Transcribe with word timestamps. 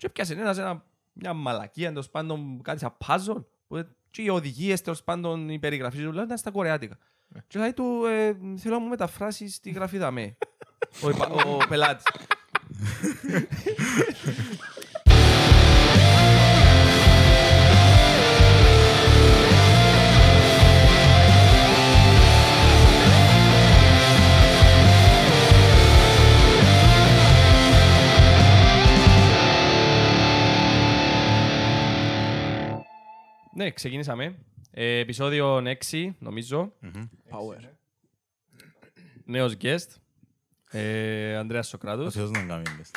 Και 0.00 0.06
έπιασε 0.06 0.32
ένας 0.34 0.58
ένα, 0.58 0.84
μια 1.12 1.32
μαλακία, 1.32 1.88
τέλος 1.88 2.10
πάντων 2.10 2.60
κάτι 2.62 2.78
σαν 2.78 2.96
puzzle, 3.06 3.44
που, 3.66 3.88
και 4.10 4.22
οι 4.22 4.28
οδηγίες 4.28 4.80
τέλος 4.82 5.02
πάντων 5.02 5.48
η 5.48 5.58
περιγραφή 5.58 6.02
του 6.02 6.22
ήταν 6.22 6.38
στα 6.38 6.50
κορεάτικα. 6.50 6.98
Και 7.46 7.58
λέει 7.58 7.72
του, 7.72 8.04
ε, 8.04 8.36
θέλω 8.56 8.74
να 8.74 8.80
μου 8.80 8.88
μεταφράσεις 8.88 9.60
τη 9.60 9.70
γραφή 9.70 9.98
δαμέ. 9.98 10.36
ο, 11.04 11.10
υπα- 11.10 11.28
ο, 11.30 11.54
ο 11.54 11.66
πελάτης. 11.68 12.04
Ναι, 33.60 33.70
ξεκινήσαμε. 33.70 34.34
Ε, 34.70 34.98
επεισόδιο 34.98 35.62
6, 35.90 36.14
νομίζω. 36.18 36.72
Power. 37.30 37.68
Νέος 39.24 39.56
guest. 39.62 39.86
Ε, 40.70 41.36
Ανδρέας 41.36 41.66
Ο 41.66 41.68
Σοκράτους. 41.70 42.14
Θεός 42.14 42.30
να 42.30 42.38
κάνει 42.42 42.62
μπες. 42.76 42.90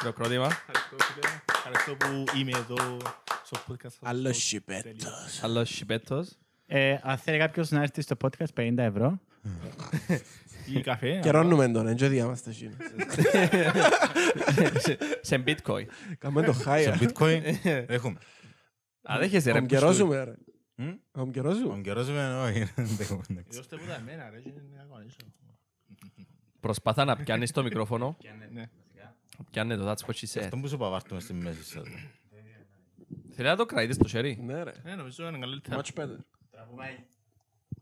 Χειροκρότημα. 0.00 0.44
Ευχαριστώ, 0.46 0.96
φίλε. 0.98 1.40
Ευχαριστώ 1.54 1.94
που 1.94 2.24
είμαι 2.38 2.50
εδώ 2.58 2.96
στο 3.44 3.58
podcast 3.68 3.80
σας. 3.82 3.98
Άλλος 4.02 4.36
Στο- 4.36 4.44
σιπέτος. 4.46 5.42
Άλλος 5.42 5.68
Σιπέτος. 5.74 6.38
Ε, 6.66 6.96
αν 7.02 7.16
θέλει 7.18 7.38
κάποιος 7.38 7.70
να 7.70 7.82
έρθει 7.82 8.00
στο 8.00 8.16
podcast 8.24 8.52
50 8.54 8.82
ευρώ. 8.82 9.20
Ή 10.74 10.80
καφέ. 10.80 11.18
Καιρώνουμε 11.22 11.68
τον, 11.68 11.86
έτσι 11.86 12.06
διάμαστε 12.08 12.50
εκείνος. 12.50 12.76
Σε- 14.78 14.98
Σε 15.20 15.42
bitcoin. 15.46 15.84
Κάμε 16.18 16.42
το 16.42 16.54
high. 16.66 16.82
Σε 16.82 16.98
bitcoin 17.00 17.40
έχουμε. 17.86 18.18
Α, 19.12 19.18
δέχεσαι 19.18 19.52
ρε. 19.52 19.58
Τον 19.58 19.68
καιρώσουμε, 19.68 20.24
ρε. 20.24 20.34
Μμ; 20.74 20.94
Τον 21.10 21.32
καιρώσουμε. 21.32 21.66
Τον 21.68 21.82
καιρό 21.82 22.04
σημαίνει 22.04 22.34
όχι. 22.34 22.72
δεν 22.74 22.86
έχουμε, 23.00 23.22
εντάξει. 23.30 23.56
Δώστε 23.58 23.76
μου 23.76 23.86
τα 23.86 23.94
εμένα, 23.94 24.30
ρε. 24.30 24.40
και 24.40 24.50
να 24.76 24.82
κανονίσω. 24.82 25.16
Προσπαθά 26.60 27.04
να 27.04 27.16
πιάνεις 27.16 27.50
το 27.52 27.62
μικρόφωνο. 27.62 28.16
Ναι. 28.52 28.70
Πιάνε 29.50 29.76
το, 29.76 29.90
that's 29.90 30.06
what 30.06 30.14
she 30.14 30.26
said. 30.32 30.42
Αυτό 30.42 30.56
που 30.56 30.68
σου 30.68 30.76
παβάρτουμε 30.76 31.20
στη 31.20 31.32
μέση 31.32 31.64
σας. 31.64 31.86
Θέλει 33.30 33.48
να 33.48 33.56
το 33.56 33.66
κρατήσεις 33.66 33.94
στο 33.94 34.08
χέρι. 34.08 34.38
Ναι, 34.42 34.62
ρε. 34.62 34.72
Ναι, 34.84 34.94
νομίζω 34.94 35.28
είναι 35.28 35.38
καλύτερα. 35.38 35.80
Much 35.82 35.90
better. 35.94 36.16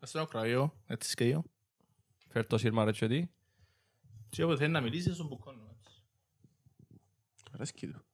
Ας 0.00 0.10
το 0.10 0.26
κραγιώ, 0.26 0.74
έτσι 0.86 1.10
σκέιο. 1.10 1.44
Φέρ 2.28 2.46
το 2.46 2.58
σύρμα 2.58 2.84
ρε 2.84 2.90
τσιωτή. 2.92 3.30
Και 4.28 4.42
όποτε 4.42 4.58
θέλει 4.58 4.72
να 4.72 4.80
μιλήσεις, 4.80 5.14
στον 5.14 5.26
μπουκώνω. 5.26 5.76
έτσι. 5.78 6.02
Αρέσκει 7.52 7.86
του. 7.86 8.05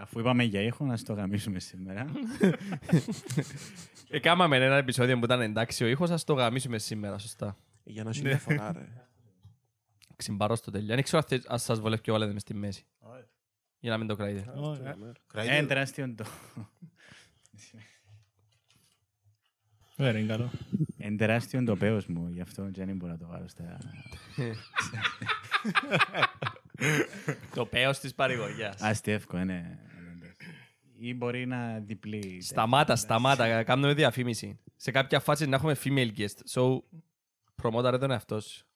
Αφού 0.00 0.20
είπαμε 0.20 0.44
για 0.44 0.60
ήχο, 0.60 0.84
να 0.84 0.96
στο 0.96 1.12
γαμίσουμε 1.12 1.58
σήμερα. 1.58 2.06
Εκάμαμε 4.08 4.56
ένα 4.56 4.76
επεισόδιο 4.76 5.18
που 5.18 5.24
ήταν 5.24 5.40
εντάξει 5.40 5.84
ο 5.84 5.86
ήχος, 5.86 6.10
ας 6.10 6.24
το 6.24 6.32
γαμίσουμε 6.34 6.78
σήμερα, 6.78 7.18
σωστά. 7.18 7.56
Για 7.84 8.04
να 8.04 8.10
έχει 8.10 8.20
διαφορά, 8.20 8.72
ρε. 8.72 8.88
Ξυμπαρώ 10.16 10.56
στο 10.56 10.70
τέλειο. 10.70 10.94
Δεν 10.94 11.02
ξέρω 11.04 11.18
αν 11.22 11.28
θε- 11.28 11.50
αν 11.52 11.58
σας 11.58 11.80
βολεύει 11.80 12.02
και 12.02 12.10
βάλετε 12.10 12.32
μες 12.32 12.42
στη 12.42 12.54
μέση. 12.54 12.84
Για 13.78 13.90
να 13.90 13.98
μην 13.98 14.06
το 14.06 14.16
κρατείτε. 14.16 14.52
Ωραία. 14.56 14.90
Ε, 14.90 14.96
Κραείτε. 15.26 15.66
τεράστιο 15.66 16.14
το... 16.14 16.24
Ωραία, 19.96 20.18
είναι 20.18 20.32
καλό. 20.32 20.50
Εν 20.98 21.16
τεράστιο 21.16 21.64
το 21.64 21.76
πέος 21.76 22.06
μου, 22.06 22.28
γι' 22.30 22.40
αυτό 22.40 22.70
και 22.70 22.84
δεν 22.84 22.96
μπορώ 22.96 23.12
να 23.12 23.18
το 23.18 23.26
βάλω 23.26 23.48
στα... 23.48 23.78
Το 27.54 27.66
πέος 27.66 27.98
της 27.98 28.14
παρηγοριάς. 28.14 28.82
Αστεύκο, 28.82 29.38
ναι. 29.38 29.78
Ή 31.02 31.14
μπορεί 31.14 31.46
να 31.46 31.78
διπλεί. 31.78 32.42
Σταμάτα, 32.42 32.96
σταμάτα, 32.96 33.62
κάνουμε 33.62 33.94
διαφήμιση. 33.94 34.58
Σε 34.76 34.90
κάποια 34.90 35.20
φάση 35.20 35.46
να 35.46 35.56
έχουμε 35.56 35.76
female 35.84 36.10
guest. 36.18 36.36
So, 36.52 36.82
προμόταρε 37.54 37.98
τον 37.98 38.10
εαυτό 38.10 38.40
σου. 38.40 38.66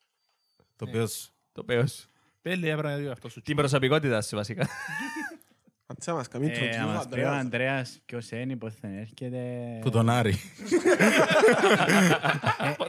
Το 0.76 0.84
οποίο 0.88 1.08
Το 1.52 1.64
πέος. 1.64 2.06
Πέλε, 2.42 2.68
έβρα 2.68 2.98
για 2.98 3.12
αυτός 3.12 3.32
σου. 3.32 3.42
Την 3.42 3.56
προσωπικότητα 3.56 4.22
σου 4.22 4.36
βασικά. 4.36 4.68
να 5.86 6.86
μας 6.86 7.08
πει 7.08 7.20
ο 7.20 7.28
Ανδρέας. 7.28 7.44
Αντρέας 7.44 8.00
ποιος 8.06 8.30
είναι, 8.30 8.56
πώς 8.56 8.74
θα 8.74 8.88
έρχεται. 8.88 9.38
που 9.82 9.90
τον 9.90 10.10
Άρη. 10.10 10.34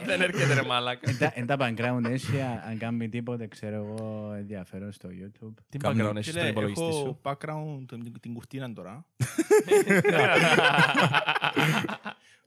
Δεν 0.04 0.20
έρχεται 0.20 0.54
ρε 0.54 0.62
μάλακα. 0.62 1.10
Εν 1.10 1.18
τα- 1.18 1.32
Εν 1.34 1.46
τα 1.46 1.56
background 1.58 2.04
έτσι, 2.10 2.40
αν- 2.40 2.62
αν 2.70 2.78
κάνει 2.78 3.08
τίποτε, 3.08 3.46
ξέρω 3.46 3.76
εγώ, 3.76 4.32
ενδιαφέρον 4.32 4.92
στο 4.92 5.08
YouTube. 5.12 5.54
Τι 5.68 5.78
Κάμνε- 5.78 6.06
background 6.06 6.16
έχεις 6.16 6.32
στον 6.32 6.46
υπολογιστή 6.48 6.84
Έχω 6.84 6.92
σου; 6.92 7.20
background 7.22 7.84
την- 7.88 8.20
την 8.20 8.34
κουρτίνα 8.34 8.72
τώρα. 8.72 9.06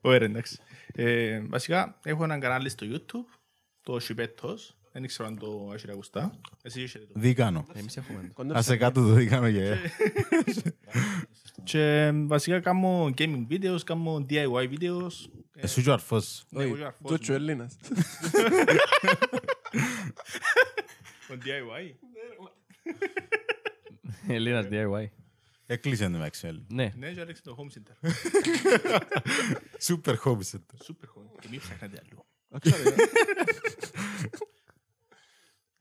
Ωραία, 0.02 0.28
εντάξει. 0.28 0.58
Ε, 0.94 1.42
Βασικά, 1.50 2.00
έχω 2.04 2.24
έναν 2.24 2.40
κανάλι 2.40 2.70
στο 2.70 2.86
YouTube, 2.90 3.38
το 3.84 4.00
Σιπέτος. 4.00 4.74
Δεν 5.00 5.08
ξέρω 5.08 5.28
αν 5.28 5.38
το 5.38 5.72
έχετε 5.74 5.92
ακουστά. 5.92 6.40
Εσύ 6.62 6.82
έχετε 6.82 7.06
το. 7.06 7.20
Δίκανο. 7.20 7.66
Εμείς 7.74 7.98
έχουμε. 7.98 8.22
το. 8.22 8.34
Κόντεψε. 8.34 8.60
Ας 8.60 8.66
σε 8.66 8.78
κάτω 8.78 9.02
το 9.02 9.14
δίκανο 9.14 9.48
για 9.48 9.78
Και 11.64 12.12
βασικά 12.14 12.60
κάνω 12.60 13.14
gaming 13.18 13.48
videos, 13.50 13.84
κάνω 13.86 14.26
DIY 14.30 14.70
videos. 14.70 15.12
Εσύ 15.56 15.82
και 15.84 15.90
ο 15.90 15.94
αρφός. 15.94 16.46
Ναι, 16.50 16.64
εγώ 16.64 16.72
Όχι, 16.72 16.80
και 16.80 16.84
ο 16.84 16.88
αρφός 16.88 17.08
Τζότσο 17.08 17.32
μου. 17.32 17.38
Έλληνας. 17.38 17.78
Το 21.28 21.38
DIY; 21.44 21.94
Ελλήνας 24.28 24.66
DIY. 24.70 25.06
Έκλεισε 25.66 26.10
το 26.10 26.26
Maxwell. 26.26 26.62
Ναι. 26.68 26.94
Ναι, 26.98 27.12
και 27.12 27.20
έριξε 27.20 27.42
το 27.42 27.56
home 27.58 27.72
center. 27.78 28.10
Super 29.88 30.16
hobby 30.24 30.44
center. 30.52 30.78
Super 30.88 31.08
home. 31.16 31.40
Και 31.40 31.48
μην 31.52 31.60
ψάχνετε 31.60 32.02
αλλού. 32.06 32.26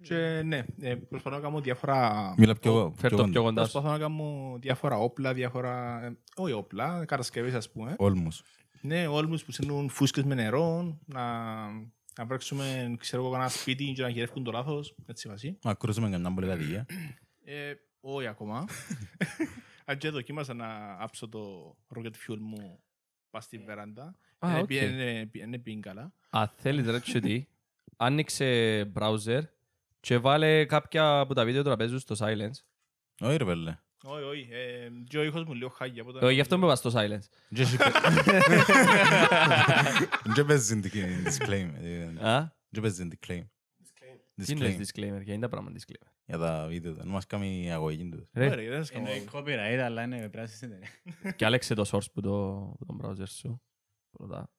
Άξαρε, 0.09 0.35
ρε. 0.35 0.39
Και 0.39 0.43
ναι, 0.43 0.65
ε, 0.81 0.95
προσπαθώ 0.95 1.37
να 1.37 1.43
κάνω 1.43 1.61
διάφορα... 1.61 2.35
Μιλά 2.37 2.55
πιο 2.55 2.95
Φέρ 2.97 3.11
το 3.15 3.29
πιο 3.29 3.43
κοντάς 3.43 3.67
σου. 3.67 3.73
Προσπαθώ 3.73 3.97
να 3.97 4.03
κάνω 4.03 4.57
διάφορα 4.61 4.97
όπλα, 4.99 5.35
διάφορα... 5.35 6.05
ε, 6.05 6.19
Όχι 6.37 6.53
όπλα, 6.53 7.05
κατασκευές 7.05 7.55
ας 7.55 7.71
πούμε. 7.71 7.95
Όλμους. 7.99 8.43
Ναι, 8.81 9.07
όλους 9.07 9.45
που 9.45 9.53
στέλνουν 9.53 9.89
φούσκες 9.89 10.25
με 10.25 10.35
νερό, 10.35 10.99
να, 11.07 11.23
να 12.19 12.25
βρέξουμε, 12.27 12.95
ξέρω 12.99 13.23
εγώ, 13.23 13.31
κανένα 13.31 13.49
σπίτι 13.51 13.93
και 13.93 14.03
να 14.03 14.09
γυρεύουν 14.09 14.45
το 14.45 14.51
λάθος, 14.51 14.95
έτσι 15.07 15.29
βασί. 15.29 15.59
Να 15.65 15.75
κρούσουμε 15.75 16.11
καμιά 16.11 16.35
πολύ 16.35 16.47
κατοικία. 16.47 16.87
Ε, 17.45 17.73
όχι 18.01 18.27
ακόμα. 18.27 18.65
Αν 19.85 19.99
και 19.99 20.11
δοκίμασα 20.11 20.55
να 20.55 20.97
άψω 20.99 21.29
το 21.29 21.77
rocket 21.97 22.07
fuel 22.33 22.37
μου 22.41 22.81
πας 23.31 23.45
στη 23.45 23.59
βεράντα. 23.59 24.17
Α, 24.39 24.57
Ε, 24.57 24.61
οκ. 24.61 24.67
πήγαινε- 24.67 25.27
πήγαινε 25.27 25.59
πήγαινε 25.59 25.83
καλά. 25.83 26.13
Αν 26.31 26.51
θέλεις 26.57 26.87
ρε 26.87 27.01
τσιωτή, 27.01 27.49
άνοιξε 27.97 28.93
browser 28.95 29.41
και 30.09 30.19
βάλε 30.19 30.65
κάποια 30.65 31.19
από 31.21 31.35
τα 31.35 31.45
βίντεο 31.45 31.63
του 31.63 31.69
να 31.69 31.77
παίζουν 31.77 31.99
στο 31.99 32.15
silence. 32.19 32.59
Όχι 33.21 33.37
ρε 33.37 33.45
πέλε. 33.45 33.79
Όχι, 34.05 34.23
όχι. 34.23 34.49
ε, 34.53 34.89
Και 35.09 35.19
ο 35.19 35.23
ήχος 35.23 35.45
μου 35.45 35.55
λίγο 35.55 35.69
χάγια. 35.69 36.03
οπότε- 36.03 36.27
Ε, 36.27 36.31
Γι' 36.31 36.41
αυτό 36.41 36.59
με 36.59 36.67
είπα 36.67 36.77
στο 36.77 36.91
silence. 36.95 37.27
Δεν 40.35 40.47
παίζεις 40.47 40.67
την 40.67 40.83
disclaimer. 41.25 42.19
Α, 42.21 42.47
Δεν 42.69 42.83
παίζεις 42.83 42.99
την 42.99 43.11
disclaimer. 43.13 43.47
τι 44.35 44.53
είναι 44.53 44.77
Disclaimer. 44.77 44.81
disclaimer, 44.81 45.23
για 45.23 45.33
είναι 45.35 45.39
τα 45.43 45.49
πράγματα 45.49 45.79
disclaimer; 45.81 46.09
Για 46.25 46.39
τα 46.39 46.67
βίντεο. 46.69 46.95
Δεν 46.95 47.07
μας 47.07 47.27
κάνει 47.27 47.65
η 47.65 47.71
αγωγή 47.71 48.09
του. 48.09 48.29
Ρε, 48.33 48.47
Ωραία, 48.51 48.71
δεν 48.71 48.85
σας 48.85 48.91
κάνω- 48.91 49.09
Εννοεί 49.09 49.29
copyright, 49.33 49.79
αλλά 49.85 50.03
είναι 50.03 50.29
πράσινη 50.29 50.73
εταιρεία. 50.75 51.33
και 51.33 51.45
άλλαξε 51.45 51.75
το 51.75 51.85
source 51.93 52.11
που 52.13 52.21
το, 52.21 52.31
που 52.79 52.85
τον 52.87 53.01
browser 53.03 53.29
σου. 53.29 53.63
Πρώτα. 54.11 54.51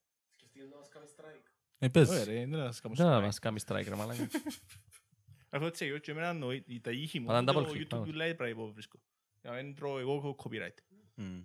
Ε, 1.81 1.87
πες. 1.87 2.09
Ωραία, 2.09 2.23
ρε, 2.23 2.45
δεν 2.45 2.59
θα 2.59 2.65
σας 2.65 2.79
κάνω 2.81 2.95
Δεν 2.95 3.05
θα 3.05 3.17
strike. 3.19 3.21
μας 3.21 3.39
κάνει 3.39 3.59
strike 3.67 3.85
ρε 3.87 3.95
μαλάκα. 3.95 4.27
Αυτό 5.49 5.65
έτσι, 5.67 5.85
εγώ 5.85 5.97
και 5.97 6.11
εμένα 6.11 6.33
νο- 6.33 6.51
η- 6.51 6.79
τα 6.81 6.91
ήχη 6.91 7.19
μου, 7.19 7.25
Πάντα 7.25 7.53
το 7.53 7.59
double 7.59 7.71
click, 7.71 7.75
YouTube 7.81 7.85
πάνω. 7.89 8.03
του 8.03 8.11
λέει 8.13 8.35
πρέπει 8.35 8.57
να 8.59 8.65
βρίσκω. 8.65 8.99
Για 9.41 9.51
να 9.51 9.55
μην 9.63 9.75
τρώω 9.75 9.99
εγώ 9.99 10.35
copyright. 10.43 10.77
Μμ. 11.15 11.41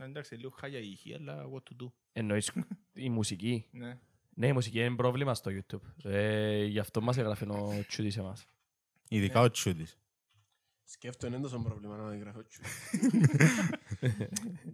Ε, 0.00 0.04
Εντάξει, 0.04 0.34
λίγο 0.34 0.50
χάλια 0.50 0.78
η 0.78 0.90
ήχη, 0.90 1.14
αλλά 1.14 1.44
what 1.52 1.58
to 1.62 1.82
do. 1.84 1.90
Εννοείς 2.12 2.52
η 2.92 3.08
μουσική. 3.10 3.66
Ναι. 3.70 3.98
Ναι, 4.34 4.46
η 4.46 4.52
μουσική 4.52 4.78
είναι 4.84 4.96
πρόβλημα 4.96 5.34
στο 5.34 5.50
YouTube. 5.54 6.10
Ε, 6.10 6.64
γι' 6.64 6.78
αυτό 6.78 7.00
μας 7.00 7.16
έγραφε 7.16 7.44
ο 7.50 7.84
Τσούτης 7.88 8.16
εμάς. 8.16 8.46
Ειδικά 9.08 9.40
ο 9.40 9.50
Τσούτης. 9.50 9.96
Σκέφτομαι 10.84 11.34
είναι 11.34 11.42
τόσο 11.42 11.58
πρόβλημα 11.62 11.96
να 11.96 12.16
γράφω 12.16 12.42
τσου. 12.42 12.62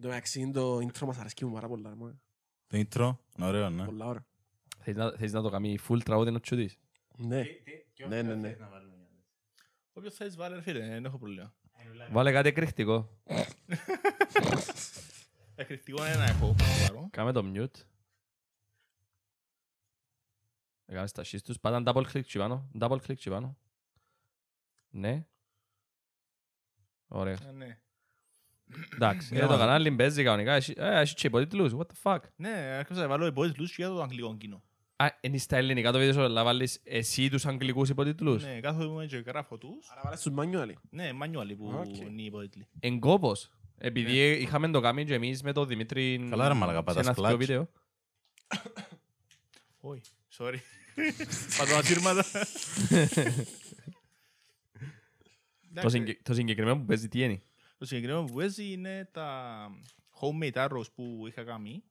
Το 0.00 0.08
μεταξύ 0.08 0.50
το 0.50 0.76
intro 0.76 1.06
μας 1.06 1.19
αρέσκει 1.19 1.44
μου 1.44 1.52
πάρα 1.52 1.69
πολλά. 1.69 1.88
ρε, 1.88 1.94
μωρέ. 1.94 2.12
Το 2.67 2.78
intro, 2.78 3.17
είναι 3.37 3.46
ωραίο, 3.46 3.70
ναι. 3.70 3.84
Πολλά 3.84 4.06
ώρα. 4.06 4.26
Θες 4.78 4.96
να, 4.96 5.11
θες 5.17 5.32
να 5.32 5.43
το 5.43 5.49
κάνει 5.50 5.78
full 5.88 5.99
τραγούδι 6.05 6.34
ο 6.34 6.40
Τσούτης. 6.40 6.78
Ναι. 7.20 7.44
Ναι, 8.09 8.23
ναι, 8.23 8.35
ναι. 8.35 8.56
Όποιος 9.93 10.15
θέλεις 10.15 10.37
βάλε, 10.37 10.55
ρε 10.55 10.62
φίλε, 10.62 10.87
δεν 10.88 11.05
έχω 11.05 11.19
πρόβλημα. 11.19 11.55
Βάλε 12.11 12.32
κάτι 12.32 12.49
εκρηκτικό. 12.49 13.20
Εκρηκτικό 15.55 16.06
είναι 16.06 16.17
να 16.17 16.25
έχω. 16.25 16.55
πάρω. 16.87 17.09
Κάμε 17.12 17.32
το 17.32 17.53
mute. 17.55 17.81
Έκαμε 20.87 21.09
τα 21.09 21.23
shit 21.25 21.38
τους. 21.44 21.59
Πάτα 21.61 21.82
double 21.94 22.06
click 22.12 22.25
και 22.25 22.38
πάνω. 22.38 22.70
Double 22.81 22.99
click 23.06 23.15
και 23.17 23.31
πάνω. 23.31 23.59
Ναι. 24.91 25.26
Ωραία. 27.09 27.38
Ε, 27.49 27.53
Ναι, 27.53 27.81
Εντάξει. 28.94 29.32
Ναι, 29.35 29.38
Ε, 29.38 29.43
το 29.43 29.49
μα- 29.53 29.59
κανάλι 29.59 29.97
παίζει 29.97 30.23
κανονικά. 30.25 30.53
Έχει 30.53 30.75
ε, 30.76 31.00
έχει 31.00 31.14
και 31.14 31.26
υποτίτλους. 31.26 31.73
What 31.76 31.87
the 31.87 32.03
fuck; 32.03 32.19
ναι, 32.37 32.50
άρχισα 32.50 33.00
να 33.00 33.09
βάλω 33.09 33.26
υπότιτλους 33.26 33.76
για 33.76 33.88
το 33.88 34.03
αγγλικό 34.03 34.37
κοινό. 34.37 34.62
Α, 35.00 35.06
είναι 35.21 35.39
στα 35.39 35.56
ελληνικά 35.56 35.93
το 35.93 35.99
βίντεο 35.99 36.12
σου, 36.15 36.23
αλλά 36.23 36.45
βάλεις 36.45 36.81
εσύ 36.85 37.29
τους 37.31 37.47
αγγλικούς 37.47 37.89
υποτίτλους; 37.89 38.45
Ναι, 38.45 38.61
κάθομαι 38.61 39.06
και 39.06 39.17
γράφω 39.17 39.59
τους. 39.59 39.89
Άρα 39.91 40.00
βάλες 40.05 40.23
τους 40.23 40.33
μανιόλοι. 40.33 40.79
Ναι, 40.91 41.12
μανιόλοι 41.12 41.56
που 41.56 41.67
Οκ. 41.79 41.97
είναι 41.97 42.23
οι 42.23 42.25
υπότιτλοι. 42.25 42.67
Εν 42.81 42.99
κόπος. 43.00 43.50
Επειδή 43.79 44.31
είχαμε 44.31 44.69
το 44.71 44.81
κάνει 44.81 45.05
και 45.05 45.15
εμείς 45.15 45.43
με 45.43 45.53
τον 45.53 45.67
Δημήτρη 45.67 46.27
Καλά, 46.31 46.49
ρε 46.49 46.55
μαλάκα, 46.55 46.79
σε 46.79 46.85
πατάς 46.85 47.05
ένα 47.06 47.15
κλατς. 47.15 47.33
αυτικό 47.35 47.47
βίντεο. 47.47 47.69
Όχι, 49.81 50.03
sorry. 50.39 50.56
Πατώ 51.59 51.75
ασύρματα. 51.75 52.25
Το 55.83 55.89
συγκε- 55.89 56.23
Το 56.23 56.35
συγκεκριμένο 56.35 56.79
που 56.79 56.85
παίζει 56.85 57.09
τι 57.09 57.23
είναι; 57.23 57.43
Το 57.79 57.85
συγκεκριμένο 57.87 58.25
που 58.25 58.35
παίζει 58.35 58.73
είναι 58.73 59.09
τα 59.12 59.69
homemade 60.21 60.69
arrows 60.69 60.93
που 60.95 61.25
είχα 61.29 61.43
κάνει. 61.45 61.83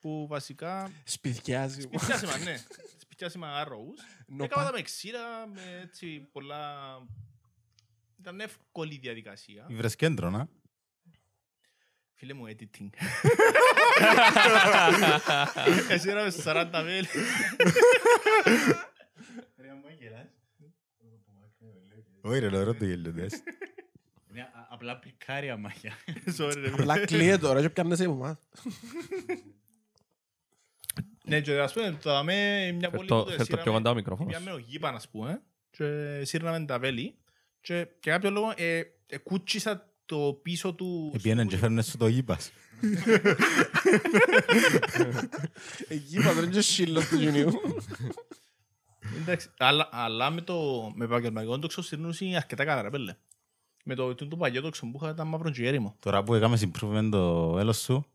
Που 0.00 0.26
βασικά 0.28 0.90
Σπιτιάζει. 1.04 1.80
σπιτιάσιμα, 1.80 2.38
ναι. 2.38 2.56
Σπιτιάσιμα 2.98 3.64
arrows. 3.66 3.98
Νοπά. 4.26 4.44
Έκανα 4.44 4.66
τα 4.66 4.72
με 4.72 4.82
ξύρα, 4.82 5.46
με 5.54 5.80
έτσι 5.82 6.28
πολλά... 6.32 6.74
Ήταν 8.20 8.40
εύκολη 8.40 8.94
η 8.94 8.98
διαδικασία. 8.98 9.66
Ήβρες 9.68 9.96
κέντρο, 9.96 10.30
να. 10.30 10.48
Φίλε 12.14 12.32
μου, 12.34 12.44
editing. 12.48 12.88
Εσύ 15.88 16.08
era 16.10 16.22
με 16.24 16.32
40 16.44 16.82
μέλη. 16.84 17.06
Όχι 22.20 22.38
ρε, 22.38 22.48
λωρό 22.48 22.74
το 22.74 22.84
γελιοντές. 22.84 23.42
Είναι 24.30 24.40
α- 24.40 24.66
απλά 24.70 24.98
πικάρια 24.98 25.56
μάχια. 25.56 25.92
Sorry, 26.38 26.54
ρε. 26.56 26.70
Απλά 26.72 27.04
κλείε 27.04 27.38
τώρα 27.38 27.60
και 27.60 27.70
πιάνεσαι 27.70 28.04
από 28.04 28.12
εμάς. 28.12 28.36
Ναι, 31.30 31.40
και 31.40 31.58
ας 31.58 31.72
πούμε, 31.72 31.98
το 32.02 32.10
δάμε 32.10 32.32
μια 32.72 32.88
Φέρ 32.88 32.96
πόλη 32.98 33.08
το- 33.08 33.24
που 33.24 33.30
φέρ 33.30 33.46
το 33.46 33.56
πιο 33.56 33.72
κοντά 33.72 33.90
ο 33.90 33.94
μικρόφωνος. 33.94 34.32
Πήγαμε 34.32 34.52
ο 34.52 34.58
γήπαν, 34.58 34.94
ας 34.94 35.08
πούμε, 35.08 35.42
και 35.70 35.84
σύρναμε 36.24 36.64
τα 36.64 36.78
βέλη 36.78 37.14
και 37.60 37.74
για 37.74 38.12
κάποιο 38.12 38.30
λόγο 38.30 38.52
ε, 38.56 38.80
ε, 39.06 39.18
κούτσισα 39.18 39.88
το 40.06 40.38
πίσω 40.42 40.72
του... 40.74 41.10
Επιέναν 41.14 41.46
και 41.48 41.56
φέρνες 41.56 41.86
σου 41.86 41.96
το 41.96 42.06
γήπας. 42.06 42.52
Εκεί 45.88 46.22
πατρών 46.24 46.50
και 46.50 46.60
σύλλος 46.60 47.08
του 47.08 47.20
Ιουνίου. 47.20 47.50
Εντάξει, 49.20 49.50
αλλά, 49.58 49.88
αλλά 49.92 50.30
με 50.30 50.40
το 50.40 50.90
με 50.94 51.04
επαγγελματικό 51.04 51.58
τόξο 51.58 51.82
σύρνουσι 51.82 52.34
αρκετά 52.36 52.64
καλά, 52.64 52.82
ρε 52.82 52.90
πέλε. 52.90 53.16
Με 53.84 53.94
το, 53.94 54.14
το, 54.14 54.28
το 54.28 54.36
παλιό 54.36 54.60
τόξο 54.60 54.86
που 54.86 54.98
είχα 55.02 55.10
ήταν 55.10 55.28
μαύρο 55.28 55.50
και 55.50 55.66
έρημο. 55.66 55.96
Τώρα 55.98 56.22
που 56.22 56.34
έκαμε 56.34 56.58
improvement 56.60 57.08
το 57.10 57.56
έλος 57.58 57.78
σου, 57.80 58.06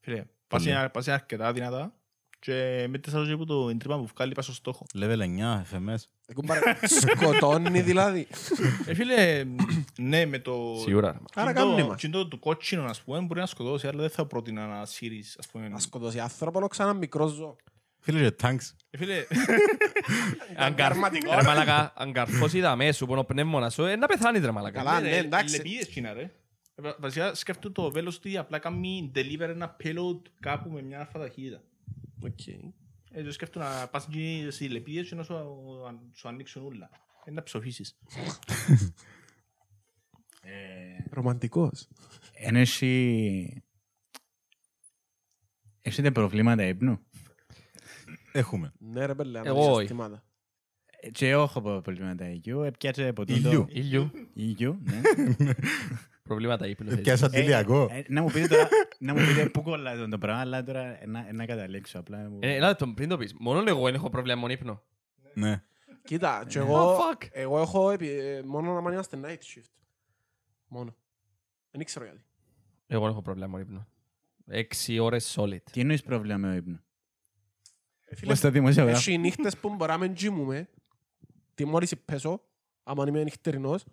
Φίλε, 0.00 0.24
πας 0.50 0.66
είναι- 0.66 0.88
πας 0.88 1.06
είναι 1.06 1.14
αρκετά 1.14 1.52
δυνατά 1.52 1.92
και 2.38 2.86
με 2.88 2.98
τέσσερα 2.98 3.36
που 3.36 3.44
το 3.44 3.68
εντρίπα 3.68 3.96
που 3.98 4.08
βγάλει 4.14 4.32
πας 4.34 4.44
στο 4.44 4.54
στόχο. 4.54 4.86
level 4.94 5.18
9, 5.20 5.62
FMS. 5.72 6.02
Εγώ 6.26 6.42
παρα- 6.46 6.78
Σκοτώνει 6.82 7.80
δηλαδή. 7.80 8.26
Ε, 8.86 8.94
φίλε, 8.94 9.44
ναι, 9.98 10.26
με 10.26 10.38
το... 10.38 10.74
Σίγουρα. 10.84 11.12
ρε. 11.12 11.18
Άρα 11.34 11.48
Τι 11.52 11.58
το- 11.58 11.60
κάνουμε 11.64 11.84
μας. 11.84 12.00
τι 12.00 12.08
το 12.10 12.26
του 12.28 12.38
κότσινο, 12.38 12.84
ας 12.84 13.00
πούμε, 13.02 13.20
μπορεί 13.20 13.40
να 13.40 13.46
σκοτώσει, 13.46 13.86
αλλά 13.86 14.00
δεν 14.00 14.10
θα 14.10 14.26
πρότεινα 14.26 14.66
να 14.66 14.86
σύρεις, 14.86 15.36
ας 15.38 15.46
πούμε. 15.46 15.68
Να 15.68 15.78
σκοτώσει 15.78 16.18
άνθρωπο 16.20 16.68
ξανά 16.68 16.92
μικρό 16.92 17.26
ζώο. 17.26 17.56
Φίλε 18.02 18.28
και 18.30 18.36
tanks. 18.42 18.72
Ε, 18.90 18.96
φίλε, 18.98 19.14
Αν 20.56 20.74
καρ- 20.74 20.94
Ρε 21.34 21.42
μαλάκα, 21.44 21.92
αν 21.96 22.12
καρφώσει 22.12 22.58
η 22.58 22.60
δαμαί 22.60 22.96
σου 22.96 23.04
που 23.06 23.10
είναι 23.12 23.20
ο 23.20 23.24
πνεύμονας 23.24 23.74
σου, 23.74 23.84
ε, 23.84 23.96
να 23.96 24.06
πεθάνεις 24.06 24.44
ρε 24.44 24.50
μαλάκα. 24.50 24.78
Καλά. 24.78 24.90
Α, 24.90 25.00
ναι, 25.00 25.08
ναι, 25.08 25.14
ρε, 25.14 25.20
εντάξει. 25.24 25.56
λεπίδες 25.56 25.86
κοινά, 25.86 26.12
ρε. 26.12 26.30
Ε, 26.80 26.82
βα- 26.82 26.96
Βασικά 27.00 27.34
σκέφτομαι 27.34 27.74
το 27.74 27.90
βέλος 27.90 28.16
ότι 28.16 28.36
απλά 28.36 28.58
κάνει 28.58 29.12
deliver 29.14 29.40
ένα 29.40 29.76
payload 29.84 30.20
κάπου 30.40 30.70
με 30.70 30.82
μια 30.82 30.98
άλφα 31.00 31.18
ταχύτητα. 31.18 31.62
Οκ. 32.22 32.46
Ε, 33.12 33.22
το 33.24 33.32
σκέφτομαι 33.32 33.64
να 33.64 33.88
πας 33.88 34.06
εκεί 34.06 34.46
στις 34.50 34.70
λεπίδες 34.70 35.08
και 35.08 35.14
να 35.14 35.22
σου, 35.22 35.34
αν- 35.86 36.10
σου 36.14 36.28
ανοίξουν 36.28 36.64
όλα. 36.64 36.90
Ε, 37.24 37.30
να 37.30 37.42
ψοφήσεις. 37.42 37.98
Ρομαντικός. 41.10 41.88
Εν 42.32 42.56
έχει... 42.56 43.62
Έχετε 45.82 46.10
προβλήματα 46.10 46.66
ύπνου; 46.66 46.98
Έχουμε. 48.32 48.72
Ναι 48.78 49.06
ρε 49.06 49.14
πέλε, 49.14 49.38
Εγώ 49.38 49.48
ανάλυσα 49.48 49.70
όχι. 49.70 49.80
συστήματα. 49.80 50.24
Ε, 51.00 51.10
Και 51.10 51.28
εγώ 51.28 51.42
έχω 51.42 51.60
προβλήματα 51.80 52.30
ύπνου. 52.30 52.62
Έπιατσε 52.62 53.08
από 53.08 53.24
τούτο... 53.24 53.48
Ήλιου. 53.48 53.66
Ήλιου. 53.68 54.10
Ήλιου, 54.34 54.80
ναι. 54.82 55.00
Προβλήματα 56.30 56.66
ύπνου. 56.66 56.90
θες. 56.90 57.00
Πιάσα 57.00 57.26
αντιλιακό. 57.26 57.88
Ε, 57.90 57.98
ε, 57.98 58.04
Να 58.08 58.22
μου 58.22 58.30
πείτε 58.30 58.46
τώρα, 58.48 58.68
να 58.98 59.14
μου 59.14 59.26
πείτε 59.26 59.48
πού 59.48 59.62
κολλάει 59.62 60.08
το 60.08 60.18
πράγμα, 60.18 60.40
αλλά 60.40 60.62
τώρα 60.64 61.02
ε, 61.02 61.06
να- 61.06 61.28
ε, 61.28 61.32
να 61.32 61.46
καταλήξω 61.46 61.98
απλά. 61.98 62.22
να 62.22 62.28
μου- 62.28 62.38
Ε, 62.42 62.54
Ελάτε 62.54 62.74
τον 62.84 62.94
πριν 62.94 63.08
το 63.08 63.16
πεις. 63.16 63.34
Μόνο 63.38 63.62
εγώ 63.66 63.84
δεν 63.84 63.94
έχω 63.94 64.10
πρόβλημα 64.10 64.46
με 64.46 64.52
ύπνο. 64.52 64.82
Ναι. 65.34 65.62
Κοίτα, 66.04 66.44
και 66.48 66.58
Oh, 66.60 66.62
εγώ, 66.62 66.96
fuck. 66.98 67.26
εγώ 67.30 67.60
έχω 67.60 67.90
επι- 67.90 68.08
ε, 68.20 68.42
μόνο 68.44 68.72
να 68.74 68.80
μανιάστε 68.80 69.18
night 69.24 69.28
shift. 69.58 69.70
Μόνο. 70.68 70.96
Δεν 71.70 71.84
ξέρω 71.84 72.04
γιατί. 72.04 72.24
Εγώ 72.86 73.00
δεν 73.02 73.10
έχω 73.10 73.22
πρόβλημα 73.22 73.48
με 73.48 73.60
ύπνο. 73.60 73.86
Έξι 74.46 74.98
ώρες 74.98 75.36
solid. 75.38 75.62
Τι 75.72 75.80
εννοείς 75.80 76.02
πρόβλημα 76.02 76.36
με 76.38 76.48
το 76.48 76.54
ύπνο; 76.56 76.80
Ε, 78.04 78.14
φίλε, 78.16 78.28
Πώς 78.30 78.38
στο 78.38 78.50
δημοσιογράφο. 78.50 78.98
Έχει 78.98 79.18
νύχτες 79.18 79.56
που 79.56 79.74
μπορώ 79.74 79.92
να 79.92 79.98
μην 79.98 80.14
τζιμούμε, 80.14 80.68
τι 81.54 81.64
μόλις 81.64 81.96
πέσω, 82.04 82.40
άμα 82.82 83.04
είμαι 83.08 83.22
νυχτερινός, 83.22 83.84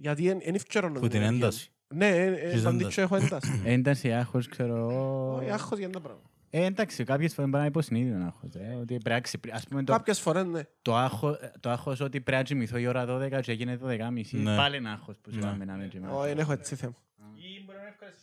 γιατί 0.00 0.28
εν 0.28 0.54
ευκαιρώνω. 0.54 1.00
Που 1.00 1.08
την 1.08 1.22
ένταση. 1.22 1.70
Ναι, 1.94 2.06
ε, 2.08 2.22
ε, 2.24 2.32
Έχεις 2.32 2.62
παντήτσο 2.62 3.00
έχω 3.00 3.16
ένταση. 3.16 3.62
Ένταση, 3.64 4.12
άγχος, 4.12 4.48
ξέρω 4.48 4.76
εγώ. 4.76 5.34
Όχι, 5.36 5.50
άγχος 5.50 5.78
για 5.78 5.90
τα 5.90 6.00
πράγματα. 6.00 6.28
Ε, 6.50 6.64
εντάξει, 6.64 7.04
κάποιες 7.04 7.34
φορές 7.34 7.50
μπορεί 7.50 7.62
να 7.62 7.68
είναι 7.68 7.68
υποσυνείδητο 7.68 8.24
άγχος. 8.24 8.54
Ε, 8.54 8.74
ότι 8.74 8.84
πρέπει 8.86 9.08
να 9.10 9.20
ξυπνήσει. 9.20 9.56
Ας 9.56 9.66
πούμε 9.68 9.82
το, 9.84 9.92
Κάποιες 9.92 10.20
φορές, 10.20 10.44
ναι. 10.44 10.62
το, 10.82 10.96
άγχο, 10.96 11.36
το 11.60 11.70
άγχος 11.70 12.00
ότι 12.00 12.20
πρέπει 12.20 12.36
να 12.38 12.42
κοιμηθώ 12.42 12.76
η 12.78 12.86
ώρα 12.86 13.04
12 13.08 13.40
και 13.42 13.52
έγινε 13.52 13.78
12.30. 13.84 13.98
Ναι. 14.30 14.56
Πάλι 14.56 14.76
είναι 14.76 14.88
άγχος 14.88 15.16
που 15.18 15.30
σου 15.32 15.38
Ναι. 15.38 15.44
κάνουμε 15.44 15.64
να 15.64 15.74
μην 15.74 15.88
κοιμάμαι. 15.88 16.14
Όχι, 16.14 16.28
δεν 16.28 16.38
έχω 16.38 16.52
έτσι 16.52 16.76
θέμα. 16.76 16.96
Ή 17.34 17.64
μπορεί 17.66 17.78
να 17.78 17.86
ευκάλεις 17.88 18.14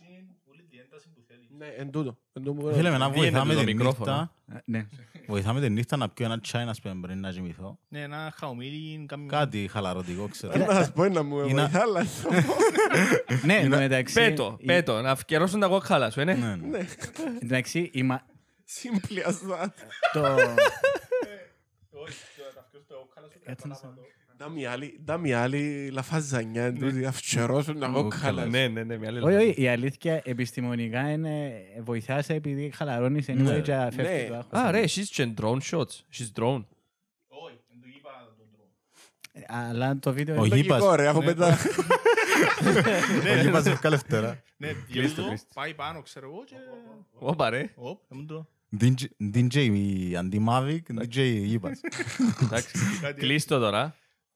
όλη 0.76 0.84
την 0.84 0.92
ένταση 0.92 1.08
που 1.14 1.22
θέλεις. 1.28 1.48
Ναι, 1.58 1.66
εν 1.82 1.92
τούτο. 1.92 2.18
Εν 2.34 2.44
τούτο 2.44 2.54
που- 2.62 2.74
Φίλε, 2.76 2.90
με 2.90 2.98
να 2.98 3.10
Βγαίνεται 3.10 3.32
βοηθάμε 3.32 3.54
το 3.54 3.60
την 3.66 3.76
μικρόφωνο. 3.76 4.12
νύχτα, 4.12 4.32
Ε, 4.58 4.62
Ναι. 4.66 4.88
βοηθάμε 5.28 5.62
την 5.62 5.74
νύχτα 5.74 5.98
να 5.98 6.10
πιω 6.10 6.26
ένα 6.26 6.40
τσάι, 6.40 6.66
να 6.66 6.74
σπέμε 6.74 7.00
πριν 7.08 7.20
να 7.20 7.32
κοιμηθώ. 7.32 7.80
Ναι, 7.88 8.02
ένα 8.02 8.34
χαομίλι, 8.38 9.06
κάμι- 9.08 9.30
Κάτι 9.30 9.68
χαλαρωτικό, 9.72 10.28
ξέρω. 10.28 10.58
Να 10.58 10.74
σας 10.74 10.92
πω 10.92 11.06
να 11.08 11.24
μου 11.24 11.40
Είναι- 11.48 11.62
βοηθά, 11.62 11.82
αλλά 11.82 12.06
Ναι, 13.46 13.54
εν 13.56 13.70
τω 13.72 13.78
μεταξύ. 13.78 14.14
Πέτο, 14.14 14.56
η- 14.60 14.66
πέτω, 14.66 15.02
να 15.02 15.12
αυκαιρώσουν 15.12 15.60
τα 15.60 15.68
κόκκαλα 15.68 16.10
σου, 16.12 16.20
ε, 16.20 16.24
ναι. 16.24 16.34
Ναι, 16.34 16.56
ναι. 16.56 16.78
εν 16.78 16.88
τω 17.16 17.24
μεταξύ, 17.42 17.90
η 17.94 18.04
μα- 18.04 18.26
simply 18.82 19.18
as 19.30 19.30
that. 19.30 19.68
το... 20.14 20.22
Όχι, 22.04 22.20
το- 22.38 22.54
τα 22.54 22.60
αυτός 22.60 22.82
το 22.88 22.96
κάλα 23.16 23.28
σου 23.30 23.40
Κάτσε 24.38 24.54
να 24.54 24.62
κατάλαβα 24.62 24.62
το. 24.62 24.62
Ντάμι 24.62 24.66
άλλη- 24.66 25.00
ντάμι 25.06 25.34
άλλη 25.34 25.90
λαφαζανιά, 25.90 26.64
εν 26.64 26.80
τούτη, 26.80 27.06
αυξερώσουν 27.06 27.80
τα 27.80 27.88
κόκκαλα. 27.88 28.46
Ναι, 28.46 28.68
ναι, 28.68 28.84
ναι, 28.84 28.98
μια 28.98 29.08
άλλη 29.10 29.20
Όχι, 29.24 29.36
όχι, 29.50 29.62
η 29.62 29.68
αλήθεια 29.68 30.22
επιστημονικά 30.26 31.12
είναι 31.12 31.62
βοηθάς 31.84 32.30
επειδή 32.30 32.72
χαλαρώνεις 32.76 33.26
anyway 33.30 33.36
Ναι. 33.36 33.60
και 33.60 33.74
Ναι. 33.76 33.92
φεύγει 33.92 34.28
το 34.30 34.36
άγχος. 34.36 34.60
Α, 34.60 34.72
ρε, 34.72 34.80
εσείς 34.80 35.10
και 35.10 35.34
drone 35.42 35.60
shots. 35.72 36.00
Εσείς 36.12 36.32
drone. 36.36 36.64
Όχι, 37.28 37.60
δεν 37.70 37.80
του 37.82 37.88
είπα 37.98 38.34
τον 38.38 38.48
τρόπο. 38.52 38.70
Ε, 39.32 39.42
Αλλά 39.48 40.00
το 40.00 40.14
βίντεο... 40.14 40.42
Ο 40.42 40.46
είναι- 40.46 40.56
γήπας. 40.56 40.80
Λογικό 40.80 40.96
ρε, 40.96 41.08
αφού 41.08 41.24
πετά. 41.24 41.58
Ο 43.38 43.42
γήπας 43.42 43.66
ευκάλε 43.66 43.98
φτερά. 43.98 44.44
Ναι, 44.58 44.68
Κλείστο, 44.68 45.16
διούδω, 45.16 45.28
κλείστο. 45.28 45.48
πάει 45.54 45.74
πάνω, 45.74 46.02
ξέρω 46.02 46.26
εγώ 46.28 46.44
και... 46.46 46.56
Όπα 47.14 47.50
ρε. 47.50 47.70
Οπ, 47.76 48.00
έμουν 48.12 48.28
το. 48.28 48.48
DJ 49.34 50.14
αντί 50.18 50.46
Mavic, 50.50 50.80
DJ 51.02 51.18
γήπας. 51.44 51.80
Εντάξει. 52.44 52.78
Κάτι 53.02 53.20
Κλείστο 53.22 53.60
τώρα. 53.60 53.96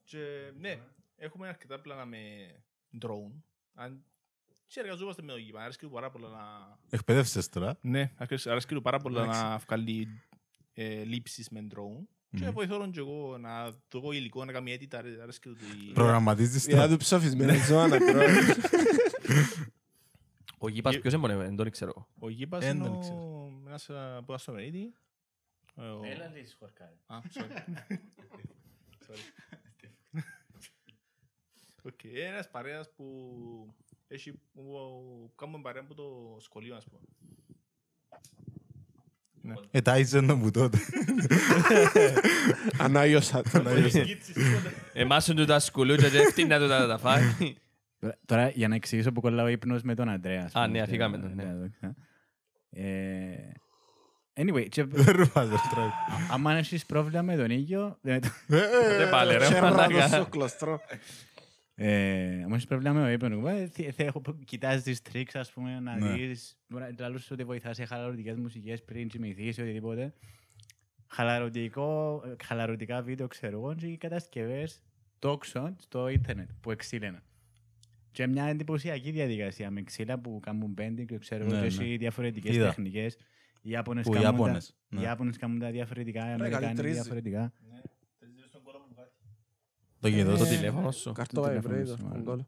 Και 0.09 0.51
ναι, 0.59 0.79
έχουμε 1.15 1.47
αρκετά 1.47 1.79
πλάνα 1.79 2.05
με 2.05 2.17
drone. 3.01 3.41
Αν 3.73 4.03
συνεργαζόμαστε 4.67 5.21
με 5.21 5.31
το 5.31 5.37
γήπα, 5.37 5.61
αρέσκει 5.63 5.85
του 5.85 5.91
πάρα 5.91 6.09
πολλά 6.09 6.29
να... 6.29 6.77
Εκπαίδευσες 6.89 7.49
τώρα. 7.49 7.77
Ναι, 7.81 8.11
αρέσκει 8.17 8.49
αρέσκει 8.49 8.73
του 8.73 8.81
πάρα 8.81 8.99
πολλά 8.99 9.25
να 9.25 9.57
βγάλει 9.57 10.21
ε, 10.73 11.03
λήψεις 11.03 11.49
με 11.49 11.67
drone. 11.71 12.03
Και 12.37 12.45
Μμμ. 12.45 12.51
βοηθώ 12.51 12.77
τον 12.77 12.91
και 12.91 12.99
εγώ 12.99 13.37
να 13.37 13.71
δω 13.91 14.11
υλικό, 14.11 14.45
να 14.45 14.51
κάνει 14.51 14.77
edit, 14.79 14.95
αρέ- 14.95 15.21
αρέσκει 15.21 15.49
του 15.49 15.55
η- 15.89 15.93
Προγραμματίζεις 15.93 16.65
Για 16.67 16.75
τώρα. 16.75 16.87
του 16.89 16.97
ψόφισμένα 16.97 17.53
ζώα 17.65 17.87
να 17.87 17.97
τρώει. 17.97 18.27
Ο 20.57 20.69
γήπας 20.69 20.91
Γε- 20.93 21.01
ποιος 21.01 21.13
είναι, 21.13 21.35
δεν 21.35 21.55
τον 21.55 21.69
ξέρω. 21.69 21.91
εγώ. 21.95 22.07
Ο 22.19 22.29
γήπας 22.29 22.63
Ε, 22.65 22.69
είναι 22.69 22.83
δεν 22.83 22.93
ο... 22.93 22.99
ξέρω. 22.99 23.51
ένας 23.67 23.89
α, 23.89 24.23
που 24.25 24.33
αστρομερίτη. 24.33 24.93
Ε, 25.75 25.81
ο- 25.81 26.01
Έλα, 26.03 26.27
λύση, 26.27 26.55
χορκάρι. 26.59 26.99
Α, 27.05 27.17
sorry. 27.33 27.51
Sorry. 31.83 31.91
Οκ, 31.93 32.03
ένας 32.03 32.49
παρέας 32.49 32.89
που 32.95 33.05
έχει, 34.07 34.31
που 34.53 35.33
κάνουμε 35.35 35.59
παρέα 35.61 35.81
από 35.81 35.93
το 35.93 36.37
σχολείο, 36.39 36.75
ας 36.75 36.85
πούμε. 36.89 37.03
Ε, 39.71 39.81
τα 39.81 39.97
είσαι 39.97 40.21
το 40.21 40.37
που 40.37 40.51
τότε. 40.51 40.77
Ανάγιωσα 42.77 43.41
το. 43.41 43.63
Εμάς 44.93 45.27
είναι 45.27 45.45
τα 45.45 45.59
σκουλούτια 45.59 46.09
και 46.09 46.17
φτύνα 46.29 46.59
του 46.59 46.67
τα 46.67 46.87
τα 46.87 46.97
φάει. 46.97 47.23
Τώρα- 47.99 48.17
Τώρα, 48.25 48.49
για 48.49 48.67
να 48.67 48.75
εξηγήσω 48.75 49.11
που 49.11 49.21
κολλάω 49.21 49.47
ύπνος 49.47 49.81
με 49.81 49.95
τον 49.95 50.09
Αντρέα. 50.09 50.43
ας 50.45 50.51
Α, 50.53 50.53
πούμε, 50.53 50.67
ναι, 50.67 50.73
και- 50.77 50.81
αφήκαμε 50.81 51.17
τον, 51.17 51.35
ναι. 51.35 51.43
ναι. 51.43 51.93
Ε, 52.69 53.51
Anyway, 54.41 54.69
και 54.69 54.83
Δεν 54.83 55.15
ρουφάζω 55.15 55.55
τρώει. 55.71 55.89
άμα 56.31 56.53
έχεις 56.53 56.85
πρόβλημα 56.85 57.21
με 57.21 57.35
τον 57.35 57.49
ήλιο, 57.49 57.97
ε, 58.03 58.19
Δεν 58.97 59.09
πάλι 59.09 59.37
ρε 59.37 59.45
Χέρμα 59.45 59.69
το 59.69 59.75
μαλάκα. 59.75 60.07
σόκλωστρο. 60.07 60.81
Ε, 61.81 62.43
αν 62.43 62.51
έχεις 62.51 62.65
πρόβλημα 62.65 62.93
με 62.93 63.01
το 63.17 63.25
ύπνο, 63.27 63.47
ε, 63.47 63.67
θε- 63.67 63.93
θε- 63.93 64.07
έχω- 64.07 64.21
κοιτάζεις 64.45 64.83
τις 64.83 65.01
τρίξ, 65.01 65.35
ας 65.35 65.51
πούμε, 65.51 65.79
να 65.79 65.95
Ναι. 65.97 66.11
δεις. 66.13 66.57
Μπορεί 66.67 66.95
να 66.97 67.09
λες 67.09 67.31
ότι 67.31 67.43
βοηθάς 67.43 67.75
σε 67.75 67.85
χαλαρωτικές 67.85 68.35
μουσικές 68.37 68.83
πριν 68.83 69.07
κοιμηθείς 69.07 69.57
ή 69.57 69.61
οτιδήποτε. 69.61 70.13
Χαλαρωτικό, 71.07 72.21
ε, 72.25 72.43
χαλαρωτικά 72.43 73.01
βίντεο, 73.01 73.27
ξέρω 73.27 73.57
εγώ, 73.57 73.75
και 73.75 73.85
οι 73.87 73.97
κατασκευές 73.97 74.81
τόξων 75.19 75.75
στο 75.79 76.07
ίντερνετ 76.07 76.49
που 76.61 76.71
εξήλαινα. 76.71 77.23
Και 78.11 78.27
μια 78.27 78.43
εντυπωσιακή 78.43 79.11
διαδικασία 79.11 79.71
με 79.71 79.81
ξύλα 79.81 80.19
που 80.19 80.39
κάνουν 80.41 80.73
bending 80.77 81.05
και 81.05 81.17
ξέρω 81.17 81.43
εγώ, 81.43 81.53
Ναι, 81.53 81.59
και 81.59 81.65
έχει 81.65 81.89
ναι. 81.89 81.97
διαφορετικές 81.97 82.55
Είδα. 82.55 82.65
τεχνικές. 82.65 83.17
Οι 83.61 83.69
Ιάπωνες 83.69 84.05
Που 84.05 84.11
οι 84.13 84.15
κάνουν 84.15 84.31
τα- 84.31 84.37
Ιάπωνες, 84.37 84.67
οι 84.89 84.95
ναι. 84.95 85.01
Ιάπωνες 85.01 85.37
κάνουν 85.37 85.59
τα 85.59 85.71
διαφορετικά, 85.71 86.29
οι 86.29 86.33
Αμερικάνοι 86.33 86.65
καλυτρίζει. 86.65 86.93
διαφορετικά. 86.93 87.53
Το 89.99 90.09
κινητό 90.09 90.37
Το 90.37 90.45
σου. 90.45 90.55
τηλέφωνο 90.55 90.91
σου. 90.91 91.11
Καρτό 91.11 91.41
τηλέφωνο 91.41 91.75
vibrator. 91.75 91.87
σου, 91.87 92.03
μάλλον. 92.03 92.21
γκολ. 92.23 92.43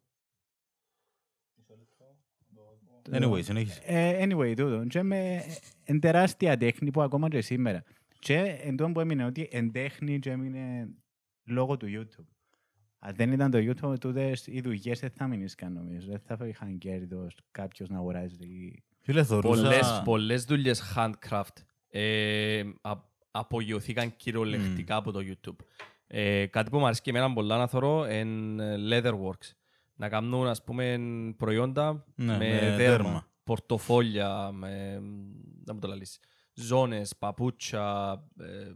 Anyway, 3.12 3.44
συνέχισε. 3.44 3.82
Ε, 3.86 4.24
anyway, 4.26 4.54
τούτο. 4.58 4.84
Και 4.88 5.04
με 5.04 5.44
εν 5.84 6.00
τεράστια 6.00 6.58
τέχνη 6.58 6.92
που 6.92 7.02
ακόμα 7.02 7.28
και 7.30 7.42
σήμερα. 7.42 7.84
Και 8.20 8.38
εν 8.64 8.76
τόν 8.76 8.94
που 8.94 9.00
έμεινε 9.00 9.26
ότι 9.26 9.48
εν 9.52 9.72
τέχνη 9.72 10.20
και 10.20 10.30
έμεινε 10.32 10.90
λόγω 11.44 11.78
του 11.78 11.88
YouTube. 11.90 12.26
Αν 13.00 13.16
δεν 13.16 13.32
ήταν 13.32 13.52
το 13.52 13.58
YouTube, 13.58 14.00
τούτες 14.00 14.48
οι 14.48 14.62
δουλειές 14.62 15.00
δεν 15.00 15.10
θα 15.10 15.28
μείνεις 15.28 15.56
καν 15.56 15.74
νομίζω. 15.74 16.12
Δεν 16.26 16.38
θα 16.38 16.48
είχαν 16.48 16.78
κέρδος 16.78 17.36
κάποιος 17.52 17.90
να 17.90 17.98
αγοράζει. 17.98 18.74
Φίλε, 19.00 19.24
Πολλές, 19.24 19.28
θωρούσα... 19.28 20.02
πολλές 20.06 20.44
δουλειές 20.44 20.94
handcraft 20.96 21.56
ε, 21.90 22.64
α- 22.82 23.10
απογειωθήκαν 23.32 24.16
κυριολεκτικά 24.16 24.96
από 24.96 25.12
το 25.12 25.20
YouTube. 25.20 25.56
Ε, 26.14 26.46
κάτι 26.46 26.70
που 26.70 26.78
μου 26.80 26.86
αρέσει 26.86 27.02
και 27.02 27.10
εμένα 27.10 27.34
πολλά 27.34 27.58
να 27.58 27.68
θωρώ 27.68 28.06
είναι 28.10 28.76
leatherworks. 28.90 29.52
Να 29.96 30.10
κάνουν 30.10 30.48
ας 30.48 30.64
πούμε 30.64 30.98
προϊόντα 31.38 32.06
Ναι, 32.16 32.38
με, 32.38 32.38
με 32.38 32.60
δέρμα, 32.60 32.76
δέρμα. 32.76 33.28
πορτοφόλια, 33.44 34.52
με, 34.52 34.94
να 35.66 35.74
μου 35.74 35.80
το 35.80 35.88
λαλείς, 35.88 36.20
ζώνες, 36.54 37.16
παπούτσια, 37.18 38.14
ε, 38.40 38.72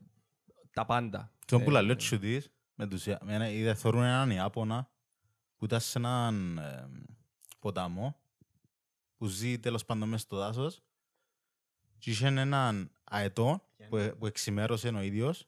τα 0.74 0.86
πάντα. 0.86 1.32
Το 1.46 1.60
που 1.62 1.70
Ε, 1.70 1.74
λαλώ 1.74 1.96
τσου 1.96 2.20
της, 2.20 2.50
με 2.76 2.88
τους 2.88 3.06
Ια- 3.06 3.20
με 3.24 3.34
ένα- 3.34 3.50
είδα 3.50 3.76
θωρούν 3.76 4.04
έναν 4.04 4.30
Ιάπωνα 4.32 4.90
που 5.58 5.66
ήταν 5.66 5.80
σε 5.80 5.98
έναν 5.98 6.58
ε, 6.58 6.88
ποταμό 7.60 8.16
που 9.18 9.26
ζει 9.26 9.60
τέλος 9.60 9.86
πάντων 9.86 10.10
μέσα 10.10 10.24
στο 10.24 10.38
δάσος 10.38 10.84
και 11.98 12.10
είχε 12.10 12.28
έναν 12.28 12.92
αετό 13.04 13.62
που, 13.90 13.98
ε- 13.98 14.10
που 14.10 14.26
εξημέρωσε 14.26 14.88
ο 14.88 15.02
ίδιος 15.02 15.48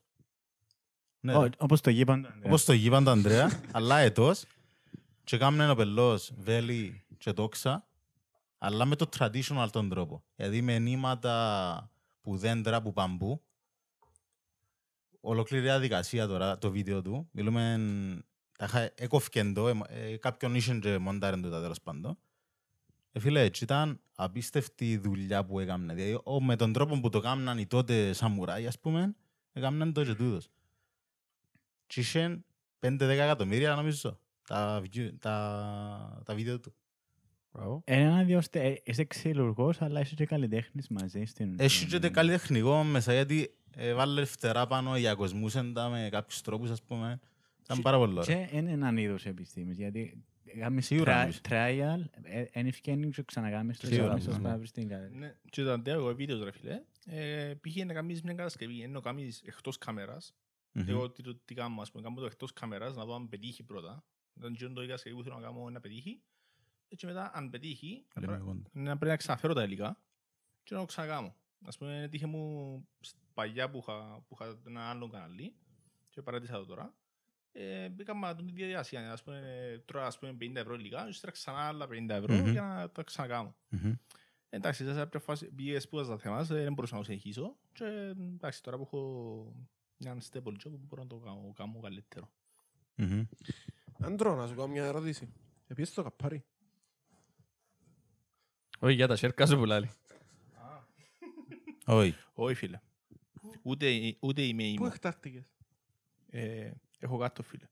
ναι, 1.20 1.36
Ω, 1.36 1.48
Όπως 1.58 1.80
το 1.80 1.90
γήπαν. 1.90 2.40
όπως 2.44 2.64
το 2.64 2.72
γήπαν 2.72 3.04
του 3.04 3.10
Ανδρέα 3.10 3.62
αλλά 3.72 3.94
αετός 3.94 4.44
και 5.24 5.36
κάμουν 5.36 5.70
ο 5.70 5.74
πελός 5.74 6.32
βέλη 6.38 7.04
και 7.18 7.32
τόξα 7.32 7.86
αλλά 8.58 8.84
με 8.84 8.96
το 8.96 9.08
traditional 9.18 9.68
τον 9.72 9.88
τρόπο 9.88 10.22
δηλαδή 10.36 10.62
με 10.62 10.78
νήματα 10.78 11.90
που 12.20 12.36
δέντρα 12.36 12.82
που 12.82 12.92
μπαμπού 12.92 13.42
ολοκληρή 15.20 15.62
διαδικασία 15.62 16.26
τώρα 16.26 16.58
το 16.58 16.70
βίντεο 16.70 17.02
του. 17.02 17.28
Μιλούμε, 17.32 17.78
τα 18.58 18.64
είχα 18.64 18.90
έκοφκεν 18.94 19.54
το, 19.54 19.68
ε, 19.68 19.74
ε, 19.88 20.16
κάποιον 20.16 20.54
είχε 20.54 20.74
και 20.78 20.98
μοντάρεν 20.98 21.42
το 21.42 21.50
τα 21.50 21.60
τέλος 21.60 21.80
πάντων. 21.80 22.18
Ε, 23.12 23.20
φίλε, 23.20 23.40
έτσι 23.42 23.64
ήταν 23.64 24.00
απίστευτη 24.14 24.90
η 24.90 24.98
δουλειά 24.98 25.44
που 25.44 25.60
έκαναν. 25.60 25.96
Δηλαδή, 25.96 26.20
ο, 26.24 26.42
με 26.42 26.56
τον 26.56 26.72
τρόπο 26.72 27.00
που 27.00 27.08
το 27.08 27.18
έκαναν 27.18 27.58
οι 27.58 27.66
τότε 27.66 28.12
σαμουράι, 28.12 28.66
ας 28.66 28.78
πούμε, 28.78 29.14
έκαναν 29.52 29.92
το 29.92 30.04
και 30.04 30.14
τούτος. 30.14 30.48
Και 31.88 32.00
είχε 32.00 32.44
5-10 32.80 33.00
εκατομμύρια, 33.00 33.74
νομίζω, 33.74 34.18
τα, 34.46 34.82
view- 34.82 35.12
τα, 35.20 36.22
τα 36.24 36.34
βίντεο 36.34 36.60
του. 36.60 36.74
Μπράβο. 37.52 37.82
Ένα 37.84 38.22
δύο, 38.24 38.40
στε- 38.40 38.62
ε, 38.64 38.80
είσαι 38.84 39.04
ξυλουργός, 39.04 39.80
αλλά 39.82 40.00
είσαι 40.00 40.14
και 40.14 40.26
καλλιτέχνης 40.26 40.88
μαζί 40.88 41.24
στην... 41.24 41.56
Έχει 41.58 41.86
και 41.86 41.98
τε 41.98 42.08
καλλιτεχνικό 42.08 42.82
μέσα, 42.82 43.12
γιατί 43.12 43.54
ε, 43.76 43.92
βάλε 43.94 44.24
φτερά 44.24 44.66
πάνω 44.66 44.96
για 44.96 45.14
κοσμούσεν 45.14 45.72
τα 45.72 45.88
με 45.88 46.08
κάποιους 46.10 46.40
τρόπους, 46.40 46.70
ας 46.70 46.82
πούμε. 46.82 47.20
Ήταν 47.64 47.80
πάρα 47.82 47.96
πολύ 47.96 48.18
ωραίο. 48.18 48.24
Και 48.46 48.56
είναι 48.56 48.70
έναν 48.70 48.96
είδος 48.96 49.26
επιστήμης, 49.26 49.76
γιατί 49.76 50.24
κάνεις 50.58 50.86
Σίγουρα 50.86 51.12
τρα- 51.12 51.18
νομίζεις. 51.20 51.40
trial, 51.48 52.20
εν 52.52 52.66
ευκαινή 52.66 53.10
και 53.10 53.22
ξανακάμεις 53.22 53.78
το 53.78 53.86
Σίγουρα, 53.86 54.04
σίγουρα, 54.18 54.32
σας 54.32 54.42
ναι. 54.42 54.48
πάει 54.48 54.64
στην 54.66 54.88
καλή. 54.88 55.08
Ναι, 55.12 55.34
και 55.50 55.62
το 55.62 55.72
αντέω 55.72 55.94
εγώ 55.98 56.14
βίντεο 56.14 56.44
ρε 56.44 56.50
φίλε. 56.52 56.80
Ε, 57.06 57.54
πήγε 57.60 57.84
να 57.84 57.92
κάνεις 57.92 58.22
μια 58.22 58.34
κατασκευή, 58.34 58.80
ενώ 58.82 59.00
κάνεις 59.00 59.42
εκτός 59.46 59.78
κάμερας. 59.78 60.34
Μμμ. 60.72 60.88
Εγώ 60.88 61.10
τι, 61.10 61.22
το- 61.22 61.34
τι 61.44 61.54
κάνω, 61.54 61.80
ας 61.80 61.90
πούμε, 61.90 62.02
κάνω 62.02 62.20
το 62.20 62.26
εκτός 62.26 62.52
κάμερας, 62.52 62.96
να 62.96 63.04
δω 63.04 63.14
αν 63.14 63.28
πετύχει 63.28 63.62
πρώτα. 63.64 64.04
Ήταν 64.38 64.54
και 64.54 64.68
το 64.68 64.82
η 64.82 64.86
κατασκευή 64.86 65.16
που 65.16 65.22
θέλω 65.22 65.34
να 65.34 65.40
κάνω 65.40 65.70
να 65.70 65.80
πετύχει. 65.80 66.22
Και 66.96 67.06
μετά 67.06 67.30
αν 67.34 67.50
πετύχει, 67.50 68.06
να 68.14 68.20
Λέμε 68.20 68.32
πρέ- 68.32 68.44
κοντά. 68.46 68.68
να 68.72 68.90
πρέπει 68.96 69.10
να 69.10 69.16
ξαναφέρω 69.16 69.52
τα 69.54 69.62
υλικά 69.62 70.00
και 70.62 70.74
να 70.74 70.80
το 70.80 70.86
ξανακάμω. 70.86 71.34
Ας 71.64 71.78
πούμε, 71.78 72.02
έτυχε 72.02 72.26
μου 72.26 72.86
σ- 73.00 73.16
παλιά 73.34 73.70
που 73.70 73.78
είχα, 73.78 74.24
που 74.28 74.36
είχα 74.40 74.58
ένα 74.66 74.80
άλλο 74.90 75.08
καναλί 75.08 75.54
και 76.10 76.22
παράτησα 76.22 76.52
το 76.58 76.64
τώρα. 76.66 76.94
Ε, 77.52 77.88
μπήκα 77.88 78.16
με 78.16 78.34
την 78.34 78.44
ίδια 78.48 78.56
διαδικασία. 78.66 79.12
Ας 79.12 79.22
πούμε, 79.22 79.82
τρώω 79.86 80.02
ας 80.02 80.18
πούμε 80.18 80.32
50 80.40 80.54
ευρώ 80.60 80.74
υλικά, 80.74 81.02
και 81.02 81.08
ύστερα 81.08 81.32
ξανά 81.32 81.58
άλλα 81.58 81.86
50 81.86 82.08
ευρώ 82.14 82.34
Μμμ. 82.34 82.50
για 82.50 82.62
να 82.62 82.90
τα 82.90 83.02
ξανακάμω. 83.02 83.54
Μμμ. 83.68 83.92
Εντάξει, 84.50 84.84
σε 84.84 84.94
κάποια 84.94 85.20
φάση 85.20 85.50
πήγε 85.52 85.78
σπούδαζα 85.78 86.18
θέμα, 86.18 86.42
δεν 86.42 86.72
μπορούσα 86.72 86.94
να 86.94 87.00
το 87.00 87.06
συνεχίσω 87.06 87.56
και 87.72 87.84
εντάξει, 88.16 88.62
τώρα 88.62 88.76
που 88.76 88.82
έχω 88.82 89.52
μια 89.98 90.16
stable 90.32 90.52
job 90.64 90.70
μπορώ 90.70 91.02
να 91.02 91.08
το 91.08 91.16
κάνω, 91.16 91.52
κάνω 91.56 91.80
καλύτερο. 91.80 92.30
Μμμ. 92.94 93.24
Άντρο, 94.00 94.34
να 94.34 94.46
σου 94.46 94.54
κάνω 94.54 94.66
μια 94.68 94.84
ερώτηση. 94.84 95.32
Επίσης 95.66 95.94
το 95.94 96.02
καπάρι. 96.02 96.44
Όχι, 98.78 98.94
για 98.94 99.06
τα 99.06 99.16
σέρκα 99.16 99.46
σου 99.46 99.56
που 99.56 99.64
λάλλει. 99.64 99.90
Όχι. 101.86 102.14
Όχι 102.34 102.54
φίλε, 102.54 102.80
ούτε, 103.62 104.16
ούτε 104.20 104.42
είμαι 104.42 104.62
Πού 104.62 104.68
ήμο. 104.68 104.90
εκτάρτηκες; 104.92 105.44
Ε, 106.30 106.70
έχω 106.98 107.18
κάτω 107.18 107.42
φίλε. 107.42 107.68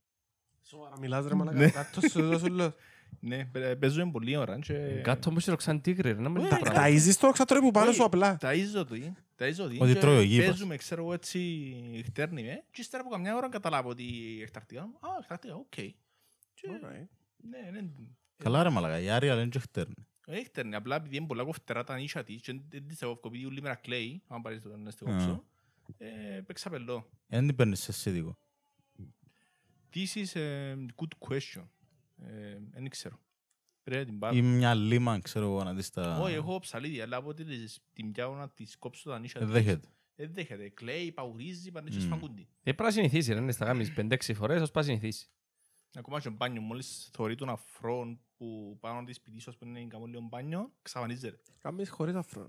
Σοβαρά 0.63 0.99
μιλάς 0.99 1.27
ρε 1.27 1.35
μαλάκα. 1.35 1.71
Κάτω 1.71 2.01
σου 2.09 2.29
δώσω 2.29 2.49
λέω. 2.49 2.75
Ναι, 3.21 3.45
παι- 3.45 3.77
παίζουμε 3.77 4.11
πολλή 4.11 4.37
ώρα 4.37 4.59
και... 4.59 4.73
Κάτω 5.03 5.31
μου 5.31 5.41
σιροξάν 5.41 5.81
τίγρε, 5.81 6.13
ρε, 6.13 6.21
να 6.21 6.29
μην 6.29 6.43
τα 6.43 6.49
Τα 6.49 6.57
πράγματα. 6.59 6.87
ταΐζεις 6.87 7.15
το 7.21 7.31
ξατρώει 7.31 7.61
που 7.61 7.71
πάνω 7.71 7.87
Όχι. 7.89 7.97
σου 7.97 8.05
απλά. 8.05 8.39
Ταΐζω 8.41 8.87
το, 8.89 8.97
ταΐζω 9.39 9.55
το 9.57 9.65
Ότι 9.85 9.93
και 9.93 9.99
τρώει 9.99 10.17
ο 10.17 10.21
γήπας. 10.23 10.47
παίζουμε, 10.47 10.77
ξέρω 10.77 11.03
εγώ 11.03 11.13
έτσι, 11.13 12.03
χτέρνει 12.07 12.43
με 12.43 12.65
και 12.71 12.81
ύστερα 12.81 13.03
από 13.03 13.13
καμιά 13.13 13.37
ώρα 13.37 13.49
καταλάβω 13.49 13.89
ότι 13.89 14.05
εκταρτήκα. 14.43 14.81
Α, 14.83 15.09
εκταρτήκα, 15.21 15.55
οκ. 15.55 15.69
Και, 15.75 15.93
Alright. 16.65 17.07
ναι, 17.37 17.71
ναι, 17.81 17.89
Καλά 18.37 18.63
ρε 18.63 18.69
μαλακά, 18.71 18.99
η 19.01 19.11
Άρια 19.11 19.35
λένε 19.35 19.49
και 19.49 19.59
χτέρνει. 19.59 19.95
δεν 20.27 20.45
χτέρνει, 20.45 20.75
απλά 20.75 20.97
επειδή 20.97 21.17
είναι 21.17 21.27
πολλά 21.27 21.45
κοφτερά 21.45 21.85
τα 21.85 21.97
νύσια 21.97 22.25
της 22.25 22.43
και 22.43 22.61
δεν 22.69 22.87
της 22.87 23.03
έχω 23.03 23.17
κοπεί 23.17 23.45
ούλη 23.45 23.61
μέρα 23.63 23.75
κλαίει, 23.75 24.23
αν 24.29 24.43
πάρεις 24.43 24.61
το 24.63 24.77
να 24.77 24.91
στη 24.91 25.05
Α. 25.05 25.13
κόψω, 25.13 25.45
ε, 25.99 26.41
παίξα 26.47 26.71
πελό. 26.71 27.09
Δεν 27.27 27.47
την 27.47 27.57
παίρνεις 27.57 27.81
σε 27.83 27.93
σίδικο. 27.93 28.37
This 29.95 30.15
is 30.25 30.37
a 30.37 30.77
good 31.01 31.29
question. 31.29 31.65
Ε, 32.23 32.59
Δεν 32.71 32.89
ξέρω. 32.89 33.19
Πρέπει 33.83 34.01
να 34.01 34.07
την 34.11 34.19
πάρω. 34.19 34.37
Ή 34.37 34.43
μια 34.43 34.75
λίμα, 34.75 35.19
ξέρω 35.21 35.45
εγώ, 35.47 35.65
να 35.65 35.75
δεις 35.75 35.91
τα... 35.91 36.19
Όχι, 36.21 36.35
έχω 36.35 36.59
ψαλίδι, 36.59 37.01
αλλά 37.01 37.17
από 37.17 37.29
ότι 37.29 37.45
της- 37.45 37.81
την 37.93 38.13
πιάω 38.13 38.35
να 38.35 38.49
της 38.49 38.77
κόψω 38.79 39.11
τα 39.11 39.19
νύσια 39.19 39.41
Ε, 39.41 39.45
της. 39.45 39.53
Δέχεται. 39.53 39.89
Δεν 40.15 40.33
δέχεται. 40.33 40.69
Κλαίει, 40.69 41.13
παγουρίζει, 41.13 41.71
πάνε 41.71 41.91
και 41.91 41.97
Μμ. 41.99 42.01
σφαγούντι. 42.01 42.43
Ε, 42.43 42.47
πρέπει 42.63 42.83
να 42.83 42.91
συνηθίσει, 42.91 43.33
ρε, 43.33 43.41
ναι, 43.41 43.53
στα 43.53 43.65
κάνεις 43.65 43.93
5-6 43.97 44.35
φορές, 44.35 44.63
ως 44.63 44.71
πάει 44.71 44.85
συνηθίσει. 44.85 45.29
Ακόμα 45.95 46.21
και 46.21 46.29
ο 46.29 46.31
μπάνιο, 46.31 46.61
μόλις 46.61 47.09
θωρεί 47.13 47.35
τον 47.35 47.49
αφρό 47.49 48.19
που 48.37 48.77
πάνω 48.81 49.05
της 49.05 49.17
σπιτί 49.17 49.41
σου, 49.41 49.51
ας 49.51 49.57
πούμε, 49.57 49.79
είναι 49.79 49.89
κάνω 49.89 50.05
λίγο 50.05 50.21
μπάνιο, 50.31 50.73
ξαφανίζεται. 50.83 51.39
Κάμεις 51.59 51.91
χωρίς 51.91 52.15
αφρό. 52.15 52.47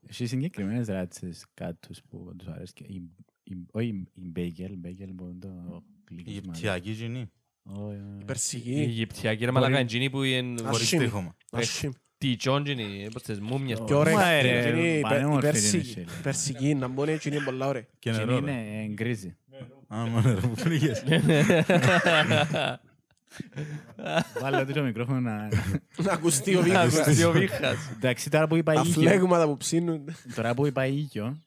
Έχει 0.00 0.26
συγκεκριμένες 0.32 0.86
ράτσες 0.86 1.46
κάτους 1.54 2.02
που 2.02 2.34
τους 2.36 2.48
αρέσει. 2.48 2.72
και 2.72 2.84
η- 2.84 3.10
η- 3.42 3.66
Όχι 3.72 4.06
η 4.14 4.28
μπέγγελ, 4.28 4.76
μπέγγελ 4.76 5.12
που 5.14 5.24
είναι 5.28 5.38
το 5.38 5.48
Η 5.48 5.52
γλυκίσμα. 5.52 5.82
Αιγυπτιακή 6.26 6.90
γυνή. 6.90 7.30
Όχι, 7.62 7.80
όχι, 7.80 7.88
όχι. 7.94 8.20
Η 8.20 8.24
Περσική. 8.24 8.70
Αιγυπτιακή, 8.72 9.44
ρε, 9.44 9.50
μαλακά, 9.50 9.78
εντζίνη 9.78 10.10
που 10.10 10.22
είναι 10.22 10.54
Ας 10.54 10.60
Χωρίς 10.66 10.80
Ασχήμη. 10.80 11.04
τείχομα. 11.04 11.36
Ασχήμ. 11.50 11.90
τιτσόν, 12.18 12.64
τζίνη, 12.64 13.06
όπως 13.08 13.22
τις 13.22 13.40
μούμιες. 13.40 13.82
Και 13.86 13.94
ωραία. 13.94 14.14
Μα, 14.14 14.40
ρε, 14.42 14.58
Εκείνη 14.58 14.80
η 14.88 14.90
πε- 14.90 14.98
η 14.98 15.00
πανέμορφη 15.00 15.30
είναι 15.32 15.40
περσική. 15.40 15.76
εσύ. 15.76 16.00
Η 16.00 16.06
Περσική, 16.22 16.74
να 16.74 16.88
μπορεί 16.88 17.12
έτσι 17.12 17.28
είναι 17.28 17.40
πολλά 17.44 17.66
ωραία. 17.66 17.82
Και 17.82 17.88
Και 17.98 18.10
νερό 18.10 18.30
ρε. 18.30 18.36
είναι 18.52 18.82
ε, 18.82 18.86
γκρίζι. 18.92 19.36
Α, 19.94 20.06
μόνο 20.06 20.34
ρε, 20.34 20.40
που 20.40 20.48
πνίγες. 20.62 21.04
Βάλε 24.40 24.64
το 24.64 24.82
μικρόφωνο 24.82 25.20
να... 25.20 25.48
Να 25.96 26.12
ακουστεί 26.12 26.54
ο 26.56 26.58
Να 26.58 26.64
βίντεος. 26.64 26.98
ακουστεί 26.98 27.24
ο 27.24 27.32
βήχας. 27.32 27.90
Εντάξει, 27.96 28.30
τώρα 28.30 28.46
που 28.46 28.56
είπα 28.56 28.72
Τα 28.72 28.80
ήγιο, 28.80 28.92
φλέγματα 28.92 29.46
που 29.46 29.56
ψήνουν. 29.56 30.08
τώρα 30.34 30.54
που 30.54 30.66
είπα 30.66 30.86
ήγιο, 30.86 31.42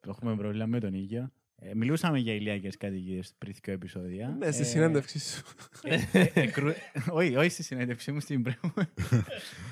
το 0.00 0.10
έχουμε 0.10 0.36
πρόβλημα 0.36 0.66
με 0.66 0.80
τον 0.80 0.94
ήγιο, 0.94 1.32
Ε, 1.58 1.74
μιλούσαμε 1.74 2.18
για 2.18 2.32
ηλιακές 2.34 2.76
κατοικίες 2.76 3.34
πριν 3.38 3.54
δύο 3.64 3.72
επεισόδια. 3.74 4.28
Ναι, 4.38 4.50
στη 4.50 4.62
Ε, 4.62 4.64
συνέντευξη 4.64 5.18
σου. 5.18 5.42
ε, 5.82 5.98
ε, 6.12 6.30
εκρου- 6.34 6.74
όχι, 7.10 7.36
όχι 7.36 7.48
στη 7.48 7.62
συνέντευξή 7.62 8.12
μου 8.12 8.20
στην 8.20 8.42
προηγούμενη. 8.42 8.88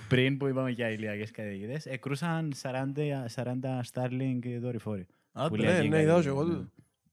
πριν 0.08 0.36
που 0.38 0.46
είπαμε 0.46 0.70
για 0.70 0.90
ηλιακές 0.90 1.30
καταιγίδες, 1.30 1.86
εκρούσαν 1.86 2.52
40, 2.62 3.26
40 3.34 3.80
Starlink 3.92 4.58
δορυφόροι. 4.60 5.06
Α, 5.32 5.48
Που 5.48 5.56
ναι, 5.56 5.62
λέει 5.62 5.72
ναι, 5.72 5.78
εκεί 5.78 5.88
ναι, 5.88 5.96
κάτι, 5.96 6.02
είδα 6.10 6.20
και 6.22 6.28
εγώ 6.28 6.42
ναι. 6.44 6.54
τούτο. 6.54 6.68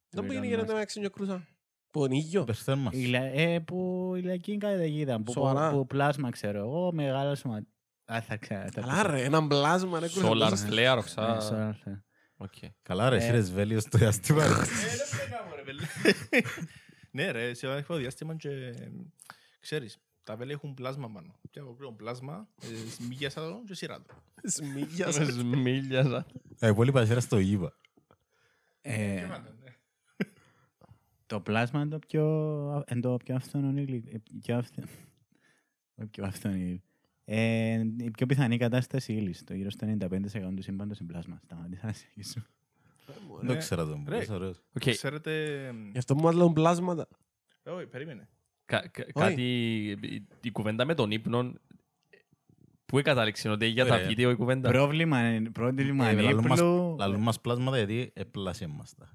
Δεν 0.09 0.21
Του 0.21 0.27
πήγαινε 0.27 0.45
Elon 0.45 0.49
γίνεται 0.49 0.71
Musk. 0.71 0.75
με 0.75 0.81
έξινο 0.81 1.09
κρούσα. 1.09 1.47
Πονίγιο. 1.91 2.41
Υπερθέρμανση. 2.41 2.99
Ηλια- 2.99 3.31
ε, 3.33 3.59
που 3.59 4.11
ηλιακή 4.17 4.57
καταιγίδα, 4.57 5.21
που, 5.21 5.31
Σοβαρά. 5.31 5.71
που 5.71 5.85
πλάσμα 5.87 6.29
ξέρω 6.29 6.57
εγώ, 6.59 6.91
μεγάλο 6.93 7.35
σωμα... 7.35 7.65
Α, 8.05 8.21
θα 8.21 8.37
ξέρω. 8.37 8.65
θα 8.71 8.81
Αλλά 8.81 9.03
ρε, 9.07 9.23
έναν 9.23 9.47
πλάσμα 9.47 9.99
ρε 9.99 10.07
κρούσα. 10.07 10.27
Solar 10.29 10.49
Πώς- 10.49 10.65
flare, 10.69 11.03
Ναι, 11.85 12.01
οξά. 12.41 12.60
solar 12.60 12.63
flare. 12.63 12.65
Οκ. 12.65 12.71
Καλά 12.81 13.10
ρε, 13.10 13.15
Ε. 13.15 13.19
εσύ 13.19 13.31
ρε 13.31 13.41
Σβέλιο 13.41 13.79
στο 13.79 13.98
διάστημα. 13.98 14.45
ρε. 14.48 14.53
Ναι 17.12 17.31
ρε, 17.31 17.53
σε 17.53 17.67
ένα 17.67 17.81
διάστημα 17.98 18.36
και 18.36 18.74
ξέρεις, 19.60 19.98
τα 20.24 20.36
βέλη 20.36 20.51
έχουν 20.51 20.74
πλάσμα 20.74 21.10
πάνω. 21.12 21.39
Και 21.50 21.60
εγώ 21.60 21.74
κρύο 21.74 21.91
πλάσμα, 21.93 22.48
ε, 22.62 22.89
σμίγιασα 22.89 23.41
το 23.41 23.62
και 23.67 23.74
σειρά 23.74 24.01
το. 24.01 24.24
Σμίγιας. 24.43 25.19
Μίλιαζα. 25.43 26.25
Ε, 26.60 26.71
πολύ 26.71 26.89
υπασέρα 26.89 27.19
στο 27.19 27.39
γήπα. 27.39 27.75
Ε, 28.81 29.27
το 31.25 31.39
πλάσμα 31.41 31.81
είναι 31.81 31.89
το 31.89 32.00
πιο, 32.00 32.25
είναι 32.91 33.00
το 33.01 33.17
πιο 33.24 33.36
αυθονό 33.36 33.79
υλικό. 33.81 34.10
ε, 34.13 34.21
πιο 34.41 34.57
αυθ- 34.57 34.79
όχι 35.95 36.07
πιο 36.12 36.25
άφθονο 36.25 36.55
υλικό. 36.55 36.86
Ε, 37.25 37.81
η 37.97 38.11
πιο 38.11 38.25
πιθανή 38.25 38.57
κατάσταση 38.57 39.13
ύλης. 39.13 39.43
Το 39.43 39.53
γύρω 39.53 39.69
στο 39.69 39.87
95% 39.99 40.53
του 40.55 40.61
σύμπαντος 40.61 40.99
είναι 40.99 41.11
πλάσμα. 41.11 41.39
Σταματήσα 41.43 41.85
να 41.85 41.93
συνεχίσω. 41.93 42.41
Δεν 43.39 43.47
το 43.47 43.57
ξέρα 43.57 43.85
τον. 43.85 44.05
Ρε. 44.07 44.17
Πώς 44.17 44.29
ωραίος. 44.29 44.61
Οκ. 44.75 44.89
Ξέρετε, 44.89 45.31
Γι' 45.91 45.97
αυτό 45.97 46.15
μου 46.15 46.31
λέω 46.31 46.51
πλάσματα. 46.53 47.07
ε, 47.63 47.69
όχι, 47.69 47.85
περίμενε. 47.85 48.29
Κα- 48.65 48.87
κα- 48.87 49.05
Κάτι, 49.13 49.41
η- 50.01 50.27
η 50.41 50.51
κουβέντα 50.51 50.85
με 50.85 50.93
τον 50.93 51.11
ύπνο, 51.11 51.53
πού 52.85 52.97
εκατάληξε 52.97 53.49
ότι 53.49 53.65
για 53.65 53.85
τα 53.85 53.97
Ρε. 53.97 54.05
βίντεο 54.07 54.29
η 54.29 54.35
κουβέντα. 54.35 54.69
Πρόβλημα, 54.69 55.33
είναι- 55.33 55.49
πρόβλημα 55.49 56.07
Ε, 56.07 56.13
λαλούν 56.21 56.47
μας- 56.47 56.59
ύπλου. 56.59 56.95
Λαλούν 56.99 57.21
μας 57.21 57.41
πλάσματα 57.41 57.77
γιατί 57.77 58.11
επλάσια 58.15 58.67
μας 58.67 58.95
τα. 58.95 59.09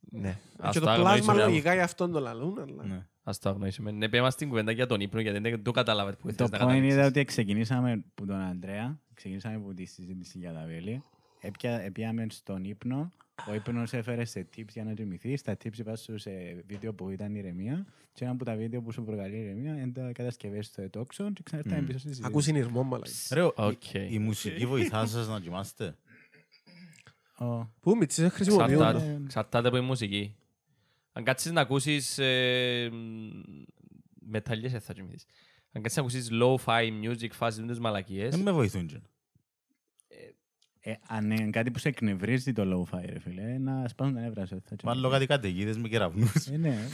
Ναι. 0.00 0.38
Και 0.56 0.62
Ας 0.62 0.74
το 0.74 0.80
το 0.80 0.86
πλάσμα 0.86 1.08
αγνοήσουμε. 1.10 1.42
λογικά 1.44 1.74
γι' 1.74 1.80
αυτόν 1.80 2.12
το 2.12 2.20
λαλούν, 2.20 2.58
αλλά... 2.58 2.84
Ναι. 2.84 3.06
Ας 3.26 3.38
το 3.38 3.48
αγνοήσουμε. 3.48 3.90
Ναι, 3.90 4.08
πέμε 4.08 4.30
στην 4.30 4.48
κουβέντα 4.48 4.72
για 4.72 4.86
τον 4.86 5.00
ύπνο, 5.00 5.20
γιατί 5.20 5.38
δεν 5.38 5.62
το 5.62 5.70
καταλάβατε 5.70 6.16
που 6.16 6.26
Το 6.34 6.48
θες 6.48 6.50
να 6.50 6.56
point 6.58 6.60
είναι 6.76 6.88
καταλήξεις. 6.88 7.06
ότι 7.08 7.24
ξεκινήσαμε 7.24 7.92
από 7.92 8.26
τον 8.26 8.40
Αντρέα, 8.40 8.98
ξεκινήσαμε 9.14 9.54
από 9.54 9.74
τη 9.74 9.84
συζήτηση 9.84 10.38
για 10.38 10.52
τα 10.52 10.64
βέλη. 10.66 11.02
Έπια, 11.40 11.80
έπιαμε 11.80 12.26
στον 12.30 12.64
ύπνο. 12.64 13.12
Ο 13.50 13.54
ύπνος 13.54 13.92
έφερε 13.92 14.24
σε 14.24 14.46
tips 14.56 14.68
για 14.72 14.84
να 14.84 14.92
κοιμηθείς. 14.92 15.42
Τα 15.42 15.52
tips 15.64 15.78
είπα 15.78 15.96
σου 15.96 16.18
σε 16.18 16.30
βίντεο 16.66 16.92
που 16.94 17.10
ήταν 17.10 17.34
ηρεμία. 17.34 17.86
Και 18.12 18.24
ένα 18.24 18.32
από 18.32 18.44
τα 18.44 18.54
βίντεο 18.56 18.80
που 18.82 18.92
σου 18.92 19.04
προκαλεί 19.04 19.36
ηρεμία 19.36 19.72
είναι 19.74 19.92
τα 19.92 20.10
κατασκευές 20.12 20.66
στο 20.66 20.82
ετόξο 20.82 21.32
και 21.32 21.42
ξανάρθαμε 21.44 21.80
Μμ. 21.80 21.84
πίσω 21.86 21.98
στη 21.98 22.08
συζήτηση. 22.08 22.28
Ακούς 22.32 22.44
συνειρμό, 22.44 22.82
μαλάκα. 22.82 23.10
Ρε, 23.30 23.42
ο- 23.42 23.52
Οκ. 23.56 23.94
η 24.10 24.18
μουσική 24.18 24.66
βοηθάς 24.66 25.10
σας 25.10 25.28
να 25.28 25.40
κοιμάστε; 25.40 25.96
Ο- 27.38 27.64
Πού 27.80 27.96
μη 27.96 28.06
τις 28.06 28.26
χρησιμοποιούν. 28.32 28.70
Εξαρτάται- 28.70 29.20
Εξαρτάται 29.24 29.68
από 29.68 29.76
η 29.76 29.80
μουσική. 29.80 30.34
Αν 31.16 31.24
κάτσεις 31.24 31.52
να 31.52 31.60
ακούσεις 31.60 32.18
ε, 32.18 32.88
μ, 32.92 33.30
μεταλλιές 34.20 34.72
δεν 34.72 34.80
θα 34.80 34.92
κοιμηθείς. 34.92 35.24
Αν 35.72 35.82
κάτσεις 35.82 35.96
να 35.96 36.02
ακούσεις 36.02 36.28
low-fi 36.32 36.90
music, 37.02 37.30
φάσεις 37.32 37.60
με 37.60 37.66
τους 37.66 37.78
μαλακίες, 37.78 38.30
Δεν 38.30 38.40
με 38.40 38.52
βοηθούν. 38.52 38.86
και. 38.86 39.00
Ε, 40.86 40.94
αν 41.08 41.30
είναι 41.30 41.50
κάτι 41.50 41.70
που 41.70 41.78
σε 41.78 41.88
εκνευρίζει 41.88 42.52
το 42.52 42.62
low-fi, 42.92 43.02
ρε 43.06 43.18
φίλε, 43.18 43.58
να 43.58 43.88
σπάσουν 43.88 44.14
τα 44.14 44.20
νεύρα 44.20 44.46
σου. 44.46 44.62
θα 44.64 44.76
Βάλω 44.82 45.10
κάτι 45.10 45.26
καταιγίδες 45.26 45.76
με 45.78 45.88
κεραυνούς. 45.88 46.46
Ε, 46.46 46.56
ναι. 46.56 46.88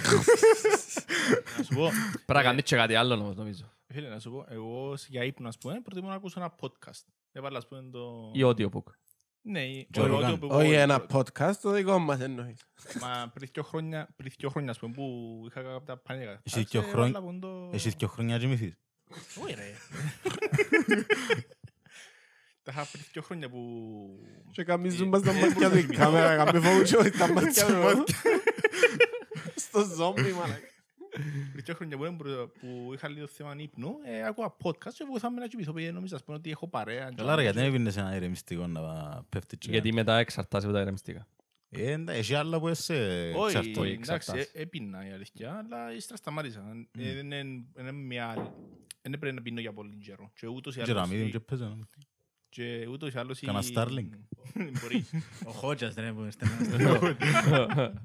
Να 1.56 1.62
σου 1.64 1.74
πω, 1.74 1.88
πρέπει 2.12 2.32
να 2.32 2.42
κάνεις 2.42 2.62
και 2.62 2.76
κάτι 2.76 2.94
άλλο 2.94 3.14
όμως 3.14 3.36
νομίζω. 3.36 3.72
φίλε, 3.86 4.08
να 4.08 4.18
σου 4.18 4.30
πω, 4.30 4.46
εγώ 4.48 4.94
για 5.08 5.24
ύπνο, 5.24 5.48
ας 5.48 5.58
πούμε, 5.58 5.80
προτιμώ 5.80 6.08
να 6.08 6.14
ακούσω 6.14 6.40
ένα 6.40 6.54
podcast. 6.60 7.04
Έβαλα, 7.32 7.58
ας 7.58 7.68
πούμε, 7.68 7.82
το... 7.92 8.30
Ή 8.34 8.40
audiobook. 8.44 8.84
Ναι, 9.42 9.64
η- 9.64 9.88
Joe 9.94 10.00
το 10.00 10.18
Rogan. 10.18 10.30
audio 10.34 10.40
που- 10.40 10.48
Όχι 10.50 10.72
ένα 10.72 11.06
podcast, 11.12 11.54
το 11.62 11.70
δικό 11.70 11.98
μας 11.98 12.20
εννοείς. 12.20 12.60
Μα 13.00 13.30
πριν 13.34 13.48
δύο 13.52 13.62
χρόνια, 13.62 14.08
πριν 14.16 14.32
δύο 14.38 14.48
χρόνια, 14.48 14.70
ας 14.70 14.78
πούμε, 14.78 14.92
που 14.92 15.04
είχα 15.48 15.62
κάποια 15.62 15.96
πανέγα. 15.96 16.40
Εσύ 16.42 16.62
δύο 16.62 16.82
χρόνια- 16.82 17.22
Εσύ 17.72 17.90
δύο 17.98 18.08
χρόνια 18.08 18.38
κοιμηθείς. 18.38 18.74
Όχι 19.42 19.54
ρε. 19.54 19.70
Τα 22.62 22.72
είχα 22.72 22.88
πριν 22.92 23.04
δύο 23.12 23.22
χρόνια 23.22 23.48
που... 23.50 23.60
Και 24.52 24.64
καμίζουν 24.64 25.08
μας 25.08 25.22
τα 25.22 25.32
μάτια 25.32 25.70
του 25.70 25.76
η 25.78 25.82
κάμερα, 25.86 26.44
καμί 26.44 26.60
φόβουτσο 26.60 27.02
στα 27.14 27.32
μάτια 27.32 27.66
του. 27.66 28.04
Στο 29.54 29.84
ζόμπι, 29.96 30.32
μαλάκα. 30.32 30.68
Πριν 31.52 31.64
δύο 31.64 31.74
χρόνια 31.74 31.96
που 31.96 32.04
ήμουν- 32.04 32.52
που 32.60 32.90
είχα 32.94 33.08
λίγο 33.08 33.26
θέμα 33.26 33.54
ύπνου, 33.58 33.90
ε, 34.04 34.26
ακούω 34.26 34.56
podcast 34.62 34.92
και 34.94 35.04
βοηθάμε 35.10 35.40
να 35.40 35.46
κοιμηθώ. 35.46 35.72
Πήγε 35.72 35.90
νομίζω, 35.90 36.16
ας 36.16 36.24
πούμε, 36.24 36.36
ότι 36.36 36.50
έχω 36.50 36.68
παρέα. 36.68 37.10
Καλά 37.16 37.34
ρε, 37.36 37.42
γιατί 37.42 37.56
δεν 37.56 37.66
έβγαινες 37.66 37.96
ένα 37.96 38.16
ηρεμιστικό 38.16 38.66
να 38.66 38.82
πέφτει 39.28 39.56
και- 39.56 39.70
Γιατί 39.70 39.92
μετά 39.92 40.18
εξαρτάσαι 40.18 40.66
από 40.66 40.74
τα 40.74 40.80
ηρεμιστικά. 40.80 41.26
Ε, 41.70 41.90
εντά- 41.92 42.12
Έχει 42.14 42.34
άλλα 42.34 42.58
που 42.60 42.68
είσαι 42.68 42.94
Όχι, 43.36 43.56
εξαρτώ. 43.56 43.80
όχι, 43.80 43.90
εντάξει, 43.92 44.10
εξαρτάσαι. 44.12 44.50
ε, 44.52 44.60
έπινα 44.62 45.08
η 45.08 45.12
αλήθεια, 45.12 45.54
αλλά 45.66 45.92
ύστερα 45.94 46.16
σταμάτησα. 46.18 46.60
Ε, 46.98 47.14
Δεν 47.14 47.30
είναι- 47.32 47.64
είναι 47.80 47.92
μια 47.92 48.26
άλλη... 48.26 48.50
Δεν 49.02 49.18
πρέπει 49.18 49.34
να 49.34 49.42
πίνω 49.42 49.60
για 49.60 49.72
πολύ 49.72 49.96
καιρό. 49.96 50.30
Και 50.34 50.46
ούτως 50.46 50.76
ή 50.76 50.80
Και 50.82 50.90
άλλως 50.90 51.08
να 51.08 51.14
μην 51.16 51.26
η- 51.26 51.30
και 51.30 51.40
παίζω. 51.40 51.78
και 52.48 52.86
ούτως 52.90 53.12
ή 53.14 53.18
άλλως 53.18 53.40
η- 53.42 53.46
Κάνα 53.46 53.62
Starlink. 53.74 54.08
Μπορεί. 54.54 55.04
Ο 55.48 55.50
Χότζας, 55.50 55.94
ρε, 55.94 56.12
που 56.12 56.28
στενά. 56.30 56.52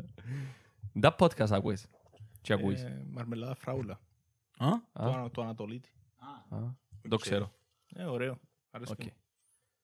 Τα 0.99 1.15
podcast 1.19 1.51
ακούεις. 1.51 1.85
Τι 2.45 2.53
ακούεις. 2.53 2.81
Ε, 2.83 3.05
Μαρμελάδα 3.11 3.55
φράουλα. 3.55 3.93
Α, 3.93 3.99
Το 4.57 4.65
Α, 4.65 5.13
ανα- 5.15 5.31
Το 5.31 5.41
Ανατολίτη. 5.41 5.89
α, 6.49 6.57
Δεν 7.01 7.09
το 7.09 7.17
ξέρω. 7.17 7.51
Ε, 7.95 8.03
ωραίο. 8.03 8.39
Αρέσει 8.71 8.91
Οκ. 8.91 9.03
μου. 9.03 9.11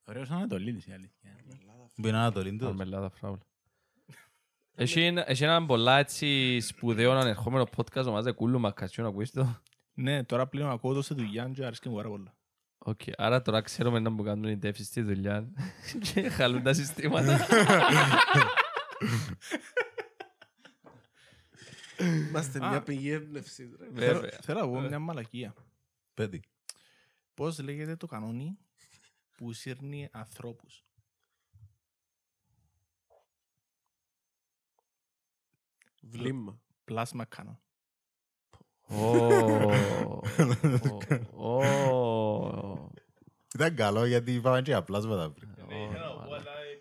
Ωραίος 0.08 0.30
Ανατολίτης, 0.30 0.88
η 0.88 0.92
αλήθεια. 0.92 1.36
που 1.96 2.08
είναι 2.08 2.18
Ανατολή 2.18 2.56
του. 2.56 2.64
Μαρμελάδα 2.66 3.10
φράουλα. 3.10 3.40
Έχει 4.76 5.02
ένα- 5.02 5.30
έχει 5.30 5.44
έναν 5.44 5.66
πολλά 5.66 5.98
έτσι 5.98 6.60
σπουδαίο 6.60 7.12
ανερχόμενο 7.12 7.68
podcast 7.78 7.96
ονομάζεται 8.02 8.32
Κούλου 8.32 8.60
Μακατσιού 8.60 9.04
να 9.04 9.10
ακούεις 9.10 9.32
το; 9.32 9.62
Ναι, 9.94 10.24
τώρα 10.24 10.48
πλέον 10.48 10.70
ακούω 10.70 10.94
το 10.94 11.02
σε 11.02 11.14
δουλειά 11.14 11.50
και 11.54 11.66
αρέσκει 11.66 11.90
μου 11.90 11.96
πάρα 11.96 12.10
πολλά. 12.10 12.36
Οκ, 12.78 13.00
άρα 13.18 13.42
τώρα 13.42 13.62
ξέρουμε 13.62 14.00
να 14.00 14.16
που 14.16 14.24
κάνουν 14.24 14.50
οι 14.52 14.58
τεύσεις 14.58 14.88
στη 14.88 15.02
δουλειά 15.02 15.48
και 16.14 16.30
χαλούν 16.30 16.64
τα 16.64 16.74
συστήματα. 16.74 17.38
Είμαστε 22.00 22.66
Α. 22.66 22.70
μια 22.70 22.82
πηγή 22.84 23.10
έμπνευσης, 23.12 23.76
ρε. 23.80 23.86
Βέβαια. 23.90 24.20
Θέλω- 24.20 24.30
Θέλω 24.42 24.60
να 24.60 24.68
πω 24.68 24.80
μια 24.80 25.00
μαλακία. 25.00 25.54
Πέτη. 26.14 26.42
Πώς 27.34 27.60
λέγεται 27.60 27.96
το 27.96 28.08
κανόνι 28.08 28.58
που 29.38 29.54
σύρνει 29.54 30.10
ανθρώπους; 30.12 30.84
Βλήμμα. 36.02 36.62
Πλάσμα 36.84 37.26
κανόν. 37.26 37.60
Ω, 38.88 39.18
ω, 41.48 42.90
Ήταν 43.56 43.76
καλό 43.76 44.06
γιατί 44.06 44.34
είπαμε 44.34 44.62
και 44.62 44.74
απλά 44.74 45.00
σβάτα 45.00 45.32
πριν. 45.32 45.50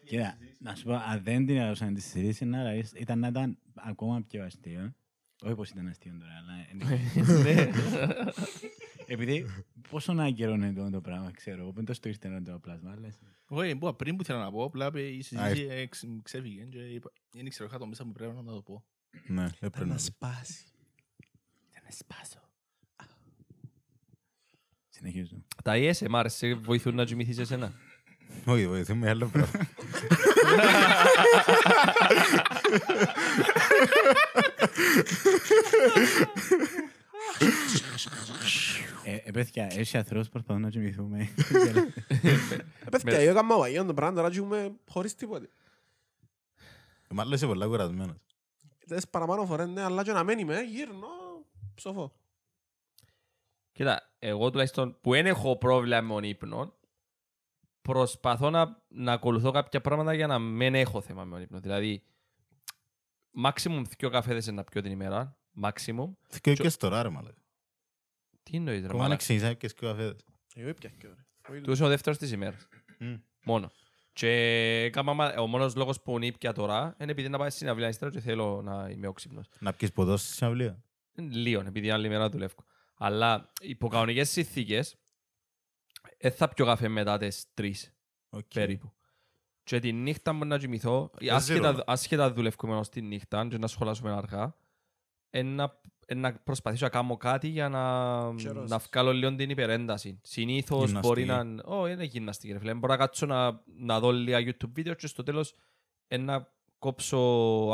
Κοίτα, 0.04 0.36
να 0.58 0.74
σου 0.74 0.84
πω, 0.84 0.92
αν 0.94 1.22
δεν 1.22 1.46
την 1.46 1.56
έδωσαν 1.56 1.94
τη 1.94 2.00
συζήτηση, 2.00 2.44
να 2.44 2.62
ρωτήσεις, 2.70 2.92
ήταν 2.92 3.18
να 3.18 3.28
ήταν 3.28 3.58
ακόμα 3.74 4.22
πιο 4.22 4.44
αστείο. 4.44 4.94
Όχι 5.42 5.54
πως 5.54 5.70
ήταν 5.70 5.86
αστείο 5.86 6.12
τώρα, 6.18 6.32
αλλά... 6.36 6.54
Ναι. 7.42 7.70
Επειδή 9.06 9.44
πόσο 9.90 10.12
να 10.12 10.30
καιρό 10.30 10.52
είναι 10.54 10.72
το, 10.72 10.90
το 10.90 11.00
πράγμα, 11.00 11.30
ξέρω 11.30 11.60
εγώ, 11.62 11.72
πού 11.72 11.82
το 11.84 11.94
στο 11.94 12.08
ήρθε 12.08 12.40
το 12.40 12.58
πλάσμα, 12.58 12.96
λες. 12.98 13.18
Όχι, 13.48 13.76
που 13.76 13.96
πριν 13.96 14.16
που 14.16 14.22
ήθελα 14.22 14.38
να 14.38 14.50
πω, 14.50 14.64
απλά 14.64 14.90
η 14.94 15.18
Α, 15.18 15.22
συζήτηση 15.22 15.66
εξ- 15.70 16.06
ξέφυγε 16.22 16.64
και 16.64 16.78
είπα, 16.78 17.12
δεν 17.30 17.46
ήξερα, 17.46 17.68
είχα 17.68 17.78
το 17.78 17.86
μέσα 17.86 18.04
μου 18.04 18.12
πρέπει 18.12 18.34
να 18.34 18.52
το 18.52 18.62
πω. 18.62 18.84
Ναι, 19.26 19.44
έπρεπε 19.60 19.86
να 19.86 19.92
Να 19.92 19.98
σπάσει. 19.98 20.64
Να 21.84 21.90
σπάσω. 21.90 22.40
Συνεχίζω. 24.88 25.44
Τα 25.64 25.72
ASMR 25.76 26.24
σε 26.28 26.54
βοηθούν 26.54 26.94
να 26.94 27.04
κοιμηθείς 27.04 27.38
εσένα; 27.38 27.72
Όχι, 28.44 28.68
βοηθούμε 28.68 29.08
άλλο 29.08 29.26
πράγμα. 29.26 29.68
Ε, 39.04 39.14
ε, 39.24 39.30
παιδιά, 39.30 39.68
έχει 39.70 39.96
ανθρώπους 39.96 40.26
που 40.26 40.32
προσπαθούν 40.32 40.62
να 40.62 40.70
κοιμηθούμε. 40.70 41.28
Ε, 42.84 42.88
παιδιά, 42.90 43.18
εγώ 43.18 43.30
έκανα 43.30 43.56
μαγείο 43.56 43.84
το 43.84 43.94
πράγμα, 43.94 44.14
τώρα 44.14 44.30
ζούμε 44.30 44.72
χωρίς 44.88 45.14
τίποτε. 45.14 45.48
Μάλλον 47.10 47.32
είσαι 47.32 47.46
πολλά 47.46 47.66
κουρασμένος. 47.66 48.16
Τες 48.86 49.08
παραπάνω 49.08 49.46
φορές, 49.46 49.68
ναι, 49.68 49.82
αλλά 49.82 50.02
και 50.02 50.12
να 50.12 50.24
μένει 50.24 50.44
με, 50.44 50.60
γύρνω, 50.60 51.08
ψοφώ. 51.74 52.12
Κοίτα, 53.72 54.14
εγώ 54.18 54.50
τουλάχιστον 54.50 54.96
που 55.00 55.10
δεν 55.10 55.26
έχω 55.26 55.56
πρόβλημα 55.56 56.00
με 56.00 56.14
τον 56.14 56.22
ύπνο, 56.22 56.74
προσπαθώ 57.82 58.50
να, 58.50 58.82
να 58.88 59.12
ακολουθώ 59.12 59.50
κάποια 59.50 59.80
πράγματα 59.80 60.14
για 60.14 60.26
να 60.26 60.38
μην 60.38 60.74
έχω 60.74 61.00
θέμα 61.00 61.24
με 61.24 61.30
τον 61.34 61.42
ύπνο. 61.42 61.60
Δηλαδή, 61.60 62.02
maximum 63.44 63.82
δύο 63.98 64.10
καφέδες 64.10 64.46
να 64.46 64.64
πιω 64.64 64.82
την 64.82 64.92
ημέρα. 64.92 65.38
Maximum. 65.62 66.10
Και 66.40 66.52
και 66.54 66.70
τώρα 66.70 67.02
ρε 67.02 67.08
μάλλον. 67.08 67.34
Τι 68.42 68.56
εννοείς 68.56 68.78
ρε 68.78 68.84
Ακόμα 68.84 68.96
να 68.96 69.02
μαλάκα. 69.02 69.16
ξεκινήσαμε 69.20 69.54
και 69.54 69.68
δκυο 69.68 69.88
καφέδες. 69.88 70.24
Εγώ 70.54 70.68
έπια 70.68 70.90
και 70.98 71.06
ωραία. 71.06 71.26
Όχι, 71.50 71.60
Του 71.60 71.72
είσαι 71.72 71.84
ο 71.84 71.88
δεύτερος 71.88 72.18
της 72.18 72.32
ημέρας. 72.32 72.68
Μμ. 72.98 73.14
Μόνο. 73.44 73.70
Και 74.12 74.28
έκαμα 74.84 75.12
μα- 75.12 75.34
ο 75.38 75.46
μόνος 75.46 75.74
λόγος 75.76 76.00
που 76.02 76.18
ήπια 76.18 76.52
τώρα 76.52 76.96
είναι 77.00 77.10
επειδή 77.10 77.28
να 77.28 77.38
πάεις 77.38 77.54
στην 77.54 77.68
αυλή 77.68 77.88
ύστερα 77.88 78.10
και 78.10 78.20
θέλω 78.20 78.62
να 78.62 78.88
είμαι 78.90 79.06
όξυπνος. 79.06 79.46
Να 79.58 79.72
πιεις 79.72 79.92
ποτός 79.92 80.20
στη 80.22 80.32
συναυλία. 80.32 80.82
Είναι 81.18 81.34
Λίγο, 81.34 81.60
επειδή 81.66 81.90
άλλη 81.90 82.08
μέρα 82.08 82.28
δουλεύω. 82.28 82.64
Αλλά 82.96 83.52
υπό 83.60 83.88
κανονικές 83.88 84.30
συνθήκες 84.30 84.96
δεν 86.20 86.32
θα 86.32 86.48
πιω 86.48 86.64
καφέ 86.64 86.88
μετά 86.88 87.18
τις 87.18 87.44
τρεις 87.54 87.92
Οκ. 88.30 88.44
περίπου. 88.54 88.92
Και 89.62 89.78
τη 89.78 89.92
νύχτα 89.92 90.32
μπορεί 90.32 90.48
να 90.48 90.58
κοιμηθώ, 90.58 91.10
Δεν 91.18 91.34
άσχετα, 91.34 91.68
ξέρω. 91.68 91.82
άσχετα 91.86 92.32
δουλεύουμε 92.32 92.76
ως 92.76 92.88
τη 92.88 93.00
νύχτα 93.02 93.46
και 93.46 93.58
να 93.58 93.66
σχολάσουμε 93.66 94.12
αργά, 94.12 94.56
ε, 95.30 95.42
να, 95.42 95.80
ε, 96.06 96.14
να 96.14 96.34
προσπαθήσω 96.34 96.84
να 96.84 96.90
κάνω 96.90 97.16
κάτι 97.16 97.48
για 97.48 97.68
να, 97.68 97.80
Χαιρώσεις. 98.40 98.70
να 98.70 98.78
βγάλω 98.78 99.12
λίγο 99.12 99.34
την 99.34 99.50
υπερένταση. 99.50 100.20
Συνήθως 100.22 100.84
Γυμναστική. 100.84 101.06
μπορεί 101.06 101.24
να... 101.24 101.62
Όχι, 101.64 101.92
είναι 101.92 102.04
γυμναστική 102.04 102.52
ρε 102.52 102.58
φίλε. 102.58 102.74
Μπορώ 102.74 102.92
να 102.92 102.98
κάτσω 102.98 103.26
να, 103.26 103.62
να 103.64 104.00
δω 104.00 104.10
λίγα 104.10 104.38
YouTube 104.38 104.70
βίντεο 104.72 104.94
και 104.94 105.06
στο 105.06 105.22
τέλος 105.22 105.54
ε, 106.08 106.16
να 106.16 106.52
κόψω 106.78 107.18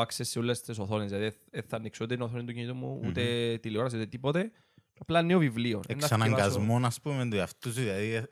access 0.01 0.25
σε 0.25 0.39
όλες 0.39 0.61
τις 0.61 0.79
οθόνες. 0.79 1.11
Δηλαδή 1.11 1.37
δεν 1.51 1.63
θα 1.63 1.77
ανοίξω 1.77 2.05
ούτε 2.05 2.15
την 2.15 2.23
οθόνη 2.23 2.45
του 2.45 2.53
κινητού 2.53 2.75
μου, 2.75 3.01
ούτε 3.05 3.59
τηλεόραση, 3.63 3.97
ούτε 3.97 4.07
τίποτε. 4.07 4.51
Απλά 4.99 5.23
νέο 5.23 5.39
βιβλίο. 5.39 5.81
Ε, 5.87 5.95
να 5.95 6.07
θυκευάσω. 6.07 6.25
Εξαναγκασμό, 6.25 6.81
ας 6.87 7.01
πούμε, 7.01 7.29
του 7.29 7.37
εαυτού 7.37 7.73
σου, 7.73 7.81
δηλαδή 7.81 8.11
ε, 8.13 8.17
ε, 8.17 8.25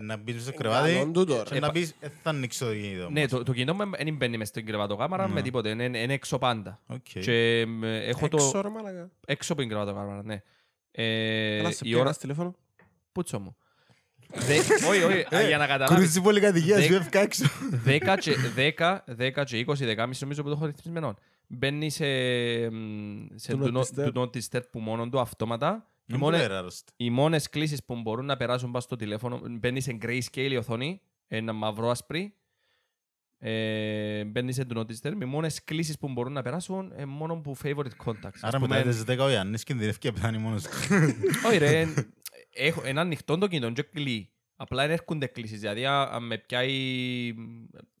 να 0.00 0.16
μπεις 0.16 0.42
στο 0.42 0.50
Ε, 0.54 0.56
κρεβάτι 0.56 0.92
καλόν 0.92 1.12
τούτο, 1.12 1.36
ρε. 1.36 1.54
και 1.54 1.60
να 1.60 1.70
πεις 1.70 1.94
«Ε, 2.00 2.08
θα 2.22 2.30
ανοίξω 2.30 2.66
το 2.66 2.72
κινητό 2.74 3.10
Ναι, 3.10 3.20
μου». 3.20 3.26
το, 3.26 3.42
το 3.42 3.52
κινητό 3.52 3.74
μου 3.74 3.90
δεν 4.04 4.14
μπαίνει 4.16 4.36
μες 4.36 4.48
στην 4.48 4.66
κρεβατοκάμαρα 4.66 5.26
Ναι. 5.26 5.32
με 5.32 5.42
τίποτε. 5.42 5.68
Είναι, 5.68 5.84
είναι 5.84 6.12
έξω 6.12 6.38
πάντα. 6.38 6.80
Οκ. 6.86 6.98
Και 7.20 7.60
ε, 7.82 8.04
έχω 8.08 8.28
το... 8.28 8.36
Έξω 8.44 8.60
ρε 8.60 8.68
μαλάκα. 8.68 9.10
Έξω 9.26 9.52
από 9.52 9.60
την 9.62 9.70
κρεβατοκάμαρα, 9.70 10.22
ναι. 10.24 10.42
Ε, 10.90 11.56
Καλά 11.56 11.70
σε 11.70 11.78
η 11.80 11.86
πιέρα 11.88 12.00
ώρα... 12.00 12.10
στο 12.12 12.20
τηλέφωνο. 12.20 12.54
Πούτσο 13.12 13.38
μου. 13.40 13.56
Δε- 14.34 14.58
Όχι, 14.88 15.02
όχι, 15.02 15.24
Ε, 15.30 15.46
για 15.46 15.58
να 15.58 15.66
καταλάβεις. 15.66 15.96
Κρούζει 15.96 16.20
πολυκατοικία, 16.20 16.76
Δέκα- 16.76 16.86
σου 16.88 16.94
έφυγα 16.94 17.20
έξω. 17.20 17.44
10 17.84 18.16
και, 18.20 18.34
10, 18.56 18.98
10 19.18 19.44
και 19.44 19.64
20, 19.66 19.72
10 19.72 20.08
νομίζω 20.20 20.42
που 20.42 20.48
το 20.48 20.54
έχω 20.54 20.66
ρυθμισμένο. 20.66 21.14
Μπαίνει 21.46 21.90
σε, 21.90 22.04
μ, 22.70 23.26
σε 23.34 23.52
Do 23.52 23.62
do 23.64 23.66
not 23.66 23.72
not, 23.72 23.80
disturb. 23.82 24.12
do 24.12 24.20
not 24.20 24.30
disturb 24.30 24.62
που 24.70 24.78
μόνο 24.78 25.08
του 25.08 25.20
αυτόματα. 25.20 25.88
Οι, 26.06 26.12
Να 26.12 26.18
μου 26.18 26.24
μόνε, 26.24 26.38
πέρα, 26.38 26.58
αρρώστη. 26.58 26.92
οι 26.96 27.10
μόνες 27.10 27.48
κλήσεις 27.48 27.84
που 27.84 28.00
μπορούν 28.00 28.24
να 28.24 28.36
περάσουν 28.36 28.68
πάνω 28.70 28.80
στο 28.80 28.96
τηλέφωνο, 28.96 29.40
μπαίνεις 29.50 29.84
σε 29.84 29.98
grayscale 30.02 30.50
η 30.50 30.56
οθόνη, 30.56 31.00
ένα 31.28 31.52
μαύρο 31.52 31.90
άσπρη. 31.90 32.34
Ε, 33.38 34.24
μπαίνεις 34.24 34.54
σε 34.54 34.66
do 34.70 34.76
not 34.76 34.80
disturb. 34.86 35.20
Οι 35.20 35.24
μόνες 35.24 35.64
κλήσεις 35.64 35.98
που 35.98 36.08
μπορούν 36.08 36.32
να 36.32 36.42
περάσουν 36.42 36.90
είναι 36.92 37.04
μόνο 37.04 37.36
που 37.36 37.56
favorite 37.62 38.04
contacts. 38.04 38.30
Ας 38.32 38.42
Άρα 38.42 38.58
πούμε, 38.58 38.76
μετά 38.76 38.90
τις 38.90 39.04
10 39.06 39.18
ο 39.24 39.30
Ιάννης 39.30 39.64
κινδυνεύει 39.64 39.98
και 39.98 40.12
πεθάνει 40.12 40.38
μόνος 40.38 40.62
του. 40.62 40.68
όχι 41.46 41.58
ρε, 41.58 41.80
εν- 41.80 42.12
έχω 42.52 42.82
ένα 42.84 43.00
ανοιχτό 43.00 43.38
το 43.38 43.46
κινητό 43.46 43.70
και 43.70 43.82
κλεί. 43.82 44.28
Απλά 44.56 44.82
δεν 44.82 44.90
έρχονται 44.90 45.26
κλήσεις. 45.26 45.60
Δηλαδή, 45.60 45.84
α- 45.86 46.02
αν 46.12 46.26
με 46.26 46.38
πιάει, 46.38 47.28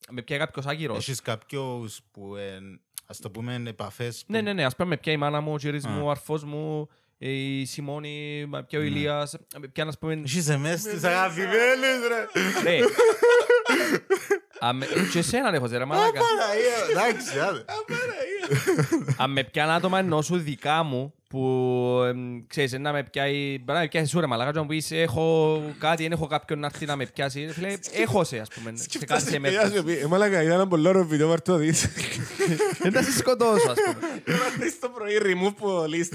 αν 0.08 0.14
με 0.14 0.22
πιάει 0.22 0.38
κάποιος 0.38 0.66
άκυρος. 0.66 0.96
Έχεις 0.96 1.20
κάποιους 1.20 2.00
που, 2.10 2.36
ε, 2.36 2.58
ας 3.06 3.18
το 3.18 3.30
πούμε, 3.30 3.62
επαφές 3.66 4.24
που- 4.26 4.32
Ναι, 4.32 4.40
ναι, 4.40 4.52
ναι. 4.52 4.64
Ας 4.64 4.76
πούμε, 4.76 4.88
με 4.88 4.96
πιάει 4.96 5.14
η 5.14 5.18
μάνα 5.18 5.40
μου, 5.40 5.52
ο 5.52 5.56
γύρις 5.56 5.84
Α. 5.84 5.90
μου, 5.90 6.06
ο 6.06 6.10
αρφός 6.10 6.44
μου, 6.44 6.88
η 7.18 7.64
Σιμώνη, 7.64 8.46
με 8.48 8.64
πιάει 8.64 8.82
ο 8.82 8.84
Ναι. 8.84 8.90
Ηλίας. 8.90 9.36
Με 9.60 9.68
πιάει, 9.68 9.88
ας 9.88 9.98
πούμε... 9.98 10.12
Έχεις 10.24 10.48
εμές 10.48 10.82
τις 10.82 11.04
αγαπημένες, 11.04 11.98
ρε. 12.08 12.26
Ρε. 13.74 13.98
Αν 14.60 14.76
με- 14.76 14.86
Και 15.12 15.18
εσέναν 15.18 15.54
έχω, 15.54 15.66
ρε 15.66 15.84
μαλάκα. 15.84 16.20
Παναγία, 16.20 17.02
εντάξει, 17.12 17.38
άντε. 17.38 17.64
Αν 19.16 19.30
με 19.30 19.44
πιάνε 19.44 19.72
άτομα 19.72 19.98
ενό 19.98 20.22
σου 20.22 20.36
δικά 20.38 20.82
μου, 20.82 21.14
που 21.28 21.40
εμ, 22.06 22.46
ξέρεις, 22.46 22.72
να 22.72 22.92
με 22.92 23.02
πιάει, 23.02 23.58
μπορεί 23.58 23.72
να 23.72 23.80
με 23.80 23.88
πιάσει 23.88 24.06
σου 24.06 24.20
ρε 24.20 24.26
μαλάκα, 24.26 24.50
και 24.50 24.56
να 24.56 24.62
μου 24.62 24.68
πεις 24.68 24.90
έχω 24.90 25.62
κάτι, 25.78 26.02
δεν 26.02 26.12
έχω 26.12 26.26
κάποιον 26.26 26.58
να 26.58 26.66
έρθει 26.66 26.86
να 26.86 26.96
με 26.96 27.06
πιάσει. 27.06 27.48
Φίλε, 27.52 27.76
έχω 27.92 28.24
σε, 28.24 28.38
ας 28.38 28.48
πούμε, 28.48 28.72
σε 28.76 28.98
κάτι 29.06 29.22
σε 29.30 29.38
Παιδιά 29.40 29.60
σου 29.66 29.68
μέρες. 29.68 29.82
πει, 29.82 30.02
«Ε, 30.02 30.06
μαλάκα, 30.06 30.42
είδα 30.42 30.54
ένα 30.54 30.66
πολύ 30.68 30.88
ωραίο 30.88 31.04
βίντεο, 31.06 31.28
πάρ' 31.28 31.42
το 31.42 31.56
δεις. 31.56 31.88
Δεν 32.82 32.92
θα 32.92 33.02
σε 33.02 33.12
σκοτώσω, 33.12 33.70
ας 33.70 33.76
πούμε. 33.84 34.22
Είμαστε 34.38 34.68
στο 34.68 34.88
πρωί, 34.88 35.12
remove 35.22 35.54
police. 35.64 36.08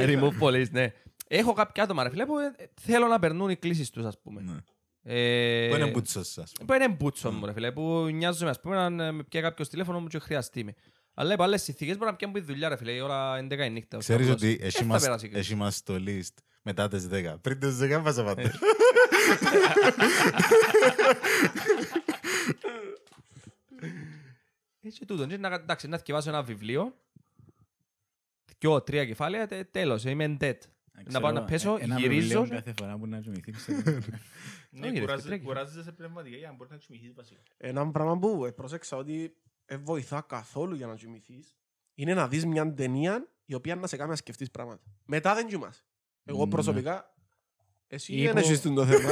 Remove 0.10 0.46
police, 0.46 0.70
ναι. 0.70 0.92
Έχω 1.28 1.52
κάποια 1.52 1.82
άτομα, 1.82 2.02
ρε 2.02 2.10
φίλε, 2.10 2.26
που 2.26 2.38
ε, 2.38 2.52
θέλω 2.80 3.06
να 3.06 3.18
περνούν 3.18 3.50
οι 3.50 3.56
κλήσεις 3.56 3.90
τους, 3.90 4.04
ας 4.04 4.18
πούμε. 4.22 4.64
Ναι. 5.04 5.12
Ε, 5.14 5.68
Πού 5.68 5.74
είναι 5.74 5.90
μπούτσος 5.90 6.28
σας. 6.28 6.52
Που 6.66 6.72
είναι 6.74 6.88
μπούτσος 6.88 7.34
μου, 7.34 7.46
ρε 7.46 7.52
φίλε, 7.52 7.72
που 7.72 8.08
νοιάζομαι, 8.12 8.50
ας 8.50 8.60
πούμε, 8.60 8.88
να 8.88 9.04
ε, 9.06 9.10
με 9.10 9.22
πιάει 9.24 9.42
κάποιος 9.42 9.68
τηλέφωνο 9.68 10.00
μου 10.00 10.06
και 10.06 10.18
χρειαστεί 10.18 10.64
με. 10.64 10.74
Αλλά 11.14 11.32
υπό 11.32 11.42
άλλες 11.42 11.62
συνθήκες 11.62 11.96
μπορεί 11.98 12.10
να 12.10 12.16
πιάνουν 12.16 12.36
που 12.36 12.42
η 12.42 12.46
δουλειά, 12.52 12.68
ρε 12.68 12.76
φίλε, 12.76 12.92
η 12.92 13.00
ώρα 13.00 13.36
11 13.38 13.64
η 13.66 13.70
νύχτα. 13.70 13.96
ο 13.96 14.00
Ξέρεις 14.00 14.26
καπνός. 14.26 14.42
ότι 14.50 14.58
Ε, 14.62 14.66
έχει 14.66 14.76
θα 14.78 14.84
μας- 14.84 15.02
περάσει 15.02 15.28
κρίση. 15.28 15.40
έχει 15.50 15.54
μας 15.54 15.82
το 15.82 15.94
list 16.06 16.34
μετά 16.62 16.88
τις 16.88 17.08
10. 17.08 17.38
Πριν 17.40 17.58
τις 17.58 17.78
10 17.78 18.00
πας 18.02 18.18
Ε. 18.18 18.20
απαντήσω. 18.20 18.58
Έτσι 24.80 25.04
τούτο. 25.06 25.26
Και 25.26 25.36
να, 25.36 25.54
εντάξει, 25.54 25.88
να 25.88 25.96
θυκευάσω 25.96 26.28
ένα 26.28 26.42
βιβλίο, 26.42 26.94
δυο, 28.58 28.82
τρία 28.82 29.04
κεφάλαια, 29.06 29.46
τε- 29.46 29.70
τέλος, 29.70 30.04
είμαι 30.04 30.36
dead. 30.40 30.54
Να 31.10 31.20
πάω 31.20 31.32
να 31.32 31.44
πέσω, 31.44 31.76
ένα 31.80 31.98
γυρίζω 31.98 32.18
βιβλίο 32.20 32.44
και- 32.44 32.54
κάθε 32.54 32.72
φορά 32.78 32.96
που 32.98 33.06
να 33.06 33.20
κοιμηθεί, 33.20 33.52
ξέρω. 33.52 33.82
Ναι, 34.74 34.86
Όχι, 34.86 34.94
ρε, 34.94 35.00
κουράζε- 35.00 35.26
τρέχεις. 35.26 35.44
κουράζεσαι 35.44 35.82
σε 35.82 35.92
πνευματικά 35.92 36.36
για 36.36 36.48
να 36.48 36.54
μπορείς 36.54 36.72
να 36.72 36.78
κοιμηθείς 36.78 37.12
βασικά. 37.14 37.40
Ένα 37.56 37.90
πράγμα 37.90 38.18
που 38.18 38.44
ε, 38.46 38.50
πρόσεξα 38.50 38.96
ότι 38.96 39.36
δεν 39.66 39.80
βοηθά 39.84 40.24
καθόλου 40.28 40.74
για 40.74 40.86
να 40.86 40.94
κοιμηθείς 40.94 41.56
είναι 41.94 42.14
να 42.14 42.28
δεις 42.28 42.46
μια 42.46 42.74
ταινία 42.74 43.28
η 43.44 43.54
οποία 43.54 43.74
να 43.76 43.86
σε 43.86 43.96
κάνει 43.96 44.10
να 44.10 44.16
σκεφτείς 44.16 44.50
πράγματα. 44.50 44.82
Μετά 45.04 45.34
δεν 45.34 45.46
κοιμάσαι. 45.46 45.82
Εγώ 46.24 46.44
Ναι. 46.44 46.50
προσωπικά, 46.50 47.14
εσύ 47.88 48.12
Ή 48.14 48.22
δεν 48.24 48.32
που- 48.32 48.38
έχεις 48.38 48.62
το 48.62 48.86
θέμα. 48.86 49.10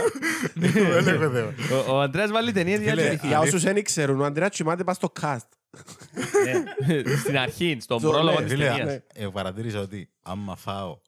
Δεν 1.01 1.15
έχω 1.15 1.31
θέμα. 1.33 1.55
Ο- 1.87 1.93
Ο 1.93 2.01
Αντρέας 2.01 2.31
βάλει 2.31 2.53
ταινίες 2.53 2.81
για 2.81 2.95
να 2.95 3.01
Φίλε, 3.01 3.05
κοιμηθεί. 3.09 3.27
Για 3.27 3.39
όσους 3.41 3.63
δεν 3.63 3.83
ξέρουν, 3.85 4.21
ο 4.21 4.25
Αντρέας 4.25 4.51
κοιμάται 4.51 4.85
πας 4.85 4.97
στο 4.97 5.13
cast. 5.21 5.39
Στην 7.23 7.39
αρχή, 7.39 7.77
στον 7.81 8.01
Το- 8.03 8.11
πρόλογο 8.11 8.37
ναι, 8.39 8.45
της 8.45 8.53
Φίλε, 8.53 8.67
ταινίας. 8.67 8.87
ναι. 8.87 9.01
ε, 9.15 9.29
παρατήρησα 9.33 9.81
ότι 9.81 10.11
άμα 10.23 10.57
φάω 10.57 10.99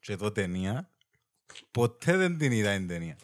και 0.00 0.14
δω 0.14 0.32
ταινία, 0.32 0.90
ποτέ 1.70 2.16
δεν 2.16 2.38
την 2.38 2.52
είδα 2.52 2.72
την 2.76 2.88
ταινία. 2.88 3.16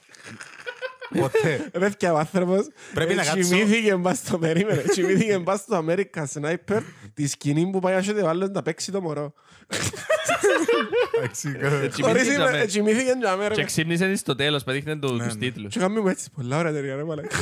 Ποτέ. 1.21 1.69
Ρε 1.81 1.91
και 1.91 2.07
ο 2.09 2.19
άνθρωπος 2.19 2.67
Πρέπει 2.95 3.13
ε, 3.13 3.15
να 3.15 3.25
κάτσω- 3.25 3.43
κοιμήθηκε 3.55 3.97
μπας 3.97 4.19
στο 4.19 4.39
περίμενε. 4.39 4.83
Κοιμήθηκε 4.93 5.39
μπας 5.39 5.61
στο 5.61 5.85
American 5.89 6.25
Sniper 6.35 6.83
τη 7.15 7.27
σκηνή 7.27 7.71
που 7.71 7.79
πάει 7.79 7.95
να 8.13 8.25
ο 8.25 8.29
άλλος 8.29 8.49
να 8.51 8.63
παίξει 8.63 8.91
το 8.93 9.01
μωρό. 9.01 9.33
Εντάξει, 11.19 11.53
καλά. 11.53 11.77
Χωρίς 11.77 11.95
Κοιμήθηκε 11.95 12.33
είμαι- 12.33 12.45
τζαμέ. 12.49 12.65
Κοιμήθηκε 12.67 13.15
για 13.19 13.37
μέρα. 13.37 13.55
Και 13.55 13.65
ξύπνησε 13.65 14.17
στο 14.17 14.35
τέλος, 14.35 14.65
πετύχαινε 14.65 14.97
το- 14.99 15.13
Ναι, 15.13 15.25
τους 15.25 15.35
ναι. 15.35 15.41
τίτλους. 15.41 15.73
Και 15.73 15.79
κάνουμε 15.81 16.01
μου 16.01 16.09
έτσι, 16.09 16.31
πολλά 16.31 16.59
ωραία 16.59 16.73
ταινία 16.73 16.97
ρε 16.97 17.05
μαλάκα. 17.05 17.37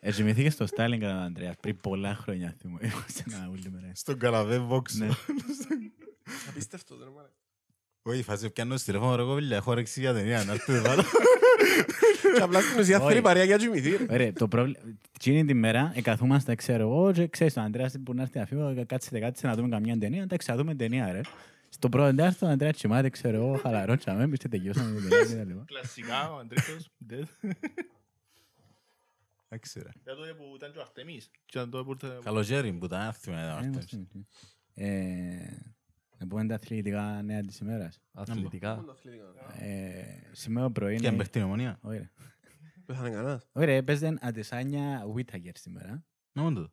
Ε, 0.00 0.10
κοιμηθήκες 0.12 0.52
στο 0.52 0.66
Στάλιν 0.66 1.00
κατά 1.00 1.12
τον 1.12 1.22
Ανδρέας 1.22 1.54
πριν 1.60 1.80
πολλά 1.80 2.14
χρόνια 2.22 2.54
θυμώ. 2.60 2.78
Είμαστε 2.80 3.24
ένα 3.32 3.48
ούλη 3.52 3.70
μέρα. 3.72 3.92
Στον 3.94 4.18
καραβέ 4.18 4.56
Ναι. 4.58 4.64
βόξο. 4.64 5.04
Απίστευτος 6.48 6.98
ρε 6.98 7.10
μαλάκα. 7.14 7.34
Όχι, 8.08 8.22
φάση 8.22 8.50
πιάνω 8.50 8.76
στο 8.76 8.86
τηλέφωνο 8.92 9.16
ρε 9.16 9.22
κόβιλια, 9.22 9.56
έχω 9.56 9.70
όρεξη 9.70 10.00
για 10.00 10.12
ταινία, 10.12 10.44
να 10.44 10.52
έρθετε 10.52 10.88
πάνω. 10.88 11.02
Και 12.36 12.42
απλά 12.42 12.60
στην 12.60 12.80
ουσία 12.80 12.98
Όχι. 12.98 13.08
θέλει 13.08 13.20
παρέα 13.20 13.44
για 13.44 13.56
κοιμηθεί. 13.56 13.96
ρε. 13.96 14.06
Ωραία, 14.10 14.32
το 14.32 14.48
πρόβλημα... 14.48 14.78
Εκείνη 15.14 15.44
τη 15.44 15.54
μέρα 15.54 15.92
εκαθούμαστε, 15.94 16.54
ξέρω 16.54 16.82
εγώ, 16.82 17.12
και 17.12 17.26
ξέρεις, 17.28 17.54
τον 17.54 17.62
Ανδρέας 17.62 17.94
που 18.04 18.14
να 18.14 18.22
έρθει 18.22 18.38
να 18.38 18.46
φύγω, 18.46 18.84
κάτσετε, 18.86 19.18
κάτσετε 19.18 19.48
να 19.48 19.54
δούμε 19.54 19.68
καμιά 19.68 19.98
ταινία, 19.98 20.22
εντάξει, 20.22 20.46
θα 20.50 20.56
δούμε 20.56 20.74
ταινία, 20.74 21.12
ρε. 21.12 21.20
Στο 21.68 21.88
πρώτο 21.88 22.14
τέρτο, 22.14 22.46
ο 22.46 22.48
Ανδρέας 22.48 22.76
κοιμάται, 22.76 23.08
ξέρω 23.10 23.36
εγώ, 23.36 23.56
χαλαρό, 23.62 23.96
τσαμέ, 23.96 24.22
εμείς 24.22 24.38
και 24.38 24.48
τελειώσαμε 24.48 25.00
την 25.00 25.08
ταινία 25.08 25.26
και 25.26 25.34
τα 25.34 25.44
λοιπά. 25.44 25.64
Κλασικά, 25.66 26.32
ο 26.32 26.38
Αντρίκος, 26.38 26.88
dead. 27.10 27.48
Εντάξει 29.48 29.80
ρε. 29.80 29.88
Για 30.04 30.14
τότε 30.14 30.32
που 30.32 30.52
ήταν 30.56 30.72
και 30.72 30.78
ο 30.78 30.80
Αρτεμής. 30.80 31.30
Και 31.46 31.58
ήταν 31.58 31.70
τότε 31.70 31.84
που 31.84 31.90
ήρθε- 31.90 32.22
Καλοκαίρι 32.24 32.72
που 32.72 32.84
ήταν 32.84 33.06
έρθει 33.06 33.30
με 33.30 33.36
τα 33.36 33.80
Ε, 36.18 36.24
μάρτες. 36.24 36.24
είμαστε 36.24 36.24
εκεί. 36.24 36.24
Ε, 36.24 36.24
Να 36.24 36.26
πούμε 36.26 36.46
τα 36.46 36.54
αθλητικά 36.54 37.22
νέα 37.22 37.40
της 37.40 37.58
ημέρας. 37.58 38.00
Αθλητικά. 38.12 38.84
Ε, 39.58 40.02
Σήμερα 40.32 40.70
πρωί 40.70 40.92
Και 40.92 40.98
είναι... 40.98 41.08
αν 41.08 41.16
παίχτει 41.16 41.38
η 41.38 41.42
ομονία. 41.42 41.78
Ωραία. 41.82 42.10
Πέθανε 42.86 43.10
κανένας. 43.10 43.48
Ωραία, 43.52 43.76
έπαιζε 43.76 44.18
Αντεσάνια 44.20 45.06
Βίταγερ 45.14 45.58
σήμερα. 45.58 46.04
Να 46.32 46.42
μου 46.42 46.52
το. 46.54 46.72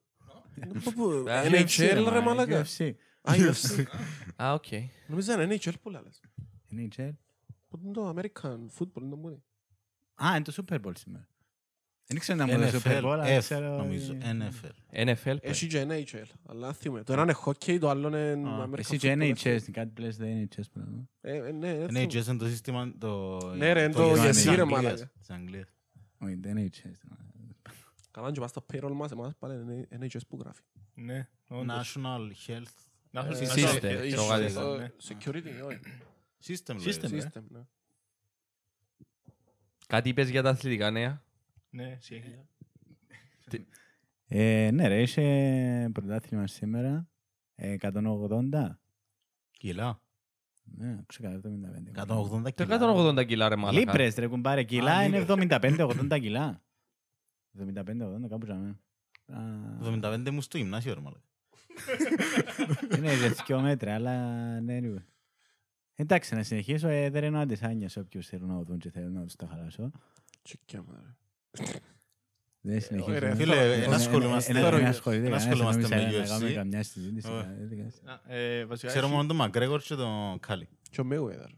Πού, 0.84 0.92
πού, 0.94 1.04
Α, 1.30 1.44
NHL 1.44 2.08
ρε 2.10 2.22
μαλάκα. 2.22 2.66
UFC. 2.66 2.92
Α, 3.22 3.34
UFC. 3.36 3.84
Α, 4.44 4.54
οκ. 4.54 4.66
Νομίζω 5.08 5.42
είναι 5.42 5.58
NHL 5.64 5.74
που 5.82 5.90
λες. 5.90 6.22
NHL. 6.72 7.12
Πού 7.70 7.80
είναι 7.84 7.94
το 7.94 8.10
American 8.10 8.58
football, 8.78 9.02
είναι 9.02 9.10
το 9.10 9.18
μόνο. 9.18 9.44
Α, 10.24 10.36
είναι 10.36 10.42
το 10.42 10.54
Super 10.68 10.80
Bowl 10.82 10.98
σήμερα. 10.98 11.28
Δεν 12.08 12.20
ξέρω 12.20 12.38
να 12.38 12.46
μου 12.48 12.72
το 12.72 12.80
Super 12.84 13.02
Bowl, 13.02 13.04
NFL, 13.04 13.12
αλλά 13.12 13.26
F, 13.36 13.39
ξέρω... 13.39 13.78
νομίζω. 13.78 14.13
ε, 14.13 14.38
NFL. 14.39 15.06
NFL. 15.08 15.36
Έχει 15.42 15.68
και 15.68 15.86
NHL, 15.89 16.26
αλλά 16.46 16.74
θυμούμαι. 16.74 17.04
Το 17.04 17.13
ένα 17.13 17.22
είναι 17.22 17.36
hockey, 17.46 17.78
το 17.80 17.89
άλλο 17.89 18.08
είναι 18.08 18.50
Α, 18.50 18.68
American 18.70 18.78
Εσύ 18.80 18.98
και 18.98 19.16
football. 19.20 19.34
NHS, 19.44 19.60
κάτι 19.72 19.89
πλες 19.94 20.18
το 20.18 20.26
NHS 20.26 20.63
πράγμα. 20.74 21.10
Ε, 21.22 21.36
ε, 21.36 21.52
ναι, 21.52 21.78
δεν 21.78 21.92
Ναι, 21.92 22.00
θυμούμαι. 22.10 22.24
Jason 22.34 22.38
το 22.39 22.48
σύστημα 22.48 22.94
το... 23.00 23.39
Ναι, 23.56 23.74
ρε, 23.74 23.89
το 23.89 23.98
το 24.08 24.13
της 24.13 24.22
Yesi, 24.22 24.56
ρε, 24.56 24.62
Αγγλίας, 24.62 24.68
μαλάκα. 24.82 25.12
της 25.20 25.30
Αγγλίας. 25.30 25.68
Όχι, 26.20 26.38
το 26.38 26.50
NHS. 26.56 26.92
Καλά 28.12 28.32
και 28.32 28.39
πας 28.39 28.50
στο 28.50 28.66
payroll 28.74 28.92
μας, 28.94 29.12
εμάς 29.12 29.34
πάλι 29.39 29.54
είναι 29.62 29.88
NHS 30.00 30.20
που 30.28 30.38
γράφει. 30.42 30.62
Ναι, 30.94 31.28
όντως. 31.48 31.96
National 31.98 32.32
Health 32.48 32.76
Να 33.12 33.20
έχω 33.20 33.32
Ε, 33.32 33.36
συστήσει. 33.36 33.68
System, 33.68 33.84
ε, 33.84 34.10
το 34.16 34.22
ε, 34.24 34.26
γαλλικό. 34.28 34.74
ε, 34.74 34.94
Security, 35.08 35.66
όχι. 35.66 35.80
System. 36.48 36.76
System. 36.76 37.12
λέει. 37.12 37.20
ε. 37.20 37.30
System, 37.34 37.42
ναι. 37.50 37.60
Κάτι 39.88 40.10
είπες 40.10 40.30
για 40.30 40.42
τα 40.42 40.50
αθλητικά 40.50 40.92
νέα; 40.92 41.23
Ναι, 41.74 41.98
συνέχιζα. 42.00 42.46
Ε, 44.28 44.70
ναι 44.74 44.88
ρε, 44.88 45.02
είσαι 45.02 45.90
πρωτάθλημα 45.94 46.48
σήμερα. 46.48 47.08
Ε, 47.56 47.76
180. 47.80 48.70
Κιλά. 49.52 50.02
Ναι, 50.64 50.98
ξέρω 51.06 51.42
175. 51.96 52.06
180 52.08 52.54
Το 52.54 52.66
κιλά. 52.66 52.80
180 53.22 53.26
κιλά 53.26 53.50
ρε 53.50 53.56
μάλακα. 53.56 53.80
Λίπρες 53.80 54.16
ρε 54.16 54.28
κουμπάρε, 54.28 54.64
κιλά 54.64 54.96
Α, 54.96 55.04
είναι 55.04 55.20
λίπρες. 55.20 55.76
75-80 55.80 56.20
κιλά. 56.20 56.64
75-80 57.60 58.28
κάπου 58.30 58.46
ζάμε. 58.46 58.80
75 59.84 60.30
μου 60.32 60.42
στο 60.42 60.58
γυμνάσιο 60.58 60.94
ρε 60.94 61.00
μάλλον. 61.00 61.24
Είναι 62.98 63.16
για 63.16 63.30
δυο 63.30 63.62
μέτρα, 63.62 63.94
αλλά 63.94 64.16
ναι, 64.60 64.80
anyway. 64.82 65.04
Εντάξει, 65.96 66.36
να 66.36 66.44
συνεχίσω. 66.44 66.88
Ε, 66.88 67.10
δεν 67.10 67.24
εννοώ 67.24 67.42
αντισάνια 67.42 67.90
σε 67.90 68.00
όποιους 68.00 68.28
θέλουν 68.28 68.48
να 68.48 68.62
δουν 68.64 68.78
και 68.78 68.90
θέλουν 68.90 69.14
να 69.14 69.24
τους 69.24 69.36
τα 69.36 69.48
χαλάσω. 69.48 69.92
Τσικιά 70.42 70.84
μου, 70.84 70.92
ρε. 70.92 71.16
Δεν 72.66 72.82
συνεχίζω. 72.82 73.20
ρε, 73.20 73.36
Φίλε, 73.36 73.56
Θέλω- 73.56 73.72
ένα 73.74 73.84
ένα- 73.84 73.96
ασχολούμαστε. 73.96 74.52
Ένα- 74.52 74.60
ένα 74.68 74.70
Θέλω- 74.78 74.88
ασχολείται 74.89 75.28
ένα 75.28 75.38
κανένας, 75.38 75.54
ασχολούμαστε 75.63 75.96
νόμιζα 75.96 76.10
με 76.12 76.20
να 76.22 76.28
κάνουμε 76.28 76.50
UFC. 76.50 76.54
καμιά 76.54 76.84
συζήτηση. 76.84 77.28
Ωραία. 77.32 77.52
ε, 77.52 77.66
δεν 77.68 77.78
κάνεις. 77.78 78.02
Να, 78.04 78.22
ε, 78.28 78.66
βασικά 78.66 78.88
Ξέρω 78.88 79.06
έχει- 79.06 79.16
μόνο 79.16 79.28
τον 79.28 79.36
Μακρέγορ 79.36 79.82
και 79.82 79.96
τον 79.96 80.39
Κάλι. 80.39 80.68
Και 80.89 81.02
ο 81.02 81.08
Mayweather. 81.12 81.50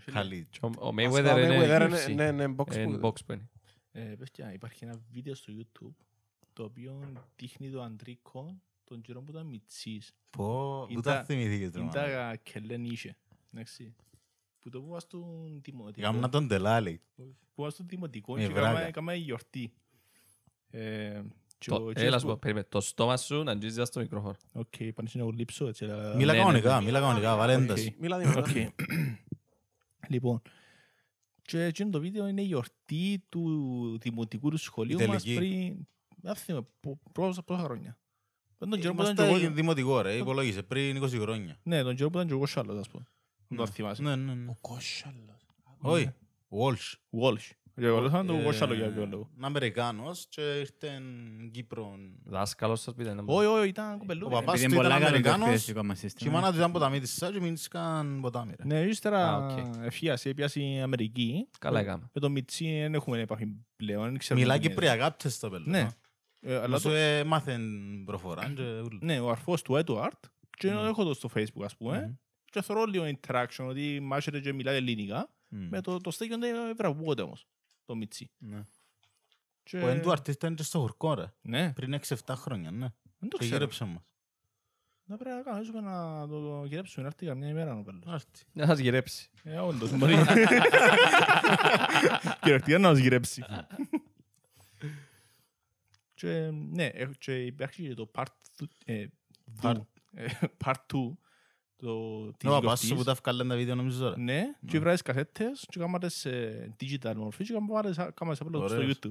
φίλε, 0.00 0.16
Κάλι. 0.16 0.46
Και 0.50 0.58
ο- 0.62 0.70
Ο 0.78 0.92
Βασικά, 0.92 1.34
Mayweather 1.34 1.38
είναι 1.44 1.58
Mayweather 1.60 1.90
UFC. 1.92 2.14
Ναι, 2.14 2.30
ναι, 2.30 2.54
box 2.56 2.74
Είναι 2.76 2.98
που- 2.98 3.06
box 3.08 3.24
που 3.26 3.32
είναι. 3.32 3.48
ε, 3.92 4.00
παιδιά, 4.00 4.52
υπάρχει 4.52 4.84
ένα 4.84 5.00
βίντεο 5.10 5.34
στο 5.34 5.52
YouTube 5.56 5.94
το 6.52 6.62
οποίο 6.64 7.12
δείχνει 7.36 7.70
το 7.70 7.82
Αντρίκο 7.82 8.60
τον 8.84 9.00
καιρό 9.00 9.22
που 9.22 9.30
ήταν 9.30 9.46
μητσής. 9.46 10.12
Πω, 10.30 10.84
πού 10.86 10.98
Ήταν- 10.98 11.02
τα 11.14 11.24
θυμηθήκες 11.24 11.70
ρε 11.74 11.80
Είναι 11.80 11.90
μάλλον. 11.94 12.10
τα 12.12 12.36
κελέν 12.42 12.84
είχε. 12.84 13.16
Εντάξει. 13.54 13.94
Που 14.62 14.70
το 14.70 14.80
που 14.80 14.86
βάζω 14.88 15.00
στον 15.00 15.60
δημοτικό. 15.62 16.06
Γάμνα 16.06 16.28
τον 16.28 16.48
τελάλη. 16.48 17.00
Που 17.16 17.34
βάζω 17.54 17.70
στον 17.70 17.86
δημοτικό 17.88 18.34
Με 18.34 18.40
και 18.40 18.48
βράκα. 18.48 18.68
έκαμε- 18.68 18.88
έκαμε 18.88 19.14
γιορτή. 19.14 19.72
Ε, 20.70 21.22
και 21.58 21.70
Το- 21.70 21.76
ο- 21.84 21.90
Έλα 21.94 22.10
και 22.10 22.18
σου 22.18 22.26
πω, 22.26 22.36
περίμενε. 22.36 22.66
Το 22.68 22.80
στόμα 22.80 23.16
σου 23.16 23.42
να 23.42 23.50
αγγίζεις 23.50 23.86
στο 23.88 24.00
μικρόφωνο. 24.00 24.34
Οκ, 24.52 24.74
πάνε 24.94 25.08
να 25.12 25.24
γλύψω 25.24 25.66
έτσι. 25.66 25.84
αλλά- 25.84 26.14
Μίλα 26.16 26.32
ναι, 26.32 26.38
κανονικά, 26.38 26.78
ναι. 26.78 26.84
μίλα 26.84 27.00
κανονικά, 27.00 27.36
βάλε 27.36 27.54
Οκ. 27.54 27.60
ένταση. 27.60 27.96
Μίλα 27.98 28.18
δυνατά. 28.18 28.38
Οκ. 28.40 28.46
Λοιπόν, 30.08 30.42
και 31.42 31.62
εκείνο 31.64 31.90
το 31.90 32.00
βίντεο 32.00 32.26
είναι 32.26 32.42
η 32.42 32.44
γιορτή 32.44 33.24
του 33.28 33.98
δημοτικού 34.00 34.50
του 34.50 34.56
σχολείου 34.56 35.00
Η 35.00 35.06
μας 35.06 35.22
τελική. 35.22 35.34
πριν, 35.38 35.86
δεν 36.16 36.34
θυμάμαι, 36.34 36.66
πο- 36.80 37.00
πόσα 37.12 37.42
πόσα 37.42 37.62
χρόνια. 37.62 37.98
Τον 38.58 38.70
καιρό 38.70 38.94
που 38.94 39.02
ήταν 39.02 39.14
Είμαστε 39.14 39.38
και 39.38 39.44
εγώ- 39.44 39.54
δημοτικό 39.54 40.00
ρε, 40.00 40.16
υπολόγισε, 40.16 40.62
πριν 40.62 40.96
20 40.96 41.18
χρόνια. 41.18 41.58
Ναι, 41.62 41.82
τον 41.82 41.94
καιρό 41.96 42.10
που 42.10 42.16
ήταν 42.16 42.28
και 42.28 42.34
εγώ 42.34 42.46
σάλλος, 42.46 42.78
ας 42.78 42.88
πούμε. 42.88 43.04
Δεν 43.56 43.56
το 43.56 43.70
Ναι. 43.70 43.70
θυμάσαι. 43.70 44.02
Ναι, 44.02 44.16
ναι, 44.16 44.34
ναι. 44.34 44.50
Ο 44.50 44.56
Κόσσαλος. 44.60 45.46
Όχι, 45.80 46.10
Walsh. 46.50 47.20
Walsh. 47.22 47.50
Και 47.74 47.86
εγώ 47.86 48.00
λέω, 48.00 48.10
θα 48.10 48.24
το 48.24 48.32
Ε, 48.34 48.38
εγώ 48.40 48.52
σάλλο 48.52 48.74
για 48.74 48.92
ποιο 48.92 49.06
λόγο. 49.06 49.30
Είναι 49.36 49.46
Αμερικάνος 49.46 50.26
και 50.28 50.40
ήρθε 50.58 51.00
Κύπρο. 51.52 51.94
Δάσκαλος 52.24 52.80
σας 52.80 52.94
πείτε. 52.94 53.14
να 53.14 53.22
μου. 53.22 53.34
Όχι, 53.34 53.46
όχι, 53.46 53.68
ήταν 53.68 53.98
κοπελούδι. 53.98 54.34
Ο 54.34 54.38
ρε. 54.38 54.44
παπάς 54.44 54.54
Επειδή 54.62 54.74
του 54.74 54.80
είναι 54.80 54.86
ήταν 54.86 54.98
πολλά 54.98 55.10
καλό 55.10 55.22
το 55.22 55.28
Αμερικάνος 55.28 55.46
εκπαιδευτικό 55.46 55.84
μας 55.84 56.00
και 56.00 56.06
η 56.06 56.08
σύστημα. 56.08 56.32
μάνα 56.32 56.50
του 56.50 56.56
ήταν 56.56 56.72
ποταμί 56.72 57.00
της 57.00 57.12
ΣΑ 57.14 57.32
και 57.32 57.40
μείνσκαν 57.40 58.18
ποτάμι 58.20 58.52
ρε. 58.58 58.64
Ναι, 58.64 58.80
ύστερα 58.80 59.34
Α, 59.34 59.46
οκ. 59.46 59.58
εφιάσε, 59.84 60.34
πιάσει 60.34 60.60
η 60.74 60.80
Αμερική. 60.80 61.48
Καλά 61.58 61.80
έκαμε. 61.80 62.10
Με 62.12 62.20
το 62.20 62.30
Μιτσί 62.30 62.78
δεν 62.80 62.94
έχουμε 62.94 63.20
επαφή 63.20 63.46
πλέον. 63.76 64.04
δεν 64.04 64.18
ξέρουμε 64.18 64.44
Μιλά 64.44 64.56
τι 64.58 64.60
γίνεται. 64.66 64.80
Κυπριακά 64.80 65.12
πτες 65.12 65.38
το 65.38 65.50
πέλος. 65.50 65.66
Ναι. 65.66 65.88
Ε, 66.40 66.54
Αλλά 66.54 66.64
Αλλά 66.64 66.78
σου 66.78 66.88
το- 66.88 66.94
έμαθεν 66.94 67.62
προφορά 68.04 68.52
και 68.56 68.62
ούλ. 68.62 68.96
Ναι, 69.00 69.20
ο 69.20 69.30
αρφός 69.30 69.62
του 69.62 69.82
Edward 69.86 70.20
και 70.50 70.70
Ναι. 70.70 70.80
έχω 70.88 71.04
το 71.04 71.14
στο 71.14 71.30
facebook 71.34 71.64
ας 71.64 71.76
πούμε 71.76 71.98
Μμμ. 72.00 72.14
Και 72.52 72.62
θεωρώ 72.62 72.84
λίγο 72.84 73.04
interaction 73.20 73.66
ότι 73.68 74.00
μάχεται 74.00 74.40
και 74.40 74.52
μιλάει 74.52 74.76
ελληνικά 74.76 75.30
Μμ. 75.48 75.68
με 75.68 75.80
το, 75.80 75.96
το 75.98 76.10
στέκιο 76.10 76.38
δεν 76.38 76.76
βραβούγονται 76.76 77.22
όμως 77.22 77.46
το 77.84 77.94
Μιτσί. 77.96 78.30
Ναι. 78.38 78.62
Και... 79.62 79.76
Ο 79.78 79.88
Έντουαρτ 79.88 80.28
ήταν 80.28 80.54
και 80.54 80.62
στο 80.62 80.78
χουρκό 80.78 81.14
ρε. 81.14 81.32
Ναι, 81.42 81.72
Πριν 81.72 81.98
6-7 82.06 82.14
χρόνια, 82.36 82.70
ναι. 82.70 82.86
δεν 83.18 83.28
το 83.28 83.36
Και 83.36 83.44
ξέρω. 83.44 83.56
γύρεψε 83.56 83.84
μας. 83.84 84.02
Να 85.04 85.16
πρέπει 85.16 85.36
να 85.36 85.42
κάνουμε 85.42 85.80
να 85.80 86.28
το 86.28 86.64
γυρέψουμε, 86.66 87.02
να 87.02 87.08
έρθει 87.12 87.26
καμιά 87.26 87.48
ημέρα 87.48 87.76
ο 87.78 87.82
πέλος. 87.82 88.02
Άρτη. 88.06 88.42
Να 88.52 88.66
σας 88.66 88.78
γυρέψει. 88.78 89.30
Ε, 89.44 89.58
όντως, 89.58 89.90
μπορεί. 89.98 90.14
Κυριολεκτικά 92.40 92.78
να 92.78 92.88
μας 92.88 92.98
γυρέψει. 92.98 93.44
Και, 96.14 96.50
ναι, 96.52 96.84
έχω- 96.86 97.12
και 97.18 97.44
υπάρχει 97.44 97.82
και 97.88 97.94
το 97.94 98.10
part 98.14 98.24
2, 98.58 98.66
ε, 98.84 99.06
Part- 99.62 99.74
δου- 99.74 99.86
ε, 100.14 100.26
part 100.64 100.74
2 100.92 101.16
το, 101.86 102.22
της 102.32 102.48
Ναι, 102.48 102.50
ο 102.56 102.60
παπάς 102.60 102.78
σου 102.80 102.86
γιορτής. 102.86 103.06
που 103.06 103.12
τα 103.14 103.20
βγάλε 103.32 103.48
τα 103.48 103.56
βίντεο 103.56 103.74
νομίζω 103.74 103.98
τώρα. 103.98 104.18
Ναι, 104.18 104.42
και 104.66 104.78
βράζεις 104.78 105.02
κασέτες 105.02 105.66
και 105.68 105.78
κάνουμε 105.78 106.08
σε 106.08 106.30
digital 106.80 107.14
μορφή 107.16 107.44
και 107.44 107.52
κάνουμε 108.14 108.34
σε 108.36 108.44
upload 108.44 108.48
στο 108.50 108.58
Ωραίος. 108.76 108.98
YouTube. 109.04 109.10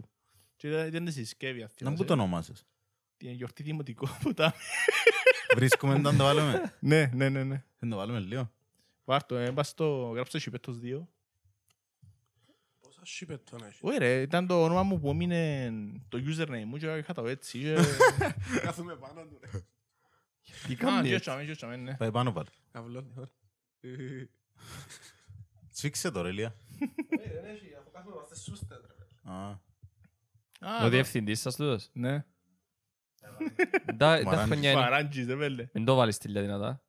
Και 0.55 0.67
ήταν 0.67 0.87
ήταν 0.87 1.05
τη 1.05 1.11
συσκεύη 1.11 1.63
αυτή. 1.63 1.83
Να 1.83 1.93
πού 1.93 2.05
το 2.05 2.13
ονομάσεις. 2.13 2.65
Την 3.17 3.31
γιορτή 3.31 3.63
δημοτικό 3.63 4.07
που 4.21 4.33
τα... 4.33 4.53
Βρίσκουμε 5.55 5.97
να 5.97 6.11
το 6.15 6.23
βάλουμε. 6.23 6.73
Ναι, 6.79 7.11
ναι, 7.13 7.29
ναι, 7.29 7.43
ναι. 7.43 7.63
Δεν 7.79 7.89
το 7.89 7.95
βάλουμε 7.95 8.19
λίγο. 8.19 8.51
Βάρτο, 9.05 9.35
ε, 9.35 9.51
πας 9.51 9.67
στο, 9.67 10.11
γράψτε 10.13 10.39
Σιπέτος 10.39 10.77
2. 10.83 11.01
Πόσα 12.81 13.01
σιπετόν 13.03 13.63
έχει; 13.63 13.79
Όχι 13.81 13.97
ρε, 13.97 14.21
ήταν 14.21 14.47
το 14.47 14.63
όνομα 14.63 14.83
μου 14.83 14.99
που 14.99 15.09
έμεινε 15.09 15.71
το 16.09 16.19
username 16.27 16.63
μου 16.65 16.77
και 16.77 16.87
είχα 16.97 17.13
το 17.13 17.27
έτσι. 17.27 17.59
και- 17.59 17.75
Κάθομαι 18.65 18.95
πάνω 18.95 19.21
του. 19.25 19.39
Ρε. 20.51 20.67
Τι 20.67 20.73
Α, 20.73 20.77
κάνεις; 20.77 21.09
και 21.09 21.15
έτσι. 21.15 21.31
έτσι, 21.31 21.45
και 21.45 21.51
έτσι, 21.51 21.65
ναι. 21.81 21.95
Πάει 21.97 22.11
πάνω 22.11 22.31
πάλι. 22.31 22.47
Καβλώνει, 22.71 23.11
ωραία. 23.15 23.29
Ε, 23.81 24.27
Σφίξε 25.73 26.11
το 26.11 26.21
ρε 26.21 26.31
Λία. 26.31 26.55
ε, 27.23 27.33
δεν 27.33 27.45
έχει, 27.45 27.75
αφού 27.79 27.91
κάθομαι 27.91 28.15
είμαστε 28.15 28.35
σούστες, 28.35 28.77
ρε. 28.87 29.31
Α, 29.31 29.49
Α, 30.59 30.77
Ο 30.79 30.81
το- 30.81 30.89
διευθυντής 30.89 31.39
σας 31.41 31.55
τούτος. 31.55 31.89
Ναι. 31.93 32.25
Τα 33.85 33.95
τα 33.97 34.21
Μαράνι. 34.23 34.45
χρόνια 34.45 34.71
είναι. 34.71 34.81
Φαράντζης, 34.81 35.25
δεν 35.25 35.37
βέλε. 35.37 35.69
Μην 35.73 35.85
το 35.85 35.95
βάλεις 35.95 36.17
τηλιά 36.17 36.41
δυνατά. 36.41 36.81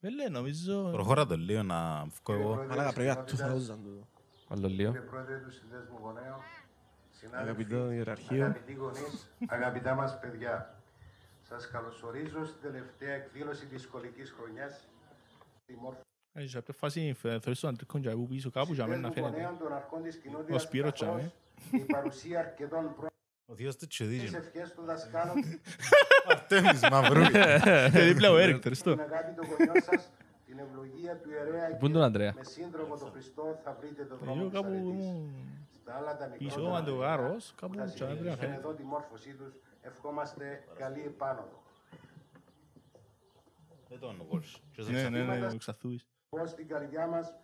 Βέλε, 0.00 0.28
νομίζω... 0.28 0.90
Προχώρα 0.92 1.26
το 1.26 1.36
λίγο 1.36 1.62
να 1.62 2.04
βγω 2.04 2.34
εγώ. 2.40 2.54
Μαλάκα, 2.54 2.92
πρέπει 2.92 3.08
να 3.16 3.24
2000 3.24 3.26
τούτο. 3.26 4.08
Άλλο 4.48 4.68
λίγο. 4.68 4.90
Κύριε 4.92 5.06
Πρόεδρε 5.06 5.38
τους 5.38 5.54
Συνδέσμου 5.54 5.98
Γονέων, 6.00 6.40
συνάδελφοι, 7.10 7.50
Αγαπητό 7.50 7.90
ιεραρχείο. 7.90 8.44
αγαπητοί 8.44 8.72
γονείς, 8.72 9.30
αγαπητά 9.46 9.94
μας 9.94 10.18
παιδιά, 10.20 10.82
σας 11.48 11.68
καλωσορίζω 11.70 12.44
στην 12.44 12.60
τελευταία 12.62 13.14
εκδήλωση 13.14 13.66
της 13.66 13.82
σχολικής 13.82 14.30
χρονιάς 14.38 14.88
στη 15.62 15.74
μόρφωση 15.80 16.04
Ε, 16.32 16.46
Σε 16.46 16.54
κάποια 16.54 16.74
φάση 16.74 17.16
θεωρείς 17.20 17.60
τον 17.60 17.70
αντρικό 17.70 17.98
και 17.98 18.08
από 18.10 18.26
πίσω 18.26 18.50
κάπου 18.50 18.72
για 18.74 18.86
μένα 18.86 19.00
να 19.00 19.12
Συνδέσμου 19.12 19.30
φαίνεται. 19.36 19.42
Γονέων 19.48 19.68
των 19.68 19.76
Αρχών 19.76 20.02
της 20.02 20.16
Ο 20.16 20.18
Κοινότητας, 20.20 20.62
Σπύρος 20.62 20.92
καθώς 21.00 21.08
τσάμε. 21.08 21.32
η 21.70 21.78
παρουσία 21.92 22.38
αρκετών 22.40 22.84
Ο 23.46 23.54
θείος 23.54 23.72
του 23.76 23.78
πρώτες 23.78 23.88
τσιδίγει. 23.88 24.36
ευχές 24.36 24.72
του 24.74 24.82
δασκάλου 24.84 25.32
Αρτέμις 26.28 26.80
Μαυρούλη. 26.90 27.30
Και 27.92 28.00
δίπλα 28.00 28.30
ο 28.30 28.36
Έρικ, 28.36 28.58
τερστό. 28.62 28.90
την 28.92 29.00
αγάπη 29.00 29.32
των 29.34 29.44
γονιών 29.46 29.82
σας, 29.90 30.10
την 30.46 30.58
ευλογία 30.58 31.16
του 31.16 31.30
ιερέα 31.30 31.76
Πού 31.76 31.84
είναι 31.84 31.94
τον 31.94 32.02
Ανδρέα; 32.02 32.32
με 32.36 32.44
σύντροφο 32.44 32.96
τον 32.96 33.10
Χριστό 33.10 33.60
θα 33.64 33.76
βρείτε 33.80 34.04
το 34.04 34.16
δρόμο 34.16 34.34
Εγώ 34.40 34.44
της 34.48 34.54
κάπου 34.54 34.66
αρετής. 34.68 34.88
ήμουν 35.04 35.34
Στα 35.82 35.94
άλλα 35.98 36.16
τα 36.16 36.24
πίσω, 36.26 36.44
μικρότερα 36.44 36.76
αν 36.76 36.84
το 36.84 36.94
γάρος, 36.94 37.54
κάπου 37.60 37.72
που 37.72 37.78
θα 37.78 37.84
τσάμε 37.84 38.12
πρέπει 38.12 38.28
να 38.28 38.34
συνεχίσουν 38.34 38.38
φαίνεται. 38.38 38.60
εδώ 38.68 38.72
τη 38.78 38.82
μόρφωσή 38.82 39.32
τους, 39.34 39.52
ευχόμαστε 39.86 40.64
καλή 40.76 41.02
επάνωδο. 41.02 41.62
Δεν 43.88 43.98
το 43.98 44.06
ονομάζω. 44.06 44.58
Ναι, 44.90 45.08
ναι, 45.08 45.22
ναι, 45.36 45.46
ο 45.46 45.56
Ξαθούης. 45.56 46.06
Πώς 46.28 46.50
στην 46.50 46.68
καρδιά 46.68 47.06
μας 47.06 47.34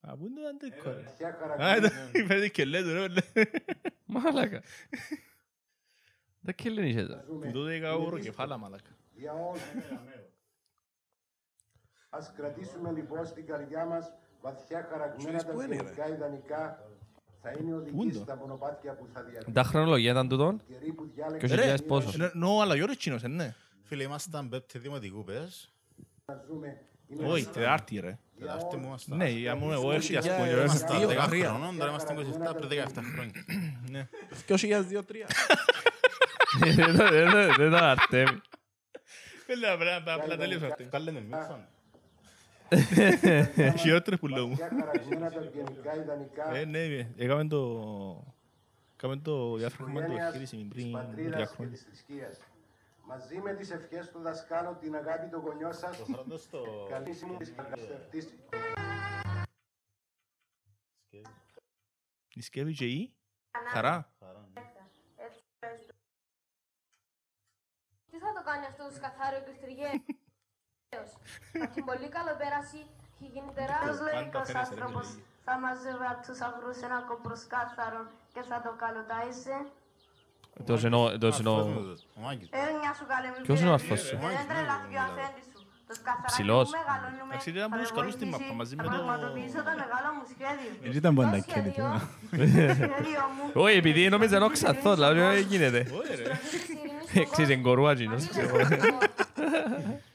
Α, 0.00 0.16
πού 0.16 0.26
είναι 0.26 0.40
το 0.40 0.46
αντρικό, 0.48 0.90
ρε. 0.90 1.00
βαθιά 1.02 1.28
Α, 1.28 1.32
χαρακτήρα 1.32 1.76
ήταν- 1.76 2.26
φαίνεται 2.26 2.48
και 2.48 2.64
λέει, 2.64 2.82
ρε, 2.82 2.92
βέλε. 2.92 3.20
Μάλακα. 4.06 4.62
Δεν 6.40 6.54
και 6.54 6.70
λένε 6.70 6.88
είσαι. 6.88 7.24
Που 7.26 7.50
τότε 7.52 7.74
είχα 7.74 7.94
όρο 7.94 8.18
κεφάλα, 8.18 8.56
μαλάκα. 8.56 8.90
για 9.14 9.32
όλους. 9.32 9.60
Ας 12.10 12.32
κρατήσουμε 12.32 12.92
λοιπόν 12.92 13.26
στην 13.26 13.46
καρδιά 13.46 13.84
μας 13.84 14.12
βαθιά 14.40 14.82
χαραγμένα 14.82 15.16
Ξέρεις 15.24 15.44
τα 15.44 15.52
πού 15.52 15.60
είναι, 15.60 15.76
ρε; 15.76 15.82
γενικά 15.82 16.08
ιδανικά. 16.08 16.88
Θα 17.44 17.50
είναι 17.60 17.70
Πού 17.70 17.76
οδηγοί 17.76 18.02
είναι 18.02 18.12
το? 18.12 18.18
στα 18.18 18.36
μονοπάτια 18.36 18.92
που 18.92 19.06
θα 19.14 19.22
διαλύουν. 19.22 19.52
Τα 19.52 19.62
χρονολογία 19.62 20.10
ήταν 20.10 20.28
τούτον. 20.28 20.60
Καιροί 20.68 20.92
που 20.92 21.04
Και 21.06 21.10
διάλεξαν 21.14 21.50
όχι 21.50 21.58
χιλιάδες 21.60 21.82
πόσο. 21.86 22.24
Ε, 22.24 22.30
Νο, 22.34 22.60
αλλά 22.60 22.74
γιόρες 22.74 22.96
τσίνος, 22.96 23.22
ε, 23.22 23.28
ναι. 23.28 23.54
Φίλε, 23.82 24.02
ήμασταν 24.02 24.48
πέπτη 24.48 24.78
δημοτικού, 24.78 25.24
πες. 25.24 25.72
να 26.26 26.42
ζούμε 26.48 26.80
είναι 27.08 27.26
Όχι, 27.28 27.46
τετάρτη, 27.46 27.98
ρε. 28.00 28.18
Τετάρτη 28.38 28.76
μου 28.76 28.86
ήμασταν. 28.86 29.16
Ναι, 29.16 29.28
για 29.28 29.54
μου 29.54 29.72
εγώ 29.72 29.92
έρθει, 29.92 30.16
ας 30.16 30.24
πούμε, 30.28 30.38
χιλιάδες. 30.38 30.54
και 30.54 30.60
έρθει. 30.62 30.76
Ήμασταν 30.76 30.98
Δύο 30.98 31.08
10 31.08 31.26
χρονιά. 31.26 31.48
χρονών, 31.48 31.76
τώρα 31.78 31.90
είμαστε 31.90 32.14
27 32.14 32.54
πριν 32.56 32.68
17 32.68 33.00
χρόνια. 33.14 33.44
Ναι. 33.90 34.08
2002-2003. 34.46 35.26
Δεν 36.60 36.96
το- 36.96 37.08
δεν 37.10 37.30
το- 37.30 37.54
Δεν 37.56 37.70
το 37.70 37.76
αρτέμι. 37.76 38.40
Φίλε, 39.46 39.70
απλά- 39.70 40.14
απλά 40.14 40.36
τελείωσα 40.36 40.66
αυτή. 40.66 40.84
Κάλε 40.84 41.10
Μίξον. 41.10 41.66
Χειρότερες 43.82 44.18
που 44.18 44.28
λέω 44.28 44.46
μου. 44.46 44.56
βαθιά 44.56 44.78
χαραγμένα 44.78 45.30
τα 45.30 45.40
γενικά 45.40 45.96
ιδανικά. 45.96 46.54
Ε, 46.54 46.64
ναι, 46.64 47.08
έκαμε 47.16 47.46
το... 47.46 48.34
Κάμε 48.96 49.16
το 49.16 49.52
της 49.52 49.60
διάφραγμα 49.60 49.94
του 49.94 50.00
οικογένειας, 50.00 50.26
εγχείρηση 50.26 50.56
της 50.56 50.68
πριν 50.68 50.92
τρία 50.92 51.02
πατρίδας 51.02 51.48
και 51.48 51.54
χρόνια. 51.54 51.72
της 51.72 51.84
θρησκείας. 51.84 52.40
Μαζί 53.06 53.38
με 53.38 53.54
τις 53.54 53.70
ευχές 53.70 54.10
του 54.10 54.18
δασκάλου, 54.20 54.76
την 54.80 54.94
αγάπη 54.94 55.28
των 55.30 55.40
γονιών 55.40 55.72
σας, 55.72 56.02
καλήσιμου 56.88 57.36
της 57.36 57.52
καρκαστευτής 57.56 58.28
Η 62.34 62.40
Σκεύη 62.42 62.74
και 62.74 62.86
η 62.86 63.14
Χαρά. 63.72 64.12
Τι 68.10 68.18
θα 68.18 68.32
το 68.32 68.42
κάνει 68.44 68.66
αυτό 68.66 68.84
το 68.88 68.94
σκαθάριο 68.94 69.40
και 69.40 69.52
στριγέος. 69.52 70.04
Θα 71.60 71.66
την 71.74 71.84
πολύ 71.90 72.08
καλοπέραση 72.16 72.78
έχει 73.14 73.26
γίνει 73.34 73.50
τεράστιος 73.60 73.96
Πάντα 73.98 74.12
λογικός 74.14 74.46
φαίνεσαι, 74.48 74.74
ρε, 74.74 74.82
άνθρωπος. 74.82 75.06
φίλε. 75.08 75.22
Θα 75.46 75.54
μαζεύει 75.64 76.06
από 76.12 76.20
τους 76.26 76.38
αγρούς 76.48 76.78
ένα 76.88 76.98
κοπροσκάθαρο 77.10 78.00
και 78.34 78.42
θα 78.50 78.56
το 78.64 78.70
καλοτάισε. 78.82 79.56
Τόσο 80.70 80.84
εννοώ, 80.90 81.04
τόσο 81.24 81.38
εννοώ. 81.42 81.56
Ο 82.16 82.20
Μάκης. 82.24 82.48
Ε, 82.58 82.62
μια 82.80 82.92
σου 82.98 83.04
καλή 83.12 83.28
μου 83.32 83.38
Ποιος 83.46 83.58
είναι 83.60 83.72
ο 83.76 83.78
φίλε. 83.78 83.92
αρφός 83.92 84.00
σου; 84.08 84.16
Δεν 84.38 84.46
τρελαθεί 84.50 84.94
ο 85.00 85.02
αφέντης 85.08 85.46
σου. 85.52 85.60
Το 85.88 85.94
σκαθαράκι 86.00 86.32
Ψηλός. 86.32 86.66
που 86.70 86.76
μεγαλώνουμε 86.80 87.32
Εντάξει, 87.34 87.48
ήταν 87.54 87.60
θα 87.62 87.66
από 87.70 87.76
τους 87.82 87.90
με 87.92 87.96
καλούς 87.98 88.12
στη 88.16 88.24
βοηθήσει 88.24 88.44
μάπα, 88.44 88.54
μαζί 88.60 88.72
να 88.76 88.82
με 88.82 88.88
το- 88.88 88.94
πραγματοποιήσω 88.94 89.60
το 89.68 89.72
μεγάλο 89.82 90.08
μου 90.16 90.24
σχέδιο. 90.32 90.70
Έτσι 90.86 90.98
ήταν 91.02 91.12
Το 91.14 91.20
πάντα 91.20 91.36
σχέδιο- 91.46 91.72
κέντρο. 91.76 91.92
το 92.40 92.44
σχέδιο 92.52 93.22
μου 93.34 93.44
Όχι, 93.64 93.76
επειδή 93.82 94.00
νόμιζα 94.14 94.36
να 94.44 94.48
ξαθώ, 94.56 94.90
δηλαδή 94.98 95.20
δεν 95.20 95.44
γίνεται. 95.52 95.80
Ωραία, 95.98 96.16
ρε. 96.20 96.24
ειρήνης 97.14 97.28
στον 97.28 97.44
Ξέρεις, 97.44 97.50
εγκορούα 97.50 97.92
γίνος. 97.92 98.24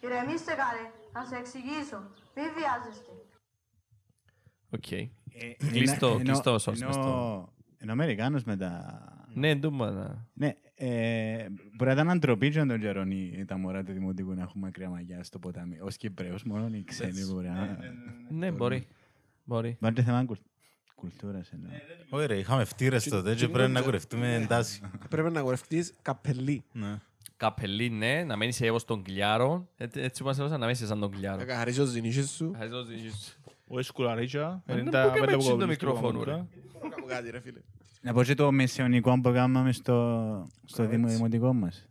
Ηρεμήστε 0.04 0.54
καλέ, 0.62 0.84
θα 1.14 1.26
σε 1.26 1.36
εξηγήσω. 1.36 1.98
Μη 2.36 2.42
βιάζεστε. 2.58 3.12
Οκ. 4.70 5.10
Κλείστο, 5.72 6.08
Ενώ- 6.08 6.20
κλείστο 6.24 6.56
source 6.56 6.74
ενώ- 6.76 6.86
μες 6.86 6.96
στο- 6.96 7.54
Ενώ 7.78 7.92
ο 7.92 7.94
Αμερικάνος 7.94 8.44
με 8.44 8.58
τα... 8.58 9.04
Ναι, 9.34 9.56
ντούμα 9.56 9.92
να... 9.92 10.28
Ναι, 10.34 10.54
ε, 10.76 11.46
μπορεί 11.50 11.86
να 11.86 11.92
ήταν 11.92 12.10
αντροπή 12.10 12.50
και 12.50 12.64
τον 12.66 12.80
καιρόν 12.80 13.12
οι- 13.12 13.44
τα 13.48 13.58
μωρά 13.58 13.84
του 13.84 13.92
Δημοτικού 13.92 14.34
να 14.34 14.42
έχουν 14.42 14.62
μακριά 14.62 14.90
μαγιά 14.90 15.24
στο 15.24 15.40
ποτάμι. 15.40 15.80
Ως 15.80 15.98
Κυπρέος 15.98 16.44
μόνο 16.44 16.68
οι 16.76 16.84
ξένοι 16.84 17.26
μπορεί 17.34 17.48
να... 17.48 17.78
Ναι, 18.30 18.52
μπορεί. 18.52 18.88
Μπορεί. 19.44 19.78
Μπορεί 19.80 19.94
και 19.94 20.02
θέμα 20.02 20.26
κουλ- 20.26 20.40
κουλτούρας 21.00 21.50
εννοώ. 21.52 21.72
Όχι 22.10 22.26
ρε, 22.26 22.38
είχαμε 22.38 22.66
φτύρες 22.66 23.04
τότε 23.04 23.36
και 23.36 23.48
πρέπει 23.48 23.72
να 23.72 23.82
κουρευτούμε 23.82 24.36
εντάση. 24.36 24.82
Πρέπει 25.10 25.32
να 25.32 25.42
κορευτείς 25.42 25.94
καπελί. 26.02 26.64
Ναι. 26.72 26.98
Καπελί, 27.38 27.90
ναι, 27.90 28.24
να 28.24 28.38
μένεις 28.38 28.62
εγώ 28.62 28.80
στον 28.80 29.04
κλιάρο. 29.04 29.68
Έτσι 29.78 30.00
έτσι 30.00 30.24
μας 30.24 30.40
έδωσαν 30.40 30.60
να 30.60 30.66
μένεις 30.66 30.86
σαν 30.88 31.00
τον 31.00 31.12
κλιάρο. 31.12 31.38
Να 31.38 31.46
καθαρίσεις 31.46 31.84
τις 31.84 31.92
ζυνήσεις 31.92 32.30
σου. 32.30 32.50
Ευχαριστώ, 32.52 32.84
ζήσεις. 32.84 33.40
Ο 33.68 33.80
Εσκουλαρίτσα. 33.80 34.64
Ε, 34.66 34.82
να 34.82 34.82
πω 34.82 35.14
και 35.14 35.26
με 35.26 35.34
έτσι 35.34 35.58
το 35.58 35.68
μικρόφωνο, 35.68 36.24
ρε. 36.24 36.46
Κάπου 36.82 37.06
κάτι 37.08 37.30
ρε 37.30 37.40
φίλε. 37.40 37.60
Να 38.02 38.14
πω 38.14 38.24
και 38.24 38.34
το 38.34 38.52
μεσαιωνικό 38.52 39.22
που 39.22 39.32
κάναμε 39.32 39.72
στο, 39.72 40.48
στο 40.66 40.86
δημο, 40.86 41.08
δημοτικό 41.08 41.54
μας. 41.54 41.88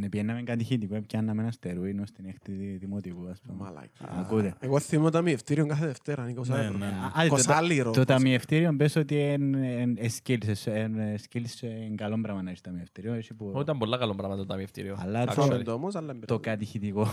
Ε, 0.00 0.04
αν 0.04 0.08
πιέναμε 0.10 0.42
κατηχητικό, 0.42 1.00
πιάναμε 1.06 1.42
ένα 1.42 1.50
στερούινο 1.50 2.06
στην 2.06 2.24
έκτη 2.26 2.52
δη- 2.52 2.78
δημοτικού, 2.78 3.28
ας 3.28 3.40
πούμε. 3.40 3.56
Μαλάκι. 3.64 3.90
Ακούτε. 4.20 4.54
Εγώ 4.60 4.78
θυμώ 4.78 5.10
ταμιευτήριο 5.10 5.66
κάθε 5.66 5.86
Δευτέρα, 5.86 6.22
είναι 6.22 6.40
20 6.40 6.48
Ναι, 6.48 6.60
ευρώ. 6.64 6.78
ναι, 6.78 6.86
ναι. 6.86 6.92
Α, 6.92 7.22
το- 7.22 7.28
Κοσάλιρο. 7.28 7.90
Το 7.90 8.04
ταμιευτήριο 8.04 8.76
πες 8.76 8.96
ότι 8.96 9.14
είναι 9.32 9.94
skills, 10.22 10.66
είναι 10.76 11.14
skills, 11.30 11.62
είναι 11.62 11.94
καλό 11.96 12.18
πράγμα 12.22 12.42
να 12.42 12.48
έχεις 12.48 12.60
ταμιευτήριο. 12.60 13.12
έχει 13.14 13.34
που- 13.34 13.50
Όχι, 13.52 13.60
Ήταν 13.62 13.78
πολλά 13.78 13.98
καλό 13.98 14.14
πράγμα 14.14 14.36
το 14.36 14.46
ταμιευτήριο. 14.46 14.96
Αλλά 15.00 15.24
το- 15.24 15.32
Actually. 15.32 15.34
Φάμε 15.48 15.62
το 15.62 15.72
όμως, 15.72 15.94
αλλά 15.94 16.16
Το 16.26 16.38
κατηχητικό 16.38 17.08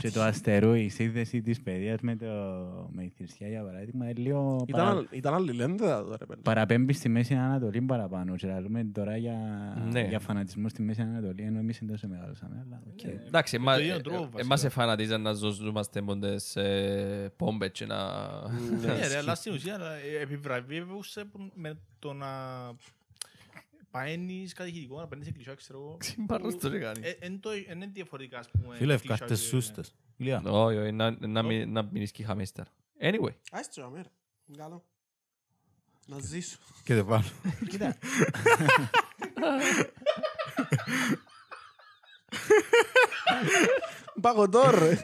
και 0.00 0.10
το 0.10 0.22
αστερού, 0.22 0.74
η 0.74 0.88
σύνδεση 0.88 1.40
της 1.42 1.60
παιδείας 1.60 2.00
με, 2.00 2.16
το, 2.16 2.26
με 2.92 3.02
τη 3.02 3.10
θρησκεία, 3.16 3.48
για 3.48 3.62
παράδειγμα, 3.64 4.04
είναι 4.08 4.20
λίγο 4.20 4.64
Ήταν, 4.68 4.84
παρα, 4.84 4.96
άλλη- 4.96 5.08
ήταν 5.10 5.34
άλλη 5.34 5.52
λένδα 5.52 6.04
τώρα, 6.04 6.26
πέλε. 6.26 6.40
παραπέμπει 6.42 6.92
στη 6.92 7.08
Μέση 7.08 7.34
Ανατολή 7.34 7.80
παραπάνω. 7.80 8.36
Και 8.36 8.46
λέμε 8.46 8.84
τώρα 8.92 9.16
για, 9.16 9.36
Ναι. 9.90 10.00
για 10.00 10.18
φανατισμό 10.20 10.68
στη 10.68 10.82
Μέση 10.82 11.00
Ανατολή, 11.00 11.42
ενώ 11.42 11.58
εμείς 11.58 11.78
είναι 11.78 11.90
τόσο 11.90 12.08
μεγάλωσαμε. 12.08 12.64
Αλλά, 12.66 12.82
οκ. 12.92 13.04
Εντάξει, 13.26 13.56
εμά- 13.56 13.76
το 13.76 13.82
ίδιο 13.82 13.94
ε, 13.94 14.00
τρόπο, 14.00 14.18
ε, 14.18 14.24
βασικά. 14.24 14.40
εμάς 14.42 14.64
εφανατίζαν 14.64 15.22
να 15.22 15.32
ζώζομαστε 15.32 16.00
μόντες 16.00 16.56
ε, 16.56 17.32
πόμπες 17.36 17.70
και 17.72 17.86
να... 17.86 17.96
Ναι, 18.80 19.06
ρε, 19.08 19.16
αλλά 19.16 19.34
στην 19.34 19.52
ουσία 19.52 19.78
ε, 20.18 20.22
επιβραβεύουσε 20.22 21.24
που- 21.24 21.50
με 21.54 21.78
το 21.98 22.12
να 22.12 22.26
παίρνεις 23.90 24.52
κατηχητικό, 24.52 25.00
να 25.00 25.06
παίρνεις 25.08 25.26
εκκλησιά, 25.26 25.54
ξέρω 25.54 25.78
εγώ. 25.78 25.96
Συμπάρρος 26.00 26.56
το 26.56 26.70
και 26.70 26.78
κάνει. 26.78 27.00
Ε, 27.06 27.10
εν 27.20 27.40
το- 27.40 27.50
εν 27.50 27.76
είναι 27.76 27.86
διαφορετικά, 27.86 28.38
ας 28.38 28.50
πούμε. 28.50 28.76
Φίλε, 28.76 28.92
εκκλησιά 28.94 29.14
ευκάρτες 29.14 29.40
και- 29.40 29.46
σούστες. 29.46 29.94
Ηλία. 30.16 30.42
Όχι, 30.44 30.76
όχι, 30.78 30.92
να- 30.92 31.26
να 31.26 31.42
μην- 31.42 31.72
να 31.72 31.82
μην 31.82 32.02
ισχύχαμε 32.02 32.42
ύστερα. 32.42 32.68
Anyway, 33.00 33.34
Άσε 33.50 33.70
το 33.74 33.84
αμέρα. 33.84 34.10
Είναι 34.46 34.56
καλό. 34.58 34.84
Να 36.06 36.18
ζήσω. 36.18 36.58
Και 36.84 36.94
δεν 36.94 37.06
πάνω. 37.06 37.24
Κοίτα, 37.68 37.96
Παγωτό 44.20 44.70
ρε. 44.70 44.98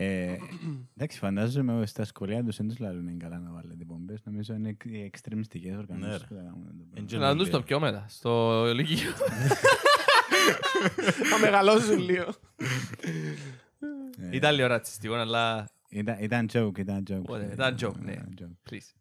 Ε, 0.00 0.36
εντάξει, 0.96 1.18
φαντάζομαι 1.18 1.86
στα 1.86 2.04
σχολεία 2.04 2.44
τους 2.44 2.56
δεν 2.56 2.68
τους 2.68 2.78
λαλούν 2.78 3.18
καλά 3.18 3.38
να 3.38 3.50
βάλετε 3.52 3.84
πομπές. 3.84 4.20
Νομίζω 4.24 4.54
είναι 4.54 4.68
εκ- 4.68 4.84
οι 4.84 5.02
εξτρεμιστικές 5.02 5.76
οργανώσεις 5.76 6.20
ρε. 6.20 6.26
που 6.26 6.34
τα 6.34 6.40
κάνουν 6.40 6.64
το 6.66 6.72
πράγμα. 6.72 6.92
Εν 6.94 7.04
και 7.06 7.16
να 7.16 7.28
δουν 7.28 7.36
νομίζω. 7.36 7.56
το 7.56 7.62
πιο 7.62 7.80
μετά, 7.80 8.04
στο 8.08 8.62
Λυκείο. 8.74 9.10
Θα 11.30 11.38
μεγαλώσουν 11.40 11.98
λίγο. 11.98 12.24
Ε, 14.20 14.36
Ήταν 14.36 14.54
λίγο 14.54 14.66
ρατσιστικό, 14.66 15.14
αλλά 15.14 15.68
Ήταν, 15.88 16.16
ήταν 16.20 16.48
joke, 16.52 16.78
ήταν 16.78 17.02
joke. 17.10 17.22
Ωραία, 17.26 17.52
ήταν 17.52 17.76
joke, 17.80 17.98
ναι. 18.00 18.12
Ήταν 18.12 18.34
joke. 18.40 18.70
please. 18.72 18.92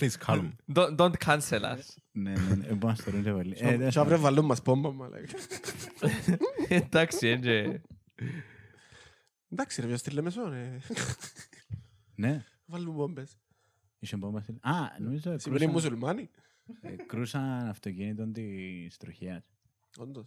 Please, 0.00 0.16
calm. 0.26 0.48
Don't, 0.74 0.96
don't 0.96 1.14
cancel 1.26 1.60
us. 1.62 1.78
Ναι, 2.12 2.30
ναι, 2.30 2.54
ναι, 2.54 2.66
μπορώ 2.66 2.88
να 2.88 2.94
στο 2.94 3.10
ρωτήσω 3.10 3.32
πολύ. 3.34 3.54
Ε, 3.58 3.76
δεν- 3.76 3.90
Και 3.90 3.98
αύριο 3.98 4.18
βάλουν 4.18 4.44
μας 4.44 4.62
πόμπα, 4.62 4.92
μαλάκα. 4.92 5.26
Εντάξει, 6.68 7.26
έτσι. 7.28 7.80
Εντάξει 9.54 9.80
ρε, 9.80 9.86
ποιος 9.86 10.00
στη 10.00 10.10
Λεμεσό, 10.10 10.48
ρε. 10.48 10.78
Ναι, 12.14 12.44
Βάλουν 12.66 12.96
πόμπες. 12.96 13.36
είχε 13.98 14.16
μπόμπα 14.16 14.40
στην- 14.40 14.58
Α, 14.62 14.72
νομίζω 14.98 15.38
Σημαίνει 15.38 15.64
κρούσαν- 15.66 15.72
μουσουλμάνοι. 15.72 16.30
ε, 16.80 16.90
κρούσαν 17.06 17.42
αυτοκίνητο 17.68 18.26
της 18.32 18.96
τροχιάς. 18.96 19.42
Όντως. 19.98 20.26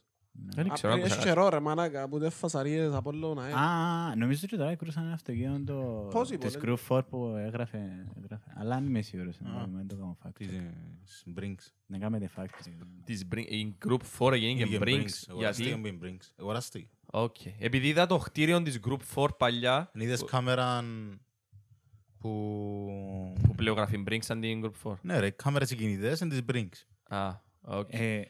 Δεν 0.49 0.69
ξέρω, 0.69 0.93
Απ' 0.93 0.99
άκουσα 0.99 1.13
Έχει 1.15 1.23
κάτι. 1.23 1.27
καιρό 1.35 1.49
ρε 1.49 1.59
μάνα, 1.59 2.07
που 2.09 2.17
δεν 2.19 2.29
φασαρίες 2.31 2.93
από 2.93 3.09
όλο 3.09 3.33
να 3.33 3.43
Α, 3.45 4.15
νομίζω 4.15 4.47
και 4.47 4.55
τώρα 4.57 4.75
κρούσαν 4.75 5.03
ένα 5.03 5.13
αυτοκίνητο 5.13 6.07
Πώς 6.11 6.29
είπε, 6.29 6.45
της 6.45 6.55
δεν- 6.55 6.61
Crew 6.65 6.75
4 6.87 7.05
που 7.09 7.25
έγραφε, 7.37 8.05
έγραφε. 8.17 8.53
Αλλά 8.55 8.75
αν 8.75 8.85
είμαι 8.85 9.01
σίγουρος, 9.01 9.37
Α. 9.41 9.67
δεν 9.75 9.87
το 9.87 9.95
κάνω 9.95 10.17
fact. 10.23 10.31
Της, 10.33 10.47
ε, 10.47 10.73
Brinks. 11.39 11.71
Να 11.85 11.97
κάνετε 11.97 12.29
fact. 12.35 12.45
Της 13.03 13.25
Brin- 13.31 13.45
η 13.49 13.75
Group 13.87 14.01
4 14.19 14.33
έγινε 14.33 14.53
και 14.53 14.63
Είχε 14.69 14.77
Brinks. 14.81 15.23
Αγοραστεί 15.29 15.63
Γιατί, 15.63 15.63
και 15.63 16.87
Brinks. 17.11 17.15
Αγοραστεί. 17.15 17.51
Οκ. 17.51 17.63
επειδή 17.63 17.87
είδα 17.87 18.05
το 18.05 18.17
κτίριο 18.17 18.61
της 18.61 18.79
Group 18.87 18.99
4 19.15 19.27
παλιά, 19.37 19.91
Εν 19.93 20.01
είδες 20.01 20.23
κάμεραν 20.23 21.19
που... 22.19 23.33
που 23.43 23.55
πλέον 23.55 23.75
γράφει 23.75 24.03
Brinks 24.07 24.25
αντί 24.27 24.61
Group 24.63 24.91
4. 24.91 24.93
Ναι 25.01 25.19
ρε, 25.19 25.29
κάμερες 25.29 25.71
οι 25.71 25.75
κινητές 25.75 26.19
είναι 26.19 26.29
της 26.29 26.41
Brinks. 26.53 27.15
Α, 27.15 27.35
οκ. 27.61 27.93
Ε, 27.93 28.21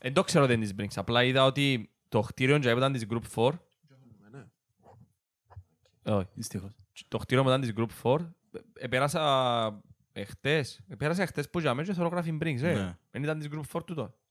Δεν 0.00 0.12
το 0.12 0.22
ξέρω 0.24 0.44
ότι 0.44 0.52
είναι 0.52 0.64
της 0.66 0.74
Brinks, 0.78 0.94
απλά 0.94 1.24
είδα 1.24 1.44
ότι 1.44 1.90
το 2.08 2.20
κτίριο 2.20 2.58
που 2.58 2.68
ήταν 2.68 2.92
της 2.92 3.06
Group 3.10 3.22
4, 3.34 3.52
όχι, 6.08 6.28
δυστυχώς. 6.34 6.72
το 7.08 7.18
κτίριο 7.18 7.42
που 7.42 7.48
ήταν 7.48 7.60
της 7.60 7.72
Group 7.76 7.88
4, 8.02 8.28
επέρασα 8.74 9.82
εχθές, 10.12 10.80
επέρασα 10.88 11.22
εχθές 11.22 11.50
που 11.50 11.60
για 11.60 11.74
μένα 11.74 11.88
και 11.88 11.94
θέλω 11.94 12.08
γράφει 12.08 12.38
Brinks, 12.40 12.62
ε. 12.62 12.74
Ναι. 12.74 12.96
Δεν 13.10 13.22
ήταν 13.22 13.38
της 13.38 13.48
Group 13.52 13.78
4 13.78 13.84
τούτο. 13.86 14.02
Και 14.02 14.04
ναι, 14.04 14.14
τώρα 14.14 14.25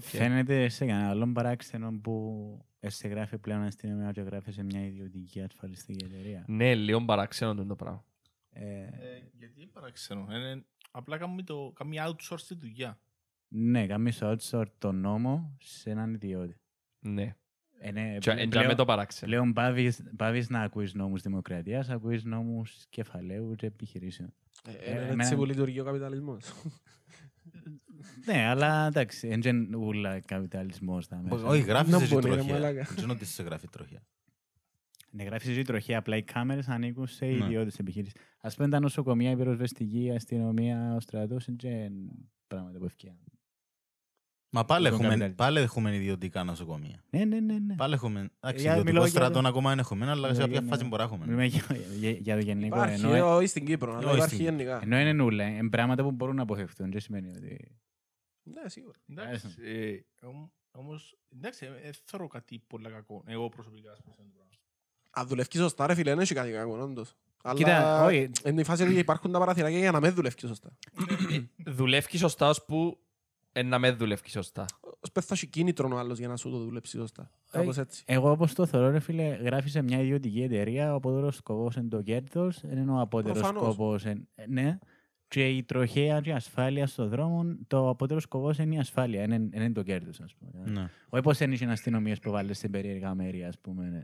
Φαίνεται 0.00 0.68
σε 0.68 0.86
κανένα 0.86 1.08
άλλο 1.10 1.32
παράξενο 1.32 1.98
που 2.02 2.58
σε 2.86 3.08
γράφει 3.08 3.38
πλέον 3.38 3.62
αστυνομία 3.62 4.12
και 4.12 4.20
γράφει 4.20 4.52
σε 4.52 4.62
μια 4.62 4.84
ιδιωτική 4.86 5.40
ασφαλιστική 5.40 6.04
εταιρεία. 6.04 6.44
Ναι, 6.48 6.74
λίγο 6.74 7.04
παράξενο 7.04 7.50
είναι 7.50 7.64
το 7.64 7.76
πράγμα. 7.76 8.04
Ε, 8.50 8.80
Ε, 8.82 8.88
Γιατί 9.32 9.66
παραξενώ. 9.72 10.26
Είναι- 10.30 10.64
Απλά 10.90 11.18
κάνουμε 11.18 11.42
το- 11.42 11.72
κάνουμε 11.74 11.96
outsource 12.06 12.40
τη 12.48 12.54
δουλειά. 12.54 12.98
ναι, 13.48 13.86
κάνεις 13.86 14.18
outsource 14.22 14.70
το 14.78 14.92
νόμο 14.92 15.56
σε 15.60 15.90
έναν 15.90 16.14
ιδιώτη. 16.14 16.56
Ναι. 17.00 17.36
Είναι, 17.82 18.18
Και 18.20 18.30
εν 18.30 18.50
τζάμε 18.50 18.74
το 18.74 18.84
παράξενο. 18.84 19.30
πλέον 19.30 19.52
πάβεις, 19.52 20.02
πάβεις 20.16 20.48
να 20.48 20.60
ακούεις 20.60 20.94
νόμους 20.94 21.22
δημοκρατίας, 21.22 21.88
ακούεις 21.90 22.24
νόμους 22.24 22.86
κεφαλαίου 22.88 23.54
και 23.54 23.66
επιχειρήσεων. 23.66 24.32
Ε, 24.68 24.70
Ε, 24.72 24.90
Είναι 24.90 25.00
εμένα- 25.00 25.22
έτσι 25.24 25.36
που 25.36 25.44
λειτουργεί 25.44 25.80
ο 25.80 25.84
καπιταλισμός. 25.84 26.52
Ναι, 28.26 28.46
αλλά 28.46 28.86
εντάξει, 28.86 29.28
δεν 29.28 29.56
είναι 29.56 29.76
ούλα 29.76 30.20
καπιταλισμός 30.20 31.08
τα 31.08 31.20
μέσα. 31.22 31.46
Όχι, 31.46 31.60
γράφεις 31.62 31.92
Να 31.92 32.02
εσύ 32.02 32.14
μπορεί, 32.14 32.28
ρε 32.28 32.34
τροχιά. 32.34 32.52
μαλάκα. 32.52 32.86
Δεν 32.94 33.02
είναι 33.04 33.12
ότι 33.12 33.24
σε 33.24 33.42
γράφει 33.42 33.68
τροχιά. 33.68 34.02
Ναι, 35.10 35.22
γράφεις 35.24 35.48
εσύ 35.48 35.62
τροχιά, 35.62 35.98
απλά 35.98 36.16
οι 36.16 36.22
κάμερες 36.22 36.68
ανήκουν 36.68 37.06
σε 37.06 37.24
Ναι. 37.26 37.32
ιδιώτες 37.44 37.78
επιχειρήσεις. 37.78 38.14
Ας 38.40 38.56
πούμε 38.56 38.68
τα 38.68 38.80
νοσοκομεία, 38.80 39.30
η 39.30 39.36
πυροσβεστική, 39.36 40.02
η 40.02 40.10
αστυνομία, 40.10 40.94
ο 40.94 41.00
στρατός, 41.00 41.46
είναι 41.46 41.56
και 41.56 41.90
πράγματα 42.46 42.78
που 42.78 42.84
ευκαιρία. 42.84 43.18
Μα 44.50 44.64
πάλι 44.64 44.84
Τον 44.84 44.92
έχουμε, 44.92 45.08
καπιταλισμό. 45.08 45.36
πάλι 45.44 45.58
έχουμε 45.60 45.94
ιδιωτικά 45.94 46.44
νοσοκομεία. 46.44 47.04
Ναι, 47.10 47.24
ναι, 47.24 47.40
ναι. 47.40 47.58
ναι. 47.58 47.74
Πάλι 47.74 47.94
έχουμε. 47.94 48.30
Εντάξει, 48.40 48.62
Για- 48.62 48.70
μιλώ 48.72 48.80
ιδιωτικό 48.80 49.02
για 49.06 49.10
στρατόν 49.20 49.42
το- 49.42 49.48
ακόμα 49.48 49.68
δεν 49.70 49.78
έχουμε, 49.78 50.10
αλλά 50.10 50.26
σε 50.26 50.32
Μιλώ 50.32 50.44
κάποια 50.46 50.60
για- 50.60 50.68
φάση 50.68 50.84
μπορεί 50.84 50.96
να 50.96 51.02
έχουμε. 51.08 51.24
Μιλούμε 51.24 51.44
για, 51.44 51.62
για, 51.98 52.10
για 52.10 52.34
το 52.34 52.40
γενικό. 52.40 52.76
Υπάρχει 52.76 53.04
Ενώ, 53.06 53.34
όχι 53.36 53.46
στην 53.46 53.66
Κύπρο, 53.66 53.96
αλλά 53.96 54.06
όχι 54.06 54.16
υπάρχει 54.16 54.34
στην- 54.34 54.44
γενικά. 54.46 54.80
ενώ 54.82 54.98
είναι 54.98 55.12
νουλα, 55.12 55.46
είναι 55.46 55.68
πράγματα 55.68 56.02
που 56.02 56.10
μπορούν 56.10 56.36
να 56.36 56.42
αποφευθούν. 56.42 56.90
Δεν 56.90 57.00
σημαίνει 57.00 57.28
ότι... 57.28 57.76
Ναι, 58.42 58.68
σίγουρα. 58.68 58.98
Εντάξει, 59.10 59.46
ε, 59.64 60.26
ομ- 60.26 60.48
όμως, 60.70 61.18
εντάξει, 61.36 61.66
δεν 61.82 61.92
θεωρώ 62.04 62.26
κάτι 62.26 62.62
πολύ 62.66 62.88
κακό. 62.88 63.22
Εγώ 63.26 63.48
προσωπικά, 63.48 63.92
ας 63.92 63.98
πούμε, 64.02 64.14
σε 64.14 64.20
αυτό 64.22 64.32
το 64.32 64.38
πράγμα. 64.38 64.54
Αν 65.10 65.26
δουλεύεις 65.26 65.60
σωστά, 65.60 65.86
ρε 65.86 65.94
φίλε, 65.94 66.10
δεν 66.10 66.18
έχει 66.20 66.34
κάτι 66.34 66.50
κακό, 66.50 66.78
όντως. 66.78 67.14
Κοίτα, 67.54 67.76
Αλλά 67.76 68.04
όχι. 68.04 68.30
είναι 68.44 68.60
η 68.60 68.64
φάση 68.64 68.82
ότι 68.82 68.94
υπάρχουν 68.98 69.32
τα 69.32 69.38
παραθυράκια 69.38 69.78
για 69.78 69.90
να 69.90 70.00
μην 70.00 70.14
δουλεύεις 70.14 70.40
σωστά. 70.46 70.70
Δουλεύεις 71.66 72.20
σωστά 72.20 72.48
ώσπου 72.48 72.98
ε, 72.98 73.05
να 73.62 73.78
με 73.78 73.90
δουλεύει 73.90 74.28
σωστά. 74.28 74.64
Ως 75.00 75.12
πες 75.12 75.24
θα 75.24 75.34
έχει 75.34 75.46
κίνητρο 75.46 75.88
ο 75.92 75.98
άλλος 75.98 76.18
για 76.18 76.28
να 76.28 76.36
σου 76.36 76.50
το 76.50 76.58
δουλέψεις 76.58 77.00
σωστά. 77.00 77.30
Ε, 77.52 77.58
Κάπως 77.58 77.78
έτσι. 77.78 78.02
Εγώ 78.06 78.30
όπως 78.30 78.52
το 78.54 78.66
θεωρώ, 78.66 78.90
ρε 78.90 79.00
φίλε, 79.00 79.22
γράφεις 79.22 79.70
σε 79.72 79.82
μια 79.82 80.00
ιδιωτική 80.00 80.42
εταιρεία, 80.42 80.92
ο 80.92 80.96
απότερος 80.96 81.36
σκοπός 81.36 81.74
είναι 81.76 81.88
το 81.88 82.02
κέρδος, 82.02 82.62
είναι 82.62 82.90
ο 82.90 83.00
απότερος 83.00 83.38
Προφανώς. 83.38 83.62
σκοπός, 83.62 84.04
είναι, 84.04 84.26
ναι. 84.48 84.78
Και 85.28 85.48
η 85.48 85.62
τροχέα 85.62 86.20
και 86.20 86.30
η 86.30 86.32
ασφάλεια 86.32 86.86
στον 86.86 87.08
δρόμο, 87.08 87.56
το 87.66 87.88
απότερος 87.88 88.22
σκοπός 88.22 88.58
είναι 88.58 88.74
η 88.74 88.78
ασφάλεια, 88.78 89.22
είναι, 89.22 89.34
είναι 89.34 89.72
το 89.72 89.82
κέρδος, 89.82 90.20
ας 90.20 90.34
πούμε. 90.34 90.70
Ναι. 90.70 90.90
Όχι 91.08 91.22
πως 91.22 91.40
είναι 91.40 91.54
οι 91.60 91.64
αστυνομίες 91.66 92.18
που 92.18 92.30
βάλετε 92.30 92.54
σε 92.54 92.68
περίεργα 92.68 93.14
μέρη, 93.14 93.44
ας 93.44 93.58
πούμε. 93.58 93.88
ναι. 93.88 94.02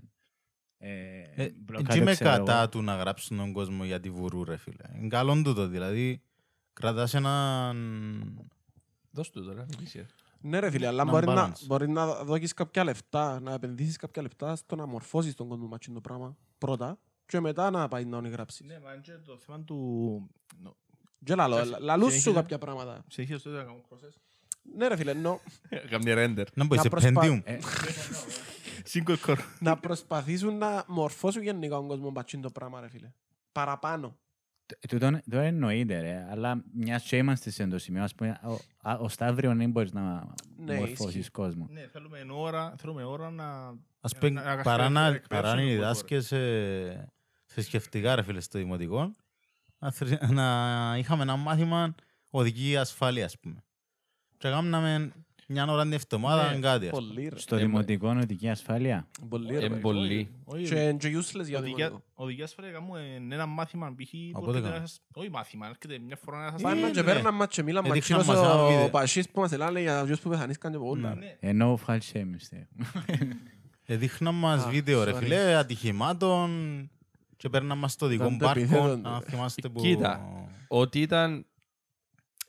Ε, 0.84 1.20
Ε, 1.34 1.50
μπλοκάρτε, 1.56 1.92
Τι 1.92 1.98
είμαι 1.98 2.12
ξέρω 2.12 2.30
εγώ. 2.30 2.44
κατά 2.44 2.68
του 2.68 2.82
να 2.82 2.94
γράψουν 2.96 3.36
τον 3.36 3.52
κόσμο 3.52 3.84
για 3.84 4.00
τη 4.00 4.10
βουρού, 4.10 4.44
ρε 4.44 4.56
φίλε. 4.56 4.84
Είναι 4.98 5.08
καλό 5.08 5.42
τούτο, 5.42 5.66
δηλαδή. 5.66 6.22
Κρατάς 6.72 7.14
έναν... 7.14 7.76
Δώσ' 9.12 9.30
του 9.30 9.44
τώρα. 9.44 9.64
νικήσει. 9.68 10.06
Ναι 10.40 10.58
ρε 10.58 10.70
φίλε, 10.70 10.86
αλλά 10.86 11.04
Να 11.04 11.10
μπορεί 11.10 11.26
να, 11.26 11.48
balance. 11.52 11.64
μπορεί 11.66 11.88
να 11.88 12.24
δώσεις 12.24 12.54
κάποια 12.54 12.84
λεφτά, 12.84 13.40
να 13.40 13.52
επενδύσεις 13.52 13.96
κάποια 13.96 14.22
λεφτά 14.22 14.56
στο 14.56 14.76
να 14.76 14.86
μορφώσεις 14.86 15.34
τον 15.34 15.48
κόσμο 15.48 15.66
μάτσιν 15.66 15.94
το 15.94 16.00
πράγμα 16.00 16.36
πρώτα 16.58 16.98
και 17.26 17.40
μετά 17.40 17.70
να 17.70 17.88
πάει 17.88 18.04
να 18.04 18.28
γράψεις. 18.28 18.66
Ναι, 18.66 18.78
μα 18.80 18.92
είναι 18.92 19.00
και 19.02 19.12
το 19.12 19.38
θέμα 19.38 19.60
του... 19.60 19.76
νο- 20.62 20.76
Και 21.24 21.34
λαλό, 21.34 21.56
Εντάξει, 21.58 21.80
λαλούς 21.82 22.12
σου 22.12 22.18
συνέχιζε. 22.18 22.40
κάποια 22.40 22.58
πράγματα. 22.58 23.04
Σε 23.08 23.22
είχε 23.22 23.38
στο 23.38 23.50
να 23.50 23.62
κάνω 23.62 23.80
process. 23.90 24.14
Ναι 24.76 24.88
ρε 24.88 24.96
φίλε, 24.96 25.10
ενώ 25.10 25.40
Κάμνη 25.90 26.12
render. 26.16 26.44
Να 26.54 26.64
μπορεί 26.64 26.76
Να 26.76 26.82
σε 26.82 26.88
προσπα- 26.88 27.10
Pentium. 27.14 27.40
Ε, 27.44 27.58
Single 28.92 29.16
core. 29.26 29.36
να 29.60 29.76
προσπαθήσουν 29.76 30.58
να 30.58 30.84
μορφώσουν 30.86 31.42
γενικά 31.42 31.74
τον 31.74 31.86
κόσμο 31.88 32.10
μάτσιν 32.10 32.40
το 32.40 32.50
πράγμα 32.50 32.80
ρε 32.80 32.88
φίλε. 32.88 33.12
Παραπάνω. 33.52 34.16
Τούτο 34.88 35.20
το 35.30 35.38
εννοείται, 35.38 36.00
ρε. 36.00 36.26
Αλλά 36.30 36.62
μια 36.74 36.98
και 36.98 37.16
είμαστε 37.16 37.50
σε 37.50 37.66
το 37.66 37.78
σημείο, 37.78 38.02
ας 38.02 38.14
πούμε, 38.14 38.40
ο, 38.44 38.58
α- 38.82 38.98
ο 39.00 39.08
Σταύριο 39.08 39.54
δεν 39.54 39.70
μπορείς 39.70 39.92
να 39.92 40.26
Ναι, 40.56 40.74
μορφώσεις 40.74 41.14
ισχύει. 41.14 41.30
κόσμο. 41.30 41.68
Ναι, 41.70 41.86
θέλουμε 41.92 42.26
ώρα, 42.30 42.74
θέλουμε 42.78 43.04
ώρα 43.04 43.30
να... 43.30 43.74
Ας 44.00 44.12
να- 44.12 44.18
πούμε, 44.18 44.40
να- 44.40 44.56
να 44.56 44.62
παρά 44.62 44.88
να, 44.88 45.06
εκπαιδεύσουμε 45.06 45.40
παρά 45.40 45.48
να 45.48 45.54
τον 45.54 45.64
κόσμο, 45.64 45.74
διδάσκες 45.74 46.26
σε, 46.26 47.12
σε 47.46 47.62
σκεφτικά, 47.62 48.14
ρε 48.14 48.22
φίλε, 48.22 48.40
στο 48.40 48.58
δημοτικό, 48.58 49.12
να, 49.78 49.90
θρ- 49.90 50.30
να 50.30 50.94
είχαμε 50.98 51.22
ένα 51.22 51.36
μάθημα 51.36 51.94
οδική 52.30 52.76
ασφάλεια, 52.76 53.24
ας 53.24 53.38
πούμε. 53.38 53.64
Και 54.38 54.48
κάναμε 54.48 55.12
μια 55.52 55.66
ώρα 55.72 55.82
την 55.82 55.92
εβδομάδα 55.92 56.52
Ναι, 56.52 56.58
κάτι, 56.60 56.84
ας 56.88 56.90
πούμε. 56.90 57.06
Πολύ 57.06 57.28
ρε. 57.28 57.38
Στο 57.38 57.56
δημοτικό 57.56 58.08
οδική 58.08 58.48
ασφάλεια. 58.48 59.06
Πολύ 59.28 59.58
ρε. 59.58 59.64
Ε, 59.64 59.68
παιδί. 59.68 59.80
πολύ. 59.80 60.30
Όχι, 60.44 60.64
Και 60.64 60.92
και 60.98 61.08
useless 61.18 61.44
για 61.46 61.58
οδηγία- 61.58 61.86
δημοτικό. 61.88 62.02
Οδηγία 62.14 62.44
ασφαλεία 62.44 62.72
κάνουμε 62.72 63.00
ένα 63.30 63.46
μάθημα, 63.46 63.94
π.χ. 63.94 64.10
που 64.10 64.16
Από 64.32 64.38
πότε 64.44 64.48
έρχεται 64.48 64.60
κάνουμε; 64.60 64.76
ένας- 64.76 65.00
Όχι 65.14 65.30
μάθημα, 65.30 65.66
έρχεται 65.66 65.98
μια 65.98 66.16
φορά 66.24 66.44
να 66.44 66.50
σας 66.50 66.60
Πάνε 66.62 66.80
ναι. 66.80 66.90
και 66.90 67.02
παίρναν 67.02 67.34
μας 67.34 67.46
και 67.48 67.62
μίλαν 67.62 67.84
Ε, 67.84 67.88
μας 67.88 67.96
δείξαν 67.96 68.18
κύριος 68.18 68.36
μας 68.36 68.46
ένα 68.46 68.62
ο 68.62 68.68
βίντεο. 68.68 68.88
Πασίς 68.90 69.28
που 69.28 69.40
μας 69.40 69.52
ελάνε 69.52 69.80
για 69.80 70.06
τους 70.06 70.20
που 70.20 70.28
πεθανίσκαν 70.28 70.72
και 70.72 70.78
πολλά. 70.78 71.14
Ναι. 71.14 71.36
Ενώ 71.40 71.78
fall 71.86 71.98
shame, 72.12 72.34
στε. 72.36 72.68
Ε, 73.84 73.96
δείχναν 73.96 74.34
μας 74.34 74.64
Α, 74.64 74.68
βίντεο, 74.68 75.04
ρε 75.04 75.12
sorry. 75.12 75.16
φίλε, 75.18 75.54
ατυχημάτων 75.56 76.50
και 77.36 77.48
παίρναν 77.48 77.78
μας 77.78 77.92
στο 77.92 78.06
δικό 78.06 78.24
Ήταν 78.24 78.38
το 78.38 78.44
μπάρκο, 78.44 78.60
επίθετο, 78.60 78.96
να 78.96 79.10
ναι. 79.18 79.24
θυμάστε 79.24 79.68
που... 79.68 79.80
Κοίτα. 79.80 80.20
Ότι 80.68 81.00
ήταν... 81.00 81.46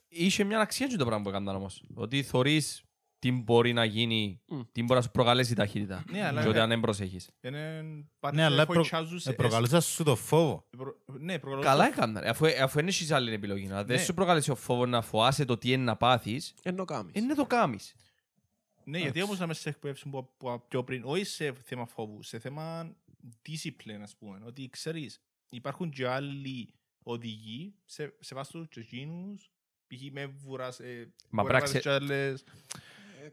Είχε 0.08 0.44
μια 0.44 0.58
αξία 0.60 0.86
και 0.86 0.96
το 0.96 1.04
πράγμα 1.04 1.22
που 1.22 1.28
έκαναν 1.30 1.56
όμως. 1.56 1.82
Ότι 1.94 2.22
θωρείς 2.22 2.82
τι 3.24 3.32
μπορεί 3.32 3.72
να 3.72 3.84
γίνει, 3.84 4.40
Μμ. 4.46 4.60
τι 4.72 4.82
μπορεί 4.82 4.94
να 4.98 5.04
σου 5.04 5.10
προκαλέσει 5.10 5.52
η 5.52 5.54
ταχύτητα. 5.54 6.04
Ναι, 6.10 6.26
αλλά 6.26 6.32
Και 6.42 6.46
ότι 6.48 6.48
είναι- 6.56 6.60
αν 6.64 6.68
δεν 6.68 6.80
προσέχεις. 6.80 7.30
είναι 7.40 7.80
Ναι, 7.82 8.02
πάνε 8.20 8.44
αλλά 8.44 8.58
σε 8.60 8.64
προ- 8.66 8.74
βοηθάζους, 8.74 9.26
ε, 9.26 9.30
ε, 9.30 9.32
προκαλούσαν 9.32 9.80
σου 9.82 10.04
το 10.04 10.16
φόβο. 10.16 10.66
ε, 10.70 10.76
προ- 10.76 10.96
Ναι, 11.18 11.38
προκαλούσαν- 11.38 11.76
Καλά 11.76 11.86
έκαναν. 11.86 12.22
ρε. 12.22 12.28
Αφού, 12.28 12.46
αφού 12.62 12.76
δεν 12.78 12.86
έχεις 12.88 13.10
άλλη 13.10 13.32
επιλογή. 13.32 13.68
Αν 13.72 13.86
δεν 13.86 13.96
Ναι. 13.96 14.02
σου 14.02 14.14
προκαλέσει 14.14 14.50
ο 14.50 14.54
φόβος 14.54 14.88
να 14.88 15.02
φοάσαι 15.02 15.44
το 15.44 15.58
τι 15.58 15.72
είναι 15.72 15.82
να 15.84 15.96
πάθεις, 15.96 16.54
Ενώ 16.62 16.84
κάμεις. 16.84 17.12
είναι 17.14 17.34
το 17.34 17.46
κάμεις. 17.46 17.94
Ναι, 18.84 18.98
γιατί 18.98 19.22
όμως 19.22 19.38
να 19.38 19.46
με 19.46 19.54
σε 19.54 19.68
εκπαίδευση 19.68 20.08
που 20.08 20.10
που 20.36 20.46
είπα 20.46 20.60
πιο 20.68 20.84
πριν, 20.84 21.02
όχι 21.04 21.24
σε 21.24 21.52
θέμα 21.62 21.86
φόβου, 21.86 22.22
σε 22.22 22.38
θέμα 22.38 22.94
discipline, 23.48 24.00
ας 24.02 24.16
πούμε. 24.16 24.40
Ότι 24.46 24.68
ξέρεις, 24.68 25.20
υπάρχουν 25.50 25.90
και 25.90 26.06
άλλοι 26.08 26.74
οδηγοί 27.02 27.74
σε, 27.84 28.14
σε 28.20 28.34
βάση 28.34 28.52
τους 28.52 28.68
και 28.68 28.80
εκείνους, 28.80 29.50
π.χ. 29.86 30.00
με 30.12 30.26
βουράς, 30.26 30.80
ε, 30.80 31.12
Μα 31.30 31.42
μπορεί 31.42 31.54
να 31.54 31.58
πράξε- 31.58 31.82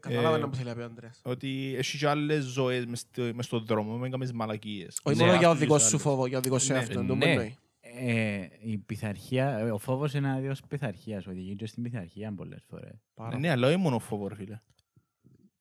και 0.00 0.08
άλλες, 0.08 0.16
Ε, 0.16 0.20
Κατάλαβα 0.20 0.36
Ε, 0.36 0.40
να 0.40 0.46
μου 0.46 0.54
θέλει 0.54 0.68
να 0.68 0.74
πει 0.74 0.80
ο 0.80 0.84
Ανδρέας. 0.84 1.20
ότι 1.24 1.74
έχει 1.76 1.98
και 1.98 2.08
άλλες 2.08 2.44
ζωές 2.44 2.86
μες 2.86 2.98
στο- 3.00 3.30
μες 3.34 3.44
στον 3.44 3.64
δρόμο, 3.66 3.96
μην 3.96 4.10
κάνεις 4.10 4.32
μαλακίες. 4.32 5.00
Όχι 5.02 5.16
Ναι, 5.16 5.24
μόνο 5.24 5.38
για 5.38 5.48
αυτούς 5.48 5.60
οδικό 5.62 5.74
τους 5.76 5.82
σου 5.84 5.88
άλλους. 5.90 6.02
φόβο, 6.02 6.26
για 6.26 6.38
οδικό 6.38 6.58
σου 6.58 6.72
Ναι, 6.72 6.78
εαυτό. 6.78 7.04
το 7.04 7.14
ναι. 7.14 7.24
εννοεί. 7.30 7.56
Ε, 7.80 8.46
η 8.62 8.78
πειθαρχία, 8.78 9.58
ε, 9.58 9.70
ο 9.70 9.78
φόβος 9.78 10.14
είναι 10.14 10.28
ένας 10.28 10.42
είδος 10.42 10.60
πειθαρχίας. 10.68 11.26
Οδηγεί 11.26 11.54
και 11.56 11.66
στην 11.66 11.82
πειθαρχία 11.82 12.32
πολλές 12.34 12.64
φορές. 12.68 12.92
Πάρα 13.14 13.38
Ναι, 13.38 13.50
αλλά 13.50 13.68
όχι 13.68 13.76
μόνο 13.76 13.98
φόβο, 13.98 14.28
ρε 14.28 14.34
φίλε. 14.34 14.60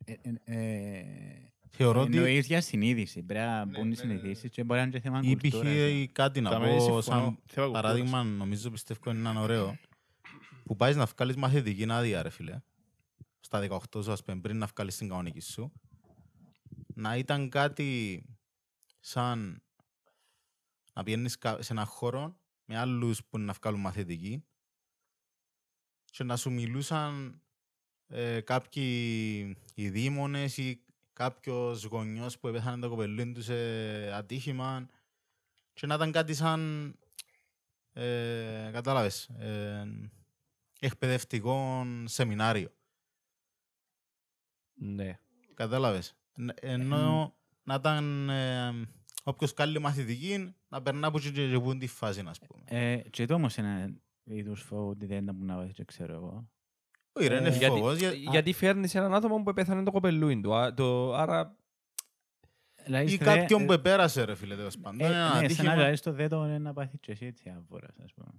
Ε, 0.06 0.14
ε, 0.44 0.58
ε, 0.58 1.04
Θεωρώ 1.74 2.02
ότι 2.02 2.16
Εννοείς 2.18 2.46
για 2.48 2.62
συνείδηση. 2.62 3.24
Πρέπει 3.24 3.46
να 3.46 3.66
Ναι, 3.66 3.72
μπουν 3.72 3.82
οι 3.82 3.84
ναι, 3.84 3.90
ναι. 3.90 3.96
συνειδήσεις 3.96 4.50
και 4.50 4.64
μπορεί 4.64 4.80
να 4.80 4.86
είναι 4.86 4.96
και 4.96 5.00
θέμα 5.00 5.20
ή 5.24 5.36
π.χ. 5.36 5.42
κουλτούρας. 5.42 5.74
ναι. 5.74 6.06
κάτι 6.12 6.42
να 6.42 6.50
Τα 6.50 6.60
με 6.60 6.68
πω 6.68 6.80
συμφωνώ. 6.80 7.02
σαν 7.02 7.14
Θέμα 7.20 7.38
κουλτούρας. 7.46 7.72
παράδειγμα, 7.72 8.24
νομίζω 8.24 8.70
πιστεύω 8.72 9.12
είναι 9.12 9.30
ένα 9.30 9.42
ωραίο, 9.42 9.78
που 10.64 10.76
πάεις 10.76 10.96
να 10.96 11.06
βγάλεις 11.06 11.36
μαθητική 11.36 11.86
άδεια, 11.90 12.22
ρε 12.22 12.30
φίλε, 12.30 12.62
στα 13.42 13.60
18 13.60 14.04
σου, 14.04 14.12
ας 14.12 14.24
πούμε, 14.24 14.42
πριν 14.42 14.58
να 14.58 14.66
βγάλεις 14.66 14.98
την 14.98 15.08
κανονική 15.10 15.40
σου, 15.40 15.72
να 16.96 17.18
ήταν 17.18 17.50
κάτι 17.50 18.24
σαν 19.00 19.64
να 20.94 21.04
πηγαίνεις 21.04 21.38
κα- 21.38 21.62
σε 21.62 21.74
έναν 21.74 21.86
χώρο 21.86 22.40
με 22.66 22.78
άλλους 22.78 23.24
που 23.26 23.38
είναι 23.38 23.46
να 23.46 23.54
βγάλουν 23.54 23.80
μαθητική 23.80 24.46
και 26.06 26.24
να 26.24 26.36
σου 26.36 26.52
μιλούσαν 26.52 27.42
ε, 28.08 28.42
κάποιοι 28.42 29.58
οι 29.74 29.90
δήμονες 29.90 30.58
ή 30.58 30.84
κάποιος 31.14 31.84
γονιός 31.84 32.40
που 32.40 32.48
έπεθανε 32.48 32.82
το 32.82 32.90
κοπελούιν 32.90 33.34
τους 33.34 33.46
σε 33.46 33.56
ατύχημα 34.14 34.90
και 35.74 35.88
να 35.88 35.96
ήταν 35.96 36.12
κάτι 36.12 36.34
σαν 36.34 36.94
ε, 37.94 38.70
κατάλαβες 38.74 39.26
ε, 39.26 39.86
εκπαιδευτικό 40.80 41.86
σεμινάριο. 42.06 42.72
Ναι. 44.84 45.18
Κατάλαβες. 45.54 46.16
Ν- 46.36 46.50
Ενώ 46.62 47.34
να 47.64 47.74
ήταν 47.76 48.30
ε, 48.30 48.72
όποιος 49.24 49.54
καλή 49.54 49.80
μαθητική 49.80 50.54
να 50.70 50.82
περνά 50.82 51.08
από 51.08 51.18
εκεί 51.18 51.32
και 51.32 51.60
που 51.60 51.78
τη 51.78 51.88
φάση, 51.88 52.24
ας 52.28 52.40
πούμε. 52.40 52.64
Ε, 52.66 52.96
και 53.10 53.26
το 53.26 53.34
όμως 53.34 53.58
είναι 53.58 53.68
ένα 53.68 53.94
είδους 54.38 54.62
φόβο 54.62 54.90
ότι 54.90 55.06
δεν 55.06 55.24
ήταν 55.24 55.38
που 55.38 55.46
να 55.46 55.56
βάζει, 55.56 55.86
ξέρω 55.86 56.14
εγώ. 56.14 56.50
Όχι 57.14 57.28
ρε, 57.28 57.38
είναι 57.38 57.48
ε, 57.48 57.58
Γιατί, 57.58 57.66
φόβος. 57.80 57.98
για- 57.98 58.12
γιατί 58.12 58.54
φέρνεις 58.54 58.96
έναν 58.96 59.14
άτομο 59.14 59.44
που 59.44 59.54
πέθανε 59.54 59.84
το 59.84 59.92
κοπελούιν 59.92 60.42
του. 60.42 60.56
Α, 60.56 60.74
το, 60.74 61.14
άρα 61.14 61.56
Δηλαδή, 62.84 63.06
Ή 63.12 63.16
στο 63.16 63.26
κάποιον 63.26 63.60
δε- 63.60 63.66
που 63.66 63.72
επέρασε 63.72 64.24
ρε 64.24 64.36
φίλε 64.36 64.56
τέλος 64.56 64.78
πάντων. 64.78 65.00
ε, 65.00 65.06
Είναι 65.06 65.16
ένα 65.16 65.24
ναι, 65.26 65.30
σαν 65.32 65.40
να 65.40 65.46
ατύχημα. 65.46 65.74
δηλαδή 65.74 65.96
στο 65.96 66.12
δέτο 66.12 66.46
είναι 66.46 66.58
να 66.60 66.74
πάθεις 66.74 67.00
και 67.00 67.12
εσύ 67.12 67.26
έτσι 67.26 67.50
άβορας, 67.50 67.96
ας 68.04 68.14
πούμε. 68.14 68.30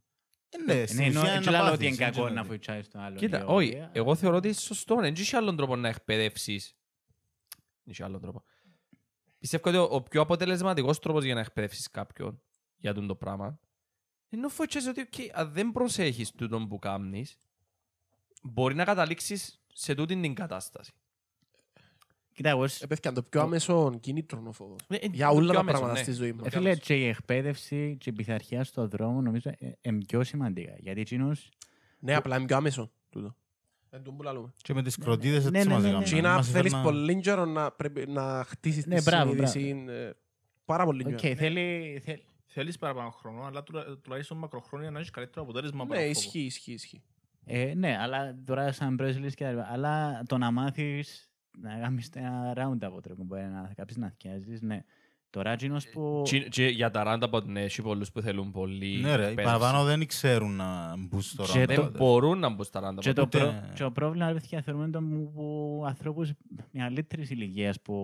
Ε, 0.54 0.62
Ναι, 0.74 0.86
στην 0.86 0.98
Ναι, 0.98 1.04
ενώ 1.06 1.20
ουσία 1.20 1.32
έτσι 1.32 1.48
είναι 1.48 1.56
να 1.58 1.62
λέω 1.64 1.72
ότι 1.72 1.86
είναι 1.86 1.96
πάθεις, 1.96 2.14
κακό 2.14 2.22
έτσι 2.22 2.34
να 2.34 2.40
είναι. 2.40 2.48
βοηθάει 2.48 2.82
τον 2.86 3.00
άλλον. 3.00 3.18
Κοίτα, 3.18 3.38
ή 3.38 3.44
όχι. 3.46 3.78
α- 3.80 3.90
Εγώ 3.92 4.14
θεωρώ 4.14 4.36
ότι 4.36 4.46
είναι 4.46 4.56
σωστό. 4.56 4.94
Δεν 4.94 5.12
έχει 5.18 5.36
άλλον 5.36 5.56
τρόπο 5.56 5.76
να 5.76 5.88
εκπαιδεύσεις. 5.88 6.74
Δεν 7.82 7.92
έχει 7.92 8.02
άλλον 8.02 8.20
τρόπο. 8.20 8.42
Πιστεύω 9.38 9.68
ότι 9.68 9.78
ο, 9.78 9.82
ο 9.96 10.02
πιο 10.02 10.20
αποτελεσματικός 10.20 10.98
τρόπος 10.98 11.24
για 11.24 11.34
να 11.34 11.40
εκπαιδεύσεις 11.40 11.90
κάποιον 11.90 12.42
για 12.76 12.94
τον 12.94 13.06
το 13.06 13.14
πράγμα 13.14 13.58
είναι 14.28 14.42
να 14.42 14.48
φωτιάζει 14.48 14.88
ότι 14.88 15.08
okay, 15.12 15.28
αν 15.32 15.52
δεν 15.52 15.72
προσέχεις 15.72 16.30
τούτον 16.32 16.68
που 16.68 16.78
κάνεις, 16.78 17.36
μπορεί 18.42 18.74
να 18.74 18.84
καταλήξεις 18.84 19.62
σε 19.72 19.94
τούτη 19.94 20.20
την 20.20 20.34
κατάσταση. 20.34 20.92
Κοίτα, 22.34 22.48
εγώ 22.48 22.66
σ- 22.68 22.82
Ε, 22.82 22.86
παιδιά, 22.86 23.12
το 23.12 23.22
πιο 23.22 23.40
άμεσο 23.40 23.98
κίνητρο 24.00 24.38
είναι 24.38 24.48
ο 24.48 24.52
φόβος. 24.52 24.80
Ε, 24.88 24.94
ε, 24.96 25.06
Για 25.12 25.28
το 25.28 25.34
όλα 25.34 25.44
πιο 25.44 25.52
τα 25.54 25.58
άμεσο, 25.60 25.78
πράγματα 25.78 25.98
ναι. 25.98 26.04
στη 26.04 26.12
ζωή 26.12 26.32
μας. 26.32 26.46
ε, 26.46 26.50
φίλε, 26.50 26.76
και 26.76 26.94
η 26.94 27.06
εκπαίδευση 27.08 27.96
και 28.00 28.10
η 28.10 28.12
πειθαρχία 28.12 28.64
στον 28.64 28.88
δρόμο 28.88 29.20
νομίζω 29.20 29.50
ε, 29.58 29.70
είναι 29.80 30.04
πιο 30.06 30.24
σημαντικά. 30.24 30.72
Γιατί 30.78 31.00
εκείνους 31.00 31.48
Ναι, 31.98 32.14
απλά 32.14 32.36
είναι 32.36 32.46
πιο 32.46 32.56
άμεσο. 32.56 32.90
τούτο. 33.10 33.36
Εν 33.90 33.98
τούτο 34.02 34.16
που 34.16 34.22
λαλούμε. 34.22 34.52
Και 34.62 34.74
με 34.74 34.82
τις 34.82 34.96
κροτίδες 34.96 35.50
Ναι, 35.50 35.58
έτσι 35.58 35.68
ναι, 35.68 35.74
μας 35.74 35.82
ναι, 35.82 35.88
έκαναν. 35.88 36.08
ναι. 36.10 36.14
Και 36.16 36.22
να 36.22 36.34
Μας 36.34 36.46
θέλεις 36.50 36.72
έφερναν- 36.72 36.82
πολύ 36.94 37.20
καιρό 37.20 37.44
να 37.44 37.70
πρέπει 37.70 38.06
να 38.08 38.44
χτίσεις 38.46 38.86
Ναι, 38.86 38.96
τη 38.96 39.02
μπράβο, 39.02 39.30
συνείδηση. 39.46 39.84
ε, 39.88 40.10
Πάρα 40.64 40.84
πολύ 40.84 41.04
Οκ, 41.06 41.14
καιρό. 41.14 41.34
θέλει... 41.36 42.00
θέλει- 42.04 42.22
Θέλεις 42.54 42.78
παραπάνω 42.78 43.10
χρόνο, 43.10 43.42
αλλά 43.42 43.62
τουλα- 43.62 43.98
τουλάχιστον 44.02 44.38
μακροχρόνια 44.38 44.90
να 44.90 44.98
έχεις 44.98 45.10
καλύτερο 45.10 45.42
αποτέλεσμα 45.42 45.82
Ναι, 45.82 45.88
παρά 45.88 46.00
φόβο. 46.00 46.10
ισχύει, 46.10 46.38
ισχύει, 46.40 46.72
ισχύει. 46.72 47.02
Ε, 47.44 47.72
ναι, 47.76 47.96
αλλά 48.00 48.38
τώρα 48.44 48.72
σαν 48.72 48.96
press 49.00 49.14
release 49.16 49.32
και 49.34 49.44
τα 49.44 49.50
λοιπά. 49.50 49.68
Αλλά 49.70 50.22
το 50.26 50.38
να 50.38 50.50
μάθεις 50.50 51.31
να 51.60 51.78
κάνεις 51.78 52.08
ένα 52.14 52.52
round 52.56 52.78
από 52.80 53.00
τρόπο, 53.00 53.24
μπορεί 53.24 53.42
να 53.42 53.72
κάποιος 53.76 53.96
να 53.96 54.08
θυκιάζεις, 54.08 54.60
ναι. 54.62 54.84
Τώρα 55.30 55.50
εκείνος 55.52 55.88
που... 55.88 56.22
Και- 56.24 56.48
και 56.48 56.66
για 56.66 56.90
τα 56.90 57.02
ράντα 57.02 57.26
από 57.26 57.40
ναι, 57.40 57.60
έχει 57.62 57.82
πολλούς 57.82 58.12
που 58.12 58.20
θέλουν 58.20 58.50
πολύ 58.50 59.00
Ναι 59.00 59.16
ρε, 59.16 59.22
οι 59.22 59.26
εκπαίδευση. 59.28 59.58
παραπάνω 59.58 59.84
δεν 59.84 60.06
ξέρουν 60.06 60.56
να 60.56 60.96
μπουν 60.98 61.20
στο 61.20 61.42
Και 61.44 61.58
ράντα. 61.58 61.74
Δεν 61.82 61.92
το- 61.92 61.98
μπορούν 61.98 62.38
να 62.38 62.48
μπουν 62.48 62.64
στα 62.64 62.80
ράντα. 62.80 63.00
Και 63.00 63.12
το, 63.12 63.22
Οπότε- 63.22 63.42
προ... 63.42 63.68
και 63.74 63.82
το 63.82 63.90
πρόβλημα, 63.90 64.26
ρε 64.26 64.32
παιδιά, 64.32 64.62
θεωρούμε 64.62 64.90
το 64.90 65.00
μου 65.02 65.32
που 65.32 65.82
ανθρώπους 65.86 66.32
μεγαλύτερης 66.70 67.30
ηλικίας 67.30 67.80
που... 67.80 67.94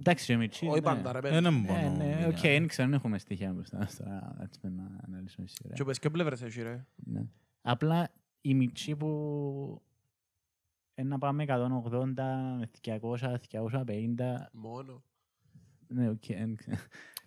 Εντάξει, 0.00 0.26
και 0.26 0.36
μητσί, 0.36 0.66
Όχι 0.66 0.74
ναι. 0.74 0.80
πάντα 0.80 1.12
ρε 1.12 1.20
παιδί. 1.20 1.36
Είναι 1.36 1.48
Ε, 1.48 1.50
μόνο. 1.50 1.96
ναι, 1.96 2.04
μια- 2.18 2.26
οκ, 2.28 2.38
δεν 2.40 2.66
ξέρω, 2.66 2.88
δεν 2.88 2.98
έχουμε 2.98 3.18
στοιχεία 3.18 3.52
μπροστά 3.52 3.76
μας 3.78 3.96
τώρα, 3.96 4.36
έτσι 4.42 4.58
με 4.62 4.68
να 4.70 4.98
αναλύσουμε 5.06 5.46
σίγουρα. 5.46 5.74
Και 5.74 5.84
πες 5.84 5.98
και 5.98 6.10
πλευρές 6.10 6.42
έχει 6.42 6.62
ρε. 6.62 6.86
Ναι. 6.96 7.22
Απλά 7.62 8.08
η 8.40 8.54
μητσί 8.54 8.96
που 8.96 9.82
ε, 9.84 9.87
να 11.04 11.18
πάμε 11.18 11.44
180 11.48 12.12
με 12.58 12.70
200, 12.82 13.34
250, 13.50 14.48
Μόνο. 14.52 15.02
ναι, 15.88 16.08
οκ, 16.08 16.24
δεν 16.26 16.56
ξέρω. 16.56 16.76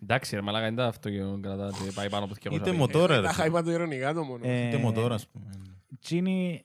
Εντάξει, 0.02 0.34
ρε 0.34 0.40
μαλάκα, 0.40 0.66
είναι 0.66 0.76
τα 0.76 0.86
αυτοκίνητο 0.86 1.38
κρατάτε, 1.42 1.90
πάει 1.94 2.10
πάνω 2.10 2.24
από 2.24 2.34
250. 2.34 2.52
Είτε 2.54 2.72
μοτόρα 2.72 3.20
ρε. 3.20 3.28
Αχα, 3.28 3.46
είπα 3.46 3.62
το 3.62 3.70
ειρωνικά 3.70 4.12
το 4.14 4.24
μόνο. 4.24 4.46
Ε, 4.46 4.66
Είτε 4.68 4.76
μοτόρα 4.78 5.14
ας 5.14 5.28
πούμε. 5.28 5.50
Τσίνοι, 6.00 6.64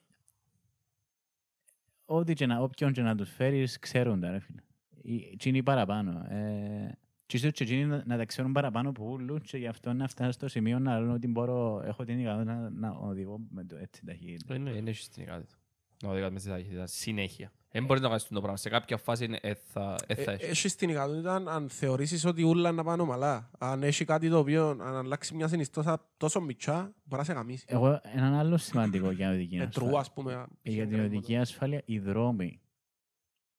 ό,τι 2.06 2.34
και 2.34 2.46
να, 2.46 2.60
όποιον 2.60 2.92
και 2.94 3.02
να 3.02 3.16
τους 3.16 3.30
φέρεις, 3.32 3.80
ξέρουν 3.80 4.20
τα 4.20 4.32
ρε 4.32 4.40
φίλε. 4.40 4.62
Οι- 5.02 5.36
Τσίνοι 5.38 5.64
παραπάνω. 5.64 6.26
Ε, 6.30 6.98
και 7.26 7.38
ίσως 7.38 7.52
και 7.52 7.64
εκείνοι 7.64 7.86
να, 7.86 8.04
να 8.06 8.18
τα 8.18 8.26
ξέρουν 8.26 8.52
παραπάνω 8.52 8.90
από 8.90 9.10
όλους 9.10 9.42
και 9.44 9.58
γι' 9.58 9.68
αυτό 9.68 9.94
να 9.94 10.08
φτάσει 10.08 10.32
στο 10.32 10.48
σημείο 10.48 10.80
να 10.80 11.00
λένε 11.00 11.14
ότι 11.14 11.28
μπορώ, 11.28 11.82
έχω 11.86 12.04
την 12.04 12.20
ικανότητα 12.20 12.54
να, 12.56 12.70
να 12.70 12.90
οδηγώ 12.90 13.40
με 13.50 13.64
το 13.64 13.76
έτσι 13.78 14.06
ταχύτητα. 14.06 14.54
Δεν 14.54 14.64
δεν 14.64 14.88
έχεις 14.88 15.10
την 15.10 15.24
ικανότητα. 15.24 15.56
Να 16.04 16.10
οδηγάς 16.10 16.32
με 16.32 16.40
τη 16.40 16.48
ταχύτητα 16.50 16.88
συνέχεια. 16.88 17.52
Δεν 17.72 17.86
μπορείς 17.86 18.02
να 18.02 18.08
κάνεις 18.08 18.28
το 18.28 18.40
πράγμα. 18.40 18.58
Σε 18.58 18.70
κάποια 18.70 18.98
φάση 18.98 19.26
είναι- 19.26 19.40
ε, 19.42 19.54
θα 19.54 19.96
ε, 20.08 20.16
θα 20.16 20.32
Ε, 20.32 20.34
έχεις. 20.34 20.48
Έχεις 20.50 20.76
την 20.76 20.90
ικανότητα 20.90 21.36
αν- 21.36 21.48
αν 21.50 21.70
θεωρήσεις 21.70 22.26
ότι 22.26 22.44
ούλα 22.44 22.72
να 22.72 22.84
πάνε 22.84 23.02
ομαλά. 23.02 23.50
Αν 23.58 23.84
έχει 23.84 24.06
κάτι 24.06 24.30
το 24.30 24.38
οποίο, 24.38 24.70
αν 24.70 24.82
αλλάξει 24.96 25.36
μια 25.36 25.48
συνιστόσα 25.48 26.06
τόσο 26.18 26.42
μητσά, 26.42 26.94
μπορεί 27.04 27.22
να 27.22 27.24
σε 27.24 27.34
γαμίσει. 27.34 27.66
Εγώ, 27.68 28.00
έναν 28.04 28.34
άλλο 28.34 28.58
σημαντικό 28.58 29.12
για 29.12 29.30
οδική 29.32 29.56
Ε, 29.56 29.62
ασφάλεια. 29.64 29.90
τρού, 29.90 29.98
ας 29.98 30.14
πούμε. 30.14 30.46
Για 30.62 30.88
την 30.88 31.00
οδική 31.00 31.38
ασφάλεια, 31.38 31.82
οι 31.86 32.00
δρόμοι 32.00 32.62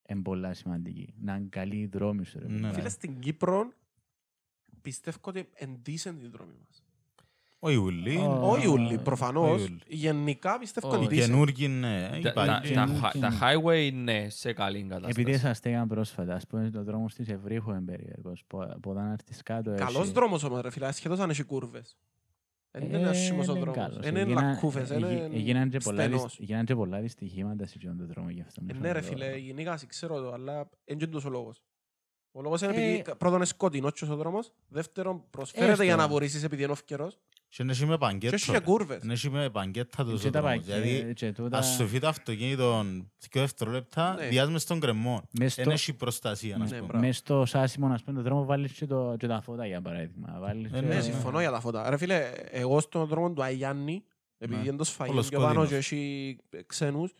είναι 0.08 0.22
πολλά 0.22 0.54
σημαντικοί. 0.54 1.14
Να 1.20 1.34
είναι 1.36 1.46
καλοί 1.50 1.76
οι 1.76 1.86
δρόμοι 1.86 2.24
σου. 2.24 2.38
ρε 2.38 2.46
Ναι. 2.46 2.52
παιδιά. 2.54 2.72
Φίλε, 2.72 2.88
στην 2.88 3.18
Κύπρο 3.20 3.72
πιστεύω 4.82 5.18
ότι 5.22 5.48
είναι 5.58 5.78
decent 5.86 6.22
οι 6.22 6.26
δρόμοι 6.28 6.52
μας. 6.66 6.82
Ο 7.60 7.70
Ιουλή. 7.70 8.16
Ω, 8.16 8.40
Όχι 8.50 8.66
ούλοι, 8.66 8.86
όχι 8.86 8.98
προφανώς. 9.02 9.62
ούλοι. 9.64 9.78
Γενικά 9.86 10.58
πιστεύω 10.58 10.88
Όχι. 10.88 11.04
είναι 11.04 11.14
Οι 11.14 11.18
decent. 11.18 11.20
καινούργοι 11.20 11.68
ναι. 11.68 12.08
Τα- 12.22 12.32
τα- 12.32 12.42
υπάρχει. 12.42 12.74
τα 12.74 12.84
και- 12.84 12.92
hi- 13.02 13.10
και- 13.12 13.18
Τα 13.18 13.38
highway 13.40 13.86
είναι 13.92 14.26
σε 14.30 14.52
καλή 14.52 14.78
Επειδή 14.78 14.94
κατάσταση. 14.98 15.30
εσαστήκαν 15.30 15.88
πρόσφατα, 15.88 16.34
ας 16.34 16.46
πούμε, 16.46 16.70
το 16.70 16.82
δρόμο 16.82 17.06
της 17.06 17.28
Ευρύχου 17.28 17.70
είναι 17.70 17.80
περίεργος. 17.80 18.44
Πο- 18.46 18.62
Από 18.62 18.90
εδώ 18.90 19.00
να 19.00 19.12
έρθεις 19.12 19.42
κάτω 19.42 19.74
Καλός 19.74 20.02
έχει- 20.02 20.12
δρόμος 20.12 20.44
όμως 20.44 20.60
ρε 20.60 20.70
φίλε, 20.70 20.86
ασχέτως 20.86 21.18
αν 21.18 21.30
έχει 21.30 21.42
κούρβες. 21.42 21.96
Δεν 22.70 22.82
είναι 22.82 22.98
Ε, 22.98 23.08
άσχημος 23.08 23.48
ο 23.48 23.50
είναι 23.50 23.60
δρόμος. 23.60 23.76
καλός. 23.88 24.06
Είναι 24.06 24.20
Έγινα- 24.20 24.42
λακκούφες, 24.42 24.90
εγι- 24.90 25.02
είναι 25.02 25.30
έγιναν 25.32 25.68
και 25.70 25.78
πολλά 25.78 26.02
δυσ- 26.06 26.14
στενός. 26.18 26.38
έγιναν 26.40 26.64
και 26.64 26.74
πολλά 26.74 27.00
δυστυχήματα 27.00 27.66
σε 27.66 27.74
αυτόν 27.76 27.96
τον 27.96 28.06
δρόμο 28.06 28.30
γι' 28.30 28.40
αυτό. 28.40 28.60
Ε, 28.60 28.64
είναι 28.70 28.78
Ναι 28.86 28.92
ρε 28.92 29.00
φοβερό. 29.00 29.24
φίλε, 29.24 29.36
γενικά 29.38 29.78
ξέρω 29.86 30.20
το, 30.20 30.32
αλλά 30.32 30.68
είναι 30.84 30.98
και 30.98 31.04
τούτος 31.06 31.24
ο 31.24 31.30
λόγος. 31.30 31.62
Ο 32.32 32.42
λόγος 32.42 32.60
είναι 32.62 32.72
Ε, 32.74 32.74
επειδή 32.92 33.02
πρώτον 33.18 33.36
είναι 33.36 33.44
σκοτεινός 33.44 33.92
και 33.92 34.04
ο 34.04 34.16
δρόμος, 34.16 34.52
δεύτερον 34.68 35.22
προσφέρεται 35.30 35.70
Έστω. 35.72 35.84
για 35.84 35.96
να 35.96 36.08
βορήσεις 36.08 36.42
επειδή 36.42 36.62
είναι 36.62 36.72
ευκαιρός 36.72 37.18
Και 37.50 37.62
είναι 37.62 37.74
με 37.80 37.86
και 37.86 37.96
παγκέτο. 37.98 38.34
έχει 38.34 38.50
και 38.52 38.58
κούρβες. 38.60 39.02
Είναι 39.24 39.38
με 39.38 39.50
παγκέτα 39.50 40.04
τους 40.04 40.20
Και 40.20 40.28
ο 40.28 40.30
τα 40.30 40.40
δρόμος. 40.40 40.58
πακέ- 40.66 40.82
Δηλαδή, 40.82 41.14
και 41.14 41.32
τούτα- 41.32 41.58
ας 41.58 41.66
σου 41.66 41.86
φύγει 41.86 41.98
το 42.00 42.08
αυτοκίνητο 42.08 42.82
δύο 42.82 43.40
δευτερόλεπτα, 43.42 44.14
Ναι. 44.14 44.26
διάς 44.28 44.50
μες 44.50 44.62
στον 44.62 44.80
κρεμό. 44.80 45.22
Μες 45.38 45.54
Δεν 45.54 45.64
στο- 45.64 45.70
έχει 45.74 45.92
προστασία, 45.92 46.56
να 46.56 46.64
Ναι, 46.64 46.70
σου 46.70 46.78
πω. 46.78 46.86
μπράβο. 46.86 47.04
Μες 47.06 47.16
στο 47.16 47.44
σάσιμο, 47.46 47.86
ας 47.86 48.02
πούμε, 48.02 48.16
το 48.16 48.22
δρόμο 48.22 48.44
βάλεις 48.44 48.72
και, 48.72 48.86
το, 48.86 49.14
και 49.18 49.26
τα 49.26 49.40
φώτα, 49.40 49.66
για 49.66 49.80
παράδειγμα. 49.80 50.36
Βάλεις 50.40 50.72
Ε, 50.72 50.74
και- 50.74 50.86
Ναι, 50.86 50.94
ναι. 50.94 51.00
συμφωνώ 51.00 51.40
για 51.40 51.50
τα 51.50 51.60
φώτα. 51.60 51.90
Ρε 51.90 51.96
φίλε, 51.96 52.32
εγώ 52.50 52.80
στον 52.80 53.06
δρόμο 53.06 53.32
του 53.32 53.42
Αγιάννη, 53.42 54.04
επειδή 54.38 54.60
Ναι. 54.62 54.68
είναι 54.68 54.76
το 54.76 54.84
σφαγείο 54.84 55.12
Όλος 55.14 55.28
πιο 55.28 55.38
πάνω 55.40 55.54
κόκκινος. 55.60 55.68
και 55.88 55.94
έχει 55.96 56.38
ξένους, 56.66 57.12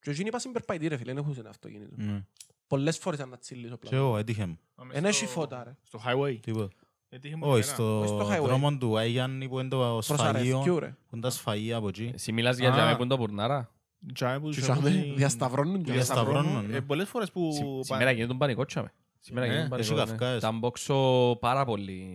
και 0.00 0.10
εκείνοι 0.10 0.30
πάσουν 0.30 0.52
περπαϊτή 0.52 0.88
ρε 0.88 0.96
φίλε, 0.96 1.12
δεν 1.12 1.22
έχουν 1.22 1.34
ένα 1.38 1.48
αυτοκίνητο. 1.48 1.94
Ναι. 1.96 2.24
Πολλές 2.66 2.98
φορές 2.98 3.20
αν 3.20 3.30
τα 3.30 3.38
τσίλεις 3.38 3.70
ο 3.70 3.74
Και 3.74 3.78
πλάτος. 3.88 3.98
εγώ 3.98 4.16
έτυχε 4.18 4.46
μου. 4.46 4.58
Μα 4.74 4.84
μες 4.84 4.96
Εν 4.96 5.04
έχει 5.04 5.14
στο- 5.16 5.26
φώτα 5.26 5.64
ρε. 5.64 5.76
Στο 5.82 6.00
highway. 6.06 6.38
Τίποτα. 6.40 6.68
Έτυχε 7.16 7.36
μου 7.36 7.42
Όχι, 7.44 7.52
εμένα. 7.52 7.72
στο 7.74 7.98
Όχι 7.98 8.08
στο 8.08 8.28
highway. 8.32 8.42
δρόμο 8.46 8.76
του 8.76 8.98
Αγιάννη 8.98 9.48
που 9.48 9.58
είναι 9.60 9.68
το 9.68 9.78
Προς 9.92 10.04
σφαγείο, 10.04 10.28
αρεθκιού 10.56 10.78
ρε. 10.78 10.86
που 10.88 11.10
είναι 11.16 11.22
τα 11.22 11.30
σφαγεία 11.30 11.76
από 11.76 11.88
εκεί. 11.88 12.10
Εσύ 12.14 12.32
μιλάς 12.32 12.58
για 12.58 12.68
Α. 12.68 12.72
τζάμε 12.72 12.94
που 12.96 13.00
είναι 13.02 13.10
το 13.10 13.16
πουρνάρα. 13.18 13.70
Τζάμε 14.14 14.38
που 14.38 14.48
Και 14.48 14.54
τους 14.54 14.62
τσάμε, 14.62 14.88
έχουν- 14.88 15.14
διασταυρώνουν 15.16 15.82
και 15.82 15.92
Διασταυρώνουν, 15.92 16.64
Ε, 16.64 16.66
ναι. 16.72 16.80
Πολλές 16.80 17.08
φορές 17.08 17.30
που... 17.30 17.50
Σι- 17.52 17.62
πα- 17.64 17.82
Σήμερα 17.84 18.10
γίνεται 18.10 18.28
τον 18.28 18.38
πανικό 18.38 18.64
τσάμε. 18.64 18.92
Σήμερα 19.20 19.46
Ναι, 19.46 19.52
γίνεται 19.52 19.68
τον 19.70 19.78
έχει 19.80 19.88
πανικό. 19.88 20.10
ναι. 20.12 20.18
καυκάες. 20.18 20.40
Τα 20.40 20.52
μπόξω 20.52 20.96
πάρα 21.40 21.64
πολύ. 21.64 22.06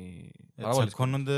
Πάρα 0.61 0.73
πολύ. 0.73 0.85
Τσακώνονται 0.87 1.33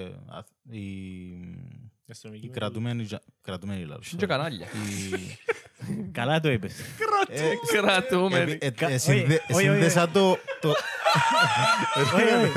ε, 0.00 0.04
α- 0.26 0.44
οι 0.70 0.78
η 0.78 1.32
αστυνομική 1.44 1.85
οι 2.22 2.28
με- 2.42 2.48
κρατούμενοι, 2.52 3.04
τζα- 3.04 3.22
κρατούμενοι 3.42 3.84
λάθος. 3.84 4.10
Είναι 4.12 4.20
και 4.20 4.26
κανάλια. 4.26 4.66
Οι- 4.66 5.36
Καλά 6.12 6.40
το 6.40 6.50
είπες. 6.50 6.74
Ε, 7.28 7.42
Κρατούμενοι. 7.76 8.50
ε, 8.60 8.66
ε, 8.66 8.70
Κα- 8.70 8.88
ε, 8.90 8.98
συνδε- 8.98 9.42
όχι, 9.50 9.52
όχι, 9.52 9.62
Συνδέσα 9.62 10.08
το... 10.08 10.38
το- 10.60 10.74
Όχι, 12.14 12.22
όχι. 12.22 12.52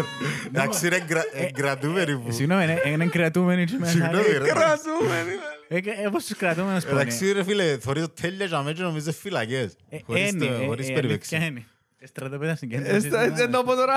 Εντάξει 0.47 0.87
ρε, 0.87 0.99
κρα- 0.99 1.25
ε, 1.33 1.45
κρατούμενοι 1.51 2.17
που... 2.19 2.31
Συγγνώμη, 2.31 2.63
είναι- 2.63 2.81
είναι 2.85 3.05
κρατούμενοι 3.05 3.65
και 3.65 3.75
μέσα. 3.79 3.91
Συγγνώμη 3.91 4.27
ρε. 4.37 4.47
Κρατούμενοι. 4.47 5.31
Ε, 5.67 5.75
ε, 5.77 6.09
Πώς 6.11 6.25
τους 6.25 6.37
κρατούμε 6.37 6.73
να 6.73 6.79
σου 6.79 6.87
πω, 6.87 6.93
ναι. 6.95 7.01
Εντάξει 7.01 7.31
ρε 7.31 7.43
φίλε, 7.43 7.77
θωρείς 7.77 8.01
το 8.03 8.09
τέλεια 8.09 8.45
για 8.45 8.57
μένα 8.61 8.75
και 8.75 8.81
νομίζω 8.81 9.11
φυλακές. 9.11 9.75
Ε, 9.89 9.97
Χωρίς 10.05 10.29
είναι, 10.31 10.45
το- 10.45 10.53
ε, 10.53 10.65
Χωρίς 10.65 10.89
ε, 10.89 10.93
περιπέξη. 10.93 11.65
Αλήθεια 11.99 11.99
είναι. 11.99 12.03
Ε, 12.03 12.05
Στρατοπέδα 12.05 12.55
συγκέντρωσης. 12.55 13.09
Δεν 13.37 13.51
το 13.51 13.63
πω 13.63 13.75
τώρα. 13.75 13.95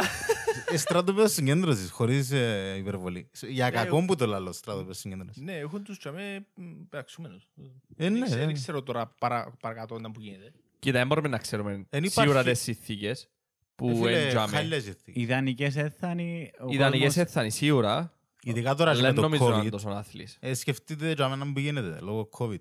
Ε, 0.73 0.77
Στρατόπεδο 0.77 1.29
συγκέντρωσης, 1.29 1.91
χωρίς 1.91 2.31
ε, 2.31 2.75
υπερβολή. 2.79 3.31
Για 3.49 3.71
κακό 3.71 4.05
που 4.05 4.17
το 4.17 4.27
λαλώ 4.27 4.53
στρατόπεδο 4.53 4.93
συγκέντρωσης. 4.93 5.43
Ναι, 5.43 5.53
έχουν 5.57 5.83
τους 5.85 5.99
τζάμε 5.99 6.47
μ, 6.55 6.63
πεταξούμενους. 6.89 7.49
Ε, 7.97 8.09
ναι, 8.09 8.19
Δεν 8.19 8.25
ξέρω- 8.25 8.41
ε. 8.43 8.45
Δεν 8.45 8.55
ξέρω 8.55 8.83
τώρα 8.83 9.15
παρα- 9.19 9.53
παρακάτω 9.61 9.99
να 9.99 10.11
που 10.11 10.21
γίνεται. 10.21 10.53
Κοίτα, 10.79 10.99
δεν 10.99 11.07
μπορούμε 11.07 11.29
να 11.29 11.39
ξέρουμε 11.39 11.73
υπάρχει- 11.91 12.11
σίγουρα 12.11 12.43
τις 12.43 12.61
συνθήκες 12.61 13.23
Ε, 13.23 13.29
που 13.75 13.97
φίλε, 13.97 14.19
είναι 14.21 14.29
τζάμε. 14.29 14.57
χάλιες 14.57 14.83
συνθήκες. 14.83 15.23
Ιδανικές 15.23 15.77
έθανοι. 15.77 16.51
ο 16.61 16.67
Ιδανικές 16.73 17.01
κόσμος- 17.07 17.17
έτσι 17.17 17.35
θα 17.35 17.41
είναι 17.41 17.51
σίγουρα, 17.51 18.13
Ειδικά 18.45 18.75
τώρα 18.75 18.91
και 18.93 18.99
αλλά 18.99 19.01
με 19.09 19.13
δεν 19.13 19.15
το 19.15 19.21
νομίζω 19.23 19.49
να 19.49 19.55
είναι 19.57 19.67
COVID. 19.67 19.71
τόσο 19.71 19.89
άθλης. 19.89 20.37
Ε, 20.41 20.55
Σκεφτείτε 20.55 21.13
για 21.13 21.29
μένα 21.29 21.53
που 21.53 21.59
γίνεται 21.61 21.99
λόγω 22.01 22.29
COVID. 22.39 22.61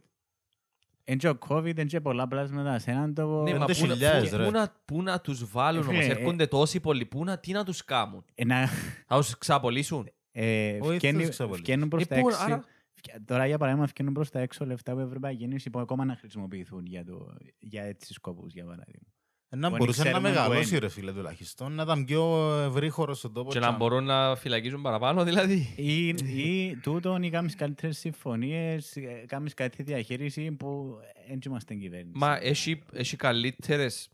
Εν 1.03 1.17
και 1.17 1.29
ο 1.29 1.37
COVID, 1.47 1.77
εν 1.77 1.87
και 1.87 2.01
πολλά 2.01 2.27
πλάσματα 2.27 2.79
σε 2.79 2.91
έναν 2.91 3.13
τόπο. 3.13 3.41
Ναι, 3.43 3.53
μα 3.57 3.65
πέντε 3.65 3.79
πού 3.79 3.85
να- 3.87 3.93
χιλιάδες, 3.93 4.29
πού- 4.29 4.35
ρε. 4.37 4.45
πού 4.45 4.51
να- 4.51 4.73
Πού 4.85 5.01
να 5.01 5.19
τους 5.21 5.51
βάλουν 5.51 5.83
Ε, 5.83 5.87
όμως, 5.87 6.03
φίλε, 6.05 6.13
έρχονται 6.19 6.47
τόσοι 6.47 6.79
πολλοί, 6.79 7.05
πού 7.05 7.23
να, 7.23 7.37
τι 7.39 7.51
να 7.51 7.63
τους 7.63 7.85
κάνουν. 7.85 8.25
Ε, 8.35 8.45
να- 8.45 8.67
Θα 9.07 9.17
τους 9.17 9.37
ξαπολύσουν; 9.37 10.09
ε, 10.31 10.77
Όχι, 10.81 10.95
φκαίνει- 10.95 11.17
θα 11.19 11.25
τους 11.25 11.29
ξαβολείς. 11.29 11.59
φκαίνουν 11.61 11.87
προς 11.89 12.03
Ε, 12.03 12.05
τα 12.05 12.19
πού, 12.19 12.27
έξω. 12.29 12.41
άρα- 12.43 12.63
φκε- 12.93 13.19
Τώρα, 13.25 13.45
για 13.47 13.57
παράδειγμα, 13.57 13.87
φκαίνουν 13.87 14.13
προς 14.13 14.29
τα 14.29 14.39
έξω 14.39 14.65
λεφτά 14.65 14.93
που 14.93 14.99
η 14.99 15.03
Ευρωπαϊκή 15.03 15.43
Ένωση 15.43 15.69
που 15.69 15.79
ακόμα 15.79 16.05
να 16.05 16.15
χρησιμοποιηθούν 16.15 16.85
για, 16.85 17.05
το, 17.05 17.33
για 17.59 17.83
έτσι 17.83 18.13
σκοπούς, 18.13 18.53
για 18.53 18.63
παράδειγμα. 18.65 19.07
Ε, 19.53 19.55
Να 19.57 19.69
Που 19.69 19.75
μπορούσε 19.77 20.03
να 20.03 20.09
ξέρουμε 20.09 20.29
που 20.29 20.35
μεγαλώσει 20.35 20.69
είναι. 20.69 20.79
ρε 20.79 20.89
φίλε 20.89 21.11
τουλάχιστον, 21.13 21.73
να 21.73 21.83
ήταν 21.83 22.05
πιο 22.05 22.51
ευρύχωρος 22.67 23.17
στον 23.17 23.33
τόπος. 23.33 23.53
Και 23.53 23.59
να 23.59 23.65
τζάμε. 23.65 23.77
μπορούν 23.83 24.03
να 24.03 24.35
φυλακίζουν 24.35 24.81
παραπάνω, 24.81 25.23
δηλαδή. 25.23 25.73
Ή, 25.75 26.07
ή 26.07 26.75
τούτον 26.81 27.23
ή 27.23 27.29
κάνεις 27.29 27.55
καλύτερες 27.55 27.97
συμφωνίες, 27.97 28.95
ε, 28.95 29.25
κάνεις 29.27 29.53
κάτι 29.53 29.83
διαχείριση 29.83 30.51
που 30.51 30.97
δεν 31.27 31.39
είμαστε 31.45 31.73
κυβέρνηση. 31.75 32.17
Μα 32.17 32.37
έχει, 32.41 32.83
έχει 32.93 33.15
καλύτερες, 33.15 34.09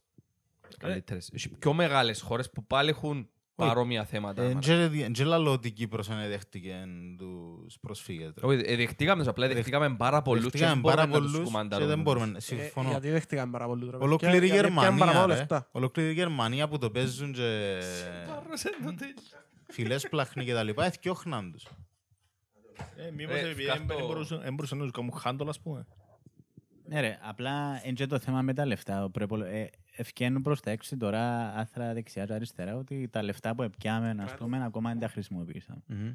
καλύτερες, 0.78 1.30
έχει 1.34 1.50
πιο 1.50 1.74
μεγάλες 1.74 2.22
χώρες 2.22 2.50
που 2.50 2.66
πάλι 2.66 2.90
έχουν 2.90 3.30
παρόμοια 3.66 4.06
θέματα. 4.06 4.42
Ε, 4.42 4.46
μάνα. 4.48 4.60
ντζε- 4.60 5.10
ντζε 5.12 5.24
λαλώ 5.24 5.52
ότι 5.52 5.68
η 5.68 5.72
Κύπρος 5.72 6.08
δεν 6.08 6.28
δέχτηκε 6.30 6.76
τους 7.18 7.78
προσφύγες. 7.82 8.34
ρε. 8.42 8.48
Όχι, 8.48 8.62
ε, 8.66 8.76
δεχτήκαμε 8.76 9.20
τους, 9.20 9.28
απλά 9.28 9.48
δεχτήκαμε 9.48 9.96
πάρα 9.96 10.22
πολλούς 10.22 10.44
και 10.44 10.50
Δεχτήκαμε 10.50 10.82
δεν 10.82 10.96
πάρα 10.96 11.08
μπορούμε 11.08 11.18
να 11.18 11.22
τους 11.24 11.32
πολλούς 11.32 11.48
και 11.48 11.54
κουμαντάρουμε. 11.54 11.90
δεν 11.90 12.02
μπορούμε 12.02 12.26
να... 12.26 12.38
Ε, 12.38 12.40
Συμφωνώ. 12.40 12.90
Γιατί 12.90 13.10
δέχτηκαν 13.10 13.52
πάρα 13.52 13.66
πολύ 13.66 13.88
τρόπο. 13.88 14.06
Ολόκληρη 14.06 14.48
Γιατί 14.48 14.52
πιάνουν 14.52 14.76
παραπάνω 14.76 14.98
Γερμανία, 15.06 15.26
ρε. 15.34 15.34
λεφτά. 15.40 15.68
Ολόκληρη 15.72 16.14
Γερμανία 16.14 16.68
που 16.68 16.78
το 16.78 16.90
παίζουν 16.90 17.34
και 17.34 17.80
φυλές 19.68 20.08
πλάχνη 20.10 20.46
και 20.46 20.54
τα 20.54 20.64
λοιπά, 20.64 20.86
εθιώχναν 20.86 21.52
τους. 21.52 21.64
Ε, 22.98 23.12
Μήπως 23.12 23.36
Ε, 23.36 23.40
επειδή 23.40 23.62
φτιάχτω- 23.62 23.98
δεν 23.98 24.06
μπορούσαν- 24.06 24.42
δεν 24.42 24.54
μπορούσαν 24.54 24.78
να 24.78 24.84
τους 24.84 24.94
κάνουν 24.94 25.14
handle, 25.24 25.48
ας 25.50 25.60
πούμε. 25.60 25.86
Ναι 26.90 27.02
ρε, 27.02 27.20
απλά 27.22 27.82
είναι 27.84 27.94
και 27.94 28.06
το 28.06 28.20
θέμα 28.20 28.42
με 28.42 28.54
τα 28.54 28.66
λεφτά. 28.66 29.10
Ο 29.98 30.02
προϋπολο- 30.02 30.02
ε, 30.02 30.02
ευκαινούν 30.02 30.42
προς 30.42 30.62
τα 30.62 30.72
έξω 30.72 30.98
τώρα 30.98 31.54
άθρα 31.56 31.94
δεξιά 31.94 32.26
και 32.26 32.34
αριστερά 32.34 32.76
ότι 32.76 33.08
τα 33.12 33.24
λεφτά 33.24 33.56
που 33.56 33.62
επιάμε, 33.64 34.16
ας 34.20 34.34
πούμε, 34.36 34.64
ακόμα 34.64 34.90
δεν 34.90 35.00
τα 35.00 35.08
χρησιμοποιήσαμε. 35.08 35.82
Μμμ. 35.88 36.12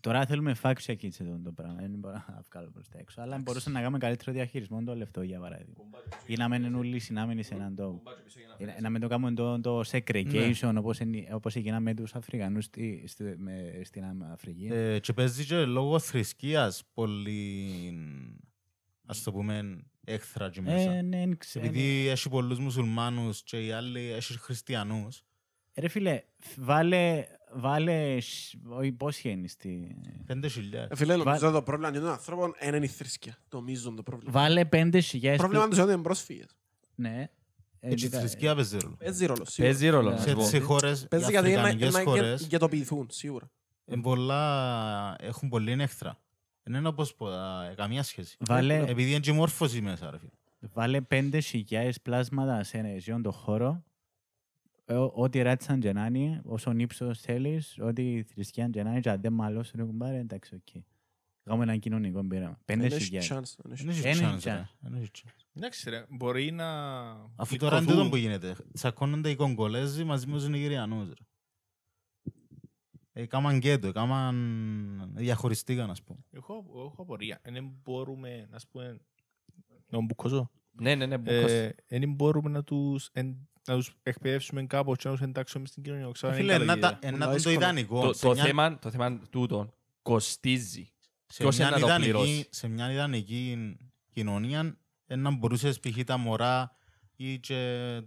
Τώρα 0.00 0.26
θέλουμε 0.26 0.54
fact 0.62 0.74
check 0.86 0.96
σε 1.08 1.22
αυτό 1.22 1.40
το 1.44 1.52
πράγμα. 1.52 1.74
Δεν 1.80 1.90
μπορώ 1.90 2.14
να 2.14 2.42
βγάλω 2.50 2.70
προς 2.70 2.88
τα 2.88 2.98
έξω. 2.98 3.20
Αλλά 3.20 3.38
μπορούσαμε 3.42 3.74
να 3.74 3.80
κάνουμε 3.80 3.98
καλύτερο 3.98 4.32
διαχειρισμό 4.32 4.82
των 4.82 4.96
λεφτών, 4.96 5.24
για 5.24 5.40
παράδειγμα. 5.40 5.74
Ή 6.26 6.34
να 6.36 6.48
μένουν 6.48 6.74
όλοι 6.74 6.98
συνάμενοι 6.98 7.42
σε 7.42 7.54
έναν 7.54 7.74
τόπο. 7.74 8.02
Ή 8.58 8.64
να- 8.64 8.80
Να 8.80 8.90
μην 8.90 9.00
το 9.00 9.08
κάνουμε 9.08 9.32
το, 9.32 9.60
το 9.60 9.80
segregation 9.90 10.72
όπως, 10.76 10.98
είναι- 10.98 11.28
όπως 11.32 11.56
έγιναν 11.56 11.82
με 11.82 11.94
τους 11.94 12.14
Αφρικανούς 12.14 12.64
στη, 12.64 13.04
στη, 13.06 13.24
με, 13.36 13.80
στην 13.84 14.04
Αφρική. 14.32 14.66
Ε, 14.72 14.98
και 14.98 15.12
παίζει 15.12 15.44
και 15.44 15.64
λόγω 15.64 15.98
θρησκείας 15.98 16.82
πολύ, 16.94 17.68
ας 19.06 19.22
το 19.22 19.32
πούμε, 19.32 19.84
έκθρα 20.12 20.46
εκεί 20.46 20.60
μέσα. 20.60 20.90
Ε, 20.92 21.02
ναι, 21.02 21.24
ξέρω. 21.38 21.66
Επειδή 21.66 22.08
έχει 22.08 22.28
πολλούς 22.28 22.58
μουσουλμάνους 22.58 23.42
και 23.42 23.64
οι 23.66 23.72
άλλοι 23.72 24.12
έχεις 24.12 24.36
χριστιανούς, 24.36 25.22
Ρε 25.74 25.88
φίλε, 25.88 26.22
βάλε, 26.56 27.24
βάλε, 27.52 28.20
σ- 28.20 28.54
όχι, 28.68 28.92
πώς 28.92 29.22
είναι 29.24 29.48
στη... 29.48 29.96
πέντε 30.26 30.48
χιλιάδες. 30.48 30.90
Ε, 30.90 30.94
Φίλε, 30.96 31.16
νομίζω 31.16 31.46
Βα- 31.46 31.52
το 31.52 31.62
πρόβλημα 31.62 31.92
των 31.92 32.08
ανθρώπων 32.08 32.54
δεν 32.60 32.74
είναι 32.74 32.84
η 32.84 32.88
θρησκεία. 32.88 33.36
Νομίζω 33.52 33.92
το 33.94 34.02
πρόβλημα. 34.02 34.32
Βάλε 34.32 34.64
πέντε 34.64 35.00
χιλιάδες... 35.00 35.40
Το 35.40 35.48
πρόβλημα 35.48 35.68
τους 35.68 35.78
είναι 35.78 35.92
οι 35.92 36.02
πρόσφυγες. 36.02 36.56
Ναι. 36.94 37.28
Ε, 37.80 37.88
Έτσι 37.92 38.06
η 38.06 38.08
κοίτα, 38.08 38.18
θρησκεία 38.20 38.54
παίζει 38.54 38.76
ρόλο. 38.78 38.96
Παίζει 38.98 39.26
ρόλο, 39.26 39.44
σίγουρα. 39.44 39.72
Παίζει 39.72 39.88
ρόλο. 39.88 40.10
να 40.10 40.16
Σε 40.16 40.22
σου 40.22 40.28
Σε 40.28 40.34
πω. 40.34 40.42
έτσι 40.42 40.60
χώρες, 40.60 41.02
οι 41.02 41.08
Παίζει 41.08 41.30
γιατί 41.30 41.48
είναι 41.50 41.58
αφρικανικές 41.60 41.92
να 41.92 42.02
χώρες, 42.02 42.46
γκετοποιηθούν, 42.46 43.06
σίγουρα. 43.10 43.50
είναι 43.84 44.02
πολλά, 44.02 45.16
έχουν 45.20 45.48
πολύ 45.48 45.72
έχθρα. 45.72 46.20
Δεν 46.62 46.74
είναι 46.74 46.88
όπως 46.88 47.14
πο- 47.14 47.26
α, 47.28 47.74
καμία 47.76 48.02
σχέση. 48.02 48.36
Βάλε- 48.40 48.88
Επειδή 48.88 49.10
είναι 49.10 49.20
και 49.20 49.30
η 49.30 49.34
μόρφωση 49.34 49.80
μέσα, 49.80 50.10
ρε 50.10 50.18
φίλε. 50.18 50.30
Βάλε 50.72 51.00
πέντε 51.00 51.40
χιλιάδες 51.40 52.00
πλάσματα 52.00 52.62
σε 52.62 52.78
εκείνον 52.78 53.22
το 53.22 53.30
χώρο. 53.32 53.84
Ε, 54.84 54.94
ό- 54.94 55.12
Ό,τι 55.14 55.42
ράτσαν 55.42 55.80
και 55.80 55.92
να 55.92 56.06
είναι, 56.06 56.40
όσον 56.44 56.78
ύψος 56.78 57.20
θέλεις, 57.20 57.76
ό,τι 57.80 58.22
θρησκεία 58.22 58.68
και 58.68 58.82
να 58.82 58.90
είναι, 58.90 59.00
και 59.00 59.10
αν 59.10 59.20
δεν 59.20 59.32
μαλώσουν 59.32 59.80
ρε 59.80 59.84
κουμπάρε, 59.86 60.18
εντάξει, 60.18 60.54
οκ. 60.54 60.82
Κάνουμε 61.44 61.64
ένα 61.64 61.76
κοινωνικό 61.76 62.24
πείραμα. 62.26 62.58
Πέντε 62.64 62.88
Δεν 62.88 62.92
έχει 62.96 63.04
χιλιάδες. 63.04 63.30
chance, 63.30 63.62
δεν 63.62 63.72
έχει 63.72 63.84
Δεν 63.84 64.10
έχει 64.10 64.22
Ένα 64.22 64.32
chance, 64.34 64.40
chance. 64.40 64.44
ρε. 64.44 64.68
Δεν 64.80 64.94
έχει 64.94 65.10
chance. 65.14 65.44
Εντάξει 65.56 65.90
ρε, 65.90 66.04
μπορεί 66.08 66.50
να... 66.52 66.66
Αφού 67.36 67.56
τώρα 67.56 67.76
είναι 67.76 67.84
πληκωθούν. 67.86 67.96
τούτο 67.96 68.08
που 68.08 68.16
γίνεται. 68.16 68.56
Τσακώνονται 68.72 69.30
οι 69.30 69.34
Κογκολέζοι 69.36 70.04
μαζί 70.04 70.26
με 70.26 70.32
τους 70.32 70.48
Νιγηριανούς. 70.48 71.08
Ρε. 73.12 73.22
Ε, 73.22 73.26
Κάμαν 73.26 73.58
γκέτο, 73.58 73.86
έκαναν... 73.88 75.10
διαχωριστήκαν, 75.14 75.90
ας 75.90 76.02
πούμε. 76.02 76.18
Έχω, 76.30 76.54
έχω 76.76 77.02
απορία. 77.02 77.40
Δεν 77.44 77.70
μπορούμε, 77.82 78.46
να 78.50 78.58
πούμε... 78.70 79.00
Να 79.88 80.00
μπουκώσω; 80.00 80.50
Ναι, 80.72 80.94
ναι, 80.94 81.06
ναι. 81.06 81.18
μπουκός. 81.18 81.50
Ε, 81.50 81.74
Δεν 81.88 82.12
μπορούμε 82.12 82.50
να 82.50 82.64
τους, 82.64 83.08
εν- 83.12 83.48
να 83.66 83.74
τους 83.74 83.96
εκπαιδεύσουμε 84.02 84.66
κάπως 84.66 84.96
και 84.98 85.08
να 85.08 85.14
τους 85.14 85.22
εντάξουμε 85.22 85.66
στην 85.66 85.82
κοινωνία. 85.82 86.10
Ξέρω, 86.12 86.32
Ε, 86.32 86.36
είναι 86.36 86.42
Φίλε, 86.42 86.52
καλή 86.52 86.66
να 86.66 86.72
ιδέα. 86.76 86.90
τα- 86.90 86.98
ε, 87.06 87.10
Πολλά 87.10 87.16
να 87.18 87.18
τον 87.24 87.28
το 87.28 87.34
δύσκολα. 87.34 87.54
ιδανικό. 87.56 88.00
Το, 88.06 88.12
Σε 88.12 88.26
το, 88.26 88.32
μια- 88.32 88.44
θέμα, 88.44 88.78
το 88.78 88.90
θέμα 88.90 89.18
τούτον 89.30 89.72
κοστίζει. 90.02 90.92
σε 91.26 91.42
ποιος 91.42 91.56
μια 91.56 91.66
είναι 91.66 91.74
να 91.74 91.80
το 91.80 91.86
ιδανική- 91.86 92.10
πληρώσει; 92.12 92.46
Σε 92.50 92.68
μια 92.68 92.92
ιδανική 92.92 93.76
κοινωνία, 94.10 94.78
ε, 95.06 95.16
να 95.16 95.30
μπορούσες 95.30 95.80
π.χ. 95.80 96.04
τα 96.04 96.16
μωρά 96.16 96.76
ή 97.16 97.38
και 97.38 98.02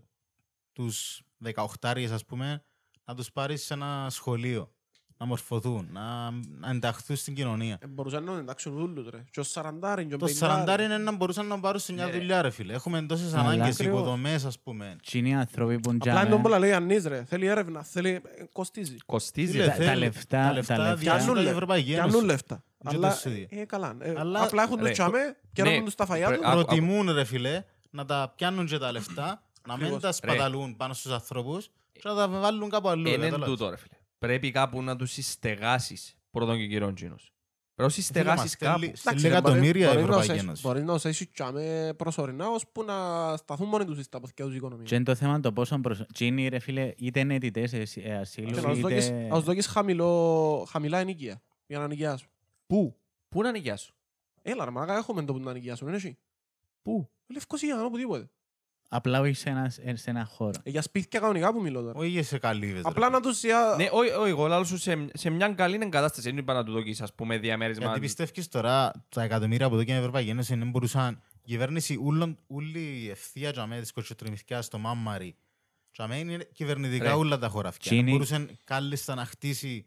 τους 0.72 1.22
18 1.44 2.12
ας 2.14 2.26
πούμε, 2.26 2.64
να 3.06 3.16
τους 3.16 3.32
πάρεις 3.32 3.64
σε 3.66 3.74
ένα 3.74 4.08
σχολείο, 4.10 4.74
να 5.18 5.26
μορφωθούν, 5.26 5.88
να, 5.92 6.32
να 6.60 6.70
ενταχθούν 6.70 7.16
στην 7.16 7.36
κοινωνία. 7.36 7.78
Ε, 7.82 7.88
Μπορούσαν 7.88 8.24
να 8.24 8.38
εντάξουν 8.38 8.82
ούλους, 8.82 9.10
ρε. 9.10 9.24
Και 9.32 9.40
ο 9.40 9.44
σαραντάριν, 9.44 10.08
και 10.08 10.14
ο 10.14 10.18
Το 10.18 10.26
πενηντάριν. 10.26 10.86
40 10.86 10.86
είναι 10.86 10.98
να 10.98 11.12
μπορούσαν 11.12 11.48
να 11.48 11.60
πάρουν 11.60 11.80
σε 11.80 11.94
μια 11.94 12.06
Ναι, 12.06 12.12
ρε. 12.12 12.18
δουλειά, 12.18 12.42
ρε 12.42 12.50
φίλε. 12.50 12.74
Έχουμε 12.74 13.02
τόσες 13.02 13.34
Αλλά 13.34 13.44
ανάγκες, 13.50 13.74
ακριβώς. 13.74 14.00
υποδομές, 14.00 14.46
ας 14.46 14.60
πούμε. 14.60 14.96
Τι 15.12 15.18
είναι 15.18 15.30
οι 15.30 15.34
άνθρωποι 15.34 15.80
που 15.80 15.90
Απλά 15.96 16.12
είναι 16.12 16.20
τον 16.20 16.28
τζάμε. 16.28 16.42
πολλά 16.42 16.60
λέει 16.60 16.72
Ανής, 16.74 17.06
ρε. 17.06 17.24
Θέλει 17.28 17.46
έρευνα, 17.46 17.84
θέλει... 17.84 18.10
ε, 18.10 18.22
κοστίζει. 18.54 18.98
Κοστίζει. 19.06 19.52
Φίλε, 19.52 19.64
ρε. 19.64 19.70
τα 19.70 19.76
θέλει- 19.76 19.98
λεφτά- 20.04 20.38
τα 20.38 20.48
τα 20.48 20.54
λεφτά 20.54 20.78
λεφτά- 20.78 20.96
διάσουν 20.96 21.24
Πιάνουν 21.26 21.42
η 21.42 21.44
λε- 21.44 21.52
Ευρωπαϊκή 21.54 21.90
Πιάνουν 21.92 22.10
Ένωση. 22.10 22.26
λεφτά. 22.26 22.64
το 22.84 22.90
Αλλά 22.90 23.18
ίδιο. 23.26 23.48
ε, 23.50 23.66
καλά. 23.66 23.96
Ε, 24.00 24.14
Αλλά- 24.18 24.44
Απλά 24.44 24.64
έχουν 24.64 24.76
ρε, 24.76 24.82
τους 24.84 24.92
τσάμε, 24.92 25.18
ναι, 25.20 25.34
πιάνουν 25.54 25.86
τους 25.86 25.96
τα 25.96 26.06
φαγιά 26.06 26.30
ρε, 26.30 26.36
τους. 26.38 26.46
άκου- 26.46 26.66
Προτιμούν, 26.66 27.12
ρε 27.14 27.24
φίλε, 27.24 27.64
να 27.90 28.06
τα 28.06 28.34
πιάνουν 28.36 28.66
και 28.66 28.78
τα 28.78 28.92
λεφτά, 28.92 29.42
να 29.68 29.74
μην 29.74 29.82
Ακριβώς. 29.84 30.02
τα 30.02 30.12
σπαταλούν 30.12 30.76
πάνω 30.76 30.94
στους 30.94 31.12
ανθρώπους 31.12 31.70
και 31.92 32.02
να 32.04 32.16
τα 32.16 32.28
βάλουν 32.28 32.70
κάπου 32.70 32.90
αλλού. 32.90 33.08
Είναι 33.08 33.18
κατάλαβες. 33.18 33.48
τούτο, 33.50 33.70
ρε 33.70 33.76
φίλε. 33.78 33.96
Πρέπει 34.24 34.52
κάπου 34.52 34.82
να 34.82 34.96
τους 34.96 35.12
συστεγάσεις 35.12 36.18
πρώτον 36.32 36.58
και 36.58 36.68
κύριον 36.68 36.96
τζίνος. 36.96 37.34
Πρέπει 37.76 37.92
να 37.92 37.96
τους 37.96 38.06
Φίλε, 38.06 38.06
συστεγάσεις 38.06 38.42
μας 38.44 38.56
κάπου. 38.58 38.78
στέλνει- 38.78 38.98
Σε 38.98 39.04
Εντάξει, 39.10 39.26
λίγα 39.26 39.36
ρε, 39.36 39.42
μπορεί- 39.42 39.54
εκατομμύρια 39.56 39.86
η 39.86 39.94
μπορεί 39.94 39.98
να 39.98 40.04
Ευρωπαϊκή 40.10 40.34
σε- 40.34 40.40
Ένωση. 40.46 40.62
Μπορεί 40.68 40.84
να 40.84 40.98
σε 40.98 41.10
έχει 41.10 41.26
τσάμε 41.28 41.94
προσωρινά, 41.98 42.48
ώσπου 42.50 42.84
να 42.84 42.94
σταθούν 43.38 43.68
μόνοι 43.68 43.86
τους 43.86 44.04
στα 44.06 44.20
ποθηκιά 44.20 44.46
τους 44.46 44.56
οικονομία. 44.56 44.86
Και 44.86 44.96
είναι 44.96 45.04
το 45.04 45.16
θέμα 45.16 45.40
το 45.40 45.52
πόσο 45.54 45.80
προσ... 45.80 46.02
Τι 46.14 46.26
είναι 46.26 46.48
ρε 46.48 46.60
φίλε, 46.60 46.92
είτε 46.98 47.20
είναι 47.20 47.36
αιτητές 47.36 47.74
ε, 47.74 47.84
ε, 47.96 48.16
ασύλου, 48.18 48.52
Και 48.54 48.62
να 48.62 48.70
τους 48.70 48.80
δώκεις- 48.80 49.08
είτε... 49.08 49.28
να 49.28 49.36
τους 49.36 49.44
δώκεις 49.44 49.66
χαμηλό- 49.68 50.66
χαμηλά 50.70 51.00
ενοικία 51.00 51.42
για 51.66 51.80
να 51.80 51.88
νοικιάσουν. 51.88 52.28
Πού; 52.68 52.96
Πού 53.30 53.42
να 53.42 53.52
νοικιάσουν. 53.52 53.96
Έλα 54.42 54.66
ρε 54.66 54.72
μαλάκα, 54.72 54.98
έχουμε 54.98 55.24
το 55.26 55.34
που 55.34 55.40
να 55.40 55.54
νοικιάσουν, 55.54 55.88
είναι 55.88 55.96
εσύ. 55.98 56.18
Πού; 56.82 57.10
Λευκοσία, 57.28 57.86
οπουδήποτε. 57.86 58.30
Απλά 58.96 59.20
όχι 59.20 59.34
σε 59.34 59.50
ένα, 59.50 59.70
σε 59.94 60.10
ένα 60.10 60.26
χώρο. 60.26 60.52
Ε, 60.64 60.70
Για 60.70 60.82
σπίτια 60.82 61.20
κανονικά 61.20 61.54
που 61.54 61.62
μιλώ 61.62 61.82
τώρα. 61.82 62.00
Όχι 62.00 62.22
σε 62.24 62.38
καλύβες. 62.38 62.76
ρε 62.76 62.82
Απλά 62.84 63.06
φίλε. 63.06 63.18
να 63.18 63.22
τους... 63.24 63.44
για- 63.44 63.74
Ναι, 63.78 63.88
όχι, 63.92 64.10
όχι, 64.10 64.30
εγώ 64.30 64.48
λάλλω 64.48 64.64
σου 64.64 64.78
σε, 64.78 65.08
σε 65.14 65.30
μια 65.30 65.48
καλή 65.54 65.80
εγκατάσταση. 65.82 66.30
Δεν 66.30 66.38
είπα 66.38 66.54
να 66.54 66.64
του 66.64 66.72
δώκεις, 66.72 67.02
ας 67.02 67.14
πούμε, 67.14 67.38
διαμέρισμα. 67.38 67.84
Γιατί 67.86 68.00
πιστεύεις 68.00 68.48
τώρα 68.48 68.92
τα 69.10 69.22
εκατομμύρια 69.24 69.70
που 69.70 69.76
δόκει 69.76 69.92
η 69.92 69.96
Ευρωπαϊκή 69.96 70.30
Ένωση 70.30 70.56
δεν 70.56 70.70
μπορούσαν 70.70 71.22
η 71.34 71.46
κυβέρνηση 71.46 71.96
ούλων- 72.04 72.38
όλη 72.48 72.80
η 72.80 73.10
ευθεία 73.10 73.50
για 73.50 73.66
μέ 73.66 73.80
της 73.80 73.92
κοτσοτριμιθκιά 73.92 74.62
στο 74.62 74.78
Μάμμαρι 74.78 75.36
για 75.96 76.08
μέ 76.08 76.18
είναι 76.18 76.48
κυβερνητικά 76.54 77.04
Ρε. 77.08 77.12
όλα 77.12 77.38
τα 77.38 77.48
χωράφια. 77.48 77.80
Τσίνη- 77.92 78.12
Μπορούσαν 78.12 78.50
κάλλιστα 78.64 79.16
να 79.16 79.26
χτίσει 79.26 79.86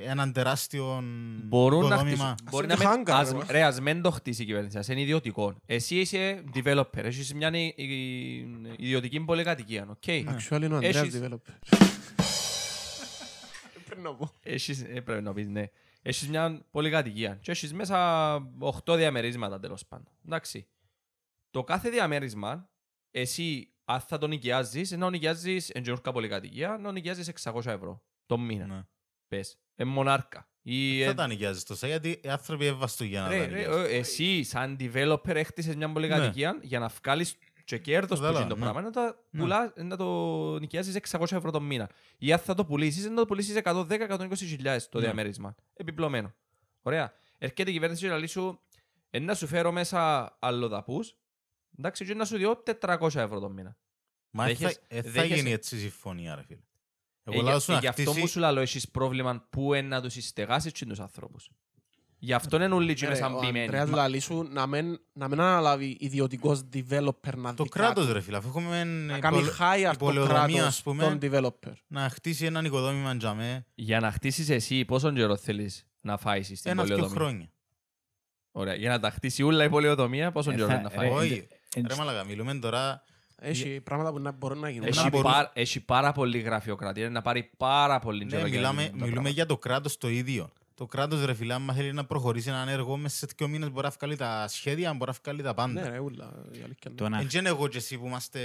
έναν 0.00 0.32
τεράστιο 0.32 1.02
Μπορούν 1.44 1.80
να 1.80 1.86
οικοδόμημα. 1.94 2.24
χτίσουν. 2.28 2.48
Μπορεί 2.50 2.66
το 2.66 2.76
να 2.82 2.90
μην, 2.96 3.04
hangar, 3.06 3.10
ας, 3.12 3.30
ρε, 3.30 3.36
μα. 3.36 3.44
ρε, 3.50 3.62
ας 3.62 3.80
μην 3.80 4.02
το 4.02 4.10
χτίσει 4.10 4.42
η 4.42 4.44
κυβέρνηση, 4.44 4.78
ας 4.78 4.88
είναι 4.88 5.00
ιδιωτικό. 5.00 5.54
Εσύ 5.66 5.96
είσαι 6.00 6.44
developer, 6.54 6.84
έχεις 6.94 7.34
μια 7.34 7.48
ι- 7.58 7.74
ι- 7.78 8.46
ιδιωτική 8.76 9.20
πολυκατοικία, 9.20 9.86
οκ. 9.90 10.02
Actually 10.06 10.62
είναι 10.62 10.72
ο 10.72 10.76
Ανδρέας 10.76 10.96
Έχεις- 10.96 11.20
developer. 11.22 11.58
Πρέπει 13.86 14.00
να 14.02 14.14
πω. 14.14 14.30
Έχεις, 14.42 14.82
ε, 14.82 15.00
πρέπει 15.00 15.22
να 15.22 15.32
πεις, 15.32 15.48
ναι. 15.48 15.64
Έχεις 16.02 16.28
μια 16.28 16.62
πολυκατοικία 16.70 17.38
και 17.42 17.50
έχεις 17.50 17.72
μέσα 17.74 18.34
8 18.84 18.96
διαμερίσματα 18.96 19.60
τέλος 19.60 19.86
πάντων. 19.86 20.12
Εντάξει. 20.26 20.66
Το 21.50 21.64
κάθε 21.64 21.90
διαμέρισμα, 21.90 22.68
εσύ 23.10 23.72
αν 23.84 24.00
θα 24.00 24.18
το 24.18 24.26
νοικιάζεις, 24.26 24.90
να 24.90 25.10
νοικιάζεις 25.10 25.70
εντζούρκα 25.70 26.12
πολυκατοικία, 26.12 26.78
να 26.80 26.92
νοικιάζεις 26.92 27.28
600 27.28 27.70
ευρώ 27.72 28.02
το 28.26 28.38
μήνα. 28.38 28.88
Ναι. 29.28 29.38
Πες. 29.38 29.58
Ε, 29.76 29.84
μονάρκα. 29.84 30.48
Ή, 30.62 31.02
Θα 31.04 31.10
ε, 31.10 31.14
τα 31.14 31.26
νοικιάζεις 31.26 31.62
τόσα 31.64 31.86
γιατί 31.86 32.20
οι 32.24 32.28
άνθρωποι 32.28 32.64
έβαστο 32.66 33.04
για 33.04 33.20
να 33.20 33.28
Ρε, 33.28 33.38
τα 33.38 33.46
ρε, 33.46 33.56
νοικιάζουν. 33.56 33.84
ε, 33.84 33.88
εσύ 33.88 34.42
σαν 34.42 34.76
developer 34.80 35.34
έχτισες 35.34 35.76
μια 35.76 35.92
πολυκατοικία 35.92 36.58
για 36.62 36.78
να 36.78 36.88
βγάλεις 37.02 37.36
και 37.64 37.78
κέρδος 37.78 38.18
που 38.18 38.24
Καλά, 38.24 38.40
είναι 38.40 38.48
το 38.48 38.54
ναι. 38.54 38.60
πράγμα, 38.60 38.80
να, 38.80 38.90
τα 38.90 39.26
Ναι. 39.30 39.40
πουλάς, 39.40 39.72
να 39.76 39.96
το 39.96 40.58
νοικιάσεις 40.58 40.94
600 40.94 41.36
ευρώ 41.36 41.50
το 41.50 41.60
μήνα. 41.60 41.90
Ή 42.18 42.32
αν 42.32 42.38
θα 42.38 42.54
το 42.54 42.64
πουλήσεις, 42.64 43.08
να 43.08 43.14
το 43.14 43.26
πουλήσεις 43.26 43.56
110-120 43.56 44.46
χιλιάδες 44.46 44.88
το 44.88 44.98
Ναι. 44.98 45.04
διαμέρισμα. 45.04 45.54
Επιπλωμένο. 45.74 46.34
Ωραία. 46.82 47.12
Έρχεται 47.38 47.70
η 47.70 47.72
κυβέρνηση 47.72 48.02
και 48.02 48.08
να 48.08 48.16
λέει 48.16 48.26
σου, 48.26 48.60
«Ε, 49.10 49.18
να 49.18 49.34
σου 49.34 49.46
φέρω 49.46 49.72
μέσα 49.72 50.36
αλλοδαπούς, 50.40 51.16
εντάξει, 51.78 52.04
και 52.04 52.14
να 52.14 52.24
σου 52.24 52.36
διώ 52.36 52.62
400 52.80 53.20
ευρώ 53.20 53.40
το 53.40 53.48
μήνα. 53.50 53.76
Μα 54.30 54.44
ε, 54.44 54.54
θα- 54.54 54.58
δέχεσαι- 54.58 54.82
ε, 54.88 55.02
θα 55.02 55.10
δέχεσαι- 55.10 55.36
γίνει 55.36 55.50
έτσι 55.52 55.76
η 55.76 55.78
συμφωνία 55.78 56.34
ρε 56.34 56.42
φίλε. 56.42 56.60
Ε, 57.32 57.34
Εγώ 57.34 57.42
για- 57.42 57.50
λέω 57.50 57.60
σου 57.60 57.70
ε, 57.70 57.74
να 57.74 57.80
Γι' 57.80 57.86
αυτό 57.86 58.02
χτίσει 58.02 58.20
που 58.20 58.26
σου 58.28 58.38
λέω, 58.40 58.58
έχεις 58.60 58.88
πρόβλημα 58.88 59.46
που 59.50 59.74
είναι 59.74 59.88
να 59.88 60.00
τους 60.02 60.12
συστεγάσεις 60.12 60.72
και 60.72 60.86
τους 60.86 61.00
ανθρώπους. 61.00 61.50
Γι' 62.20 62.32
αυτό 62.32 62.56
είναι 62.62 62.74
όλοι 62.74 62.94
και 62.94 63.04
Ναι, 63.04 63.10
μέσα 63.10 63.28
ρε, 63.28 63.34
Ο 63.34 63.38
μπημένοι. 63.38 63.60
Ανδρέας 63.60 63.88
λαλεί 63.90 64.18
σου 64.20 64.48
να 64.50 64.66
μην- 64.66 65.00
να 65.12 65.28
μην 65.28 65.40
αναλάβει 65.40 65.96
ιδιωτικός 66.00 66.62
developer 66.72 67.34
να 67.36 67.54
το 67.54 67.62
δει 67.62 67.68
κράτος 67.68 68.02
κάτι. 68.04 68.12
ρε 68.12 68.20
φίλε. 68.20 68.36
Αφού 68.36 68.48
έχουμε 68.48 68.84
Να 68.84 69.18
κάνει 69.18 69.36
υπολο- 69.38 69.52
hire 69.58 69.90
το 69.92 69.96
πολεοδομία, 69.98 70.36
κράτος 70.46 70.66
ας 70.66 70.82
πούμε. 70.82 71.04
τον 71.04 71.18
developer. 71.22 71.72
να 71.86 72.08
χτίσει 72.08 72.44
έναν 72.44 72.64
οικοδόμημα 72.64 73.14
για 73.14 73.34
μέ 73.34 73.66
Για 73.74 74.00
να 74.00 74.10
χτίσεις 74.12 74.48
εσύ, 74.50 74.84
πόσο 74.84 75.12
καιρό 75.12 75.36
θέλεις 75.36 75.86
να 76.00 76.16
φάεις 76.16 76.46
στην 76.46 76.70
ένα-δυο 76.70 76.94
πολιοδομία. 76.94 77.20
χρόνια. 77.24 77.50
Ωραία. 78.50 78.74
Για 78.74 78.88
να 78.88 79.00
τα 79.00 79.10
χτίσει 79.10 79.42
όλα 79.42 79.64
η 79.64 79.68
πολιοδομία, 79.68 80.32
πόσο 80.32 80.50
Ε, 80.50 80.54
καιρό 80.54 80.66
θα- 80.66 80.72
είναι 80.74 80.82
να 80.82 80.88
ρε, 80.88 80.94
φάει; 80.96 81.08
Όχι. 81.10 81.46
εν- 81.74 81.86
Ρε 81.88 81.94
μαλακα, 81.94 82.24
μιλούμε 82.24 82.54
τώρα 82.54 83.02
Έχει 83.40 83.80
πράγματα 83.84 84.10
που 84.12 84.18
να 84.18 84.32
μπορούν 84.32 84.58
να 84.58 84.68
γίνουν. 84.70 84.86
Έχει, 84.88 84.98
να 85.02 85.08
μπορούν- 85.08 85.32
πάρα, 85.32 85.50
έχει 85.54 85.80
πάρα 85.80 86.12
πολύ 86.12 86.38
γραφειοκρατία, 86.38 87.02
είναι 87.04 87.12
να 87.12 87.22
πάρει 87.22 87.50
πάρα 87.56 87.98
πολύ 87.98 88.24
Ναι, 88.24 88.30
καιρό 88.30 88.46
για 88.46 88.48
να 88.48 88.56
μιλάμε, 88.56 88.82
γίνουν 88.82 88.88
τα 88.90 89.04
μιλούμε 89.04 89.12
πράγματα. 89.12 89.34
για 89.34 89.46
το 89.46 89.58
κράτος 89.58 89.98
το 89.98 90.08
ίδιο. 90.08 90.50
Το 90.74 90.86
κράτος 90.86 91.24
ρε 91.24 91.34
φίλε, 91.34 91.54
άμα 91.54 91.72
θέλει 91.72 91.92
να 91.92 92.04
προχωρήσει 92.04 92.48
έναν 92.48 92.68
έργο 92.68 92.96
μέσα 92.96 93.16
σε 93.16 93.26
δύο 93.36 93.48
μήνες 93.48 93.70
μπορεί 93.70 93.86
να 93.86 93.92
βγάλει 93.98 94.16
τα 94.16 94.44
σχέδια, 94.48 94.92
μπορεί 94.94 95.10
να 95.10 95.16
βγάλει 95.22 95.42
τα 95.42 95.48
Ναι 95.48 95.54
πάντα. 95.54 95.90
ρε, 95.90 95.98
ούλα. 95.98 96.24
η 96.44 96.48
αλήθεια 96.48 96.66
είναι. 96.86 96.94
Το 96.96 97.08
να- 97.08 97.18
Εν 97.18 97.26
και 97.26 97.38
είναι 97.38 97.48
εγώ 97.48 97.68
και 97.68 97.76
εσύ 97.76 97.98
που 97.98 98.06
είμαστε... 98.06 98.40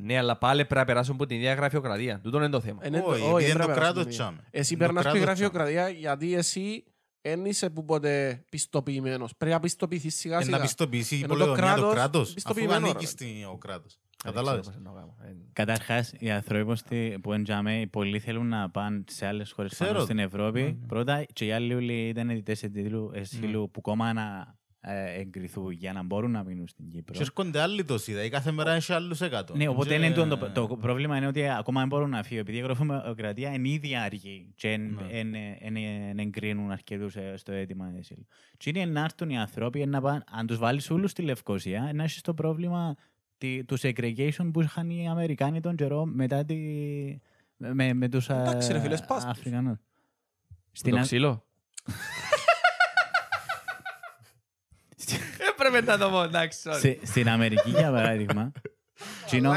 Ναι, 0.00 0.18
αλλά 0.18 0.36
πάλι 0.36 0.64
πρέπει 0.64 0.74
να 0.80 0.84
περάσουν 0.84 1.14
από 1.14 1.26
την 1.26 1.36
ίδια 1.36 1.54
γραφειοκρατία. 1.54 2.20
Τούτο 2.20 2.36
είναι 2.36 2.48
το 2.48 2.60
θέμα. 2.60 2.78
Ε, 2.82 2.88
ναι, 2.90 2.98
Όχι, 2.98 3.08
όχι, 3.08 3.22
επειδή 3.22 3.42
είναι 3.44 3.52
δεν 3.52 3.52
το 3.52 3.58
πρέπει 3.66 3.68
να 3.80 3.84
κράτος 3.84 4.02
περάσουμε 4.02 4.10
τσάμε. 4.30 4.48
Εσύ 4.50 4.74
Είναι 4.74 4.86
το 4.86 4.92
περνάς 4.92 5.02
κράτος 5.12 5.20
τη 5.20 5.26
γραφειοκρατία 5.26 5.88
γιατί 5.88 6.34
εσύ 6.34 6.84
δεν 7.22 7.44
είσαι 7.44 7.70
που 7.70 7.84
ποτέ 7.84 8.44
πιστοποιημένος. 8.50 9.34
Πρέπει 9.36 9.54
να 9.54 9.60
πιστοποιηθείς 9.60 10.14
σιγά 10.14 10.38
Ε, 10.38 10.42
σιγά. 10.42 10.56
να 10.56 10.62
πιστοποιήσει 10.62 11.14
η 11.14 11.18
Ενώ 11.18 11.26
το 11.26 11.32
πολεοδομία 11.38 11.74
το 11.74 11.80
κράτος 11.80 11.92
κράτος, 11.94 12.22
αφού 12.26 12.34
πιστοποιημένο, 12.34 12.86
ανήκει 12.86 13.04
ρε. 13.04 13.06
στην- 13.06 13.44
ο 13.52 13.56
κράτος. 13.56 13.98
Κατάλαβες. 14.22 14.66
Δεν 14.66 14.74
ξέρω 14.74 14.94
πώς 14.94 14.94
να 14.94 15.00
κάνω. 15.00 15.30
Ε, 15.30 15.36
Καταρχάς, 15.52 16.12
οι 16.18 16.30
άνθρωποι 16.30 16.76
στη- 16.76 17.18
που 17.22 17.32
εντζάμε, 17.32 17.86
πολλοί 17.90 18.18
θέλουν 18.18 18.46
να 18.48 18.70
πάνε 18.70 19.04
σε 19.08 19.26
άλλες 19.26 19.50
χώρες 19.52 19.72
Ξέρω. 19.72 20.00
στην 20.00 20.18
Ευρώπη. 20.18 20.60
Ναι, 20.62 20.66
ναι. 20.66 20.86
Πρώτα, 20.86 21.24
και 21.32 21.44
οι 21.44 21.52
άλλοι 21.52 21.74
όλοι 21.74 22.08
ήταν 22.08 22.30
αιτητέ 22.30 22.56
εσύλου 23.12 23.70
που 23.70 23.80
κόμμα 23.80 24.12
να 24.12 24.54
ε, 24.84 25.20
εγκριθούν 25.20 25.70
για 25.70 25.92
να 25.92 26.02
μπορούν 26.02 26.30
να 26.30 26.44
μείνουν 26.44 26.68
στην 26.68 26.90
Κύπρο. 26.90 27.14
Και 27.14 27.20
έρχονται 27.20 27.60
άλλοι 27.60 27.84
τόσοι, 27.84 28.10
δηλαδή 28.10 28.28
κάθε 28.28 28.50
μέρα 28.52 28.72
έχει 28.72 28.92
άλλους 28.92 29.20
εκατό. 29.20 29.56
Ναι, 29.56 29.68
οπότε 29.68 29.88
Και- 29.88 29.94
είναι 30.04 30.14
το, 30.14 30.28
το, 30.38 30.50
το 30.66 30.76
πρόβλημα 30.76 31.16
είναι 31.16 31.26
ότι 31.26 31.48
ακόμα 31.48 31.80
δεν 31.80 31.88
μπορούν 31.88 32.10
να 32.10 32.22
φύγουν. 32.22 32.38
Επειδή 32.40 32.58
η 32.58 32.60
γραφειοκρατία 32.60 33.52
είναι 33.52 33.68
ήδη 33.68 33.96
αργή 33.96 34.52
και 34.54 34.78
δεν 35.12 35.34
εγκρίνουν 36.18 36.70
αρκετούς 36.70 37.16
στο 37.34 37.52
αίτημα 37.52 37.92
εσύλου. 37.98 38.26
Και 38.56 38.70
είναι 38.74 38.84
να 38.84 39.00
έρθουν 39.00 39.30
οι 39.30 39.38
άνθρωποι, 39.38 39.86
να 39.86 40.00
πάνε, 40.00 40.24
αν 40.30 40.46
τους 40.46 40.58
βάλεις 40.58 40.90
όλους 40.90 41.10
στη 41.10 41.22
Λευκοσία, 41.22 41.90
να 41.94 42.02
έχεις 42.02 42.20
το 42.20 42.34
πρόβλημα 42.34 42.94
τη- 43.42 43.64
τους 43.64 43.80
segregation 43.84 44.50
που 44.52 44.60
είχαν 44.60 44.90
οι 44.90 45.08
Αμερικάνοι 45.08 45.60
τον 45.60 45.76
καιρό 45.76 46.04
μετά 46.04 46.44
τη, 46.44 46.54
με, 47.56 47.92
με 47.92 48.08
τους 48.08 48.28
Εντάξει, 48.28 48.72
ρε 48.72 48.80
φίλε, 48.80 48.96
σπάς 48.96 49.22
τους. 49.24 49.30
Αφρικανούς. 49.32 49.78
Στην 50.72 50.92
το 50.92 50.98
Α- 50.98 51.02
ξύλο. 51.02 51.44
Έπρεπε 55.52 55.80
να 55.90 55.98
το 55.98 56.10
πω, 56.10 56.22
εντάξει, 56.22 56.60
sorry. 56.64 56.76
Στη- 56.76 56.98
στην 57.02 57.28
Αμερική, 57.28 57.70
για 57.70 57.90
παράδειγμα, 57.90 58.52
τσινό- 59.26 59.54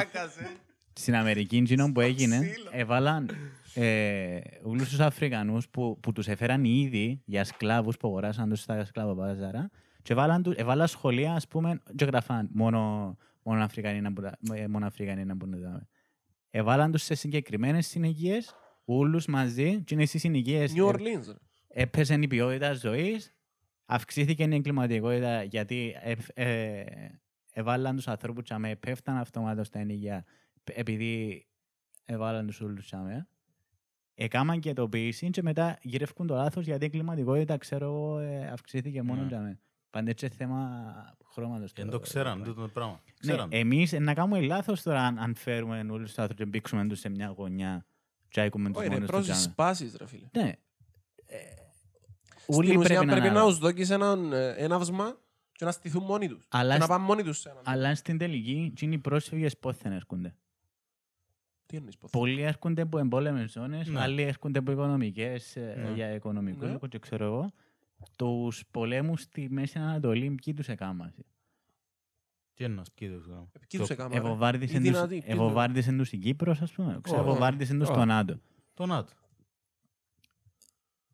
στην 0.93 1.15
Αμερική, 1.15 1.57
εκείνο 1.57 1.91
που 1.91 2.01
έγινε, 2.01 2.53
έβαλαν 2.71 3.29
ε, 3.73 4.39
όλους 4.63 4.89
τους 4.89 4.99
Αφρικανούς 4.99 5.69
που, 5.69 5.99
που 6.01 6.11
τους 6.11 6.27
έφεραν 6.27 6.63
ήδη 6.63 7.21
για 7.25 7.43
σκλάβους 7.43 7.97
που 7.97 8.07
αγοράσαν 8.07 8.49
τους 8.49 8.59
στα 8.59 8.85
σκλαβοπάζαρα 8.85 9.69
και 10.01 10.13
έβαλαν, 10.13 10.43
τους- 10.43 10.55
έβαλαν 10.55 10.87
σχολεία, 10.87 11.33
ας 11.33 11.47
πούμε, 11.47 11.81
και 11.95 12.05
γραφάν 12.05 12.49
μόνο, 12.53 13.17
μόνο 13.45 13.63
Αφρικανοί 13.63 14.01
να 14.01 14.09
μπουν- 14.09 14.33
ε, 14.53 14.67
μόνο 14.67 14.85
Αφρικανοί 14.85 15.25
να 15.25 15.35
μπουν 15.35 15.53
εδώ. 15.53 15.81
Έβαλαν 16.49 16.91
τους 16.91 17.03
σε 17.03 17.15
συγκεκριμένες 17.15 17.87
συνοικίες, 17.87 18.55
όλους 18.85 19.25
μαζί, 19.25 19.81
και 19.83 19.93
είναι 19.93 20.05
στις 20.05 20.21
συνοικίες 20.21 20.73
New 20.75 20.77
ε, 20.77 20.81
Orleans. 20.91 21.25
ρε. 21.27 21.33
έπεσε 21.67 22.13
η 22.13 22.27
ποιότητα 22.27 22.73
ζωής, 22.73 23.33
αυξήθηκε 23.85 24.43
η 24.43 24.53
εγκληματικότητα 24.55 25.43
γιατί 25.43 25.95
ε, 26.01 26.15
ε, 26.33 26.83
έβαλαν 27.53 27.95
τους 27.95 28.07
ανθρώπους 28.07 28.43
τσαμέ, 28.43 28.75
πέφταν 28.75 29.17
αυτομάτως 29.17 29.67
στα 29.67 29.79
ενοικιά 29.79 30.25
επειδή 30.63 31.45
έβαλαν 32.05 32.47
τους 32.47 32.61
όλους 32.61 32.85
τσαμέ. 32.85 33.27
Έκαναν 34.17 34.59
και 34.59 34.73
το 34.73 34.89
ποιήση 34.89 35.29
και 35.29 35.41
μετά 35.41 35.77
γυρεύκουν 35.81 36.27
το 36.27 36.35
λάθος 36.35 36.65
γιατί 36.65 36.83
η 36.83 36.87
εγκληματικότητα 36.87 37.57
ξέρω 37.57 37.85
εγώ 37.85 38.19
ε, 38.19 38.47
αυξήθηκε 38.47 39.01
μόνο 39.01 39.21
Ναι. 39.21 39.27
τσαμέ. 39.27 39.59
Πάντα 39.89 40.09
έτσι 40.09 40.27
θέμα 40.29 40.83
χρώματος. 41.35 41.71
Δεν 41.73 41.89
το 41.89 41.99
ξέραν 41.99 42.43
τούτο 42.43 42.61
το 42.61 42.67
πράγμα. 42.67 42.91
Ναι, 43.05 43.11
Ξέραν. 43.19 43.47
εμείς 43.51 43.91
να 43.91 44.13
κάνουμε 44.13 44.41
λάθος 44.41 44.81
τώρα 44.81 45.01
αν, 45.05 45.17
αν 45.19 45.35
φέρουμε 45.35 45.79
όλου 45.79 46.05
του 46.05 46.11
άνθρωπου 46.21 46.33
και 46.33 46.45
μπήξουμε 46.45 46.87
του 46.87 46.95
σε 46.95 47.09
μια 47.09 47.33
γωνιά. 47.37 47.85
Τσάικουμε 48.29 48.67
τους 48.69 48.77
Όχι, 48.77 48.87
ρε, 48.87 48.93
μόνου 48.93 49.05
τους 49.05 49.11
προς 49.15 49.25
τσαμέ. 49.25 49.41
σπάσεις, 49.41 49.95
ρε 49.95 50.07
φίλε. 50.07 50.27
Ναι. 50.31 50.51
Ε, 51.25 51.37
Στην 52.37 52.55
Όλοι 52.55 52.69
ουσία 52.77 52.79
πρέπει 52.87 53.05
να 53.05 53.11
πρέπει 53.11 53.19
να 53.21 53.25
αναλάβουν. 53.29 53.49
τους 53.49 53.59
δώκεις 53.59 53.89
έναν 53.89 54.33
ε, 54.33 54.49
έναυσμα 54.49 55.17
και 55.51 55.65
να 55.65 55.71
στηθούν 55.71 56.03
μόνοι 56.03 56.27
τους. 56.27 56.45
Αλλά 56.49 56.71
Και 56.73 56.77
να 56.79 56.83
σ- 56.85 56.89
πάνε 56.91 57.03
μόνοι 57.03 57.23
τους 57.23 57.39
σε 57.39 57.49
έναν. 57.49 57.61
Αλλά 57.65 57.95
στην 57.95 58.17
τελική, 58.17 58.71
τι 58.75 58.85
είναι 58.85 58.95
οι 58.95 58.97
πρόσφυγες 58.97 59.57
πόθεν 59.57 59.91
έρχονται; 59.91 60.35
Τι 61.65 61.75
εννοείς 61.77 61.97
πώς. 61.97 62.09
Πολλοί 62.11 62.41
έρχονται 62.41 62.81
από 62.81 62.97
εμπόλεμες 62.99 63.51
ζώνες, 63.51 63.87
Ναι. 63.87 63.99
άλλοι 63.99 64.21
έρχονται 64.21 64.59
από 64.59 64.71
οικονομικές, 64.71 65.55
ε, 65.55 65.75
Ναι. 65.87 65.91
για 65.95 66.13
οικονομικό 66.13 66.65
Ναι. 66.65 66.71
λόγο 66.71 66.87
και 66.87 66.99
ξέρω 66.99 67.25
εγώ. 67.25 67.51
Τους 68.17 68.63
πολέμους 68.71 69.21
στη 69.21 69.47
Μέση 69.51 69.79
Ανατολή, 69.79 70.35
ποιοι 70.43 70.53
τους 70.53 70.67
έκαμασαι. 70.67 71.25
Τι 72.53 72.63
εννοείς, 72.63 72.91
ποιοι 72.91 73.09
τους 73.09 73.25
έκαναν. 73.25 73.51
Ποιοι 73.69 73.79
τους 73.79 73.89
έκαναν, 73.89 74.11
ρε. 74.11 74.17
Ευοβάρδισεν 74.17 74.75
Οι 74.83 74.87
τους, 74.87 74.91
δυνατοί, 74.93 75.09
ποιοι 75.09 75.21
τους- 75.21 75.29
ευοβάρδισεν 75.33 75.97
τους 75.97 76.11
η 76.11 76.17
Κύπρος, 76.17 76.61
ας 76.61 76.71
πούμε. 76.71 76.99
Ξέρω, 77.01 77.19
Ω, 77.19 77.21
ευοβάρδισεν 77.21 77.79
τους 77.79 77.89
ω. 77.89 77.93
στο 77.93 78.05
ΝΑΤΟ. 78.05 78.39
Το 78.73 78.85
ΝΑΤΟ. 78.85 79.13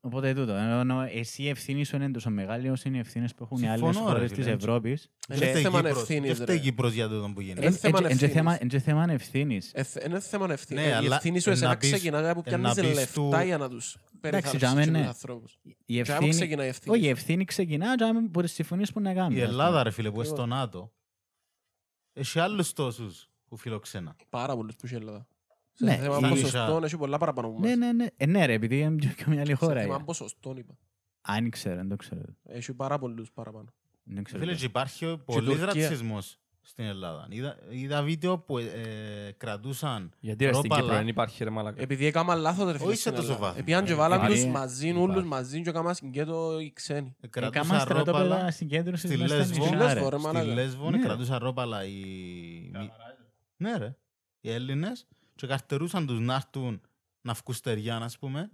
Οπότε 0.03 0.33
τούτο. 0.33 0.51
Ενώ 0.53 1.01
εσύ 1.01 1.43
η 1.43 1.49
ευθύνη 1.49 1.83
σου 1.83 1.95
είναι 1.95 2.11
τόσο 2.11 2.29
μεγάλη 2.29 2.69
όσο 2.69 2.83
είναι 2.87 2.97
οι 2.97 2.99
ευθύνες 2.99 3.33
που 3.35 3.43
έχουν 3.43 3.57
οι 3.63 3.67
άλλες 3.69 3.79
Συμφωνώ, 3.79 4.05
ρε 4.07 4.13
χώρες 4.13 4.31
φίλε, 4.31 4.43
της 4.43 4.53
έτσι. 4.53 4.65
Ευρώπης. 4.67 5.09
Είναι 5.29 5.39
Και 5.39 5.45
φταίει 5.45 5.61
θέμα 5.61 5.81
Κύπρος. 5.81 5.99
ευθύνης, 6.01 6.29
Και 6.29 6.35
φταίει 6.43 6.55
ρε. 6.55 6.61
Κύπρος 6.61 6.93
για 6.93 7.07
το 7.07 7.31
που 7.33 7.41
γίνεται. 7.41 7.65
Είναι 7.65 7.75
θέμα 7.75 7.97
Εν- 7.97 8.05
εν- 8.05 8.11
εν 8.11 8.17
και 8.17 8.25
ευθύνης. 8.25 8.33
θέμα- 8.43 8.57
εν 8.61 8.67
και 8.67 8.79
θέμα 8.79 9.05
ευθύνης. 9.11 9.71
Ε, 9.73 9.83
θε- 9.83 10.05
Είναι 10.05 10.19
θέμα 10.19 10.51
ευθύνη. 10.51 10.81
Ναι, 10.81 10.87
Η 10.87 10.91
αλλά 10.91 11.15
ευθύνη 11.15 11.39
σου 11.39 11.49
εν 11.49 11.55
εσένα 11.55 11.69
να 11.71 11.77
πεις- 11.77 11.91
ξεκινάει 11.91 12.29
από 12.29 12.41
εν 12.45 12.61
να 12.61 12.71
πιάνεις 12.71 12.89
πεις 12.89 12.99
λεφτά 12.99 13.21
του- 13.39 13.45
για 13.45 13.57
να 13.57 13.69
τους 13.69 13.91
για 13.93 14.19
περιθάλψεις 14.21 14.61
μένα, 14.73 14.81
τους 14.81 14.91
ναι. 14.91 15.07
ανθρώπους. 15.07 15.57
Η 15.63 15.93
Και 15.93 16.01
από 16.01 16.11
ευθύνη, 16.11 16.29
ξεκινάει 16.29 16.65
η 16.65 16.69
ευθύνη. 16.69 16.95
όχι, 16.95 17.05
η 17.05 17.09
ευθύνη 17.09 17.45
ξεκινά 17.45 17.95
και 17.95 18.03
από 18.03 18.41
τις 18.41 18.51
συμφωνίες 18.51 18.91
που 18.91 18.99
να 18.99 19.13
κάνεις. 19.13 19.37
Η 19.37 19.41
ας 19.41 19.49
πούμε. 19.49 19.61
Ελλάδα, 19.63 19.83
ρε 19.83 19.91
φίλε, 19.91 20.09
που 20.09 20.15
είναι 20.15 20.25
Εγώ- 20.25 20.35
στο 20.35 20.45
ΝΑΤΟ, 20.45 20.93
έχει 22.13 22.39
άλλους 22.39 22.73
τόσους 22.73 23.29
που 23.47 23.57
φιλοξένα. 23.57 24.15
Πάρα 24.29 24.55
πολλούς 24.55 24.75
που 24.75 24.81
έχει 24.85 24.93
η 24.93 24.97
Ελλάδα. 24.97 25.27
Ναι, 25.81 25.91
Σε 25.91 25.97
θέμα 26.01 26.27
η- 26.27 26.29
ποσοστών 26.29 26.83
έχει 26.83 26.97
πολλά 26.97 27.17
παραπάνω 27.17 27.47
από 27.47 27.59
Ναι, 27.59 27.67
εμάς. 27.71 27.77
ναι, 27.85 27.91
ναι. 27.93 28.05
Ε, 28.17 28.25
ναι, 28.25 28.45
ρε, 28.45 28.53
επειδή 28.53 28.79
είναι 28.79 29.13
και 29.15 29.23
μια 29.27 29.39
άλλη 29.39 29.49
Σε 29.49 29.55
χώρα. 29.55 29.81
θέμα 29.81 29.95
ε. 29.95 30.03
ποσοστών 30.05 30.57
είπα. 30.57 30.77
Αν 31.21 31.49
ξέρω, 31.49 31.75
δεν 31.75 31.89
το 31.89 31.95
ξέρω. 31.95 32.21
Έχει 32.43 32.73
πάρα 32.73 32.99
πολλούς 32.99 33.31
παραπάνω. 33.31 33.73
Δεν 34.03 34.23
ξέρω. 34.23 34.39
Φίλε, 34.39 34.51
το. 34.51 34.57
και 34.57 34.65
υπάρχει 34.65 35.17
πολύ 35.25 35.45
Τουρκία. 35.47 35.65
ρατσισμός 35.65 36.37
στην 36.61 36.85
Ελλάδα. 36.85 37.27
Είδα, 37.29 37.57
είδα 37.69 38.01
βίντεο 38.03 38.37
που 38.39 38.57
ε, 38.57 38.65
κρατούσαν 39.37 40.11
Γιατί 40.19 40.45
ρε 40.45 40.53
στην 40.53 40.61
ρόπαλα. 40.63 40.81
Κύπρο 40.81 40.97
δεν 40.97 41.07
υπάρχει 41.07 41.43
ρε 41.43 41.49
μαλάκα. 41.49 41.81
Επειδή 41.81 42.05
έκαναν 42.05 42.39
λάθος 42.39 42.71
ρε 42.71 42.77
φίλε 42.77 42.87
Όχι 42.89 42.95
σε 42.95 43.01
στην 43.01 43.13
τόσο 43.13 43.25
Ελλάδα. 43.27 43.45
βάθμο. 43.45 43.59
Επιάν 43.61 43.85
και 43.85 43.91
Ε, 43.91 43.95
βάλαν 43.95 44.17
υπάρχει- 44.19 44.43
τους 44.43 44.51
μαζί, 44.51 44.87
υπάρχει. 44.87 45.09
όλους 45.09 45.23
μαζί 45.23 45.61
και 45.61 45.69
έκαναν 45.69 45.95
συγκέτο 45.95 46.59
οι 46.59 46.71
ξένοι. 46.73 47.15
ε, 47.19 47.25
Έκαμα 47.27 47.49
κρατούσαν 47.49 47.79
στρατόπεδα 47.79 48.23
ρόπαλα 48.23 48.51
συγκέντρωσης 48.51 49.09
στη 49.09 49.17
μες 49.17 49.29
στα 49.29 49.37
Λέσβο. 49.37 49.59
νησιά, 49.63 49.77
Λέσβο, 49.77 50.09
ρε. 50.09 50.09
ρε. 50.09 50.17
Στη 50.17 50.25
μαλάκα. 50.27 50.53
Λέσβο 50.53 50.89
Ναι. 50.91 50.99
κρατούσαν 50.99 51.37
ρόπαλα 51.37 51.85
οι... 51.85 51.91
μη- 52.73 52.91
Ναι 53.57 53.77
ρε, 53.77 53.95
οι 54.41 54.51
Έλληνες 54.51 55.07
και 55.41 55.47
καρτερούσαν 55.47 56.05
τους 56.07 56.19
να 56.19 56.33
έρθουν 56.35 56.81
να 57.21 57.33
βγουν 57.33 57.55
στεριά, 57.55 57.95
ας 57.97 58.17
πούμε 58.17 58.49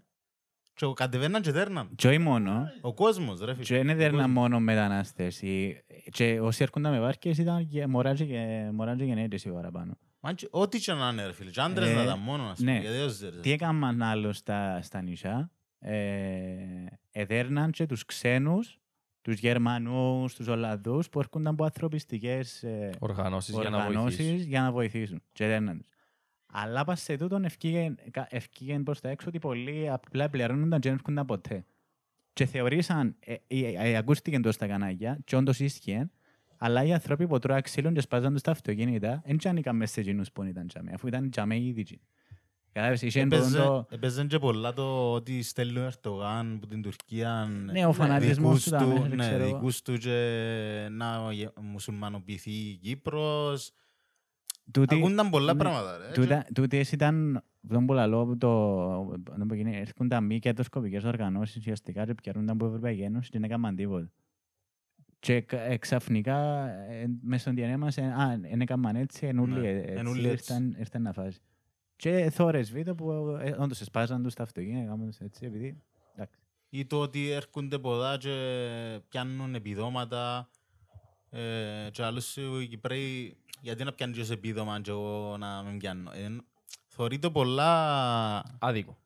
και 0.73 0.85
κατεβαίναν 0.93 1.41
και 1.41 1.51
δέρναν. 1.51 1.89
Και 1.95 2.07
όχι 2.07 2.17
μόνο. 2.17 2.69
Ο 2.81 2.93
κόσμος 2.93 3.39
ρε 3.39 3.53
φίλε. 3.53 3.63
Και 3.65 3.75
δεν 3.75 3.88
Ο 3.88 3.91
έδερναν 3.91 4.19
κόσμος. 4.25 4.33
μόνο 4.33 4.59
μετανάστες. 4.59 5.41
Οι- 5.41 5.83
Και 6.11 6.39
όσοι 6.39 6.63
έρχονταν 6.63 6.91
με 6.91 6.99
βάρκες 6.99 7.38
ήταν 7.38 7.67
και 7.67 7.88
μωρά 7.88 8.13
και 8.13 8.25
και- 8.25 8.69
μωρά 8.73 8.95
και 8.95 9.03
γενναίτες 9.03 9.43
οι 9.45 9.49
παραπάνω. 9.51 9.97
Μα 10.19 10.33
και- 10.33 10.47
Ό,τι 10.51 10.79
και 10.79 10.93
να 10.93 11.09
είναι 11.09 11.25
ρε 11.25 11.33
φίλε. 11.33 11.49
Και 11.49 11.61
άντρες 11.61 11.89
Ε, 11.89 11.93
να 11.93 12.03
ήταν 12.03 12.19
μόνο, 12.19 12.43
ας 12.43 12.57
πούμε. 12.57 12.71
ναι. 12.71 12.79
Γιατί 12.79 12.97
δεν 12.97 13.07
ξέρεις. 13.07 13.39
Τι 13.41 13.51
έκαναν 13.51 14.01
άλλος 14.01 14.38
στα, 14.38 14.81
στα 14.81 15.01
νησιά; 15.01 15.51
Ε, 15.79 16.85
εδέρναν 17.11 17.71
και 17.71 17.85
τους 17.85 18.05
ξένους, 18.05 18.79
τους 19.21 19.39
Γερμανούς, 19.39 20.35
τους 20.35 20.47
Ολλανδούς 20.47 21.09
που 21.09 21.19
έρχονταν 21.19 21.53
από 21.53 21.63
ανθρωπιστικές 21.63 22.63
ε, 22.63 22.89
Οργανώσεις 22.99 23.55
για 23.59 23.69
να 23.69 23.77
βοηθήσεις. 23.77 23.95
οργανώσεις 23.97 24.45
για 24.45 24.61
να 24.61 24.71
βοηθήσουν. 24.71 25.21
Και 25.31 25.43
έδερναν 25.43 25.77
τους. 25.77 25.88
Αλλά 26.52 26.84
πας 26.84 27.02
σε 27.02 27.18
τούτον 27.18 27.45
ευκήγεν 28.30 28.84
προς 28.84 29.00
τα 29.00 29.10
έξω 29.10 29.28
ότι 29.28 29.39
πολλοί 29.39 29.89
απλά 29.89 30.30
πληρώνονταν 30.30 30.80
και 30.80 30.89
δεν 30.89 30.98
έρχονταν 30.98 31.26
ποτέ. 31.26 31.66
Και 32.34 32.45
θεωρήσαν, 32.45 33.16
ε, 33.20 33.34
ε, 33.48 33.89
ε, 33.89 33.95
ακούστηκε 33.95 34.39
το 34.39 34.52
στα 34.52 34.68
κανάλια 34.68 35.20
και 35.26 35.36
όντως 35.36 35.60
ίσχυε, 35.60 36.10
αλλά 36.58 36.84
οι 36.84 36.93
άνθρωποι 36.93 37.28
που 37.28 37.39
τρώγαν 37.39 37.62
ξύλων 37.62 37.93
και 37.93 38.02
σπάζαν 38.02 38.34
τους 38.34 38.41
τα 38.41 38.52
αυτοκίνητα 38.52 39.22
δεν 39.26 39.38
τσάνηκαν 39.38 39.76
μέσα 39.76 39.93
σε 39.93 40.00
εκείνους 40.00 40.32
που 40.32 40.43
ήταν 40.43 40.68
τζαμί, 40.68 40.91
αφού 40.93 41.08
ήταν 41.08 41.30
τζαμί 41.30 41.58
ήδη. 41.58 41.84
τζι. 41.84 42.00
Κατάλαβες, 42.72 43.02
είχε 43.02 43.22
Έπαιζε- 43.22 43.58
το... 43.64 43.88
Έπαιζε 43.89 44.26
και 44.26 44.39
πολλά 44.39 44.74
το 44.74 45.12
ότι 45.14 45.41
στέλνει 45.41 45.80
ο 45.80 45.84
Ερτογάν 45.84 46.54
από 46.56 46.68
την 46.68 46.82
Τουρκία 46.82 47.50
Ναι, 47.72 47.86
ο 47.86 47.93
φανατισμός 47.93 48.64
δικούς 48.64 48.64
του 48.64 48.70
τα 48.70 48.86
μέσα, 48.86 49.08
ναι, 49.08 49.16
ξέρω 49.16 49.43
εγώ. 49.43 49.56
δικούς 49.58 49.82
του 49.82 49.98
και 49.98 50.88
να 50.91 51.32
γε- 51.34 51.60
μουσουλμανοποιηθεί 51.62 52.52
η 52.52 52.76
Κύπρος. 52.82 53.72
Τούτη- 54.72 54.95
Ακούνταν 54.95 55.30
πολλά 55.30 55.53
ναι, 55.53 55.59
πράγματα. 55.59 55.97
ρε. 55.97 56.11
τούτα- 56.13 56.45
Τούτες 56.53 56.91
ήταν, 56.91 57.43
δεν 57.61 57.86
που 57.86 57.93
λαλώ, 57.93 58.38
το, 58.38 58.49
να 59.38 59.45
πω 59.45 59.53
γίνει, 59.53 59.76
έρχονταν 59.78 60.26
μη 60.26 60.39
κερδοσκοπικές 60.39 61.03
οργανώσεις 61.03 61.55
ουσιαστικά 61.55 62.05
και 62.05 62.13
πιαρούνταν 62.13 62.55
από 62.55 62.65
Ευρωπαϊκή 62.65 63.01
Ένωση 63.01 63.30
και 63.30 63.39
δεν 63.39 63.49
έκαναν 63.49 63.76
τίποτα. 63.76 64.11
Και 65.20 65.41
κα- 65.41 65.61
ε, 65.61 65.78
ξαφνικά 65.78 66.68
ε, 66.70 67.05
μέσα 67.22 67.41
στον 67.51 67.55
DNA 67.57 67.76
μας, 67.78 67.97
ε, 67.97 68.01
α, 68.03 68.38
δεν 68.41 68.61
έκαναν 68.61 68.95
έτσι, 68.95 69.26
εν 69.26 69.39
ούλοι 69.39 69.59
Ναι, 69.59 69.68
ε, 69.68 69.78
εν 69.82 69.97
έτσι, 69.97 70.11
ούλοι 70.11 70.28
έτσι. 70.28 70.53
ήρθαν- 70.53 70.78
ήρθαν 70.80 71.01
να 71.01 71.13
φάσει. 71.13 71.39
Και 71.95 72.30
θόρες 72.30 72.72
βίντεο 72.72 72.95
που 72.95 73.11
ε, 73.41 73.55
όντως 73.59 73.82
εσπάζαν 73.82 74.24
τους 74.24 74.34
τα 74.34 74.43
αυτοκίνητα, 74.43 74.80
έκαναν 74.82 75.05
τους 75.05 75.18
έτσι, 75.20 75.45
επειδή... 75.45 75.82
εντάξει. 76.15 76.39
Ή 76.70 76.86
το 76.86 76.99
ότι 77.01 77.30
έρχονται 77.30 77.80
ποδά 77.80 78.18
και 78.18 78.36
πιάνουν 79.09 79.55
επιδόματα 79.55 80.49
ε, 81.30 81.39
και 81.91 82.03
άλλους 82.03 82.38
οι 82.38 82.68
Κυπρέοι 82.70 83.38
γιατί 83.62 83.84
να 83.84 83.93
πιάνουν 83.93 84.16
και 84.16 84.22
ως 84.22 84.30
επίδομα 84.30 84.82
και 84.82 84.89
εγώ 84.91 85.36
να 85.38 85.64
μην 85.64 85.78
πιάνω. 85.78 86.12
Ε, 86.12 86.36
θεωρείται 86.88 87.30
πολλά... 87.30 88.43
Άδικο. 88.60 88.97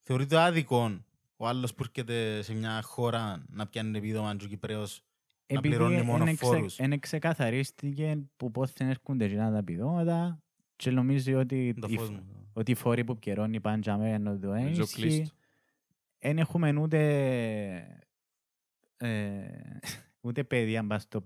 Θεωρείται 0.00 0.38
άδικο 0.38 1.04
ο 1.36 1.46
άλλος 1.48 1.74
που 1.74 1.82
έρχεται 1.82 2.42
σε 2.42 2.54
μια 2.54 2.82
χώρα 2.82 3.44
να 3.48 3.66
πιάνει 3.66 3.98
επίδομα 3.98 4.36
και 4.36 4.44
ο 4.44 4.48
Κυπρέος 4.48 5.02
να 5.52 5.60
πληρώνει 5.60 6.02
μόνο 6.02 6.22
είναι 6.24 6.34
ξε- 6.34 6.48
φόρους. 6.52 6.78
είναι 6.78 6.98
ξεκαθαρίστηκε 6.98 8.18
που 8.36 8.50
πώς 8.50 8.72
δεν 8.72 8.88
έρχονται 8.88 9.24
εκείνα 9.24 9.50
τα 9.50 9.58
επιδόματα 9.58 10.42
και 10.76 10.90
νομίζει 10.90 11.34
ότι 11.34 11.74
Το 11.80 11.86
οι- 11.90 11.96
φως 11.96 12.10
μου. 12.10 12.48
ότι 12.52 12.70
οι 12.70 12.74
φόροι 12.74 13.04
που 13.04 13.18
πληρώνει 13.18 13.60
πάντα 13.60 13.96
με 13.96 14.12
ενώ 14.12 14.38
το 14.38 14.46
Νομίζω 14.46 14.66
ένισχυ. 14.74 15.00
κλείστο. 15.00 15.34
Δεν 16.18 16.38
έχουμε 16.38 16.76
ούτε, 16.80 16.98
ε, 18.96 19.44
ούτε 20.26 20.44
παιδεία 20.44 20.86
πας 20.86 21.02
στο, 21.02 21.24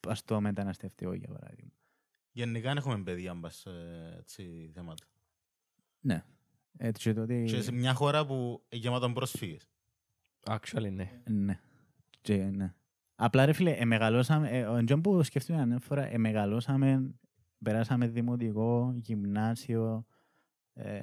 πας 0.00 0.18
στο 0.18 0.40
μεταναστευτικό, 0.40 1.12
για 1.12 1.28
παράδειγμα. 1.28 1.70
Γενικά 2.36 2.68
δεν 2.68 2.76
έχουμε 2.76 3.02
παιδεία 3.02 3.34
πας 3.34 3.56
σε 3.56 3.70
έτσι 4.18 4.70
θέματα. 4.74 5.04
Ναι. 6.00 6.24
Έτσι 6.78 7.14
το 7.14 7.22
ότι... 7.22 7.44
Και 7.48 7.62
σε 7.62 7.72
μια 7.72 7.94
χώρα 7.94 8.26
που 8.26 8.64
είναι 8.68 8.82
γεμάτο 8.82 9.12
πρόσφυγες. 9.12 9.68
Actually, 10.46 10.92
ναι. 10.92 11.22
Ναι. 11.30 11.60
Και, 12.20 12.36
ναι. 12.36 12.74
Απλά 13.14 13.44
ρε 13.44 13.52
φίλε, 13.52 13.70
εμεγαλώσαμε, 13.70 14.48
ε, 14.48 14.66
ο 14.66 14.84
Τζον 14.84 15.00
που 15.00 15.22
σκεφτούμε 15.22 15.60
ανέφορα, 15.60 16.12
εμεγαλώσαμε, 16.12 17.14
περάσαμε 17.64 18.08
δημοτικό, 18.08 18.94
γυμνάσιο, 18.96 20.06
ε, 20.72 20.94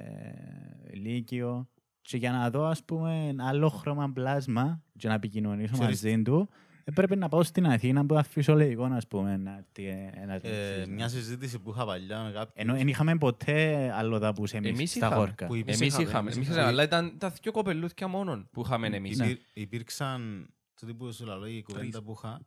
λύκειο 0.92 1.68
και 2.00 2.16
για 2.16 2.32
να 2.32 2.50
δω 2.50 2.64
ας 2.64 2.84
πούμε 2.84 3.34
άλλο 3.38 3.68
χρώμα 3.68 4.12
πλάσμα 4.12 4.82
και 4.98 5.08
να 5.08 5.14
επικοινωνήσω 5.14 5.72
Ξέρεις- 5.72 6.02
μαζί 6.02 6.22
του, 6.22 6.48
ε, 6.84 6.92
πρέπει 6.92 7.16
να 7.16 7.28
πάω 7.28 7.42
στην 7.42 7.66
Αθήνα 7.66 8.06
που 8.06 8.14
είναι 8.14 8.22
φυσιολογικό 8.22 8.84
ας 8.84 9.06
πούμε 9.06 9.36
να 9.36 9.56
έρθει 9.56 9.84
ένας 10.14 10.42
Ε, 10.42 10.48
νηφής, 10.48 10.86
ναι. 10.88 10.94
μια 10.94 11.08
συζήτηση 11.08 11.58
που 11.58 11.70
είχα 11.70 11.84
παλιά 11.84 12.22
με 12.22 12.30
κάποιους. 12.32 12.52
Ενώ 12.54 12.74
δεν 12.74 12.88
είχαμε 12.88 13.18
ποτέ 13.18 13.90
αλλοδαπούς 13.94 14.52
εμείς, 14.52 14.70
Εμείς 14.70 14.90
στα 14.90 14.98
είχαμε. 15.06 15.14
χώρκα. 15.14 15.46
Που 15.46 15.54
Εμείς 15.54 15.80
είχαμε, 15.80 16.02
είχαμε, 16.02 16.18
εμείς 16.20 16.34
εμείς 16.36 16.46
είχαμε. 16.48 16.60
είχαμε, 16.60 16.72
αλλά 16.72 16.82
ήταν 16.82 17.18
τα 17.18 17.28
δυο 17.30 17.52
κοπελούθια 17.52 18.08
μόνον 18.08 18.48
που 18.52 18.60
είχαμε 18.64 18.86
εμείς. 18.86 19.18
Ναι. 19.18 19.24
Υπήρ- 19.26 19.40
Υπήρξαν, 19.54 20.48
το 20.80 20.94
που 20.94 21.12
σου 21.12 21.24
λέω, 21.24 21.46
η 21.46 21.62
κουβέντα 21.62 22.02
που 22.02 22.14
είχα 22.16 22.40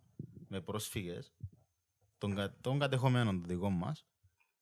με 0.48 0.62
πρόσφυγες, 0.62 1.34
των, 2.18 2.36
κα- 2.36 2.56
των 2.62 2.80
κατεχομένων 2.80 3.42
των 3.42 3.50
δικών 3.50 3.74
μας, 3.74 4.06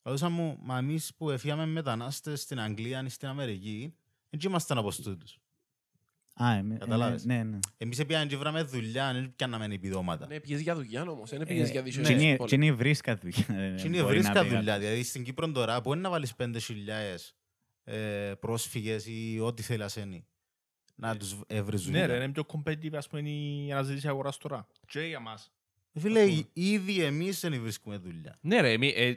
ρωτούσαν 0.01 0.31
μου, 0.31 0.57
μα 0.61 0.77
εμείς 0.77 1.13
που 1.17 1.29
εφιάμε 1.29 1.65
μετανάστες 1.65 2.41
στην 2.41 2.59
Αγγλία 2.59 3.03
ή 3.05 3.09
στην 3.09 3.27
Αμερική, 3.27 3.95
δεν 4.29 4.39
ήμασταν 4.45 4.77
από 4.77 4.91
τούτους. 5.03 5.39
Α, 6.43 6.55
εμείς- 6.57 6.79
Καταλάβες. 6.79 7.25
Ναι, 7.25 7.43
ναι. 7.43 7.59
Εμείς 7.77 7.99
έπιανε 7.99 8.25
και 8.25 8.37
βράμε 8.37 8.63
δουλειά, 8.63 9.13
δεν 9.13 9.33
πιάνναμε 9.35 9.65
επιδόματα. 9.65 10.27
Ναι, 10.27 10.39
πιες 10.39 10.59
για 10.61 10.75
δουλειά 10.75 11.01
όμως, 11.01 11.29
δεν 11.29 11.41
Ε, 11.41 11.45
πήγες 11.45 11.69
για 11.71 11.81
δυσίες. 11.81 12.07
και 12.07 12.13
είναι- 12.13 12.35
Και 12.45 12.55
είναι 12.55 12.71
βρίσκα 12.71 13.15
δουλειά. 13.17 13.45
ε, 13.49 13.75
Και 13.75 13.87
είναι 13.87 14.01
μπορεί 14.01 14.01
να 14.01 14.07
βρίσκα 14.31 14.41
πει 14.41 14.55
δουλειά, 14.55 14.79
δηλαδή 14.79 15.03
στην 15.03 15.23
Κύπρο 15.23 15.51
τώρα, 15.51 15.81
που 15.81 15.93
είναι 15.93 16.01
να 16.01 16.09
βάλεις 16.09 16.35
5.000 16.35 17.35
ε, 17.83 18.33
πρόσφυγες 18.39 19.05
ή 19.05 19.39
ό,τι 19.41 19.61
θέλει 19.63 19.83
ασένει, 19.83 20.27
να 20.95 21.17
τους 21.17 21.35
έβρεις 21.47 21.85
Ναι 21.85 21.91
δουλειά. 21.99 22.07
ρε, 22.17 22.23
είναι 22.23 22.31
πιο 22.31 22.45
competitive 22.47 22.93
ας 22.95 23.07
πούμε 23.07 23.29
η 23.29 23.71
αναζήτηση 23.71 24.07
αγοράς 24.07 24.37
τώρα. 24.37 24.67
Και 24.87 25.01
για 25.01 25.19
μας. 25.19 25.53
Ε, 25.95 25.99
Φίλε, 25.99 26.21
ήδη 26.53 27.01
εμείς 27.03 27.39
δεν 27.39 27.61
βρίσκουμε 27.61 27.97
δουλειά. 27.97 28.37
Ναι 28.41 28.61
ρε, 28.61 28.71
εμεί- 28.71 28.93
ε, 28.95 29.13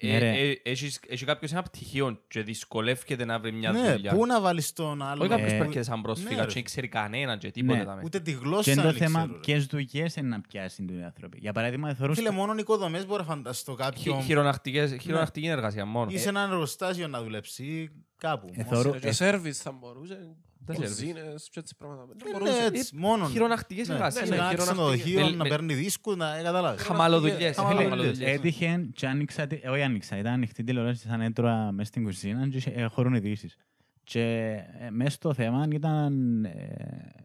Ναι, 0.00 0.14
ε, 0.14 0.18
ρε. 0.18 0.30
ε, 0.50 0.60
έχεις- 0.62 1.00
έχει 1.08 1.24
κάποιος 1.24 1.52
ένα 1.52 1.62
πτυχίο 1.62 2.22
και 2.28 2.42
δυσκολεύεται 2.42 3.24
να 3.24 3.38
βρει 3.38 3.52
μια 3.52 3.72
Ναι, 3.72 3.92
δουλειά. 3.92 4.12
πού 4.14 4.26
να 4.26 4.40
βάλεις 4.40 4.72
τον 4.72 5.02
άλλο; 5.02 5.20
Όχι 5.20 5.30
κάποιος 5.30 5.52
Ε, 5.52 5.56
που 5.56 5.62
έρχεται 5.62 5.82
σαν 5.82 5.96
ναι, 5.96 6.02
πρόσφυγα 6.02 6.40
ρε. 6.40 6.46
και 6.46 6.52
δεν 6.52 6.62
ξέρει 6.64 6.88
κανέναν 6.88 7.38
και 7.38 7.50
τίποτε 7.50 7.78
Ναι. 7.78 7.84
δάμε. 7.84 8.00
Ούτε 8.04 8.20
τη 8.20 8.30
Και 8.32 8.38
γλώσσα 8.42 8.72
είναι 8.72 8.82
δεν 8.82 8.92
το 8.92 8.98
θέμα 8.98 9.18
ξέρω. 9.18 9.32
ρε. 9.32 9.38
ποιες 9.38 9.66
δουλειές 9.66 10.16
είναι 10.16 10.28
να 10.28 10.40
πιάσουν 10.40 10.88
οι 10.88 11.04
άνθρωποι. 11.04 11.38
Για 11.40 11.52
παράδειγμα, 11.52 11.94
θεωρούν 11.94 12.14
Φίλε, 12.16 12.30
μόνο 12.30 12.54
οικοδομές 12.58 13.06
μπορώ 13.06 13.22
να 13.22 13.28
φανταστώ 13.34 13.72
Χι- 13.72 13.80
κάποιον 13.80 14.22
χειρονακτικές- 14.22 14.96
Χειρονακτική 15.00 15.46
εργασία 15.46 15.84
μόνο. 15.84 16.10
ή 16.10 16.18
σε 16.18 16.28
ένα 16.28 16.42
εργοστάσιο 16.42 17.08
να 17.08 17.22
δουλέψει 17.22 17.64
ή 17.64 17.90
κάπου. 18.16 18.46
Ε, 18.54 18.62
Μόνος. 18.64 18.82
θεωρώ- 18.82 18.98
Και 19.00 19.12
σέρβις 19.12 19.58
θα 19.62 19.72
μπορούσε, 19.72 20.14
Τα 20.14 20.51
κουζίνες 20.66 21.48
και 21.50 21.60
έτσι 21.60 21.76
πράγματα. 21.76 22.12
Δεν 22.16 22.28
Ε, 22.28 22.32
μπορούσε. 22.32 22.60
ναι, 22.70 22.78
έτσι, 22.78 22.96
μόνο. 22.96 23.28
Χειρονακτικές 23.28 23.88
Ναι, 23.88 23.94
εργασίες. 23.94 24.28
σε 24.28 24.34
ένα 24.34 24.48
ναι, 24.48 24.54
ξενοδοχείο 24.54 25.20
Με- 25.20 25.30
να 25.30 25.36
με- 25.44 25.48
παίρνει 25.48 25.74
δίσκους, 25.74 26.16
να 26.16 26.36
ε, 26.38 26.42
καταλάβεις. 26.42 26.82
Χαμαλοδουλειές. 26.82 27.56
Χαμαλοδουλειές. 27.56 27.88
χαμαλοδουλειές. 27.90 28.34
Έτυχε 28.34 28.88
και 28.94 29.06
άνοιξα, 29.06 29.46
τη- 29.46 29.66
όχι 29.68 29.82
άνοιξα, 29.82 30.16
ήταν 30.18 30.32
ανοιχτή 30.32 30.64
τηλεόραση 30.64 31.06
σαν 31.08 31.20
έτρωα 31.20 31.72
μέσα 31.72 31.88
στην 31.88 32.04
κουζίνα 32.04 32.48
και 32.48 32.56
είχε- 32.56 32.84
χωρούν 32.84 33.14
ειδήσεις. 33.14 33.56
Και 34.04 34.20
ε, 34.80 34.90
μέσα 34.90 35.10
στο 35.10 35.34
θέμα 35.34 35.66
ήταν, 35.72 36.44
ε, 36.44 36.50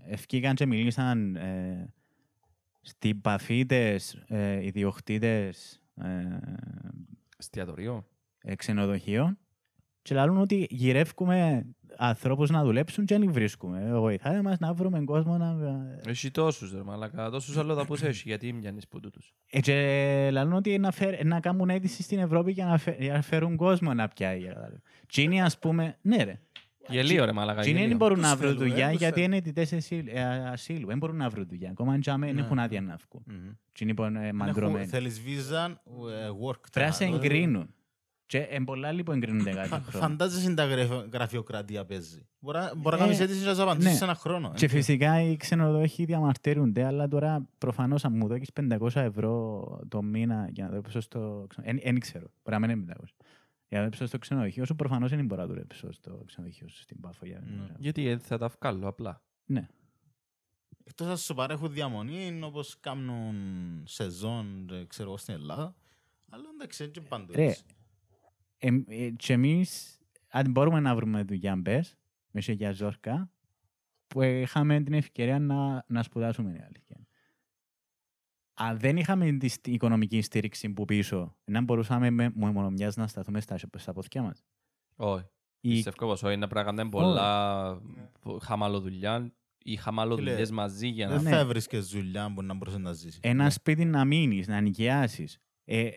ευκήκαν 0.09 0.55
και 0.55 0.65
μιλήσαν 0.65 1.35
ε, 1.35 1.93
στην 2.81 3.21
παφίτες, 3.21 4.13
ε, 4.27 4.65
ιδιοκτήτες 4.65 5.81
ε, 5.95 6.07
Εστιατορείο. 7.37 8.05
ε, 8.41 8.55
ξενοδοχείων 8.55 9.37
και 10.01 10.15
λαλούν 10.15 10.37
ότι 10.37 10.67
γυρεύουμε 10.69 11.65
ανθρώπους 11.97 12.49
να 12.49 12.63
δουλέψουν 12.63 13.05
και 13.05 13.17
δεν 13.17 13.31
βρίσκουμε. 13.31 13.89
Βοηθάτε 13.91 14.41
μας 14.41 14.59
να 14.59 14.73
βρούμε 14.73 15.03
κόσμο 15.03 15.37
να... 15.37 15.55
Έχει 16.07 16.31
τόσους 16.31 16.71
ρε 16.73 16.83
μαλακά, 16.83 17.29
τόσους 17.29 17.57
αλλοδαπούς 17.57 18.01
έχει, 18.01 18.21
γιατί 18.25 18.53
μοιάνεις 18.53 18.87
που 18.87 18.99
τούτους. 18.99 19.33
Ε, 19.49 19.59
και 19.59 20.29
λαλούν 20.31 20.53
ότι 20.53 20.77
να, 20.77 20.91
φέρ, 20.91 21.25
να 21.25 21.39
κάνουν 21.39 21.69
αίτηση 21.69 22.03
στην 22.03 22.19
Ευρώπη 22.19 22.51
για 22.51 22.65
να, 22.65 22.77
φε- 22.77 23.01
για 23.01 23.13
να 23.13 23.21
φέρουν 23.21 23.55
κόσμο 23.55 23.93
να 23.93 24.07
πιάει. 24.07 24.41
Και 25.07 25.21
είναι 25.21 25.41
ας 25.43 25.59
πούμε, 25.59 25.97
ναι 26.01 26.23
ρε, 26.23 26.39
Γελίο 26.89 27.25
ρε 27.25 27.31
μαλακά, 27.31 27.61
και 27.63 27.71
δεν 27.71 27.81
γελίο. 27.81 27.97
μπορούν 27.97 28.17
Τους 28.17 28.25
να 28.29 28.35
βρουν 28.35 28.51
θέλουμε, 28.53 28.69
δουλειά 28.69 28.89
τους 28.89 28.97
γιατί 28.99 29.13
θέλουμε. 29.13 29.35
είναι 29.35 29.45
αιτητές 29.47 29.73
ασύλ- 29.73 30.07
ε, 30.13 30.21
ασύλου. 30.23 30.87
Δεν 30.87 30.97
μπορούν 30.97 31.15
να 31.15 31.29
βρουν 31.29 31.47
δουλειά. 31.47 31.69
Ακόμα 31.69 31.99
και 31.99 32.09
αν 32.11 32.19
δεν 32.21 32.35
Ναι. 32.35 32.41
έχουν 32.41 32.59
άδεια 32.59 32.81
να 32.81 32.97
βγουν. 33.09 33.23
Μμμ. 33.27 33.51
Και 33.71 33.83
είναι 33.83 33.89
λοιπόν, 33.91 34.15
ε, 34.15 34.23
Έχουν- 34.25 34.35
μαντρωμένοι. 34.35 34.85
Θέλεις 34.85 35.21
βίζα, 35.21 35.65
ε, 35.65 36.29
work. 36.45 36.59
Πρέπει 36.71 36.87
να 36.89 36.91
σε 36.95 37.05
permit. 37.07 37.13
εγκρίνουν. 37.13 37.73
Και 38.27 38.37
εν 38.39 38.63
πολλά 38.63 38.91
λοιπόν 38.91 39.15
εγκρίνονται 39.15 39.51
κάθε 39.53 39.67
Φα- 39.67 39.81
χρόνο. 39.81 40.07
Φαντάζεσαι 40.07 40.53
τα 40.53 40.65
γραφει- 40.65 41.13
γραφειοκρατία 41.13 41.85
παίζει. 41.85 42.27
Μπορεί 42.39 42.57
να- 42.57 42.75
μπορεί 42.75 42.95
να 42.97 43.01
Ε, 43.03 43.05
κάνεις 43.05 43.19
αίτηση 43.19 43.39
και 43.39 43.45
να 43.45 43.53
σου 43.55 43.61
απαντήσεις 43.63 43.91
ναι. 43.91 43.97
σε 43.97 44.03
ένα 44.03 44.15
χρόνο. 44.15 44.51
Και 44.55 44.65
ε. 44.65 44.67
φυσικά 44.67 45.21
οι 45.21 45.35
ξενοδόχοι 45.37 46.05
διαμαρτύρονται, 46.05 46.83
αλλά 46.85 47.07
τώρα 47.07 47.49
προφανώς 47.57 48.05
αν 48.05 48.13
μου 48.17 48.27
δώσεις 48.27 48.49
500 48.53 49.01
ευρώ 49.01 49.63
το 49.87 50.01
μήνα 50.01 50.49
για 50.51 50.63
να 50.63 50.69
δουλέψω 50.69 50.99
στο 50.99 51.45
ξενοδοχείο, 51.49 51.81
δεν 51.91 51.99
ξέρω, 51.99 52.25
μπορεί 52.43 52.59
να 52.59 52.67
μην 52.67 52.69
είναι 52.69 52.93
500. 52.93 53.03
Για 53.69 53.77
να 53.77 53.83
δουλέψω 53.83 54.05
στο 54.05 54.17
ξενοδοχείο 54.17 54.65
σου, 54.65 54.75
προφανώς 54.75 55.09
δεν 55.09 55.25
μπορώ 55.25 55.41
να 55.41 55.47
δουλέψω 55.47 55.91
στο 55.91 56.23
ξενοδοχείο 56.25 56.67
σου 56.69 56.81
στην 56.81 56.99
Πάφο. 56.99 57.25
Για... 57.25 57.41
Ναι. 57.45 57.67
Γιατί 57.77 58.07
ε, 58.07 58.17
θα 58.17 58.37
τα 58.37 58.47
βγάλω 58.59 58.87
απλά. 58.87 59.21
Ναι. 59.45 59.67
Εκτός 60.83 61.07
αν 61.07 61.17
σου 61.17 61.33
παρέχουν 61.33 61.71
διαμονή, 61.73 62.39
όπως 62.43 62.79
κάνουν 62.79 63.35
σεζόν, 63.85 64.69
ε, 64.71 64.85
ξέρω 64.87 65.07
εγώ, 65.09 65.17
στην 65.17 65.33
Ελλάδα. 65.33 65.75
Αλλά 66.29 66.43
εντάξει, 66.53 66.83
είναι 66.83 66.91
και 66.91 67.01
παντού. 67.01 67.33
Ρε, 67.35 67.43
έτσι. 67.45 67.63
Ε, 68.57 68.69
ε, 68.87 69.09
και 69.09 69.33
εμείς, 69.33 69.99
αν 70.27 70.51
μπορούμε 70.51 70.79
να 70.79 70.95
βρούμε 70.95 71.23
δουλειά 71.23 71.55
μπες, 71.55 71.97
μέσα 72.31 72.51
για 72.51 72.71
ζόρκα, 72.71 73.31
που 74.07 74.21
είχαμε 74.21 74.81
την 74.81 74.93
ευκαιρία 74.93 75.39
να, 75.39 75.85
να 75.87 76.03
σπουδάσουμε 76.03 76.51
η 76.51 76.61
αλήθεια. 76.65 77.07
Αν 78.53 78.79
δεν 78.79 78.97
είχαμε 78.97 79.31
τη 79.31 79.47
στι- 79.47 79.73
οικονομική 79.73 80.21
στήριξη 80.21 80.69
που 80.69 80.85
πίσω, 80.85 81.35
να 81.45 81.61
μπορούσαμε 81.61 82.09
με 82.09 82.31
με 82.35 82.51
μονομιάς 82.51 82.95
να 82.95 83.07
σταθούμε 83.07 83.41
στα, 83.41 83.57
στα 83.77 83.93
πόθηκια 83.93 84.21
μας. 84.21 84.43
Όχι. 84.95 85.25
Ή, 85.59 85.69
Πιστεύω 85.69 86.07
πως 86.07 86.23
όχι, 86.23 86.33
είναι 86.33 86.47
πρέπει 86.47 86.65
να 86.65 86.73
κάνουμε 86.73 86.89
πολλά 86.89 87.81
χαμαλοδουλειά 88.41 89.33
ή 89.63 89.75
χαμαλοδουλειές 89.75 90.35
Φίλε, 90.35 90.51
μαζί 90.51 90.87
για 90.87 91.07
να... 91.07 91.13
Δεν 91.13 91.23
ναι. 91.23 91.29
θα 91.29 91.37
έβρισκες 91.37 91.87
δουλειά 91.87 92.33
που 92.33 92.43
να 92.43 92.53
μπορούσες 92.53 92.79
να 92.79 92.93
ζήσεις. 92.93 93.19
ένα 93.21 93.49
σπίτι 93.49 93.85
να 93.85 94.05
μείνεις, 94.05 94.47
να 94.47 94.61
νοικιάσεις. 94.61 95.37
Ε, 95.63 95.89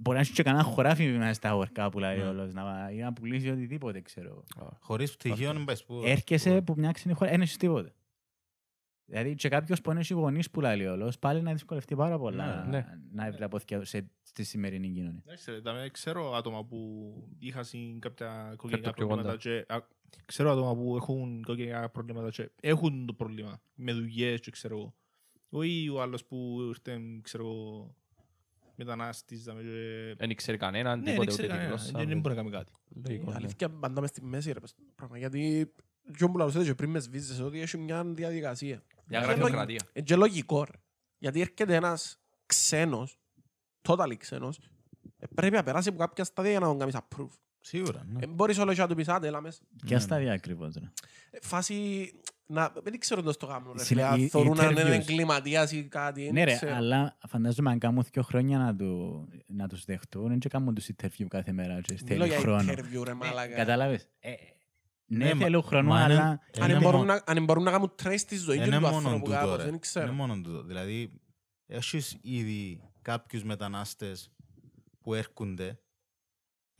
μπορεί 0.00 0.16
να 0.16 0.22
έχει 0.22 0.32
και 0.32 0.42
κανένα 0.42 0.64
χωράφι 0.64 1.06
μέσα 1.08 1.32
στα 1.32 1.56
ορκά 1.56 1.88
που 1.90 1.98
λέει 1.98 2.16
Ναι. 2.18 2.24
όλος, 2.28 2.52
να, 2.52 2.90
ή 2.92 2.96
να 2.96 3.12
πουλήσει 3.12 3.50
οτιδήποτε, 3.50 4.00
ξέρω. 4.00 4.44
Χωρίς 4.80 5.16
πτυχίο 5.16 5.52
δεν 5.52 5.64
πάει 5.64 5.76
πού. 5.86 6.02
Έρχεσαι 6.04 6.62
που 6.62 6.74
μια 6.76 6.92
ξένη 6.92 7.14
χώρα, 7.14 7.30
δεν 7.30 7.40
έχεις 7.40 7.56
τίποτε. 7.56 7.94
Δηλαδή 9.04 9.34
και 9.34 9.48
κάποιος 9.48 9.80
που 9.80 9.90
έχει 9.90 10.14
γονείς 10.14 10.50
που 10.50 10.60
λέει 10.60 10.86
όλος, 10.86 11.18
πάλι 11.18 11.42
να 11.42 11.52
δυσκολευτεί 11.52 11.96
πάρα 11.96 12.18
πολλά 12.18 12.64
Ναι. 12.66 12.86
να 13.12 13.30
βρει 13.32 13.42
αποθηκιά 13.42 13.84
σε, 13.84 14.10
στη 14.22 14.44
σημερινή 14.44 14.90
κοινωνία. 14.92 15.22
Εντάξει, 15.26 15.50
ρε, 15.50 15.60
τα- 15.60 15.88
ξέρω 15.88 16.32
άτομα 16.34 16.64
που 16.64 17.12
είχαν 17.38 17.64
κάποια 17.98 18.50
οικογενειακά 18.52 18.92
πιο 18.94 19.06
προβλήματα 19.06 19.36
κοντά. 19.36 19.36
και 19.66 19.72
α, 19.72 19.78
ξέρω 20.26 20.50
άτομα 20.50 20.74
που 20.76 20.96
έχουν 20.96 21.38
οικογενειακά 21.38 21.88
προβλήματα 21.90 22.30
και 22.30 22.50
έχουν 22.60 23.06
το 23.06 23.12
πρόβλημα 23.12 23.60
με 23.74 23.92
δουλειές 23.92 24.40
και 24.40 24.50
ξέρω 24.50 24.76
εγώ. 24.78 24.94
Όχι 25.50 25.88
ο 25.88 26.02
άλλος 26.02 26.24
που 26.24 26.58
ήρθε, 26.68 27.00
ξέρω 27.22 27.44
εγώ, 27.44 27.94
μετανάστης. 28.84 29.44
δάμε, 29.44 29.62
και- 29.62 30.14
Δεν 30.18 30.34
ξέρει 30.36 30.56
κανέναν, 30.58 30.98
Ναι, 30.98 31.04
δεν 31.04 31.12
τίποτε 31.12 31.30
ξέρει 31.30 31.46
ούτε 31.48 31.56
τη 31.56 31.58
κανένα, 31.62 31.76
γλώσσα. 31.76 31.98
και 31.98 32.06
δεν 32.06 32.20
μπορεί 32.20 32.34
να 32.34 32.40
κάνει 32.42 32.50
κάτι. 32.56 32.72
Λογικό, 33.06 33.24
Η 33.24 33.28
ναι. 33.28 33.34
αλήθεια 33.36 33.70
πάντα 33.70 34.00
μες 34.00 34.10
στη 34.10 34.22
μέση 34.22 34.52
ρε 34.52 34.60
πες 34.60 34.74
το 34.74 34.82
πράγμα. 34.96 35.18
Γιατί 35.18 35.72
και 36.16 36.24
όπου 36.24 36.38
λαλούσατε 36.38 36.64
και 36.64 36.74
πριν 36.74 36.90
μες 36.90 37.02
σβίζεσαι 37.04 37.42
ότι 37.42 37.60
έχει 37.60 37.78
μια 37.78 38.04
διαδικασία. 38.04 38.82
Για 39.08 39.18
Και 39.20 39.24
γραφειοκρατία. 39.26 39.56
λογι- 39.66 39.80
Είναι 39.94 40.04
και 40.04 40.16
λογικό 40.16 40.64
ρε. 40.64 40.78
Γιατί 41.18 41.40
έρχεται 41.40 41.74
ένας 41.74 42.18
ξένος, 42.46 43.18
totally 43.88 44.16
ξένος, 44.18 44.58
ε, 45.18 45.26
πρέπει 45.34 45.54
να 45.54 45.62
περάσει 45.62 45.88
από 45.88 45.98
κάποια 45.98 46.24
στάδια 46.24 46.50
για 46.50 46.60
να 46.60 46.66
τον 46.66 46.78
κάνεις 46.78 46.94
approve. 46.96 47.28
Σίγουρα. 47.60 48.06
ναι. 48.12 48.18
Ε, 48.22 48.26
Μπορείς 48.26 48.58
όλο 48.58 48.74
και 48.74 48.80
να 48.80 48.88
του 48.88 48.94
πεις 48.94 49.08
άντε 49.08 49.26
έλα 49.26 49.40
μέσα. 49.40 49.60
Ποια 49.86 50.00
στάδια 50.00 50.32
ακριβώς. 50.32 50.74
Ρε. 50.74 50.90
Ε, 51.30 51.38
Φάση, 51.42 52.10
να, 52.46 52.72
δεν 52.82 52.98
ξέρω 52.98 53.22
πώς 53.22 53.36
το 53.36 53.46
κάνουν 53.46 53.72
ρε 53.72 53.78
Συν- 53.78 53.86
φίλε, 53.86 54.02
αν 54.08 54.20
οι- 54.20 54.22
οι 54.22 54.28
θεωρούν 54.28 54.60
αν 54.60 54.70
είναι 54.70 54.82
interviews. 54.82 54.90
εγκληματίας 55.08 55.72
ή 55.72 55.84
κάτι. 55.84 56.22
Ναι 56.22 56.30
δεν 56.32 56.44
ρε, 56.44 56.54
ξέρω. 56.54 56.74
αλλά 56.74 57.18
φαντάζομαι 57.28 57.70
αν 57.70 57.78
κάνουν 57.78 58.04
δύο 58.12 58.22
χρόνια 58.22 58.58
να, 58.58 58.76
του, 58.76 59.28
να 59.46 59.68
τους 59.68 59.84
δεχτούν, 59.84 60.28
δεν 60.28 60.38
και 60.38 60.48
κάνουν 60.48 60.74
τους 60.74 60.88
interview 60.96 61.24
κάθε 61.28 61.52
μέρα 61.52 61.80
και 61.80 61.94
Μιλώ 62.02 62.06
θέλει 62.06 62.28
για 62.28 62.38
χρόνο. 62.38 62.72
interview 62.72 63.02
ρε 63.04 63.14
μάλακα. 63.14 63.54
Κατάλαβες. 63.54 64.08
Ε, 64.18 64.30
ναι, 65.06 65.24
Ναι, 65.24 65.34
μα- 65.34 65.40
θέλουν 65.44 65.62
χρόνο, 65.62 65.88
μα 65.88 66.04
είναι- 66.04 66.12
αλλά... 66.14 66.40
Αν 66.60 66.70
είναι 66.70 66.78
μπορούν 66.78 67.00
μόνο- 67.00 67.12
να- 67.26 67.32
Αν 67.32 67.44
μπορούν 67.44 67.62
να 67.62 67.70
κάνουν 67.70 67.94
trace 68.02 68.14
στη 68.18 68.36
ζωής 68.36 68.66
Είναι 68.66 68.76
του 68.76 68.82
μόνο 68.82 68.96
ανθρώπου 68.96 69.18
τούτο, 69.24 69.30
κάπως, 69.36 69.50
ρε. 69.56 69.56
δεν 69.62 69.68
Είναι 69.68 69.78
ξέρω. 69.78 70.12
μόνο 70.12 70.40
τούτο. 70.40 70.62
Δηλαδή, 70.62 71.20
έχεις 71.66 72.18
ήδη 72.22 72.80
κάποιους 73.02 73.44
μετανάστες 73.44 74.30
που 75.00 75.14
έρχονται. 75.14 75.78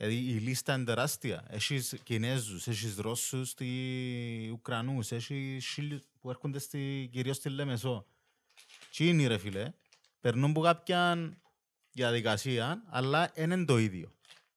Δηλαδή, 0.05 0.31
η 0.31 0.39
λίστα 0.39 0.73
είναι 0.75 0.83
τεράστια. 0.83 1.45
Έχεις 1.49 1.95
Κινέζους, 2.03 2.67
έχεις 2.67 2.95
Ρώσους, 2.95 3.49
στη... 3.49 4.49
Ουκρανούς, 4.53 5.11
έχεις 5.11 5.65
Σίλιους 5.65 6.01
που 6.21 6.29
έρχονται 6.29 6.59
στη... 6.59 7.09
κυρίως 7.11 7.35
στη 7.35 7.49
Λεμεσό. 7.49 8.05
Τι 8.95 9.07
είναι 9.07 9.27
ρε 9.27 9.37
φίλε. 9.37 9.71
Περνούν 10.21 10.53
που 10.53 10.61
κάποιαν 10.61 11.41
διαδικασία, 11.91 12.83
αλλά 12.89 13.31
δεν 13.35 13.51
είναι 13.51 13.65
το 13.65 13.77
ίδιο. 13.77 14.11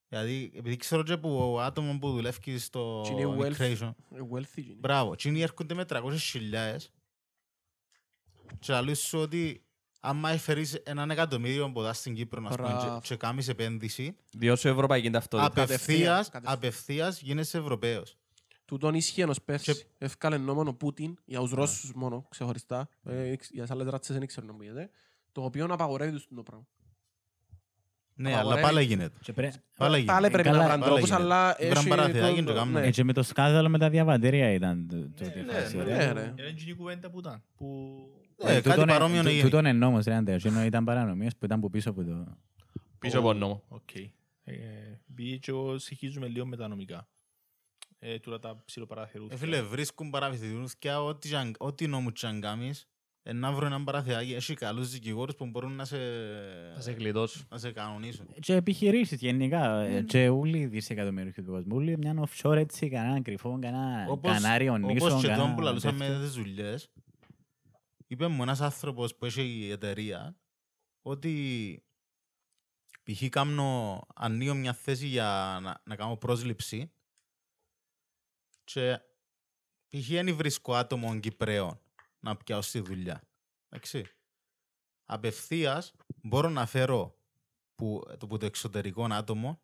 Δηλαδή, 0.09 0.51
επειδή 0.55 0.77
ξέρω 0.77 1.03
και 1.03 1.17
που 1.17 1.59
άτομο 1.61 1.99
που 1.99 2.11
δουλεύει 2.13 2.59
στο 2.59 3.03
Και 3.07 3.13
είναι 3.13 3.35
wealth. 3.39 3.57
immigration, 3.57 3.95
Ε, 4.11 4.19
Wealthy. 4.33 4.57
είναι. 4.57 4.75
μπράβο, 4.79 5.13
εκείνοι 5.13 5.41
έρχονται 5.43 5.75
με 5.75 5.85
300.000 5.89 6.77
και 8.59 8.73
λαλούν 8.73 8.95
σου 8.95 9.19
ότι 9.19 9.66
άμα 10.09 10.31
έφερεις 10.31 10.75
έναν 10.75 11.11
εκατομμύριο 11.11 11.71
ποτά 11.73 11.93
στην 11.93 12.15
Κύπρο 12.15 12.41
να 12.41 12.49
πούμε, 12.49 12.69
Μπράβο. 12.69 13.01
και, 13.01 13.09
και 13.09 13.17
κάνεις 13.17 13.49
επένδυση, 13.49 14.17
Διότι 14.33 14.61
σου 14.61 14.69
ευρωπαϊκή 14.69 15.11
ταυτότητα. 15.11 15.63
απευθείας, 15.63 16.29
κατευθείαν. 16.29 16.55
απευθείας 16.59 17.21
γίνεσαι 17.21 17.59
Ευρωπαίος. 17.59 18.17
Τούτον 18.65 18.95
ίσχυε 18.95 19.23
ενός 19.23 19.43
πέρσι. 19.43 19.73
Και- 19.75 19.85
Εύκαλε 19.99 20.37
νόμο 20.39 20.61
ο 20.67 20.75
Πούτιν 20.75 21.17
για 21.25 21.39
τους 21.41 21.51
Ρώσους 21.51 21.93
μόνο, 21.95 22.27
ξεχωριστά. 22.31 22.89
Ε, 23.05 23.33
Για 23.51 23.63
τις 23.63 23.71
άλλες 23.71 23.87
ράτσες 23.89 24.15
δεν 24.15 24.23
ήξερα 24.25 24.47
να 24.47 24.53
μου 24.53 24.63
γίνεται. 24.63 24.91
Το 25.33 25.43
οποίο 25.45 25.67
απαγορεύει 25.71 26.13
τους 26.13 26.29
το 26.35 26.43
πράγμα. 26.43 26.67
Ναι, 28.19 28.29
αλλά 28.29 28.39
Απαγορεύει. 28.39 28.63
πάλι 28.67 28.85
γίνεται. 28.85 29.19
Και 29.23 29.33
πρέ- 29.33 29.53
Πάλι 29.77 30.05
Πάλι 30.05 30.27
γίνεται. 30.27 30.29
πρέπει 30.31 30.49
καλά, 30.49 30.59
να 30.59 30.65
βρουν 30.69 30.81
πάλι 30.81 30.91
τρόπους, 30.93 31.09
γίνεται. 31.09 31.23
αλλά 31.25 31.57
Βραν 31.61 31.77
έχει 31.77 31.89
παραθυράκι 31.89 32.43
το- 32.43 32.53
και 32.53 32.59
κάνουν. 32.59 32.73
ναι. 32.73 32.87
Έτσι 32.87 33.05
με 33.05 33.13
το 33.13 33.23
σκάνδαλο 33.23 33.69
με 33.69 33.79
τα 33.79 33.91
διαβατήρια 33.91 34.51
ήταν 34.53 34.87
το- 34.89 35.25
το 35.25 35.25
Ναι, 35.47 35.53
φάση, 35.53 35.77
ναι, 35.77 35.83
ρε. 35.83 35.97
Ναι, 35.97 36.13
ρε. 36.13 36.35
Είναι 36.39 36.49
εκείνη 36.49 36.71
η 36.71 36.75
κουβέντα 36.75 37.11
που 37.11 37.19
ήταν. 37.19 37.43
Που... 38.37 38.47
Ε, 38.47 38.53
κάτι 38.61 38.68
τούτον, 38.68 38.89
ε, 38.89 38.93
παρόμοιο 38.93 39.20
τού- 39.20 39.26
έγινε. 39.28 39.43
Τούτον 39.43 39.61
είναι 39.64 39.72
νόμος, 39.72 40.05
ρε 40.05 40.14
Αντέος, 40.14 40.45
ενώ 40.45 40.64
ήταν 40.64 40.84
παρανομίες 40.84 41.37
που 41.37 41.45
ήταν 41.45 41.61
που 41.61 41.70
πίσω 41.70 41.91
από 41.91 42.05
το... 42.05 42.26
Πίσω 42.99 43.18
από 43.18 43.32
νόμο. 43.32 43.62
Οκ. 43.68 43.95
Ε, 43.95 44.55
Επειδή 45.11 45.39
και 45.39 45.51
εγώ 45.51 45.78
συγχύζουμε 45.78 46.26
λίγο 46.26 46.47
με 46.47 46.57
τα 46.57 46.68
νομικά. 46.68 47.09
Ε, 47.99 48.18
Τούτα 48.19 48.39
τα 48.39 48.62
ψιλοπαραθυρούθκια. 48.64 49.35
Ε, 49.34 49.39
φίλε, 49.39 49.62
βρίσκουν 49.62 50.11
παραθυρούθκια 50.11 51.03
ό,τι 51.03 51.28
και 51.28 51.37
αν- 51.37 51.55
ό,τι 51.59 51.87
νόμου 51.87 52.12
και 52.12 52.26
αν 52.26 52.41
κάνεις, 52.41 52.89
ε, 53.22 53.32
να 53.32 53.53
βρουν 53.53 53.66
έναν 53.66 53.84
παραθυράκι. 53.84 54.34
Έχει 54.34 54.55
καλούς 54.55 54.91
δικηγόρους 54.91 55.34
που 55.34 55.47
μπορούν 55.47 55.72
να 55.72 55.84
σε, 55.84 55.97
Θα 56.74 56.80
σε 56.80 56.93
γλιτώσω. 56.93 57.45
να 57.51 57.59
σε 57.59 57.72
κανονίσουν. 57.72 58.26
Και 58.41 58.55
επιχειρήσεις 58.55 59.20
γενικά, 59.20 59.80
ε, 59.80 60.03
και 60.03 60.28
όλοι 60.28 60.59
οι 60.59 60.66
δισεκατομμύριοι 60.66 61.30
του 61.32 61.45
κόσμου, 61.45 61.76
όλοι 61.76 61.97
μια 61.99 62.14
offshore 62.28 62.57
έτσι, 62.57 62.89
κανένα 62.89 63.20
κρυφό, 63.22 63.59
κανένα 63.61 64.07
Όπως, 64.09 64.32
κανάριο 64.32 64.78
νήσο, 64.78 65.07
όπως 65.07 65.20
και 65.22 65.26
κανένα 65.28 65.47
τον 65.47 65.55
που 65.57 65.61
λαλούσαμε 65.62 65.99
τέτοιο. 65.99 66.14
με 66.14 66.20
τις 66.24 66.32
δουλειές, 66.34 66.89
είπε 68.07 68.27
μου 68.27 68.43
ένας 68.43 68.61
άνθρωπος 68.61 69.17
που 69.17 69.25
έχει 69.25 69.43
η 69.43 69.71
εταιρεία 69.71 70.37
ότι 71.03 71.85
π.χ. 73.03 73.29
κάνω 73.29 74.01
ανοίγω 74.15 74.55
μια 74.55 74.73
θέση 74.73 75.07
για 75.07 75.59
να, 75.63 75.83
να 75.85 75.97
κάνω 75.97 76.17
πρόσληψη 76.17 76.93
και 78.65 79.01
π.χ. 79.89 80.09
δεν 80.09 80.37
βρίσκω 80.37 80.75
άτομο 80.75 81.21
Κυπρέων 81.21 81.81
να 82.21 82.37
πιάω 82.37 82.63
στη 82.63 82.81
δουλειά. 82.81 83.29
Εντάξει. 83.69 84.05
Απευθείας 85.05 85.95
μπορώ 86.23 86.49
να 86.49 86.67
φέρω 86.67 87.19
που, 87.75 88.03
το, 88.19 88.27
που 88.27 88.37
το 88.39 88.47
εξωτερικό 88.47 89.05
άτομο 89.05 89.61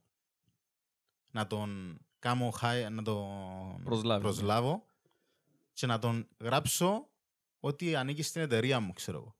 να 1.30 1.46
τον 1.46 1.98
κάνω 2.18 2.52
hire- 2.60 2.88
να 2.90 3.02
τον 3.02 3.82
Προσλάβει. 3.82 4.22
προσλάβω 4.22 4.86
και 5.72 5.86
να 5.86 5.98
τον 5.98 6.28
γράψω 6.38 7.10
ότι 7.64 7.96
ανήκεις 7.96 8.26
στην 8.26 8.42
εταιρεία 8.42 8.80
μου, 8.80 8.92
ξέρω 8.92 9.18
εγώ. 9.18 9.36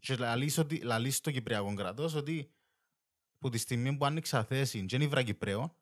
Και 0.00 0.16
λαλείς, 0.16 0.58
ότι, 0.58 0.76
λαλείς 0.82 1.16
στο 1.16 1.30
Κυπριακό 1.30 1.74
κράτος 1.74 2.14
ότι 2.14 2.50
που 3.38 3.48
τη 3.48 3.58
στιγμή 3.58 3.96
που 3.96 4.04
άνοιξα 4.04 4.44
θέση 4.44 4.86
και 4.86 4.96
δεν 4.98 5.06
ήβρα 5.06 5.22
Κυπρέο, 5.22 5.76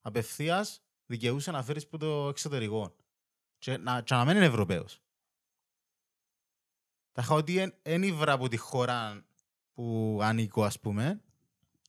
απευθείας 0.00 0.82
δικαιούσε 1.06 1.50
να 1.50 1.62
φέρεις 1.62 1.86
που 1.88 1.96
το 1.96 2.28
εξωτερικό. 2.28 2.96
Και 3.58 3.76
να, 3.76 4.00
και 4.02 4.14
να 4.14 4.24
μην 4.24 4.36
είναι 4.36 4.44
Ευρωπαίος. 4.44 5.02
Τα 7.12 7.22
είχα 7.22 7.34
ότι 7.34 7.74
δεν 7.82 8.02
ήβρα 8.02 8.32
από 8.32 8.48
τη 8.48 8.56
χώρα 8.56 9.24
που 9.74 10.18
ανήκω, 10.22 10.64
ας 10.64 10.80
πούμε, 10.80 11.22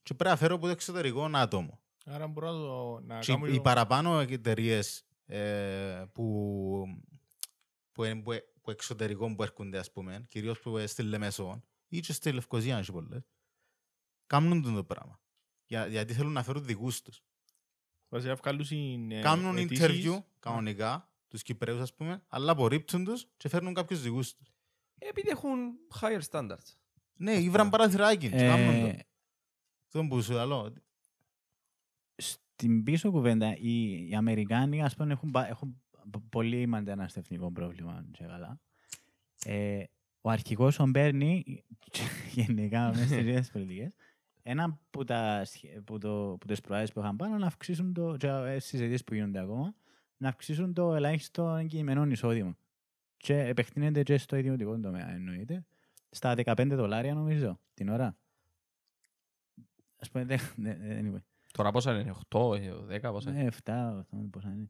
και 0.03 0.13
πρέπει 0.13 0.29
να 0.29 0.35
φέρω 0.39 0.55
από 0.55 0.65
το 0.65 0.71
εξωτερικό 0.71 1.25
ένα 1.25 1.41
άτομο. 1.41 1.79
Άρα 2.05 2.27
μπορώ 2.27 2.51
να 2.51 2.57
το- 2.59 2.99
να 2.99 3.19
Και 3.19 3.31
κάνω 3.33 3.45
οι 3.45 3.49
λίγο- 3.49 3.61
παραπάνω 3.61 4.19
εταιρείες 4.19 5.03
ε, 5.25 6.03
που, 6.13 6.85
που, 7.91 8.03
είναι- 8.03 8.21
που, 8.21 8.31
που 8.69 8.75
εξωτερικών 8.75 9.35
που 9.35 9.43
έρχονται, 9.43 9.77
ας 9.77 9.91
πούμε, 9.91 10.25
κυρίως 10.29 10.59
που 10.59 10.77
ε, 10.77 10.87
στη 10.87 11.03
Λεμεσό 11.03 11.63
ή 11.87 11.99
και 11.99 12.13
στη 12.13 12.31
Λευκοσία, 12.31 12.77
έχει 12.77 12.91
πολλές, 12.91 13.27
κάνουν 14.25 14.73
το 14.75 14.83
πράγμα. 14.83 15.19
Για, 15.65 15.87
γιατί 15.87 16.13
θέλουν 16.13 16.31
να 16.31 16.43
φέρουν 16.43 16.65
δικούς 16.65 17.01
τους. 17.01 17.23
Βασικά 18.09 18.35
βγάλουν 18.35 18.65
συν, 18.65 19.11
ε, 19.11 19.21
κάνουν 19.21 19.57
αιτήσεις. 19.57 19.85
interview 19.85 20.23
κανονικά, 20.39 21.11
τους 21.27 21.41
Κυπρέους, 21.43 21.79
ας 21.81 21.93
πούμε, 21.93 22.23
αλλά 22.27 22.51
απορρίπτουν 22.51 23.03
τους 23.03 23.27
και 23.37 23.49
φέρνουν 23.49 23.73
κάποιους 23.73 24.01
δικούς 24.01 24.35
τους. 24.35 24.53
Επειδή 24.97 25.29
έχουν 25.29 25.77
higher 25.99 26.21
standards. 26.31 26.73
Ναι, 27.13 27.33
ήβραν 27.33 27.69
παραθυράκι 27.69 28.29
και 28.29 28.37
κάνουν 28.37 28.81
το. 28.81 28.87
Ε, 28.87 29.07
Αυτό 29.85 30.07
που 30.07 30.21
σου 30.21 30.33
λέω. 30.33 30.73
στην 32.15 32.83
πίσω 32.83 33.11
κουβέντα, 33.11 33.55
οι, 33.57 34.07
οι 34.09 34.15
Αμερικάνοι 34.15 34.83
ας 34.83 34.95
πούμε, 34.95 35.13
έχουν, 35.13 35.31
πα- 35.31 35.47
έχουν 35.47 35.81
π- 35.88 35.88
πολύ 36.29 36.67
μεταναστευτικό 36.67 37.51
πρόβλημα 37.51 38.05
και 38.11 38.23
καλά. 38.25 38.59
Ε, 39.45 39.83
ο 40.21 40.29
αρχηγός 40.29 40.79
ο 40.79 40.87
Μπέρνι, 40.87 41.63
γενικά 42.33 42.87
μέσα 42.87 43.03
στις 43.05 43.17
ίδιες 43.17 43.51
πολιτικές, 43.51 43.95
ένα 44.43 44.79
που, 44.89 45.03
τα, 45.03 45.45
σχε- 45.45 45.81
που, 45.81 45.97
το, 45.97 46.37
που 46.39 46.47
τις 46.47 46.61
προάσεις 46.61 46.91
που 46.91 46.99
είχαν 46.99 47.15
πάνω 47.15 47.37
να 47.37 47.45
αυξήσουν 47.47 47.93
το, 47.93 48.17
και 48.17 48.27
ε, 48.27 48.59
στις 48.59 48.79
αιτίες 48.79 49.03
που 49.03 49.13
γίνονται 49.13 49.39
ακόμα, 49.39 49.75
να 50.17 50.29
αυξήσουν 50.29 50.73
το 50.73 50.95
ελάχιστο 50.95 51.55
εγκυημένο 51.55 52.05
εισόδημα. 52.05 52.57
Και 53.17 53.39
επεκτείνεται 53.39 54.03
και 54.03 54.17
στο 54.17 54.35
ιδιωτικό 54.35 54.79
τομέα 54.79 55.09
εννοείται. 55.09 55.65
Στα 56.09 56.33
15 56.37 56.67
δολάρια 56.71 57.13
νομίζω 57.13 57.59
την 57.73 57.89
ώρα. 57.89 58.17
Ας 59.99 60.09
πούμε, 60.09 60.25
δεν, 60.25 60.39
δεν, 60.55 60.77
δεν 60.81 61.05
είπε. 61.05 61.23
Τώρα 61.51 61.71
πόσα 61.71 61.99
είναι, 61.99 62.15
8, 62.29 62.55
ε, 62.89 62.99
10, 62.99 63.11
πόσα 63.11 63.31
είναι; 63.31 63.43
Ναι, 63.43 63.49
7, 63.63 63.99
8, 63.99 64.29
πόσα 64.29 64.49
είναι. 64.49 64.69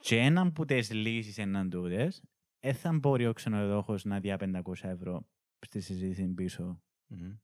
Και 0.00 0.16
έναν 0.18 0.52
που 0.52 0.64
τις 0.64 0.92
λύσεις 0.92 1.38
έναν 1.38 1.70
τούτες, 1.70 2.22
δεν 2.60 2.74
θα 2.74 2.92
μπορεί 2.92 3.26
ο 3.26 3.32
ξενοδόχος 3.32 4.04
να 4.04 4.20
διά 4.20 4.36
500 4.40 4.88
ευρώ 4.88 5.26
στη 5.66 5.80
συζήτηση 5.80 6.26
πίσω. 6.28 6.82
Μμμ. 7.06 7.36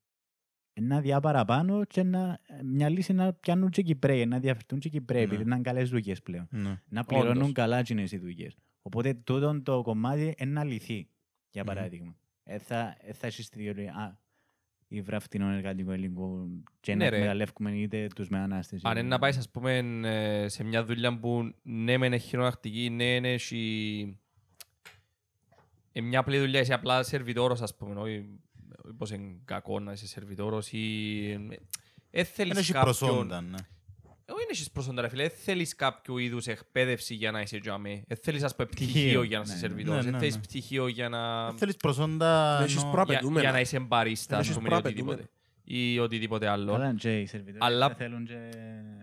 Να 0.81 1.01
διά 1.01 1.21
παραπάνω 1.21 1.85
και 1.85 2.03
να, 2.03 2.41
μια 2.65 2.89
λύση 2.89 3.13
να 3.13 3.33
πιάνουν 3.33 3.71
και 3.71 3.83
Κυπρέοι, 3.83 4.27
να 4.27 4.39
διαφερθούν 4.39 4.79
και 4.79 4.89
Κυπρέοι, 4.89 5.19
Ναι. 5.21 5.25
επειδή 5.27 5.43
είναι 5.43 5.61
καλές 5.61 5.91
δουλειές 5.91 6.23
πλέον. 6.23 6.49
Ναι. 6.51 6.83
Να 6.89 7.05
πληρώνουν 7.05 7.37
Όντως. 7.37 7.53
καλά 7.53 7.79
εκείνες 7.79 8.13
οι 8.13 8.19
δουλειές. 8.19 8.57
Οπότε 8.83 9.15
τούτο 9.15 9.63
το 9.63 9.83
κομμάτι 9.83 10.35
είναι 10.39 10.51
να 10.53 10.65
λυθεί, 10.65 11.09
για 11.51 11.63
Μμμ. 11.63 11.75
παράδειγμα. 11.75 12.17
Ε, 12.43 12.59
θα, 12.59 12.97
ε, 13.01 13.13
θα 13.13 13.27
έχεις 13.27 13.49
τη 13.49 13.63
θεωρία, 13.63 13.95
α, 13.95 14.19
ή 14.95 15.01
βραφτινό 15.03 15.51
εργατικό 15.53 15.93
ελληνικό 15.93 16.49
και 16.81 16.95
Ναι, 16.95 17.05
να 17.05 17.11
ρε. 17.11 17.17
εκμεταλλεύουμε 17.17 17.71
είτε 17.71 18.07
τους 18.15 18.29
μετανάστες. 18.29 18.85
Αν 18.85 18.91
είτε- 18.91 19.01
είναι 19.01 19.09
να 19.09 19.19
πάεις, 19.19 19.37
ας 19.39 19.51
πούμε, 19.51 19.77
ε, 20.05 20.49
σε 20.49 20.65
μια 20.65 20.85
δουλειά 20.85 21.19
που 21.19 21.55
ναι 21.63 21.99
μεν 21.99 22.13
έχει 22.13 22.29
χειρονακτική, 22.29 22.91
ναι 22.91 23.19
ναι 23.21 23.33
έχει... 23.33 24.19
Ε, 25.93 26.01
μια 26.01 26.19
απλή 26.19 26.39
δουλειά, 26.39 26.61
είσαι 26.61 26.75
απλά 26.75 27.03
σερβιτόρος, 27.03 27.61
ας 27.63 27.75
πούμε, 27.77 28.01
όχι 28.01 28.29
όχι 28.85 28.95
πως 28.97 29.11
είναι 29.11 29.37
κακό 29.45 29.81
να 29.81 29.93
είσαι 29.93 30.07
σερβιτόρος 30.07 30.73
ή... 30.73 30.79
ε, 31.31 31.55
Ε, 31.55 31.59
Δεν 32.11 32.25
θέλεις 32.25 32.57
έχει 32.59 32.73
κάποιον... 32.73 32.85
προσόντα, 32.85 33.41
ναι. 33.41 33.59
Όχι 34.35 34.43
δεν 34.45 34.49
έχεις 34.51 34.71
προσόντα, 34.71 35.01
ρε 35.03 35.09
φίλε. 35.09 35.23
Ε, 35.25 35.29
θέλεις 35.29 35.75
κάποιο 35.75 36.19
είδους 36.19 36.47
εκπαίδευση 36.47 37.15
για 37.15 37.31
να 37.31 37.41
είσαι 37.41 37.59
τζαμί. 37.59 38.05
Ε, 38.09 38.15
θέλεις, 38.15 38.43
ας 38.43 38.55
πούμε, 38.57 38.69
Πτυχίο. 38.69 38.91
πτυχίο 39.01 39.23
για 39.23 39.39
να 39.39 39.45
Ναι, 39.45 39.53
είσαι 39.53 39.61
ναι. 39.63 39.69
σερβιτόρος. 39.69 40.03
Ναι, 40.03 40.09
Ε, 40.09 40.13
ναι, 40.13 40.19
θέλεις 40.19 40.35
ναι. 40.35 40.41
πτυχίο 40.41 40.87
για 40.87 41.09
να... 41.09 41.47
Δεν 41.47 41.59
θέλεις 41.59 41.77
προσόντα... 41.77 42.59
Έχεις 42.63 42.77
ενώ- 42.83 42.91
προ- 42.93 43.05
για, 43.07 43.15
απαιτούμενα. 43.15 43.41
για 43.41 43.53
να 43.53 43.61
είσαι 43.61 43.79
μπαρίστα, 43.79 44.37
ας 44.37 44.43
Έχεις 44.45 44.55
πούμε, 44.57 44.67
ή 44.67 44.71
προαπαιτούμενα. 44.71 45.13
οτιδήποτε. 45.13 45.39
Ή 45.67 45.99
οτιδήποτε 45.99 46.49
άλλο. 46.49 46.73
Καλά, 46.73 46.95
και 46.95 47.21
οι 47.21 47.27
σερβιτόροι 47.27 47.59
Αλλά- 47.61 47.87
δεν 47.89 47.97
θέλουν 47.97 48.25
και... 48.27 48.35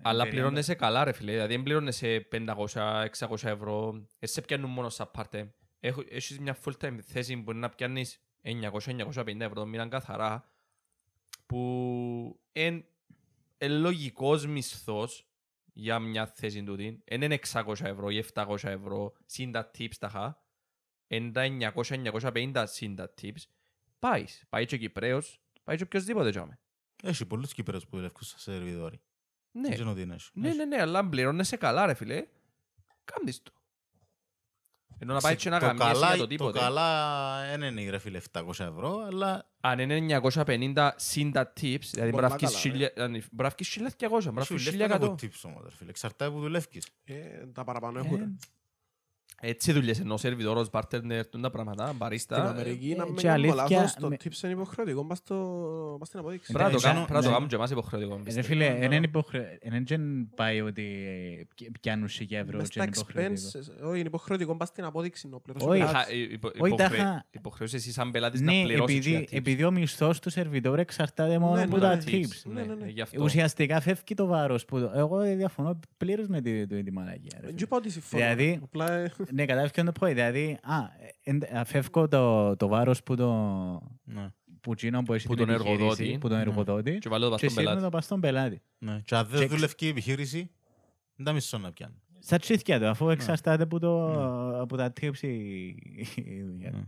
Αλλά 0.01 0.21
εμπειρία. 0.21 0.25
πληρώνεσαι 0.25 0.73
καλά, 0.73 1.03
ρε 1.03 1.11
φίλε. 1.11 1.31
Δηλαδή, 1.31 1.53
δεν 1.53 1.63
πληρώνεσαι 1.63 2.27
500-600 2.31 3.05
ευρώ. 3.43 4.05
Εσύ 4.19 4.33
σε 4.33 4.41
πιάνουν 4.41 4.69
μόνος 4.69 4.93
στα 4.93 5.11
part-time. 5.17 5.49
Έχω- 5.79 6.03
Έχεις 6.09 6.39
μια 6.39 6.57
full-time 6.65 6.97
θέση 7.07 7.35
που 7.35 7.41
μπορεί 7.41 7.57
να 7.57 7.69
πιάνεις 7.69 8.19
900-950 8.41 9.39
ευρώ 9.39 9.53
το 9.53 9.65
μήνα 9.65 9.87
καθαρά. 9.87 10.45
Που 11.45 12.39
είναι 12.51 12.83
λογικός 13.67 14.45
μισθός 14.45 15.25
για 15.73 15.99
μια 15.99 16.27
θέση 16.27 16.63
τούτη. 16.63 17.03
Δεν 17.05 17.21
είναι 17.21 17.39
600 17.51 17.73
ευρώ 17.81 18.09
ή 18.09 18.23
700 18.33 18.55
ευρώ 18.63 19.13
συν 19.25 19.51
τα 19.51 19.71
tips 19.77 19.95
τα 19.99 20.09
χα. 20.09 20.35
Είναι 21.07 21.31
τα 21.31 21.73
900-950 21.75 22.63
συν 22.67 22.95
τα 22.95 23.13
tips. 23.21 23.41
Πάεις. 23.99 24.43
Πάεις 24.49 24.67
και 24.67 24.75
ο 24.75 24.77
Κυπρέος. 24.77 25.41
Πάεις 25.63 25.79
και 25.79 25.85
οποιοςδήποτε 25.85 26.29
τζάμε. 26.29 26.59
Έχει 27.03 27.25
πολλούς 27.25 27.53
Κύπρους 27.53 27.83
που 27.87 27.95
δουλεύουν 27.95 28.21
σε 28.21 28.39
σερβιδόροι. 28.39 29.01
Ναι. 29.51 29.61
Δεν 29.61 29.71
ξέρω 29.73 29.93
τι 29.93 30.01
είναι. 30.01 30.13
έχει. 30.13 30.29
Ναι, 30.33 30.47
Έχει. 30.47 30.57
ναι, 30.57 30.65
ναι, 30.65 30.81
αλλά 30.81 30.99
αν 30.99 31.09
πληρώνεσαι 31.09 31.57
καλά, 31.57 31.85
ρε 31.85 31.93
φίλε, 31.93 32.27
κάνεις 33.03 33.41
το. 33.43 33.51
Ενώ 35.03 35.13
να 35.13 35.19
πάει 35.19 35.35
και 35.35 35.49
να 35.49 35.59
Το 35.59 35.65
γαμιέσαι 35.65 35.91
καλά- 35.91 36.07
για 36.07 36.15
το 36.15 36.21
Το 36.21 36.27
τίποτε. 36.27 36.59
καλά 36.59 37.41
δεν 37.57 37.61
είναι 37.77 37.89
ρε 37.89 37.97
φίλε 37.97 38.19
700 38.31 38.49
ευρώ, 38.59 38.97
αλλά 39.07 39.49
Αν 39.61 39.79
είναι 39.79 39.95
950 39.95 40.91
συν 40.95 41.31
τα 41.31 41.53
tips, 41.61 41.79
δηλαδή 41.91 42.09
μπορεί 42.11 42.23
να 42.23 42.27
Πολλά 42.27 42.27
βγεις 42.27 42.49
καλά, 42.49 42.59
χίλια- 42.59 42.91
αν- 42.97 43.11
μπορεί 43.11 43.49
να 43.49 43.49
βγεις 43.49 43.67
1200, 43.69 44.23
μπορεί 44.25 44.35
να 44.39 44.43
σου 44.43 44.53
βγεις 44.55 44.75
λεφτά 44.75 44.95
από 44.95 45.05
1100. 45.05 45.15
tips 45.25 45.41
όμως 45.43 45.63
ρε 45.63 45.69
φίλε. 45.75 45.89
Εξαρτάται 45.89 46.31
που 46.31 46.39
δουλεύεις. 46.39 46.87
Ε, 47.03 47.13
Τα 47.53 47.63
παραπάνω 47.63 47.99
Ε, 47.99 48.01
έχουν. 48.05 48.39
Έτσι 49.43 49.71
δουλειές 49.71 49.99
ενώ 49.99 50.17
σερβιτόρος, 50.17 50.67
bartender, 50.71 51.21
τούν 51.29 51.41
τα 51.41 51.49
πράγματα, 51.49 51.93
μπαρίστα. 51.95 52.35
Στην 52.35 52.47
Αμερική, 52.47 52.93
να 52.97 53.03
ε, 53.03 53.05
μην 53.05 53.15
και 53.15 53.21
κάνω 53.21 53.33
αλήθεια, 53.33 53.55
λάθος, 53.55 53.93
το 53.93 54.07
με- 54.07 54.17
tips 54.23 54.43
είναι 54.43 54.51
υποχρεωτικό, 54.53 55.05
πας 55.05 55.17
στο- 55.17 55.95
πας 55.99 56.07
στην 56.07 56.19
αποδείξη. 56.19 56.51
Πρέπει 56.53 56.71
να 56.71 56.79
το 56.79 56.87
Ναι, 56.87 56.93
κάνουν- 56.93 57.07
πρέπει 57.07 57.13
να 57.17 57.21
το 57.21 57.27
ναι. 57.27 57.33
κάνουν 57.33 57.49
και 57.49 57.55
εμάς 57.55 57.71
υποχρεωτικό. 57.71 58.15
Ρε 58.15 58.21
πιστεύω. 58.23 58.47
φίλε, 58.47 58.75
δεν 58.79 58.91
είναι 58.91 59.05
υποχρεω- 59.05 59.45
εν 59.59 59.83
δεν 59.87 60.29
πάει 60.35 60.61
ότι 60.61 60.83
ε, 61.61 61.65
πιάνουν 61.81 62.07
σιγά 62.09 62.39
ευρώ 62.39 62.57
Μες 62.57 62.67
και 62.69 62.73
στα 62.73 62.83
είναι 62.83 62.91
υποχρεωτικό. 62.95 63.47
expenses, 63.47 63.87
όχι, 63.89 63.97
είναι 63.99 64.07
υποχρεωτικό, 64.07 64.55
πας 64.55 64.67
στην 64.67 64.83
απόδειξη 64.83 65.27
να 65.27 65.39
πληρώσεις 65.39 65.67
Όχι, 65.69 65.81
ο 65.81 65.83
Είχα- 65.83 65.91
πελάτης. 65.91 66.33
υπο- 66.33 66.47
Όχι, 66.47 66.73
υποχρε- 66.73 66.89
τάχα- 67.01 67.25
Υποχρεώσεις 67.31 67.79
εσύ 67.79 67.91
σαν 67.91 68.11
πελάτης 68.11 68.41
να 68.41 68.53
Ναι, 68.53 68.63
πληρώσεις 68.63 68.95
επειδή, 68.97 69.09
για 69.09 69.19
tips. 69.21 69.31
επειδή 69.31 69.63
ο 69.63 69.71
μισθός 69.71 70.19
του 70.19 70.29
σερβιτόρου 70.29 70.81
εξαρτάται 70.81 71.39
μόνο 71.39 71.55
Ναι, 71.55 71.61
από 71.63 71.75
ναι, 71.75 71.81
τα 71.81 71.95
ναι. 71.95 72.01
tips. 72.07 72.41
Ναι, 72.43 72.61
ναι, 72.61 72.73
ναι. 72.73 72.85
ε, 72.85 72.89
γι' 72.89 73.01
αυτό. 73.01 73.23
Ουσιαστικά 73.23 73.79
φεύγει 73.81 74.13
το 74.15 74.25
βάρος 74.25 74.65
που... 74.65 74.77
Εγώ 74.95 75.19
διαφωνώ 75.21 75.79
πλήρως 75.97 76.27
με 76.27 76.41
τη, 76.41 76.67
τη, 76.67 76.83
τη 76.83 76.91
μαλακία. 76.91 77.29
ρε 77.33 77.39
Δεν 77.39 77.45
φίλε. 77.45 77.57
σου 77.59 77.63
είπα 77.63 77.77
ότι 77.77 77.89
συμφωνώ. 77.89 78.23
Δηλαδή- 79.31 79.33
Απλά, 79.33 79.33
ε, 79.33 79.33
Ναι, 79.33 79.45
κατάλαβες 79.45 79.71
ποιο 79.71 79.81
είναι 79.83 79.91
το 79.91 80.05
point. 80.05 80.13
Δηλαδή, 80.13 80.57
α, 80.61 80.75
εν- 81.23 81.57
α, 81.57 81.65
φεύγω 81.65 82.07
το, 82.07 82.55
το 82.55 82.67
βάρος 82.67 83.03
που, 83.03 83.15
το, 83.15 83.29
Ναι, 84.03 84.29
που, 84.61 84.71
εκείνο 84.71 85.03
που 85.03 85.13
έχει 85.13 85.27
Που 85.27 85.35
την 85.35 85.45
τον 85.45 85.55
επιχείρηση, 85.55 85.81
εργοδότη. 85.83 86.17
που 86.19 86.27
τον 86.27 86.37
Ναι. 86.37 86.43
εργοδότη 86.43 86.97
Και 86.97 87.09
βάλω 87.09 87.23
το 87.25 87.31
πας 87.31 87.39
και 87.39 87.49
στον 87.49 87.63
σύρνω 87.63 87.69
πελάτη. 87.75 87.83
το 87.91 87.97
πας 87.97 88.05
στον 88.05 88.19
πελάτη. 88.19 88.61
ναι. 88.77 89.01
Και 89.05 89.15
αν 89.15 89.23
Και 89.25 89.31
δεν 89.31 89.41
εξ- 89.41 89.53
δουλεύει 89.53 89.73
η 89.79 89.87
επιχείρηση, 89.87 90.51
δεν 91.15 91.25
τα 91.25 91.33
μισό 91.33 91.57
να 91.57 91.71
πιάνει. 91.71 92.01
Στα 92.19 92.37
τσίθια 92.37 92.79
του, 92.79 92.87
αφού 92.87 93.09
εξαρτάται 93.09 93.63
από, 93.63 93.79
το, 93.79 94.07
Ναι. 94.07 94.59
από 94.59 94.77
τα 94.77 94.93
tips 95.01 95.17
η, 95.21 95.65
η 96.15 96.43
δουλειά. 96.45 96.71
Ναι. 96.71 96.83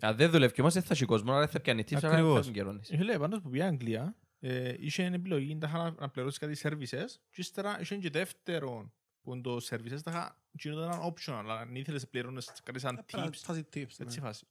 Αν 0.00 0.16
δεν 0.16 0.30
δουλεύει 0.30 0.60
όμως 0.60 0.72
δεν 0.74 0.82
θα 0.82 0.88
έχει 0.92 1.04
κόσμο, 1.04 1.30
άρα 1.30 1.40
δεν 1.40 1.48
θα 1.48 1.60
πιάνει 1.60 1.82
tips, 1.82 1.94
άρα 1.96 2.08
δεν 2.08 2.18
Ακριβώς. 2.18 2.46
θα 2.46 2.52
καιρώνεις. 2.52 2.90
Ε, 2.90 2.96
Φίλε, 2.96 3.18
πάντως 3.18 3.40
που 3.40 3.50
πήγα 3.50 3.66
Αγγλία, 3.66 4.16
ε, 4.40 4.74
είχε 4.78 5.04
επιλογή 5.04 5.56
τάχα 5.58 5.78
να, 5.78 5.94
να 6.00 6.08
πληρώσεις 6.08 6.38
κάτι 6.38 6.56
services 6.62 7.04
και 7.30 7.40
ύστερα 7.40 7.80
είχε 7.80 7.96
και 7.96 8.10
δεύτερο 8.10 8.92
που 9.22 9.32
είναι 9.32 9.42
το 9.42 9.56
services 9.70 9.98
τάχα 10.04 10.39
γίνονταν 10.52 10.90
ένα 10.92 11.12
optional, 11.12 11.32
αλλά 11.38 11.58
αν 11.58 11.74
ήθελες 11.74 12.02
να 12.02 12.08
πληρώνεις 12.08 12.52
κάτι 12.62 12.78
σαν 12.78 13.04
tips, 13.12 13.32
φάση 13.36 13.64
tips. 13.74 13.74
ναι. 13.98 14.04
έτσι 14.04 14.20
φάση. 14.20 14.44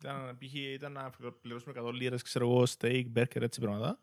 Ήταν, 0.00 0.38
π.χ. 0.38 0.54
ήταν 0.54 0.92
να 0.92 1.10
πληρώσουμε 1.40 1.74
100 1.80 1.92
λίρες, 1.92 2.22
ξέρω 2.22 2.48
εγώ, 2.50 2.62
steak, 2.78 3.04
burger, 3.16 3.40
έτσι 3.40 3.60
πράγματα. 3.60 4.00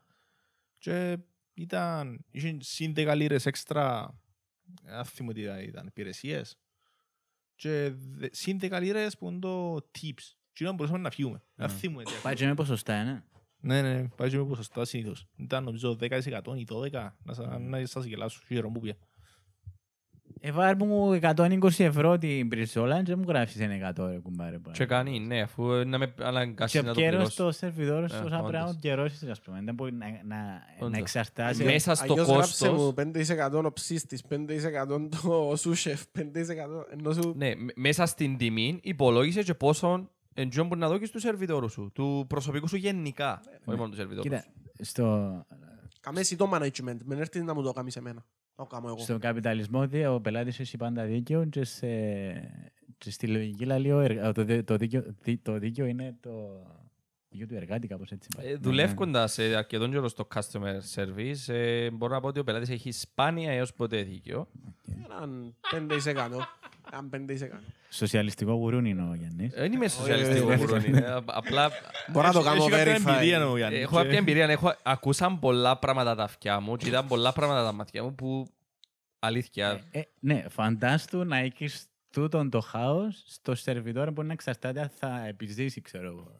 Και 0.79 1.17
ήταν, 1.53 2.25
είχε 2.31 2.57
συν 2.59 2.93
10 2.95 3.13
λίρες 3.15 3.45
έξτρα, 3.45 4.15
δεν 4.83 5.05
θυμώ 5.05 5.31
τι 5.31 5.41
ήταν, 5.41 5.87
υπηρεσίες. 5.87 6.57
Και 7.55 7.91
δε- 7.95 8.29
συν 8.31 8.57
10 8.61 8.79
λίρες 8.81 9.17
που 9.17 9.27
είναι 9.29 9.39
το 9.39 9.75
tips. 9.75 10.35
Και 10.53 10.63
ήταν 10.63 10.75
μπορούσαμε 10.75 11.01
να 11.01 11.09
φύγουμε. 11.11 11.41
Δεν 11.55 11.67
Ναι. 11.67 11.73
θυμούμε 11.73 12.03
τι 12.03 12.11
Πάει 12.23 12.35
και 12.35 12.45
με 12.45 12.53
ποσοστά, 12.53 13.03
ναι. 13.03 13.23
ναι, 13.59 13.81
ναι, 13.81 14.07
πάει 14.07 14.29
και 14.29 14.37
με 14.37 14.45
ποσοστά 14.45 14.85
συνήθως. 14.85 15.27
Ήταν 15.35 15.63
νομίζω 15.63 15.95
10% 15.99 16.55
ή 16.57 16.63
12%. 16.69 17.17
Να, 17.23 17.33
σα- 17.33 17.59
να 17.59 17.85
σας 17.85 18.05
γελάσω, 18.05 18.41
χειρό 18.45 18.69
μου 20.43 20.49
πήγε. 20.49 20.49
Ε, 20.49 20.51
βάρ 20.51 20.75
μου 20.75 21.19
120 21.21 21.79
ευρώ 21.79 22.17
την 22.17 22.47
πριζόλα 22.47 23.03
και 23.03 23.15
μου 23.15 23.23
γράφεις 23.27 23.59
ένα 23.59 23.93
100 23.97 24.07
ρε 24.11 24.17
κουμπάρε. 24.19 24.59
Και 24.71 24.85
κάνει, 24.85 25.19
ναι, 25.19 25.41
αφού 25.41 25.63
να 25.85 25.97
με 25.97 26.13
αναγκάσει 26.21 26.77
Και 26.79 26.85
να 26.85 26.93
το 26.93 26.99
καιρός 26.99 27.15
πληρώσω. 27.15 27.43
το 27.43 27.51
σερβιδόρος 27.51 28.13
Ε, 28.13 28.17
τόσα 28.21 28.29
πράγματα 28.29 28.59
όντως. 28.63 28.73
να 28.73 28.79
καιρώσεις, 28.79 29.29
ας 29.29 29.41
πούμε. 29.41 29.61
Δεν 29.63 29.73
μπορεί 29.73 29.93
να, 29.93 30.05
να, 30.07 30.35
να 30.35 30.61
Όντως. 30.79 30.97
εξαρτάσει. 30.99 31.63
Μέσα 31.63 31.95
στο 31.95 32.11
Αλλιώς 32.11 32.27
γράψε 32.27 32.67
κόστος, 32.67 32.81
μου 32.81 32.93
5% 33.61 33.63
ο 33.65 33.73
ψίστης, 33.73 34.23
5% 34.29 35.09
το 35.23 35.53
σούσεφ, 35.57 36.01
5% 36.19 36.21
ενώ 36.91 37.13
σου... 37.13 37.33
ναι, 37.37 37.55
μ- 37.55 37.69
μέσα 37.75 38.05
στην 38.05 38.37
τιμή 38.37 38.79
υπολόγισε 38.81 39.43
και 39.43 39.53
πόσο 39.53 40.09
εντζόν 40.33 40.67
μπορεί 40.67 40.79
να 40.79 40.87
δώσεις 40.87 41.11
του 41.11 41.19
σερβιτόρου 41.19 41.69
σου, 41.69 41.91
του 41.93 42.25
προσωπικού 42.29 42.67
σου 42.67 42.75
γενικά, 42.75 43.41
όχι 43.65 43.77
μόνο 43.77 43.89
του 43.89 43.95
σερβιτόρου 43.95 44.21
Κοίτα, 44.29 44.41
σου. 44.77 44.85
στο, 44.85 45.45
Κάμε 46.01 46.19
εσύ 46.19 46.35
το 46.35 46.49
management, 46.53 46.97
μην 47.05 47.19
έρθεις 47.19 47.41
να 47.43 47.53
μου 47.53 47.63
το 47.63 47.71
κάνεις 47.71 47.95
εμένα. 47.95 48.25
Να 48.55 48.63
το 48.63 48.75
κάνω 48.75 48.87
εγώ. 48.87 48.97
στον 48.97 49.19
καπιταλισμό 49.19 49.87
δι- 49.87 50.05
ο 50.07 50.21
πελάτης 50.21 50.59
έχει 50.59 50.77
πάντα 50.77 51.05
δίκαιο 51.05 51.45
και, 51.45 51.63
σε, 51.63 51.87
και 52.97 53.11
στη 53.11 53.27
λογική 53.27 53.65
λέει 53.65 53.91
ο 53.91 53.99
εργα- 53.99 54.31
το, 54.31 54.43
δι- 54.43 54.63
το, 54.65 54.75
δίκαιο, 54.77 55.03
δι- 55.23 55.43
το 55.43 55.57
δίκαιο 55.59 55.85
είναι 55.85 56.17
το 56.19 56.31
δίκαιο 57.33 57.47
του 57.47 57.55
εργάτη 57.55 57.87
κάπως 57.87 58.11
έτσι. 58.11 58.27
πάει. 58.37 58.45
Ε, 58.45 58.49
Ναι, 58.51 58.55
Δουλεύοντας 58.57 59.37
ε, 59.37 59.55
αρκετόν 59.55 59.91
καιρό 59.91 60.07
στο 60.07 60.27
customer 60.35 60.77
service, 60.95 61.53
ε, 61.53 61.89
μπορώ 61.91 62.13
να 62.13 62.19
πω 62.21 62.27
ότι 62.27 62.39
ο 62.39 62.43
πελάτης 62.43 62.69
έχει 62.69 62.91
σπάνια 62.91 63.51
έως 63.51 63.73
ποτέ 63.73 64.01
δίκιο. 64.03 64.47
Έναν 65.05 65.55
5%. 65.71 66.47
Έναν 66.91 67.09
5%. 67.09 67.59
Σοσιαλιστικό 67.89 68.53
γουρούνι 68.53 68.89
είναι 68.89 69.01
ο 69.09 69.13
Γιάννης. 69.13 69.53
Δεν 69.53 69.71
είμαι 69.73 69.85
όχι, 69.85 69.93
σοσιαλιστικό 69.95 70.47
όχι. 70.47 70.57
γουρόνι. 70.57 70.97
ε, 70.97 71.17
Απλά 71.25 71.71
Μπορώ 72.11 72.27
να 72.27 72.33
το 72.33 72.39
Έχει- 72.39 72.47
κάνω 72.47 72.63
έχεις 72.63 72.75
κάποια 72.77 72.93
εμπειρία, 73.13 73.39
verify. 73.47 73.51
ο 73.51 73.57
Γιάννης. 73.57 73.79
έχω 73.81 73.95
κάποια 73.95 74.17
εμπειρία. 74.17 74.45
Έχω, 74.49 74.73
ακούσαν 74.83 75.39
πολλά 75.39 75.77
πράγματα 75.79 76.15
τα 76.15 76.23
αυτιά 76.23 76.59
μου 76.59 76.75
και 76.75 76.87
ήταν 76.87 77.07
πολλά 77.07 77.33
πράγματα 77.33 77.63
τα 77.63 77.71
μάτια 77.71 78.03
μου 78.03 78.15
που 78.15 78.47
αλήθεια. 79.19 79.81
Ε, 79.91 80.01
ναι, 80.19 80.45
φαντάστου 80.49 81.23
να 81.23 81.37
έχεις 81.37 81.85
τούτον 82.11 82.49
το 82.49 82.59
χάος 82.59 83.23
στο 83.25 83.55
σερβιτόρο 83.55 84.13
που 84.13 84.23
να 84.23 84.33
εξαρτάται 84.33 84.81
αν 84.81 84.89
θα 84.99 85.25
επιζήσει, 85.27 85.81
ξέρω 85.81 86.07
εγώ. 86.07 86.39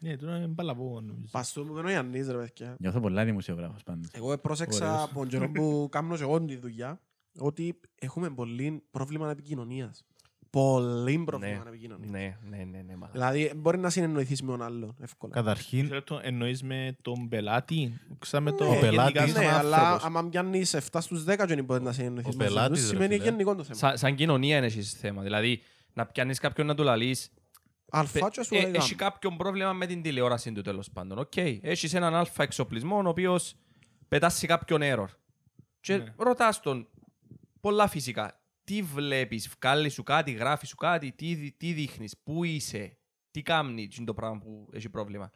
Ναι, 0.00 0.16
τώρα 0.16 0.36
είναι 0.36 0.46
μπαλαβό, 0.46 1.00
νομίζω. 1.00 1.26
Παστού 1.30 1.64
μου 1.64 1.78
είναι 1.78 1.86
ο 1.88 1.90
Ιαννής 1.90 2.28
ρε 2.28 2.36
παιδιά. 2.38 2.76
Νιώθω 2.78 3.00
πολλά 3.00 3.24
δημοσιογράφος 3.24 3.82
πάντως. 3.82 4.10
Εγώ 4.12 4.38
πρόσεξα 4.38 4.86
Ωραίος. 4.90 5.02
από 5.02 5.18
τον 5.18 5.28
καιρό 5.28 5.50
που 5.50 5.88
κάνω 5.90 6.16
και 6.16 6.22
εγώ 6.22 6.40
τη 6.40 6.56
δουλειά 6.56 7.00
ότι 7.38 7.80
έχουμε 7.98 8.30
πολύ 8.30 8.82
πρόβλημα 8.90 9.30
επικοινωνίας. 9.30 10.04
Πολύ 10.50 11.18
πρόβλημα 11.18 11.62
επικοινωνίας. 11.66 12.10
Ναι, 12.10 12.36
ναι, 12.50 12.56
ναι, 12.64 12.82
ναι, 12.86 12.96
μαλάκα. 12.96 13.10
Δηλαδή 13.12 13.52
μπορεί 13.56 13.78
να 13.78 13.90
συνεννοηθείς 13.90 14.42
με 14.42 14.50
τον 14.50 14.62
άλλον 14.62 14.94
εύκολα. 15.00 15.32
Καταρχήν, 15.34 15.80
Μισό 15.82 15.94
λεπτό, 15.94 16.20
Εννοείς 16.22 16.62
με 16.62 16.96
τον 17.02 17.28
πελάτη, 17.28 18.00
ξέρω 18.18 18.42
με 18.42 18.52
το 18.52 18.68
Ναι, 18.70 18.76
ο 18.76 18.80
πελάτης- 18.80 19.16
γενικά 19.20 19.40
Ναι, 19.40 19.46
σαν 19.46 19.58
αλλά 19.58 19.76
άνθρωπος. 19.76 20.04
άμα 20.04 20.28
πιάνεις 20.28 20.74
7 20.74 21.00
στους 21.00 21.24
10 21.24 21.46
και 21.46 21.54
δεν 21.54 21.64
μπορείς 21.64 21.82
να 21.82 21.92
συνεννοηθείς 21.92 22.34
Ο 22.34 22.36
μαζί 22.36 22.48
τους, 22.50 22.56
πελάτης, 22.56 22.82
ρε 22.82 22.86
σημαίνει 22.88 23.12
φίλε. 23.14 23.24
γενικό 23.24 23.54
το 23.54 23.62
θέμα. 23.62 23.74
Σαν, 23.78 23.98
σαν 23.98 24.14
κοινωνία 24.14 24.56
είναι 24.56 24.66
εσείς 24.66 24.92
θέμα. 24.92 25.22
Δηλαδή, 25.22 25.60
να 25.92 26.06
πιάνεις 26.06 26.38
κάποιον 26.38 26.66
να 26.66 26.74
του 26.74 26.82
λαλείς 26.82 27.30
Αλφά 27.90 28.30
και 28.30 28.42
σου 28.42 28.54
ε, 28.54 28.60
λέει 28.60 28.70
έχει 28.74 28.94
γάμο. 28.94 29.10
κάποιον 29.10 29.36
πρόβλημα 29.36 29.72
με 29.72 29.86
την 29.86 30.02
τηλεόραση 30.02 30.52
του 30.52 30.62
τέλος 30.62 30.90
πάντων. 30.90 31.18
Οκ, 31.18 31.36
έχεις 31.36 31.94
έναν 31.94 32.14
αλφα 32.14 32.42
εξοπλισμό 32.42 32.96
ο 33.04 33.08
οποίος 33.08 33.54
πετάσει 34.08 34.46
κάποιον 34.46 34.80
error. 34.84 35.06
Και 35.80 35.96
Ναι. 35.96 36.14
ρωτάς 36.16 36.60
τον 36.60 36.88
πολλά 37.60 37.88
φυσικά. 37.88 38.42
Τι 38.64 38.82
βλέπεις, 38.82 39.48
βγάλεις 39.48 39.92
σου 39.92 40.02
κάτι, 40.02 40.30
γράφεις 40.30 40.68
σου 40.68 40.76
κάτι, 40.76 41.12
τι, 41.12 41.34
δι- 41.34 41.56
τι 41.56 41.72
δείχνεις, 41.72 42.16
πού 42.22 42.44
είσαι, 42.44 42.98
τι 43.30 43.42
κάνει 43.42 43.88
τι 43.88 43.96
είναι 43.96 44.06
το 44.06 44.14
πράγμα 44.14 44.38
που 44.38 44.68
έχει 44.72 44.88
πρόβλημα. 44.88 45.30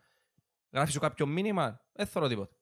Γράφεις 0.73 0.95
σου 0.95 1.01
κάποιο 1.01 1.27
μήνυμα, 1.27 1.81
δεν 1.93 2.07
θέλω 2.07 2.29
τίποτα. 2.29 2.57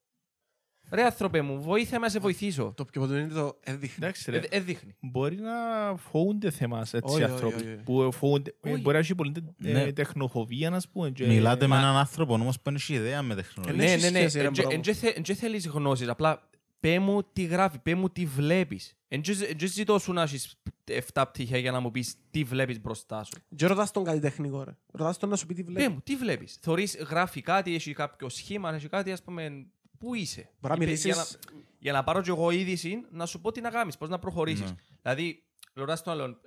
Ρε 0.91 1.03
άνθρωπε 1.03 1.41
μου, 1.41 1.61
βοήθαμε 1.61 2.05
να 2.05 2.11
σε 2.11 2.19
βοηθήσω. 2.19 2.73
Το 2.77 2.85
πιο 2.85 3.01
ποτέ 3.01 3.19
είναι 3.19 3.27
το 3.33 3.57
έδειχνε. 3.63 4.05
Εντάξει, 4.05 4.25
Ε, 4.27 4.31
ρε. 4.37 4.47
ε, 4.49 4.59
δείχνει. 4.59 4.95
Μπορεί 4.99 5.35
να 5.35 5.51
φοβούνται 5.97 6.49
θέμας 6.51 6.93
έτσι 6.93 7.13
Όχι, 7.13 7.23
όχι, 7.23 7.31
άνθρωποι. 7.31 7.55
όχι, 7.55 7.65
όχι. 7.67 7.75
Που 7.83 8.11
φοβούνται, 8.11 8.55
ε, 8.61 8.71
Όχι. 8.71 8.81
μπορεί 8.81 8.93
να 8.93 8.99
έχει 9.01 9.15
πολύ 9.15 9.31
ε, 9.63 9.71
Ναι. 9.71 9.91
τεχνοφοβία, 9.91 10.71
ας 10.73 10.87
πούμε. 10.89 11.09
και- 11.09 11.27
μιλάτε 11.27 11.67
με 11.67 11.75
μα- 11.75 11.81
έναν 11.81 11.95
άνθρωπο 11.95 12.33
όμως 12.33 12.55
που 12.55 12.61
δεν 12.63 12.75
έχει 12.75 12.93
ιδέα 12.93 13.21
με 13.21 13.33
Ε, 13.33 13.35
τεχνολογία. 13.35 13.77
ναι, 13.77 13.83
Ναι, 13.85 13.91
έχει 13.91 14.01
ναι, 14.03 14.09
ναι. 14.09 14.19
σχέση, 14.19 14.37
ρε, 14.39 14.45
Εν 14.45 14.51
τζε- 14.53 14.65
bro. 14.65 14.75
εν 14.75 14.81
τζε 14.81 14.93
θε- 14.93 15.17
εν 15.17 15.23
τζε 15.23 15.33
θέλεις 15.33 15.67
γνώσεις, 15.67 16.07
απλά 16.07 16.49
πέ 16.79 16.99
μου 16.99 17.23
τι 17.33 17.43
γράφει, 17.43 17.79
πέ 17.79 17.95
μου 17.95 18.09
τι 18.09 18.25
βλέπεις. 18.25 18.95
Εν 19.07 19.21
τζε- 19.21 19.49
εν 19.49 19.57
τζε 19.57 19.67
ζητώ 19.67 19.99
σου 19.99 20.13
να 20.13 20.21
έχεις 20.21 20.55
7 20.85 21.25
πτυχία 21.27 21.57
για 21.57 21.71
να 21.71 21.79
μου 21.79 21.91
πεις 21.91 22.15
τι 22.31 22.43
βλέπεις 22.43 22.81
μπροστά 22.81 23.23
σου. 23.23 23.33
Και 23.55 23.67
ρωτάς 23.67 23.91
τον 23.91 24.03
κάτι 24.03 24.19
τεχνικό 24.19 24.63
ρε. 24.63 24.77
Ρωτάς 24.91 25.17
τον 25.17 25.29
να 25.29 25.35
σου 25.35 25.45
πει 25.45 25.53
τι 25.53 25.63
Πέ 25.63 25.71
βλέπεις. 25.71 25.87
μου, 25.93 26.01
τι 26.03 26.15
βλέπεις. 26.15 26.57
Θωρείς, 26.61 26.95
γράφει 27.09 27.41
κάτι, 27.41 27.75
έχει 27.75 27.93
κάποιο 27.93 28.29
σχήμα, 28.29 28.73
έχει 28.73 28.87
κάτι, 28.87 29.11
ας 29.11 29.21
πούμε, 29.23 29.65
πού 30.01 30.13
είσαι; 30.15 30.49
Μπορεί 30.59 30.77
να 30.79 30.83
Είπε, 30.85 30.93
για, 30.93 31.15
να, 31.15 31.21
μιλήσεις 31.21 31.39
για 31.79 31.91
να 31.91 32.03
πάρω 32.03 32.21
και 32.21 32.29
εγώ 32.29 32.51
είδηση, 32.51 33.05
να 33.11 33.25
σου 33.25 33.41
πω 33.41 33.51
τι 33.51 33.61
να 33.61 33.69
κάνεις, 33.69 33.97
πώς 33.97 34.09
να 34.09 34.19
προχωρήσεις. 34.19 34.69
Ναι. 34.69 34.75
Δηλαδή, 35.01 35.43
ρωτάς 35.73 36.03
τον 36.03 36.13
άλλον, 36.13 36.39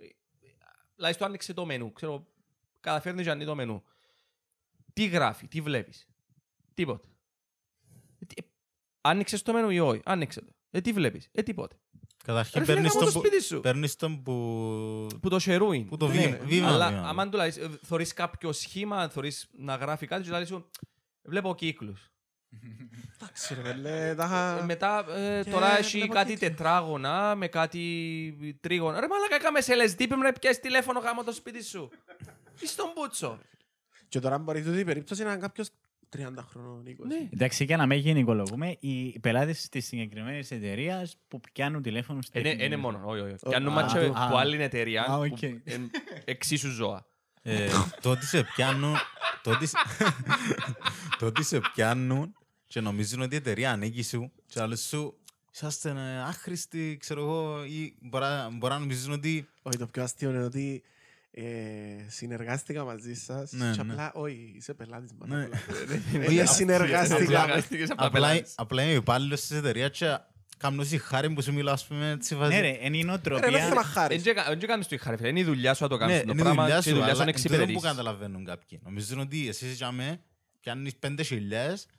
δηλαδή 0.96 1.14
στο 1.14 1.24
άνοιξε 1.24 1.54
το 1.54 1.64
μενού, 1.66 1.92
ξέρω, 1.92 2.26
καταφέρνει 2.80 3.22
και 3.22 3.30
ανοίγει 3.30 3.46
το 3.46 3.54
μενού. 3.54 3.82
Τι 4.92 5.06
γράφει, 5.06 5.48
τι 5.48 5.60
βλέπεις; 5.60 6.06
Τίποτε. 6.74 7.08
Ε, 8.18 8.24
τι- 8.26 8.42
Άνοιξες 9.00 9.42
το 9.42 9.52
μενού 9.52 9.70
ή 9.70 9.80
όχι, 9.80 10.00
άνοιξε 10.04 10.40
το. 10.40 10.52
Ε, 10.70 10.80
τι 10.80 10.92
βλέπεις, 10.92 11.28
ε, 11.32 11.42
τίποτε. 11.42 11.76
Καταρχήν 12.24 12.58
Ρε 12.60 12.64
φίλε, 12.64 12.74
παίρνεις 12.76 12.92
κάμω 12.92 13.04
τον 13.04 13.12
το 13.14 13.20
που- 13.20 13.26
σπίτι 13.26 13.44
σου. 13.44 13.60
παίρνεις 13.60 13.96
τον 13.96 14.22
που... 14.22 15.06
Που 15.22 15.28
το 15.28 15.38
σερούιν. 15.38 15.86
Που 15.88 15.96
το 15.96 16.06
Ναι, 16.08 16.12
βήμα- 16.26 16.38
βήμα, 16.44 16.68
Αλλά 16.68 16.88
βήμα. 16.88 17.08
άμα 17.08 17.28
του 17.28 17.36
λαλείς, 17.36 17.56
ε, 17.56 17.68
θωρείς 17.82 18.12
κάποιο 18.12 18.52
σχήμα, 18.52 19.08
θωρείς 19.08 19.48
να 19.52 19.74
γράφει 19.74 20.06
κάτι 20.06 20.22
και 20.22 20.30
λαλείς 20.30 20.48
σου, 20.48 20.70
βλέπω 21.22 21.54
κύκλους. 21.54 22.12
Εντάξει 23.14 23.54
ρε 23.54 23.60
πέλε, 23.60 24.14
τα 24.14 24.24
είχα- 24.24 24.58
Ε, 24.58 24.64
Μετά 24.64 25.04
ε, 25.16 25.42
Και 25.44 25.50
τώρα 25.50 25.78
έχει 25.78 25.96
βλέπω 25.98 26.12
κάτι 26.12 26.32
κύκλους. 26.32 26.48
τετράγωνα 26.50 27.34
με 27.34 27.46
κάτι 27.48 28.56
τρίγωνα. 28.60 29.00
Ρε 29.00 29.06
μαλάκα 29.08 29.34
έκαμε 29.34 29.60
σε 29.60 29.72
LSD, 29.72 29.96
πρέπει 29.96 30.16
να 30.16 30.32
πιάσεις 30.32 30.60
τηλέφωνο 30.60 30.98
γάμο 31.00 31.24
το 31.24 31.32
σπίτι 31.32 31.64
σου. 31.64 31.90
Τι 32.58 32.66
στον 32.66 32.86
πούτσο. 32.94 33.38
Και 34.08 34.20
τώρα 34.20 34.38
μπορεί 34.38 34.62
τούτη 34.62 34.78
η 34.78 34.84
περίπτωση 34.84 35.22
να 35.22 35.30
είναι 35.32 35.40
κάποιος 35.40 35.68
30 36.16 36.20
χρονών, 36.50 36.82
20. 36.86 37.06
Ναι. 37.06 37.28
Εντάξει, 37.32 37.64
για 37.64 37.76
να 37.76 37.86
μην 37.86 37.98
γενικολογούμε, 37.98 38.76
οι 38.80 39.18
πελάτες 39.20 39.68
της 39.68 39.86
συγκεκριμένης 39.86 40.50
εταιρείας 40.50 41.16
που 41.28 41.40
πιάνουν 41.52 41.82
τηλέφωνο 41.82 42.22
στην 42.22 42.40
Είναι, 42.46 42.64
είναι 42.64 42.76
μόνο, 42.76 43.00
όχι, 43.04 43.20
όχι. 43.20 43.34
Ο- 43.42 43.48
Πιάνουν 43.48 43.68
α, 43.68 43.82
μάτια 43.82 44.00
α, 44.00 44.28
που 44.28 44.36
α. 44.36 44.40
άλλη 44.40 44.62
εταιρεία, 44.62 45.02
Α, 45.02 45.16
που 45.16 45.28
οκ. 45.32 45.42
εν- 45.42 45.90
εξίσου 46.24 46.68
ζώα. 46.70 47.06
Ε, 47.42 47.68
το 48.00 48.10
ότι 48.10 48.26
σε 48.26 48.42
πιάνουν, 48.54 48.94
το 49.42 49.50
ότι, 49.50 49.66
σε- 49.66 49.76
το 51.18 51.26
ότι 51.26 51.42
σε 51.42 51.60
πιάνουν 51.74 52.34
και 52.66 52.80
νομίζουν 52.80 53.20
ότι 53.20 53.34
η 53.34 53.38
εταιρεία 53.38 53.70
ανήκει 53.70 54.02
σου 54.02 54.32
και 54.46 54.60
άλλους 54.60 54.80
σου 54.86 55.18
είσαστε 55.54 55.90
ε, 55.90 56.22
άχρηστοι, 56.22 56.96
ξέρω 57.00 57.20
εγώ, 57.20 57.64
ή 57.64 57.94
μπορεί 58.00 58.24
να- 58.24 58.48
μπορεί 58.50 58.72
να 58.72 58.78
νομίζουν 58.78 59.12
ότι 59.12 59.48
Όχι, 59.62 59.78
το 59.78 59.86
πιο 59.86 60.02
αστείο 60.02 60.30
είναι 60.30 60.44
ότι 60.44 60.82
ε, 61.30 61.42
συνεργάστηκα 62.08 62.84
μαζί 62.84 63.14
σας 63.14 63.52
Ναι, 63.52 63.70
και 63.76 63.82
ναι. 63.82 63.92
απλά, 63.92 64.12
όχι, 64.14 64.52
είσαι 64.56 64.74
πελάτης 64.74 65.10
μας. 65.18 65.28
Ναι. 65.28 65.44
απλά. 65.44 65.58
Όχι, 66.28 66.38
Ε, 66.38 66.46
συνεργάστηκα. 66.46 67.18
Συνεργάστηκες 67.18 67.90
απλά 67.90 68.06
απλά, 68.06 68.28
πελάτης. 68.28 68.52
απλά 68.56 68.82
είμαι 68.82 68.92
υπάλληλος 68.92 69.40
της 69.40 69.50
εταιρείας 69.50 69.90
και 69.98 70.18
κάνω 70.58 70.82
си 70.84 70.98
χάρη 70.98 71.30
που 71.30 71.42
σου 71.42 71.52
μιλάω, 71.52 71.74
ας 71.74 71.86
πούμε, 71.86 72.16
σε 72.20 72.34
φάση- 72.36 72.54
Ναι 72.54 72.60
ρε, 72.60 72.68
είναι 72.68 72.76
η 72.84 72.88
Ρε, 72.90 72.96
δεν 72.96 73.06
νοοτροπία. 73.06 73.68
θέμα 73.68 73.82
χάρη. 73.82 74.18
Δεν 74.18 74.60
κάνεις 74.66 74.86
το 74.88 74.96
χάρη, 75.00 75.16
φίλε. 75.16 75.28
είναι 75.28 75.40
η 75.40 75.44
δουλειά 75.44 75.74
σου 75.74 75.82
να 75.82 75.88
το 75.88 75.96
κάνεις 75.96 76.14
Ναι, 76.16 76.22
το 76.22 76.30
είναι 76.30 76.40
η 76.40 76.42
πράγμα 76.44 76.62
δουλειά 76.62 76.80
και 76.80 76.88
η 76.88 76.92
σου, 76.92 76.98
δουλειά 76.98 77.14
σου 77.14 77.22
αλλά 77.22 77.24
να 77.24 77.30
είναι 77.30 77.40
τούτο 77.42 77.48
που 77.48 77.54
εξυπηρετήσεις. 77.62 77.90
καταλαβαίνουν 77.90 78.44
κάποιοι. 78.44 78.80
Νομίζουν 78.84 79.18
ότι 79.18 79.48
εσείς 79.48 79.76
για 79.76 79.90
με 79.92 80.20
πιάνεις 80.60 80.96
πέντε 80.96 81.22
χιλιάδες 81.22 81.86
και... 81.86 81.90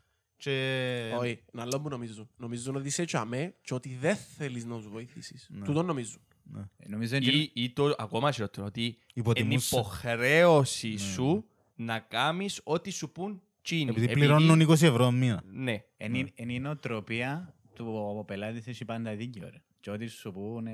Όχι, 1.20 1.40
είναι 1.53 1.62
άλλο 1.62 1.82
που 1.82 1.90
νομίζουν. 1.90 2.30
Νομίζουν 2.38 2.76
ότι 2.76 2.88
είσαι 2.88 3.06
τσαμέ 3.06 3.53
και 3.62 3.74
ότι 3.74 3.98
δεν 4.02 4.16
θέλεις 4.16 4.66
να 4.66 4.76
τους 4.76 4.88
βοηθήσεις. 4.88 5.48
Ναι. 5.52 5.66
Τούτο 5.66 5.84
νομίζουν. 5.84 6.20
Νομίζω 6.88 7.16
είναι 7.16 7.32
Ή, 7.32 7.52
ή 7.53 7.70
το 7.70 7.95
ακόμα 7.98 8.32
χειρότερο, 8.32 8.66
ότι 8.68 8.84
είναι 8.84 8.95
Υποτιμούσαν. 9.14 9.80
υποχρέωση 9.80 10.98
σου 10.98 11.45
να 11.76 11.99
κάνεις 11.99 12.62
ό,τι 12.64 12.90
σου 12.91 13.12
πουν 13.12 13.41
τσίνοι. 13.62 13.90
Επειδή 13.90 14.07
πληρώνουν 14.07 14.62
20 14.70 14.70
ευρώ 14.82 15.12
μήνα. 15.12 15.44
Ναι. 15.52 15.84
Είναι 15.98 16.32
είναι 16.36 16.53
η 16.53 16.60
νοοτροπία 16.60 17.56
του 17.76 18.16
ο 18.20 18.24
πελάτης 18.24 18.68
έχει 18.68 18.86
πάντα 18.86 19.16
δίκιο. 19.16 19.49
Ρε. 19.52 19.62
Και 19.80 19.91
ό,τι 19.91 20.07
σου 20.07 20.32
πούν 20.32 20.68
ε, 20.68 20.74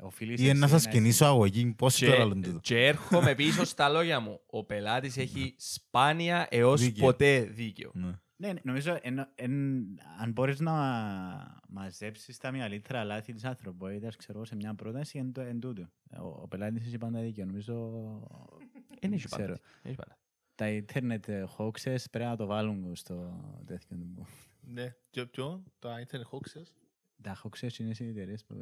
οφείλεις 0.00 0.40
Ή 0.40 0.48
εσύ 0.48 0.58
να 0.58 0.68
σας 0.68 0.84
να 0.84 0.90
κινήσω 0.90 1.24
αγωγή, 1.24 1.66
πώς 1.66 1.96
Και, 1.96 2.06
το 2.06 2.12
άλλο 2.22 2.34
τούτο. 2.34 2.58
και 2.62 2.86
έρχομαι 2.86 3.34
πίσω 3.34 3.64
στα 3.64 3.88
λόγια 3.88 4.20
μου. 4.20 4.40
Ο 4.46 4.64
πελάτης 4.64 5.16
έχει 5.16 5.54
σπάνια 5.58 6.46
έως 6.50 6.80
Δίκαιο. 6.80 7.04
ποτέ 7.04 7.40
δίκαιο. 7.40 7.92
Ναι. 8.36 8.46
Ναι, 8.46 8.52
ναι, 8.52 8.60
νομίζω 8.64 8.98
εν, 9.02 9.28
εν, 9.34 9.52
αν 10.20 10.32
μπορείς 10.32 10.60
να 10.60 10.72
μαζέψεις 11.68 12.38
τα 12.38 12.52
μεγαλύτερα 12.52 13.04
λάθη 13.04 13.32
της 13.32 13.44
ανθρωπότητας, 13.44 14.16
ξέρω, 14.16 14.38
εγώ, 14.38 14.46
σε 14.46 14.56
μια 14.56 14.74
πρόταση, 14.74 15.18
εν, 15.18 15.32
το- 15.32 15.40
εν 15.40 15.60
τούτο. 15.60 15.88
Ο, 16.18 16.26
ο 16.26 16.48
πελάτης 16.48 16.86
έχει 16.86 16.98
πάντα 16.98 17.20
δίκιο. 17.20 17.44
Νομίζω, 17.44 17.74
Δεν 19.00 19.12
έχει 19.12 19.24
ξέρω. 19.24 19.42
πάντα. 19.46 19.60
Έχει 19.82 19.94
πάντα. 19.96 20.18
Τα 20.54 20.66
internet 20.68 21.28
ε, 21.28 21.44
hoaxes 21.58 22.04
πρέπει 22.10 22.28
να 22.30 22.36
το 22.36 22.46
βάλουν 22.46 22.94
στο 22.96 23.40
τέτοιο. 23.66 23.96
του. 23.96 24.26
Ναι, 24.60 24.94
ποιο, 25.10 25.26
ποιο, 25.26 25.64
τα 25.78 26.04
internet 26.06 26.22
hoaxes; 26.30 26.62
Τα 27.22 27.36
hoaxes 27.42 27.78
είναι 27.78 27.94
σε 27.94 28.04
εταιρείες 28.04 28.44
που... 28.44 28.54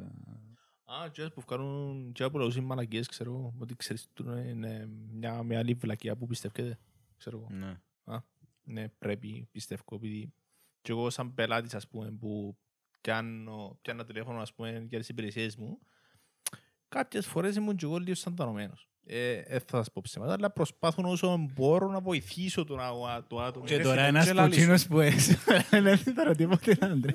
Α, 0.85 1.09
και 1.11 1.29
που 1.29 1.41
βγάλουν 1.41 2.11
και 2.11 2.29
που 2.29 2.37
λαούς 2.37 2.55
είναι 2.55 2.65
μαλακίες, 2.65 3.07
ξέρω 3.07 3.31
εγώ, 3.31 3.53
ότι 3.59 3.75
ξέρεις 3.75 4.07
τούτο 4.13 4.37
είναι 4.37 4.89
μια 5.11 5.43
μεγάλη 5.43 5.73
βλακία 5.73 6.15
που 6.15 6.27
πιστεύετε, 6.27 6.79
ξέρω 7.17 7.37
εγώ. 7.37 7.47
Ναι. 7.57 7.79
Ναι, 8.63 8.89
πρέπει, 8.89 9.47
πιστεύω, 9.51 9.83
επειδή 9.95 10.33
και 10.81 10.91
εγώ 10.91 11.09
σαν 11.09 11.33
πελάτης, 11.33 11.73
ας 11.75 11.87
πούμε, 11.87 12.11
που 12.11 12.57
πιάνω, 13.01 13.77
πιάνω 13.81 14.03
τηλέφωνο, 14.03 14.41
ας 14.41 14.53
πούμε, 14.53 14.85
για 14.89 14.99
τις 14.99 15.09
υπηρεσίες 15.09 15.55
μου, 15.55 15.79
κάποιες 16.87 17.27
φορές 17.27 17.55
ήμουν 17.55 17.75
και 17.75 17.85
εγώ 17.85 17.97
λίγο 17.97 18.15
σαντανωμένος. 18.15 18.92
Ε, 19.05 19.31
ε, 19.33 19.59
θα 19.59 19.77
σας 19.77 19.91
πω 19.91 20.01
ψέματα, 20.03 20.33
αλλά 20.33 20.51
προσπάθω 20.51 21.03
όσο 21.05 21.49
μπορώ 21.53 21.87
να 21.91 21.99
βοηθήσω 21.99 22.63
τον, 22.63 22.79
α- 22.79 23.23
το 23.27 23.41
άτομο. 23.41 23.65
Και 23.65 23.75
Ρε 23.77 23.83
τώρα 23.83 23.95
φίλε, 23.95 24.07
ένας 24.07 24.25
και 24.25 24.33
λαλείς 24.33 24.61
σου. 24.61 24.67
κοτσίνος 24.67 24.87
που 24.87 24.99
έτσι 24.99 25.37
δεν 25.69 25.97
θα 25.97 26.35
τίποτε 26.35 26.77
άντρε. 26.81 27.11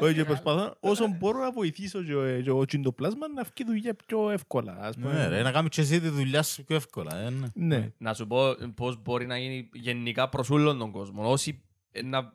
Όχι, 0.00 0.14
και 0.14 0.24
προσπαθώ 0.24 0.76
όσο 0.80 1.06
μπορώ 1.18 1.38
να 1.38 1.50
βοηθήσω 1.52 2.02
και 2.02 2.14
ο- 2.14 2.40
και 2.40 2.50
ο 2.50 2.64
το 2.82 2.92
πλάσμα 2.92 3.28
να 3.28 3.42
βγει 3.42 3.64
δουλειά 3.66 3.94
πιο 4.06 4.30
εύκολα. 4.30 4.76
Ας 4.80 4.94
πούμε. 4.96 5.12
Ναι, 5.12 5.26
ρε, 5.28 5.42
να 5.42 5.52
κάνεις 5.52 5.70
και 5.70 5.80
εσύ 5.80 6.00
τη 6.00 6.08
δουλειά 6.08 6.42
σου 6.42 6.64
πιο 6.64 6.76
εύκολα. 6.76 7.16
ε, 7.16 7.30
ναι. 7.30 7.46
Ναι. 7.54 7.92
Να 7.98 8.14
σου 8.14 8.26
πω 8.26 8.38
πώς 8.74 9.02
μπορεί 9.02 9.26
να 9.26 9.38
γίνει 9.38 9.68
γενικά 9.72 10.28
προς 10.28 10.50
όλον 10.50 10.78
τον 10.78 10.90
κόσμο. 10.90 11.30
Όσοι 11.30 11.62
να 12.04 12.32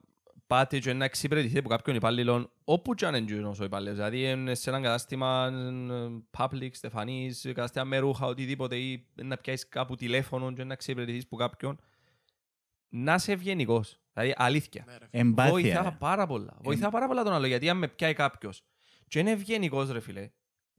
πάτε 0.47 0.79
και 0.79 0.93
να 0.93 1.05
εξυπηρετηθείτε 1.05 1.59
από 1.59 1.69
κάποιον 1.69 1.95
υπάλληλο, 1.95 2.51
όπου 2.63 2.93
και 2.93 3.05
αν 3.05 3.15
είναι 3.15 3.31
εκείνος 3.31 3.59
ο 3.59 3.63
υπάλληλος. 3.63 3.95
Δηλαδή 3.95 4.29
είναι 4.29 4.55
σε 4.55 4.69
ένα 4.69 4.81
κατάστημα 4.81 5.47
ε, 5.91 6.23
public, 6.37 6.69
στεφανής, 6.71 7.41
κατάστημα 7.41 7.83
με 7.83 7.97
ρούχα, 7.97 8.25
οτιδήποτε 8.25 8.75
ή 8.75 9.05
να 9.15 9.37
πιάσεις 9.37 9.67
κάπου 9.69 9.95
τηλέφωνο 9.95 10.51
και 10.53 10.63
να 10.63 10.73
εξυπηρετηθείς 10.73 11.23
από 11.23 11.35
κάποιον. 11.35 11.79
Να 12.89 13.13
είσαι 13.13 13.31
ευγενικός. 13.31 13.99
Δηλαδή 14.13 14.33
αλήθεια. 14.37 14.83
Ναι, 14.87 14.97
ρε, 14.97 15.07
Εμπάθεια. 15.11 15.51
Βοηθά 15.51 15.81
ρε. 15.83 15.95
πάρα 15.99 16.27
πολλά. 16.27 16.57
Βοηθά 16.61 16.89
πάρα 16.89 17.07
πολλά 17.07 17.23
τον 17.23 17.33
άλλο. 17.33 17.45
Γιατί 17.47 17.69
αν 17.69 17.77
με 17.77 17.87
πιάει 17.87 18.13
κάποιος 18.13 18.63
και 19.07 19.19
είναι 19.19 19.31
ευγενικός, 19.31 19.91
ρε 19.91 19.99
φιλέ, 19.99 20.29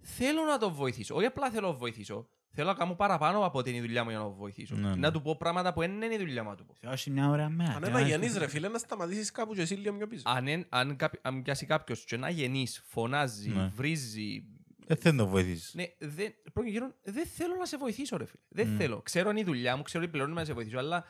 θέλω 0.04 0.42
να 0.42 0.58
τον 0.58 0.72
βοηθήσω. 0.72 1.14
Όχι 1.14 1.26
απλά 1.26 1.50
θέλω 1.50 1.62
να 1.66 1.68
τον 1.68 1.78
βοηθήσω. 1.78 2.28
Θέλω 2.56 2.68
να 2.68 2.74
κάνω 2.74 2.94
παραπάνω 2.94 3.44
από 3.44 3.62
την 3.62 3.80
δουλειά 3.80 4.04
μου 4.04 4.10
για 4.10 4.18
να 4.18 4.24
τον 4.24 4.34
βοηθήσω. 4.34 4.74
Ναι, 4.76 4.88
ναι. 4.88 4.94
Να 4.96 5.12
του 5.12 5.22
πω 5.22 5.36
πράγματα 5.36 5.72
που 5.72 5.80
δεν 5.80 5.90
είναι 6.02 6.14
η 6.14 6.18
δουλειά 6.18 6.42
μου 6.42 6.48
να 6.50 6.56
του 6.56 6.64
πω. 6.66 6.74
Θεός 6.80 7.06
είναι 7.06 7.20
μια 7.20 7.28
ωραία 7.30 7.48
μέρα. 7.48 7.72
Αν 7.76 7.82
είναι 7.84 8.02
γεννής 8.02 8.36
ρε 8.36 8.46
φίλε, 8.48 8.68
να 8.68 8.78
σταματήσεις 8.78 9.30
κάπου 9.30 9.54
και 9.54 9.60
εσύ 9.60 9.74
λίγο 9.74 9.96
πιο 9.96 10.06
πίσω. 10.06 10.22
Αν, 10.26 10.46
εν- 10.48 10.66
αν, 10.68 10.96
κάποι- 10.96 11.26
αν 11.26 11.42
πιάσει 11.42 11.66
κάποιος 11.66 12.04
και 12.04 12.16
να 12.16 12.30
γεννείς, 12.30 12.82
φωνάζει, 12.86 13.48
Ναι. 13.50 13.70
βρίζει. 13.74 14.44
Δεν 14.86 14.96
θέλω 14.96 15.16
να 15.16 15.24
το 15.24 15.30
βοηθήσεις. 15.30 15.74
Ναι, 15.74 15.84
δεν, 15.98 16.34
πρώτον 16.42 16.64
και 16.64 16.70
κύριον, 16.70 16.94
δεν 17.02 17.26
θέλω 17.26 17.54
να 17.58 17.66
σε 17.66 17.76
βοηθήσω, 17.76 18.16
ρε 18.16 18.24
φίλε. 18.26 18.42
Δεν 18.48 18.74
Mm. 18.74 18.78
θέλω. 18.78 19.00
Ξέρω 19.02 19.30
είναι 19.30 19.40
η 19.40 19.44
δουλειά 19.44 19.76
μου, 19.76 19.82
ξέρω 19.82 20.02
ότι 20.02 20.12
πληρώνουμε 20.12 20.40
να 20.40 20.46
σε 20.46 20.52
βοηθήσω, 20.52 20.78
αλλά 20.78 21.04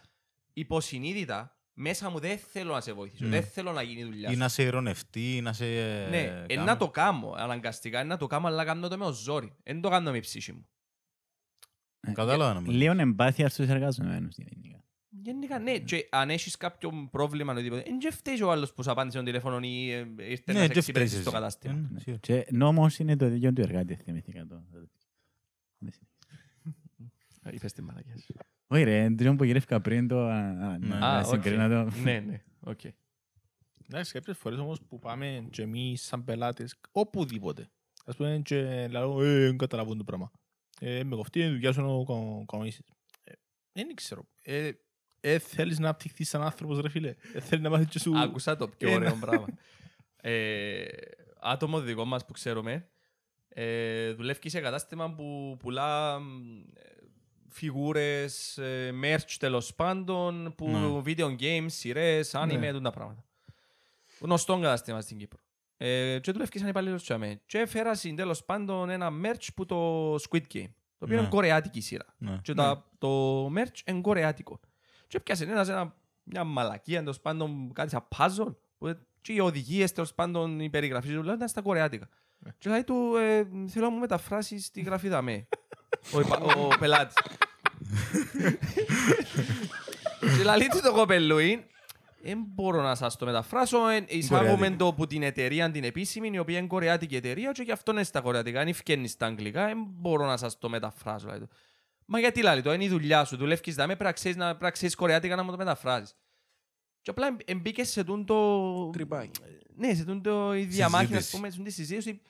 υποσυνείδητα 0.53 1.57
μέσα 1.75 2.11
μου 2.11 2.19
δεν 2.19 2.39
θέλω 2.39 2.73
να 2.73 2.81
σε 2.81 2.93
βοηθήσω. 2.93 3.25
Ναι. 3.25 3.31
Δεν 3.31 3.43
θέλω 3.43 3.73
να 3.73 3.83
γίνει 3.83 4.01
η 4.01 4.05
δουλειά 4.05 4.29
Ή 4.29 4.33
σου. 4.33 4.39
να 4.39 4.49
σε 4.49 4.63
ειρωνευτεί, 4.63 5.37
ή 5.37 5.41
να 5.41 5.53
σε... 5.53 5.65
Ναι, 5.65 6.21
ε, 6.23 6.45
ε, 6.49 6.55
κάνω. 6.55 6.65
να 6.65 6.77
το 6.77 6.91
κάνω 6.91 7.35
αναγκαστικά, 7.37 8.01
ε, 8.01 8.05
να 8.05 8.17
το 8.17 8.27
κάνω, 8.27 8.47
αλλά 8.47 8.65
κάνω 8.65 8.89
το 8.89 8.99
με 8.99 9.05
ο 9.05 9.13
ζόρι. 9.13 9.57
Δεν 9.63 9.81
το 9.81 9.89
κάνω 9.89 10.11
με 10.11 10.17
η 10.17 10.21
ψυχή 10.21 10.53
μου. 10.53 10.67
Κατάλαβα 12.13 12.53
να 12.55 12.61
μου. 12.61 12.71
Λίγο 12.71 13.01
εμπάθεια 13.01 13.49
στους 13.49 13.69
εργαζομένους. 13.69 14.35
γενικά. 14.37 14.79
Γενικά, 15.23 15.59
ναι, 15.59 15.79
και 15.79 16.09
αν 16.11 16.31
έχεις 16.31 16.57
κάποιο 16.57 17.09
πρόβλημα 17.11 17.53
ή 17.53 17.55
οτιδήποτε, 17.55 17.83
δεν 17.83 17.99
και 17.99 18.11
φταίει 18.11 18.43
ο 18.43 18.51
άλλος 18.51 18.73
που 18.73 18.83
σου 18.83 18.91
απάντησε 18.91 19.17
τον 19.17 19.27
τηλέφωνο 19.27 19.59
ή 19.63 19.91
ε, 19.93 20.07
ήρθε 20.19 20.53
να 20.53 20.59
Ναι, 20.59 20.67
σε 20.67 20.73
και 20.73 20.79
εξυπηρετήσει 20.79 20.91
φταίεις 20.91 21.11
στο 21.11 21.19
εσύ. 21.21 21.31
κατάστημα. 21.31 21.75
Ε, 21.75 21.77
ναι, 21.93 21.99
σίγουρα. 22.01 22.21
Και 22.21 22.47
νόμος 22.51 22.99
είναι 22.99 23.17
το 23.17 23.29
δίκαιο 23.29 23.53
του 23.53 23.61
εργάτη, 23.61 23.95
θυμήθηκα 23.95 24.47
το. 24.47 24.63
Ε, 27.43 27.55
Είπες 27.55 27.73
τη 27.73 27.83
μαλακιά 27.83 28.17
σου. 28.19 28.35
Όχι 28.75 28.83
ρε, 28.83 29.11
το 29.11 29.35
που 29.35 29.45
γυρεύκα 29.45 29.81
πριν 29.81 30.09
το... 30.09 30.27
α, 30.27 30.37
α, 30.39 30.79
Ναι. 30.79 30.87
να 30.87 31.09
Α, 31.09 31.19
οκ. 31.21 31.25
συγκρίνα 31.27 31.69
το. 31.69 31.97
Ναι, 32.03 32.21
ναι, 32.21 32.43
οκ. 32.61 32.81
Εντάξει, 33.89 34.13
κάποιες 34.13 34.37
φορές 34.39 34.59
όμως 34.59 34.81
που 34.89 34.99
πάμε 34.99 35.47
και 35.51 35.63
εμείς 35.63 36.03
σαν 36.03 36.25
πελάτες, 36.25 36.75
οπουδήποτε. 36.93 37.69
Ας 38.07 38.17
πούμε 38.17 38.41
και 38.45 38.87
λέω, 38.89 39.23
ε, 39.23 39.39
δεν 39.39 39.57
καταλαβαίνω 39.59 39.97
το 39.97 40.05
πράγμα. 40.05 40.31
Ε, 40.81 41.05
με 41.05 41.17
κοφτεί 41.17 41.39
η 41.41 41.49
δουλειά 41.49 41.73
σου 41.73 41.81
να 41.81 41.87
το 41.87 42.05
κα- 42.07 42.45
κανονίσεις. 42.47 42.85
Ε, 43.25 43.33
Δεν 43.73 43.95
ξέρω. 43.95 44.27
Ε, 44.43 44.71
ε, 45.21 45.39
θέλεις 45.39 45.79
να 45.79 45.89
απτυχθείς 45.89 46.29
σαν 46.29 46.43
άνθρωπος 46.43 46.81
ρε 46.81 46.89
φίλε. 46.89 47.15
Ε, 47.35 47.41
θέλεις 47.41 47.65
να 47.65 47.71
μάθεις 47.71 47.87
και 47.89 47.99
σου... 47.99 48.19
Άκουσα 48.19 48.57
το 48.57 48.69
πιο 48.69 48.89
Ένα. 48.89 48.97
ωραίο 48.97 49.17
πράγμα. 49.21 49.47
Ε, 50.17 50.85
Άτομο 51.41 51.81
δικό 51.81 52.05
μας 52.05 52.25
που 52.27 52.33
ξέρουμε, 52.33 52.89
ε, 53.49 54.13
δουλεύει 54.13 54.49
σε 54.49 54.61
κατάστημα 54.61 55.15
που 55.15 55.57
πουλά 55.59 56.19
μ, 57.55 57.57
ε, 57.57 57.61
φιγούρες, 57.61 58.59
ε, 58.59 58.95
merch 59.03 59.31
τέλος 59.39 59.75
πάντων, 59.75 60.55
που 60.57 60.69
Ναι. 60.69 61.03
video 61.05 61.37
games, 61.41 61.67
σειρές, 61.71 62.31
anime, 62.35 62.59
Ναι. 62.59 62.73
τούτα 62.73 62.91
πράγματα. 62.91 63.25
Γνωστό 64.21 64.55
κατάστημα 64.55 65.01
στην 65.01 65.19
Κύπρο. 65.19 65.41
Ε, 65.77 66.19
και 66.19 66.33
δουλεύει 66.33 66.59
σαν 66.59 66.69
υπαλλήλος 66.69 67.03
τσάμε. 67.03 67.41
Και 67.47 67.59
έφερα 67.59 67.93
τέλος 68.17 68.45
πάντων 68.45 68.91
ένα 68.91 69.11
merch 69.25 69.47
που 69.57 69.65
το 69.67 70.15
Squid 70.15 70.43
Game, 70.53 70.71
το 70.99 71.05
οποίο 71.05 71.15
Ναι. 71.17 71.21
είναι 71.21 71.29
κορεάτικη 71.31 71.81
σειρά. 71.81 72.05
Ναι. 72.19 72.39
Και 72.43 72.55
τα, 72.55 72.91
το 72.99 73.47
merch 73.47 73.81
είναι 73.87 74.01
κορεάτικο. 74.01 74.61
Και 75.07 75.17
έπιασε 75.17 75.45
ένας 75.45 75.69
ένα, 75.69 75.95
μια 76.23 76.45
μαλακία 76.45 76.99
τέλος 76.99 77.21
πάντων 77.21 77.73
κάτι 77.73 77.91
σαν 77.91 78.09
puzzle 78.17 78.55
που 78.79 78.99
και 79.21 79.33
οι 79.33 79.39
οδηγίες 79.41 79.93
τέλος 79.93 80.15
πάντων 80.15 80.61
η 80.61 80.71
περιγραφή 80.71 81.15
του 81.15 81.23
λέω 81.23 81.35
ήταν 81.35 81.49
στα 81.49 81.63
κορεάτικα. 81.63 82.09
Και 82.59 82.69
λέει 82.71 82.85
του 82.85 83.17
ε, 83.17 83.47
θέλω 83.69 83.85
να 83.85 83.91
μου 83.91 83.99
μεταφράσεις 83.99 84.71
τη 84.71 84.81
γραφή 84.81 85.09
δαμέ. 85.09 85.47
ο, 86.13 86.21
υπα- 86.21 86.41
ο, 86.41 86.61
ο 86.65 86.79
πελάτης. 86.79 87.15
και 90.21 90.43
λέει 90.45 90.69
του 90.71 90.81
το 90.83 90.93
κοπελούι 90.93 91.67
δεν 92.23 92.45
μπορώ 92.55 92.83
να 92.83 92.95
σας 92.95 93.17
το 93.17 93.25
μεταφράσω. 93.27 93.89
ε, 93.89 94.05
Εισάγουμε 94.09 94.49
Κορεάτικο. 94.51 94.77
το 94.79 94.87
από 94.87 95.07
την 95.07 95.23
εταιρεία 95.23 95.71
την 95.71 95.85
επίσημη, 95.85 96.31
η 96.33 96.39
οποία 96.39 96.59
είναι 96.59 96.67
κορεάτικη 96.67 97.17
εταιρεία 97.17 97.53
και 97.53 97.63
γι' 97.63 97.73
αυτό 97.73 97.93
είναι 97.93 98.03
στα 98.03 98.21
κορεάτικα. 98.21 98.61
Αν 98.61 98.69
ευκαινεί 98.69 99.09
στα 99.09 99.27
αγγλικά, 99.27 99.67
δεν 99.67 99.79
μπορώ 99.89 100.27
να 100.27 100.37
σας 100.37 100.59
το 100.59 100.69
μεταφράσω. 100.69 101.27
λέει 101.29 101.39
του. 101.39 101.49
Μα 102.07 102.19
γιατί 102.19 102.43
λέει 102.43 102.63
το, 102.63 102.73
είναι 102.73 102.85
η 102.85 102.89
δουλειά 102.89 103.25
σου. 103.25 103.37
Δουλεύεις 103.37 103.75
δάμε, 103.75 103.87
πρέπει 103.93 104.05
να 104.05 104.13
ξέρεις, 104.13 104.37
να, 104.37 104.47
πρέπει 104.47 104.65
να 104.65 104.71
ξέρεις 104.71 104.95
κορεάτικα 104.95 105.37
να 105.37 105.43
μου 105.43 105.51
το 105.51 105.57
μεταφράζεις. 105.57 106.17
Και 107.03 107.11
απλά 107.11 107.27
εμ- 107.27 107.41
εμπήκες 107.45 107.91
σε 107.91 108.05
τούν 108.05 108.25
το... 108.25 108.91
Τρυπάκι. 108.91 109.41
Ναι, 109.77 109.95
σε 109.95 110.05
τούν 110.05 110.23
το 110.23 110.55
η 110.55 110.65
διαμάχη, 110.65 111.05
ας 111.05 111.09
Συζήτηση. 111.11 111.37
πούμε, 111.37 111.51
σε 111.51 111.57
τούν 111.57 111.65
τη 111.65 111.71
συζήτηση. 111.71 112.21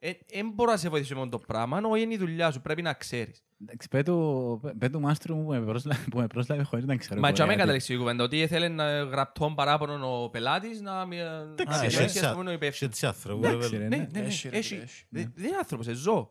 Δεν 0.00 0.50
μπορώ 0.54 0.70
να 0.70 0.76
σε 0.76 0.88
βοηθήσω 0.88 1.18
με 1.18 1.28
το 1.28 1.38
πράγμα, 1.38 1.80
όχι 1.84 2.02
είναι 2.02 2.14
η 2.14 2.16
δουλειά 2.16 2.50
σου, 2.50 2.60
πρέπει 2.60 2.82
να 2.82 2.92
ξέρεις. 2.92 3.44
Εντάξει, 3.62 3.88
πέ 3.88 4.02
του- 4.02 4.60
πέ 4.78 4.88
του 4.88 5.00
μάστρου 5.00 5.36
μου 5.36 5.44
που 5.44 5.50
με 5.50 5.60
πρόσλαβε- 5.60 6.08
που 6.10 6.18
με 6.18 6.26
πρόσλαβε 6.26 6.62
χωρίς 6.62 6.84
να 6.84 6.96
ξέρω. 6.96 7.20
Μα 7.20 7.26
και 7.26 7.32
με 7.32 7.38
κορεάτικα. 7.38 7.60
καταλήξεις 7.62 7.94
η 7.94 7.98
κουβέντα, 7.98 8.24
ότι 8.24 8.38
ήθελε 8.40 8.68
να 8.68 9.02
γραπτό 9.02 9.52
παράπονο 9.56 10.22
ο 10.22 10.28
πελάτης 10.30 10.80
να... 10.80 11.06
μη- 11.06 11.18
να 11.66 11.74
Α, 11.74 11.78
συζητήσει, 11.78 12.02
έχει 12.02 12.18
ας 12.26 12.32
πούμε, 12.32 12.50
ο 12.50 12.52
έτσι- 12.52 12.54
υπεύθυνος. 12.54 12.92
έτσι 12.92 13.06
άνθρωπο, 13.06 13.46
Εντάξει, 13.46 13.70
ρε, 13.70 13.78
ρε. 13.78 13.88
Ναι, 13.88 13.96
ναι. 13.96 14.06
ναι, 14.12 14.20
ναι, 14.20 14.26
Έχει, 14.26 14.48
ρε, 14.48 14.56
έχει. 14.58 14.74
έχει. 14.74 15.04
Δεν 15.08 15.32
δεν 15.34 15.46
είναι 15.46 15.56
άνθρωπος, 15.56 15.86
είναι 15.86 15.94
ζώο. 15.94 16.30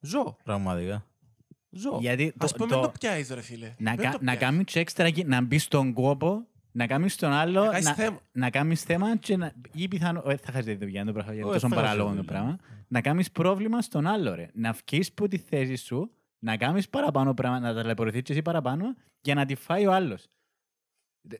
Ζώο. 0.00 0.36
Πραγματικά. 0.44 1.06
Ζώο. 1.70 1.98
Γιατί 2.00 2.32
Ας 2.38 2.50
το- 2.52 2.56
πούμε 2.64 2.74
το- 2.74 2.80
το 2.80 2.92
πιάεις 3.00 3.28
ρε 3.30 3.40
φίλε. 3.42 3.74
να 3.78 3.90
Μην 3.90 4.00
κα- 4.00 4.10
το 4.10 4.18
να 4.20 4.32
πιάσεις. 4.32 4.40
κάνει 4.40 4.64
και 4.64 4.80
έξτρα 4.80 5.10
και 5.10 5.24
να 5.24 5.40
μπει 5.42 5.58
στον 5.58 5.92
κόπο 5.92 6.46
να 6.76 6.86
κάνεις 6.86 7.16
τον 7.16 7.32
άλλο, 7.32 7.64
Να 7.64 7.70
κάνεις 7.70 7.84
να, 7.86 7.94
θέμα. 7.94 8.20
να 8.32 8.50
κάνεις 8.50 8.82
θέμα 8.82 9.16
και 9.16 9.36
να, 9.36 9.52
ή 9.72 9.88
πιθανό, 9.88 10.22
όχι 10.24 10.36
θα 10.36 10.52
χάσεις 10.52 10.66
τη 10.66 10.74
δουλειά 10.84 11.04
το 11.04 11.12
πράγμα, 11.12 11.32
γιατί 11.32 11.48
Όχι, 11.48 11.56
είναι 11.56 11.60
τόσο 11.60 11.74
θα 11.74 11.80
χάσεις 11.80 11.96
παράλογο 11.98 12.10
τη 12.10 12.16
το 12.16 12.22
δουλειά. 12.22 12.40
πράγμα, 12.40 12.58
να 12.88 13.00
κάνεις 13.00 13.30
πρόβλημα 13.30 13.82
στον 13.82 14.06
άλλο, 14.06 14.34
ρε. 14.34 14.50
Να 14.54 14.72
βγεις 14.72 15.08
από 15.08 15.28
τη 15.28 15.38
θέση 15.38 15.76
σου, 15.76 16.10
να 16.38 16.56
κάνεις 16.56 16.88
παραπάνω 16.88 17.34
πράγματα, 17.34 17.66
να 17.72 17.74
ταλαιπωρηθείς 17.74 18.22
και 18.22 18.32
εσύ 18.32 18.42
παραπάνω, 18.42 18.94
για 19.20 19.34
να 19.34 19.44
τη 19.46 19.54
φάει 19.54 19.86
ο 19.86 19.92
άλλος. 19.92 20.26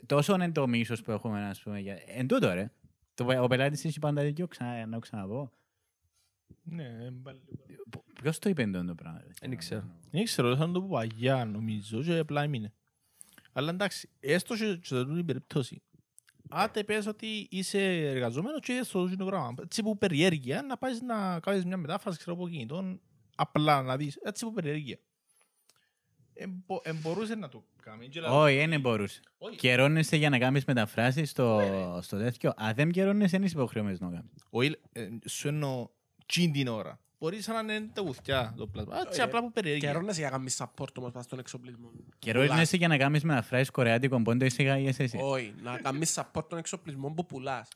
Τόσο 0.07 0.35
είναι 0.35 0.53
το 0.53 0.67
μίσος 0.69 1.03
που 1.03 1.11
έχουμε, 1.11 1.45
ας 1.49 1.63
πούμε. 1.63 1.79
Για... 1.81 1.99
Εν 2.07 2.27
τούτο, 2.27 2.53
ρε. 2.55 2.71
Το, 3.15 3.43
ο 3.43 3.47
πελάτης 3.47 3.85
έχει 3.85 3.99
πάντα 3.99 4.23
δίκιο, 4.23 4.47
ξανά, 4.47 4.87
να 4.87 4.93
το 4.93 4.99
ξαναπώ. 4.99 5.53
Ναι, 6.63 6.83
ε, 6.85 7.11
πάλι. 7.23 7.41
Ποιος 8.23 8.39
το 8.39 8.49
είπε 8.49 8.63
εντός 8.63 8.87
το 8.87 8.95
πράγμα. 8.95 9.21
ρε; 9.21 9.49
Δεν 9.49 9.57
ξέρω. 9.57 9.83
Δεν 10.11 10.25
ξέρω, 10.25 10.57
θα 10.57 10.71
το 10.71 10.81
πω 10.81 10.89
παγιά 10.91 11.45
νομίζω 11.45 12.03
και 12.03 12.19
απλά 12.19 12.43
έμεινε. 12.43 12.73
Αλλά 13.57 13.71
εντάξει, 13.71 14.09
έστω 14.21 14.57
και 14.57 14.79
σε 14.83 14.99
αυτή 14.99 15.15
την 15.15 15.25
περίπτωση. 15.25 15.83
Άτε 16.49 16.85
πες 16.85 17.07
ότι 17.07 17.47
είσαι 17.51 17.81
εργαζόμενος 18.07 18.61
και 18.61 18.73
είσαι 18.73 18.85
στο 18.85 19.05
ίδιο 19.05 19.27
πράγμα. 19.27 19.55
Έτσι 19.63 19.83
που 19.83 19.99
περιέργεια 19.99 20.63
να 20.63 20.77
πάεις 20.79 21.01
να 21.03 21.41
κάνεις 21.41 21.65
μια 21.65 21.77
μετάφραση 21.77 22.19
ξέρω, 22.19 22.37
από 22.37 22.49
κινητών 22.49 23.01
απλά 23.37 23.83
να 23.83 23.97
δεις. 23.97 24.17
Έτσι 24.23 24.45
που 24.45 24.53
περιέργεια. 24.53 24.99
Εμπο, 26.35 26.81
εμπορούσε 26.83 27.35
να 27.35 27.49
το 27.49 27.65
κάνει. 27.83 28.09
και 28.09 28.21
λαλό- 28.21 28.37
Όχι, 28.45 28.67
δεν 28.67 28.81
μπορούσε. 28.81 29.21
Όχι. 29.39 29.57
Καιρώνεσαι 29.57 30.17
για 30.17 30.31
να 30.31 30.39
κάνεις 30.39 30.65
μεταφράσεις 30.65 31.31
στο, 31.31 31.61
στο 32.03 32.19
τέτοιο. 32.19 32.53
Αν 32.57 32.75
δεν 32.75 32.91
καιρώνεσαι, 32.91 33.37
δεν 33.37 33.43
είσαι 33.47 33.55
υποχρεωμένος 33.57 33.99
να 33.99 34.09
το 34.09 34.15
κάνεις. 34.15 34.45
Όχι, 34.51 34.75
ε, 34.93 35.09
σου 35.29 35.49
εννοώ 35.49 35.89
τσιν 36.27 36.53
την 36.53 36.69
ώρα. 36.69 37.01
Μπορεί 37.19 37.39
να 37.67 37.75
είναι 37.75 37.89
τα 37.93 38.01
γουθιά 38.03 38.55
το 38.57 38.67
πλάσμα. 38.67 39.01
Έτσι 39.07 39.21
Ε, 39.21 39.23
απλά 39.23 39.41
που 39.41 39.53
περιέργεια. 39.53 39.89
Καιρώνεσαι 39.89 40.21
για 40.21 40.31
να 40.31 40.37
κάνεις 40.37 40.61
support 40.63 40.95
όμως 40.99 41.11
πας 41.13 41.25
στον 41.25 41.39
εξοπλισμό. 41.39 41.91
Καιρώνεσαι 42.19 42.77
για 42.77 42.89
να 42.89 42.97
κάνεις 42.97 43.25
μεταφράσεις 43.25 43.71
κορεάτικων 43.71 44.23
πόντο 44.23 44.45
εισηγάγεις 44.45 44.99
εσύ. 44.99 45.19
Όχι, 45.23 45.55
να 45.63 45.79
κάνεις 45.79 46.19
support 46.19 46.49
τον 46.49 46.59
εξοπλισμό 46.59 47.09
που 47.11 47.27
πουλάς. 47.27 47.69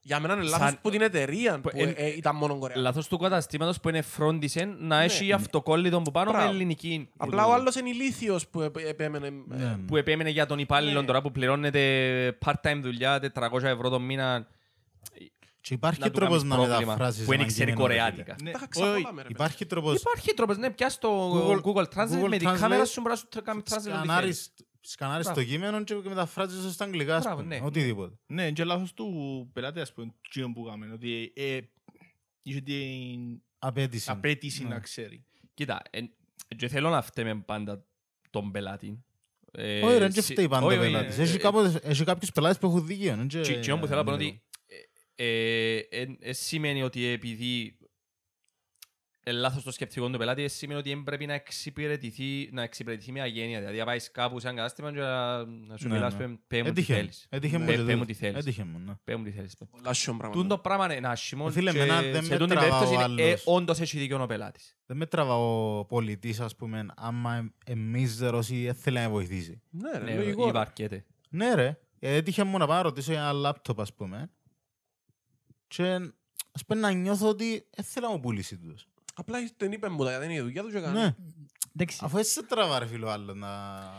Για 0.00 0.20
μένα 0.20 0.34
είναι 0.34 0.46
Σαν- 0.46 0.60
λάθος 0.60 0.78
που 0.80 0.90
την 0.90 1.00
εταιρεία 1.02 1.60
που 1.60 1.70
εν- 1.72 1.94
ε, 1.96 2.06
ήταν 2.16 2.36
μόνο 2.36 2.58
Κορέα. 2.58 2.76
Λάθος 2.76 3.08
του 3.08 3.18
καταστήματος 3.18 3.80
που 3.80 3.88
είναι 3.88 4.02
φρόντισε 4.02 4.64
να 4.64 4.98
Ναι. 4.98 5.04
έχει 5.04 5.32
αυτοκόλλητο 5.32 6.00
που 6.02 6.10
πάνω 6.10 6.30
με 6.30 6.36
Μπράβο. 6.36 6.54
ελληνική. 6.54 7.08
Απλά 7.16 7.46
ο 7.46 7.52
άλλος 7.52 7.74
είναι 7.74 7.88
ηλίθιος 7.88 8.48
που 8.48 8.60
επ- 8.60 8.76
επέμενε. 8.78 9.30
Ναι, 9.30 9.56
ε, 9.56 9.58
ναι. 9.68 9.76
που 9.86 9.96
επέμενε 9.96 10.30
για 10.30 10.46
τον 10.46 10.58
υπάλληλο 10.58 11.00
Ναι. 11.00 11.06
τώρα 11.06 11.22
που 11.22 11.32
πληρώνεται 11.32 12.38
part-time 12.44 12.78
δουλειά 12.82 13.20
400 13.20 13.68
ευρώ 13.68 13.88
το 13.88 14.00
μήνα 14.00 14.46
Και 15.68 15.74
υπάρχει 15.74 16.00
να 16.00 16.06
του 16.06 16.12
τρόπος 16.12 16.36
κάνεις 16.36 16.48
να 16.50 16.56
πρόβλημα 16.56 16.80
μεταφράσεις 16.92 17.24
που 17.24 17.30
δεν 17.30 17.38
ένα 17.40 17.48
ξέρει 17.48 17.70
κείμενο, 17.70 17.86
ρε 17.86 17.92
φίλε. 17.94 18.02
κορεάτικα. 18.10 18.36
Ναι, 18.42 18.50
Τα 18.50 18.58
είχα 18.58 18.68
όχι, 18.74 18.84
ξαπολάμε, 18.94 19.22
ρε. 19.22 19.28
Υπάρχει 19.30 19.66
τρόπος 19.66 20.00
Υπάρχει 20.00 20.34
τρόπος, 20.34 20.56
ναι, 20.58 20.70
πια 20.70 20.88
στο 20.90 21.32
Google- 21.32 21.60
Google 21.62 21.84
Translate 21.94 22.22
Google 22.24 22.28
με 22.28 22.36
την 22.38 22.48
Translate, 22.48 22.56
κάμερα 22.60 22.84
σου 22.84 23.00
μπορεί 23.00 23.12
να 23.12 23.16
σου 23.16 23.28
κάνει 23.44 23.60
translate 23.64 23.72
ό,τι 23.72 23.80
θέλεις. 23.80 23.98
σκανάρεις, 24.02 24.52
σκανάρεις 24.80 25.24
Μπράβο. 25.24 25.40
το 25.40 25.46
κείμενο 25.46 25.82
και 25.84 25.94
μεταφράζεις 25.94 26.62
το 26.62 26.70
στα 26.70 26.84
αγγλικά, 26.84 27.16
ας 27.16 27.22
Μπράβο, 27.24 27.42
πούμε. 27.42 27.58
ναι. 27.58 27.66
Οτιδήποτε. 27.66 28.14
Ναι, 28.26 28.50
και 28.50 28.64
λάθος 28.64 28.92
του 28.94 29.06
πελάτη, 29.52 29.80
ας 29.80 29.92
πούμε, 29.92 30.14
εκείνο 30.26 30.52
που 30.52 30.62
κάνουμε, 30.64 30.92
ότι 30.92 31.32
ε, 31.36 31.58
είχε 32.42 32.60
την 32.60 33.40
Απέτηση. 33.58 34.10
απέτηση 34.10 34.62
Ναι. 34.62 34.68
να 34.68 34.78
ξέρει. 34.80 35.24
Κοίτα, 35.54 35.82
εν- 35.90 36.10
και 36.56 36.68
θέλω 36.68 36.88
να 36.90 37.02
φταίμε 37.02 37.34
πάντα 37.34 37.84
τον 38.30 38.50
πελάτη. 38.50 39.02
Ε, 39.52 39.80
Όχι 39.84 39.92
ρε, 39.92 39.98
δεν 39.98 40.12
σι- 40.12 40.32
φταίει 40.32 40.48
πάντα 40.48 40.64
ο 40.64 40.68
όχι, 40.68 40.78
όχι, 40.78 40.86
πελάτης. 40.86 41.18
ε, 41.18 41.22
Έχει 41.22 41.34
ε, 41.34 41.38
κάποτε- 41.38 41.84
Έχει 41.84 42.04
κάποιους 42.04 42.32
πελάτες 42.32 42.58
που 42.58 42.66
έχουν 42.66 42.86
δίκιο. 42.86 43.12
είναι 43.12 43.26
και- 43.26 43.40
Τι 43.40 43.52
εκείνο 43.52 43.78
που 43.78 43.86
θέλω 43.86 43.98
να 43.98 44.04
πω 44.04 44.12
είναι 44.14 44.22
ναι, 44.24 44.28
ότι 44.28 44.42
ε, 45.20 45.76
ε, 45.76 45.86
ε, 45.90 46.06
ε, 46.20 46.32
σημαίνει 46.32 46.82
ότι 46.82 47.06
επειδή 47.06 47.76
ε, 49.22 49.30
λάθος 49.32 49.62
το 49.62 49.70
σκεπτικό 49.70 50.10
του 50.10 50.18
πελάτη, 50.18 50.42
ε, 50.42 50.48
σημαίνει 50.48 50.78
ότι 50.78 50.88
δεν 50.88 51.02
πρέπει 51.02 51.26
να 51.26 51.34
εξυπηρετηθεί, 51.34 52.48
να 52.52 52.62
εξυπηρετηθεί 52.62 53.12
μια 53.12 53.26
γένεια. 53.26 53.58
Δηλαδή, 53.58 53.78
να 53.78 53.84
πάεις 53.84 54.10
κάπου 54.10 54.38
σε 54.40 54.46
ένα 54.48 54.56
κατάστημα 54.56 54.92
και 54.92 54.98
να, 54.98 55.44
να 55.46 55.76
σου 55.76 55.88
Ναι, 55.88 55.94
μιλάς, 55.94 56.14
ναι. 56.14 56.18
πέ- 56.26 56.38
πέ 56.46 56.56
μου 56.56 56.62
τι 56.62 56.68
Έτυχε. 56.68 56.94
θέλεις. 56.94 57.26
Έτυχε 57.30 57.58
μου 57.58 57.64
Πέ- 57.64 57.74
και 57.74 57.80
πέ 57.80 57.84
τούτο. 57.86 57.98
μου 57.98 58.04
τι 58.04 58.14
θέλεις. 58.14 58.36
Έτυχε 58.38 58.64
μου, 58.64 58.78
ναι. 58.86 58.92
Πέ 59.04 59.16
μου 59.16 59.24
τι 59.24 59.30
θέλεις. 59.30 59.56
Πολλά 59.70 59.92
σιόν 59.92 60.18
Τούν 60.18 60.30
πράγματα. 60.30 60.54
το 60.54 60.58
πράγμα 60.60 60.94
είναι 60.96 61.08
άσχημο 61.08 61.44
Ε, 61.48 61.52
φίλε, 61.52 61.72
και 61.72 61.78
εμένα 61.78 62.02
δεν 62.02 62.22
σε 62.24 62.30
με 62.30 62.36
τούν 62.38 62.48
την 62.48 62.56
τραβά 62.56 62.76
ο 62.76 62.78
περίπτωση 62.80 63.10
είναι, 63.12 63.22
ε, 63.22 63.26
άλλος. 63.26 63.42
όντως 63.46 63.80
έχει 63.80 63.98
δίκιο 63.98 64.22
ο 64.22 64.26
πελάτης. 64.26 64.76
Δεν 64.86 64.96
με 64.96 65.06
τραβά 65.06 65.34
ο 65.36 65.84
πολιτής, 65.84 66.40
ας 66.40 66.56
πούμε, 66.56 66.86
άμα 66.96 67.52
εμίζερος 67.66 68.50
ή 68.50 68.64
δεν 68.64 68.74
θέλει 68.74 68.96
να 68.96 69.02
με 69.02 69.08
βοηθήσει. 69.08 69.62
Ναι, 69.70 69.90
ρε, 69.98 70.04
Ναι, 70.04 70.14
λογικό. 70.14 70.48
υπαρκέται. 70.48 71.04
Ναι 71.28 71.54
ρε, 71.54 71.78
Ε, 72.00 72.14
έτυχε 72.14 72.44
μου 72.44 72.58
να 72.58 72.66
πάω 72.66 72.76
να 72.76 72.82
ρωτήσω 72.82 73.12
για 73.12 73.20
ένα 73.20 73.32
λάπτοπ, 73.32 73.80
ας 73.80 73.94
πούμε. 73.94 74.30
Και 75.68 75.84
ας 76.52 76.64
πούμε 76.66 76.80
να 76.80 76.90
νιώθω 76.90 77.28
ότι 77.28 77.66
δεν 77.76 77.84
θέλω 77.84 78.06
να 78.06 78.12
μου 78.12 78.20
πουλήσει 78.20 78.56
τούτος. 78.58 78.86
Απλά 79.14 79.38
δεν 79.56 79.72
είπε 79.72 79.88
μου 79.88 80.04
τα, 80.04 80.18
δεν 80.18 80.30
είναι 80.30 80.38
η 80.38 80.42
δουλειά 80.42 80.62
του 80.62 80.70
και 80.70 80.76
έκανε. 80.76 81.00
Ναι, 81.02 81.14
Εντάξει, 81.76 81.98
αφού 82.02 82.18
έτσι 82.18 82.30
σε 82.32 82.42
τραβά 82.46 82.78
ρε 82.78 82.86
φίλο 82.86 83.08
άλλο 83.08 83.34
να... 83.34 83.48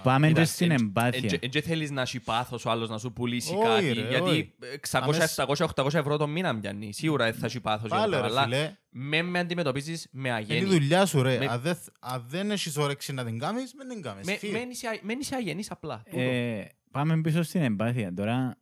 πάμε 0.03 0.27
και 0.27 0.33
Κοίτα, 0.33 0.45
στην 0.45 0.71
εν- 0.71 0.81
εμπάθεια. 0.81 1.29
εν- 1.31 1.37
εν 1.41 1.49
και 1.49 1.61
θέλεις 1.61 1.91
να 1.91 2.01
έχει 2.01 2.19
πάθος 2.19 2.65
ο 2.65 2.69
άλλος 2.69 2.89
να 2.89 2.97
σου 2.97 3.13
πουλήσει 3.13 3.53
Όχι, 3.53 3.63
κάτι, 3.63 3.91
ρε, 3.93 4.07
γιατί 4.07 4.29
όχι. 4.29 4.53
600, 4.91 4.99
Αμέσως- 5.01 5.35
700, 5.37 5.65
800 5.75 5.93
ευρώ 5.93 6.17
το 6.17 6.27
μήνα 6.27 6.59
πιάνει. 6.59 6.93
Σίγουρα 6.93 7.25
δεν 7.25 7.33
θα 7.33 7.45
έχει 7.45 7.59
πάθος. 7.59 7.89
Πάλι 7.89 8.09
για 8.09 8.21
ρε 8.21 8.27
το 8.27 8.33
πράγμα, 8.33 8.41
αλλά 8.55 8.55
φίλε, 8.57 8.77
με 8.89 9.21
με 9.21 9.39
αντιμετωπίζεις 9.39 10.07
με 10.11 10.19
είναι 10.19 10.27
η 10.29 10.31
αγένεια. 10.31 10.67
δουλειά 10.67 11.05
σου 11.05 11.21
ρε. 11.21 11.37
Με- 11.37 11.45
Αν 11.45 11.61
δεν- 11.61 11.77
Αν 11.99 12.23
δεν 12.27 12.51
έχεις 12.51 12.77
όρεξη 12.77 13.13
να 13.13 13.25
την 13.25 13.39
κάνεις, 13.39 13.73
μην 13.73 13.87
την 13.89 14.01
κάνεις. 14.01 14.25
Με- 14.25 14.37
Φύγε. 14.37 14.51
Μένεις 14.51 14.83
α- 14.83 14.99
μένεις 15.01 15.31
αγενής 15.31 15.71
απλά. 15.71 16.03
τούτο. 16.09 16.21
Ε, 16.21 16.69
πάμε 16.91 17.21
πίσω 17.21 17.43
στην 17.43 17.61
εμπάθεια. 17.61 18.13
Τώρα, 18.13 18.57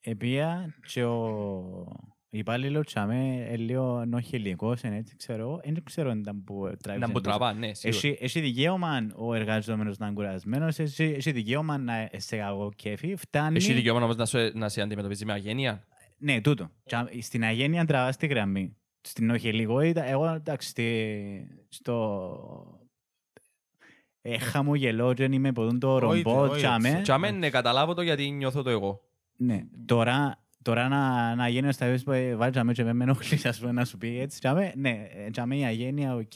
επία 0.00 0.74
και 0.86 1.04
ο 1.04 1.86
υπάλληλος 2.30 2.86
τσάμε 2.86 3.46
ε, 3.48 3.56
λίγο 3.56 4.04
νοχελικός, 4.04 4.82
εν 4.82 4.92
έτσι 4.92 5.16
ξέρω 5.16 5.40
εγώ. 5.42 5.60
Δεν 5.64 5.82
ξέρω 5.84 6.10
αν 6.10 6.18
ήταν 6.18 6.44
που 6.44 6.54
τράβησε. 6.82 6.98
Να 6.98 7.06
μου 7.06 7.12
πίσω. 7.20 7.24
τραβά, 7.24 7.52
ναι, 7.52 7.74
σίγουρα. 7.74 7.98
Έχει, 7.98 8.18
έχει 8.20 8.40
δικαίωμα 8.40 9.06
ο 9.16 9.34
εργαζόμενος 9.34 9.98
να 9.98 10.06
είναι 10.06 10.14
κουρασμένος, 10.14 10.78
έχει, 10.78 11.02
έχει 11.04 11.30
δικαίωμα 11.32 11.78
να 11.78 12.10
σε 12.16 12.36
κακό 12.36 12.72
κέφι, 12.76 13.16
φτάνει... 13.16 13.56
Έχει 13.56 13.72
δικαίωμα 13.72 14.02
όμως 14.02 14.16
να 14.16 14.24
σε- 14.24 14.50
να 14.54 14.68
σε 14.68 14.80
αντιμετωπίζει 14.80 15.24
με 15.24 15.32
αγένεια. 15.32 15.84
Ναι, 16.18 16.40
τούτο. 16.40 16.70
Τσα- 16.84 17.08
Στην 17.20 17.44
αγένεια 17.44 17.84
τραβάς 17.84 18.16
τη 18.16 18.26
γραμμή. 18.26 18.76
Στην 19.00 19.26
νοχελικότητα, 19.26 20.04
εγώ 20.04 20.26
εντάξει, 20.28 20.68
στη- 20.68 21.64
στο... 21.68 22.80
Ε, 24.20 24.38
χαμογελώ 24.38 25.14
και 25.14 25.24
είμαι 25.24 25.52
ποτούν 25.52 25.78
το 25.78 25.94
Όχι, 25.94 26.22
ρομπό, 26.22 26.40
όχι, 26.42 26.56
τσάμε. 26.56 26.88
έτσι. 26.88 27.02
Και 27.02 27.12
άμα 27.12 27.30
ναι, 27.30 27.50
καταλάβω 27.50 27.94
το 27.94 28.02
γιατί 28.02 28.30
νιώθω 28.30 28.62
το 28.62 28.70
εγώ. 28.70 29.00
Ναι, 29.36 29.64
τώρα, 29.86 30.38
τώρα 30.62 30.88
να, 30.88 31.34
να 31.34 31.48
γίνει 31.48 31.72
στα 31.72 31.86
βίντεο 31.86 32.02
που 32.04 32.12
ε, 32.12 32.34
βάλει 32.36 32.72
και 32.72 32.84
με 32.84 32.92
με 32.92 33.04
ενοχλείς, 33.04 33.46
ας 33.46 33.58
πούμε, 33.58 33.72
να 33.72 33.84
σου 33.84 33.98
πει 33.98 34.18
έτσι, 34.20 34.38
τσάμε, 34.38 34.72
ναι, 34.76 35.08
ε, 35.10 35.30
τσάμε 35.30 35.56
η 35.56 35.64
αγένεια, 35.64 36.14
οκ. 36.14 36.32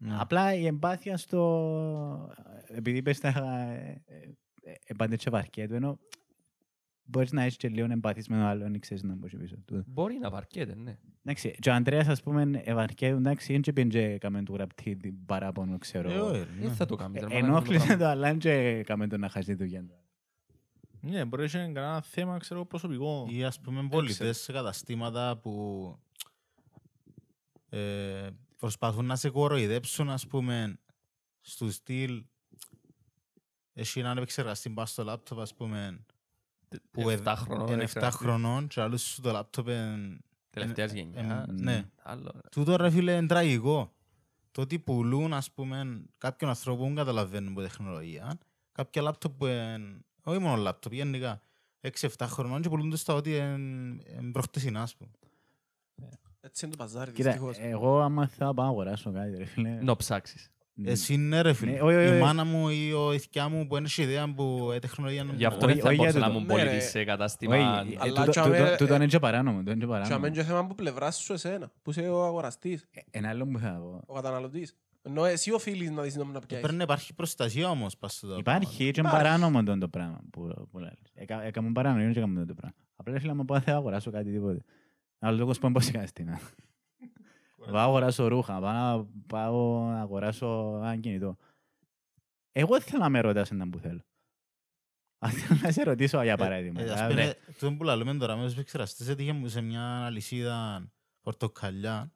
Ναι. 0.00 0.16
Απλά 0.18 0.54
η 0.54 0.66
εμπάθεια 0.66 1.16
στο... 1.16 2.32
Επειδή 2.66 2.96
είπες 2.98 3.20
τα... 3.20 3.28
ε, 3.28 4.02
ε, 4.62 4.72
Εμπάτε 4.84 5.16
και 5.16 5.30
βαρκέτο, 5.30 5.74
ενώ 5.74 5.98
μπορείς 7.02 7.32
να 7.32 7.42
έχεις 7.42 7.56
και 7.56 7.68
λίγο 7.68 7.86
εμπάθεις 7.90 8.28
με 8.28 8.36
τον 8.36 8.44
άλλον, 8.44 8.74
ή 8.74 8.78
ξέρεις 8.78 9.02
να 9.02 9.14
μπεις 9.14 9.36
πίσω 9.38 9.56
του. 9.64 9.84
Μπορεί 9.86 10.18
να 10.20 10.30
βαρκέται, 10.30 10.74
ναι. 10.74 10.96
Εντάξει, 11.24 11.50
και 11.58 11.70
ο 11.70 11.74
Αντρέας, 11.74 12.08
ας 12.08 12.22
πούμε, 12.22 12.62
ευαρκέτο, 12.64 13.16
εντάξει, 13.16 13.52
δεν 13.52 13.60
και 13.60 13.72
πήγαινε 13.72 13.92
και 13.92 14.12
έκαμε 14.12 14.42
του 14.42 14.54
γραπτή 14.54 14.96
την 14.96 15.24
παράπονο, 15.26 15.78
ξέρω. 15.78 16.10
Ε, 16.10 16.14
εγώ. 16.14 16.26
όχι, 16.26 16.38
ρε, 16.38 16.44
Δεν 16.58 16.68
ναι. 16.68 16.74
θα 16.74 16.86
το 16.86 16.96
κάνεις. 16.96 17.20
ρε, 17.20 17.26
μαλάκα, 17.26 17.46
αυτό 17.46 17.50
το 17.50 17.56
Ενόχλησε 17.56 17.86
πράγμα. 17.86 18.04
το, 18.04 18.10
αλλά 18.10 18.34
και 18.36 18.50
έκαμε 18.52 19.06
το 19.06 19.16
να 19.18 19.28
χάσει 19.28 19.46
τη 19.46 19.54
δουλειά 19.64 19.80
του. 19.84 19.94
Ναι, 21.00 21.24
μπορεί 21.24 21.48
να 21.52 21.62
είναι 21.62 21.72
κανένα 21.72 22.00
θέμα, 22.00 22.38
ξέρω, 22.38 22.64
προσωπικό. 22.64 23.26
Ή 23.30 23.44
ας 23.44 23.60
πούμε 23.60 23.88
πολιτές 23.88 24.38
σε 24.40 24.52
καταστήματα 24.52 25.36
που 25.36 25.96
ε, 27.68 28.28
προσπαθούν 28.56 29.04
να 29.06 29.16
σε 29.16 29.30
κοροϊδέψουν 29.30 30.10
ας 30.10 30.26
πούμε 30.26 30.78
στο 31.40 31.70
στυλ 31.70 32.24
έχει 33.72 34.00
έναν 34.00 34.16
επεξεργαστή 34.16 34.70
πας 34.70 34.90
στο 34.90 35.04
λάπτοπ 35.04 35.40
ας 35.40 35.54
πούμε 35.54 36.04
που 36.90 37.10
Εφτά 37.10 37.36
χρονών, 37.36 37.66
είναι 37.66 37.76
ρε, 37.76 37.84
7 37.84 37.88
ξέρω. 37.88 38.10
χρονών 38.10 38.66
και 38.66 38.80
άλλος 38.80 39.02
σου 39.02 39.20
το 39.20 39.32
λάπτοπ 39.32 39.68
είναι 39.68 40.18
Τελευταίας 40.50 40.92
ε, 40.92 40.94
γενιάς. 40.94 41.48
ε, 41.48 41.52
ναι. 41.52 41.90
Άλλο, 42.02 42.30
ρε. 42.34 42.40
Τούτο 42.50 42.76
ρε 42.76 42.90
φίλε 42.90 43.16
είναι 43.16 43.26
τραγικό. 43.26 43.92
Το 44.50 44.60
ότι 44.60 44.78
πουλούν 44.78 45.32
ας 45.32 45.50
πούμε 45.52 46.02
κάποιον 46.18 46.50
ανθρώπου 46.50 46.78
που 46.78 46.84
δεν 46.86 46.94
καταλαβαίνουν 46.94 47.52
από 47.52 47.60
τεχνολογία 47.60 48.38
κάποια 48.72 49.02
λάπτοπ 49.02 49.38
που 49.38 49.46
είναι, 49.46 49.98
όχι 50.22 50.38
μόνο 50.38 50.56
λάπτοπ, 50.62 50.92
γενικά 50.92 51.40
6-7 52.00 52.08
χρονών 52.26 52.62
και 52.62 52.68
πουλούν 52.68 52.90
το 52.90 52.96
στα 52.96 53.14
ότι 53.14 53.36
είναι 53.36 54.30
προχτεσινά 54.32 54.82
ας 54.82 54.94
πούμε. 54.96 55.10
Έτσι 56.40 56.64
είναι 56.66 56.74
το 56.76 56.82
παζάρι, 56.84 57.12
Κοίτα, 57.12 57.30
δυστυχώς. 57.30 57.56
εγώ 57.58 58.00
άμα 58.00 58.26
θα 58.26 58.54
πάω 58.54 58.64
να 58.66 58.70
αγοράσω 58.70 59.12
κάτι, 59.12 59.36
ρε 59.36 59.44
φίλε. 59.44 59.78
Να 59.82 59.96
ψάξεις. 59.96 60.50
ναι. 60.74 60.90
Εσύ 60.90 61.16
ναι 61.16 61.40
ρε 61.40 61.52
φίλε. 61.52 61.70
Ναι, 61.72 61.80
όχι, 61.80 61.96
όχι, 61.96 62.06
Η 62.06 62.10
όχι. 62.10 62.20
μάνα 62.20 62.44
μου 62.44 62.68
ή 62.68 62.92
ο 62.92 63.12
ηθικιά 63.12 63.48
μου 63.48 63.66
που 63.66 63.76
είναι 63.76 63.88
σε 63.88 64.02
ιδέα 64.02 64.34
που 64.34 64.70
η 64.74 64.78
τεχνολογία 64.78 65.22
είναι... 65.22 65.32
Γι' 65.36 65.44
αυτό 65.44 65.66
Όχι, 65.66 65.74
δεν 65.74 65.82
θα 65.82 65.88
όχι 65.88 65.96
μπορούσα 65.96 66.18
για 66.18 66.26
να 66.26 66.32
τούτο. 66.34 66.40
μου 66.40 66.46
Ναι, 66.46 66.62
ρε. 66.62 66.68
πολιτήσει 66.68 66.90
σε 66.90 67.04
κατάστημα. 67.04 67.54
Όχι, 67.56 67.92
ε, 67.92 67.96
Αλλά 67.98 68.12
τούτο- 68.12 68.30
τσάμε, 68.30 68.56
τούτο- 68.58 68.70
ε, 68.72 68.76
τούτο 68.76 68.94
είναι 68.94 69.06
και 69.06 69.18
παράνομο. 69.18 69.58
τούτο 69.58 69.70
είναι 69.70 69.80
και 69.80 69.86
Και 69.86 69.90
παράνομο. 69.92 70.14
αμέν 70.16 70.32
και 70.32 70.42
θέμα 70.42 70.66
που 70.66 70.74
πλευράς 70.74 71.16
σου 71.16 71.32
εσένα, 71.32 71.70
που 71.82 71.90
είσαι 71.90 72.08
ο 72.08 72.24
αγοραστής, 72.24 72.86
Ε, 72.90 73.00
Ένα 73.10 73.28
άλλο 73.28 73.46
που 73.46 73.58
θα 73.58 73.70
πω. 73.70 74.02
ο 74.06 74.14
καταναλωτής. 74.14 74.74
Ενώ 75.02 75.24
εσύ 75.24 75.50
οφείλεις 75.52 75.90
να 75.90 76.02
δεις 76.02 76.16
να 76.16 76.24
να 76.24 76.38
πιάσεις. 76.40 76.60
Πρέπει 76.60 76.74
να 76.76 76.82
υπάρχει 76.82 77.14
προστασία 77.14 77.70
όμως 77.70 77.96
πας 77.96 78.16
στο 78.16 78.38
Υπάρχει 78.38 78.76
και 78.76 78.82
είναι 78.84 79.08
Υπάρχει. 79.08 79.16
παράνομο 79.16 79.62
το 79.62 79.78
το 79.78 79.88
πράγμα 79.88 80.20
που, 80.30 80.66
που 80.70 80.78
λες. 80.78 80.92
Έκα- 81.14 81.42
Έκαμε 81.42 81.72
παράνομο 81.72 82.12
και 82.12 82.18
έκαμε 82.18 82.44
το 82.46 82.54
πράγμα. 82.54 82.76
Απλά 82.96 83.20
φίλε 83.20 83.34
μου 83.34 83.44
πω 83.44 83.60
θα 83.60 83.74
αγοράσω 83.74 84.10
κάτι 84.10 84.32
τίποτε. 84.32 84.60
Αλλά 85.18 85.36
λόγος 85.38 85.58
πω 85.58 85.70
πώς 85.72 85.88
έκανες 85.88 86.12
την. 86.12 86.26
Πάω 87.56 87.72
να 87.72 87.82
αγοράσω 87.82 88.28
ρούχα, 88.28 88.60
πάω 88.60 88.72
να, 88.72 89.06
πάω 89.26 89.84
να 89.88 90.00
αγοράσω 90.00 90.78
ένα 90.82 90.96
κινητό. 90.96 91.36
Εγώ 92.52 92.72
δεν 92.72 92.80
θέλω 92.82 93.02
να 93.02 93.08
με 93.08 93.20
ρωτάς 93.20 93.50
έναν 93.50 93.70
που 93.70 93.78
θέλω. 93.78 94.02
Αν 95.18 95.30
θέλω 95.30 95.60
να 95.62 95.70
σε 95.70 95.82
ρωτήσω 95.82 96.22
για 96.22 96.36
παράδειγμα. 96.36 96.80
Ε, 96.80 96.90
ας 96.90 97.00
Α, 97.00 97.06
πούμε, 97.08 97.24
ναι. 97.24 97.32
τούτο 97.58 97.72
που 97.74 97.84
λαλούμε 97.84 98.14
τώρα 98.14 98.36
με 98.36 98.44
τους 98.44 98.52
επεξεργαστές 98.52 99.08
έτυχε 99.08 99.32
μου 99.32 99.48
σε 99.48 99.60
μια 99.60 100.04
αλυσίδα 100.04 100.86
πορτοκαλιά. 101.20 102.12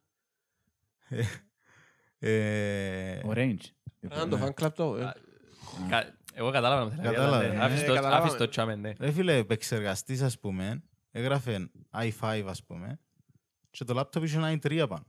Ε, 2.25 3.21
Orange. 3.27 3.57
Πρέπει 4.01 4.17
να 4.17 4.29
το 4.29 4.39
fan 4.43 4.65
club 4.65 4.73
το. 4.75 4.97
ε. 4.97 5.13
Κα- 5.89 6.15
Εγώ 6.35 6.51
κατάλαβα 6.51 6.81
να 6.85 6.89
με 6.91 6.95
θέλεις. 6.97 7.11
Κατάλαβε, 7.11 7.45
αλλά, 7.45 7.53
ναι. 7.55 7.59
ναι, 7.59 7.65
Άφησε 7.65 7.85
το- 7.87 7.95
καταλάβαμε. 7.95 8.21
άφησε 8.23 8.37
το 8.37 8.49
τσάμε, 8.49 8.75
ναι. 8.75 8.93
Ρε 8.99 9.11
φίλε, 9.13 9.37
επεξεργαστής 9.37 10.23
ας 10.23 10.39
πούμε, 10.39 10.83
έγραφε 11.11 11.71
i5 11.91 12.45
ας 12.49 12.65
πούμε 12.65 12.99
και 13.71 13.85
το 13.85 13.95
λάπτοπ 13.95 14.25
είχε 14.25 14.37
ένα 14.37 14.53
i3 14.53 14.85
πάνω. 14.89 15.05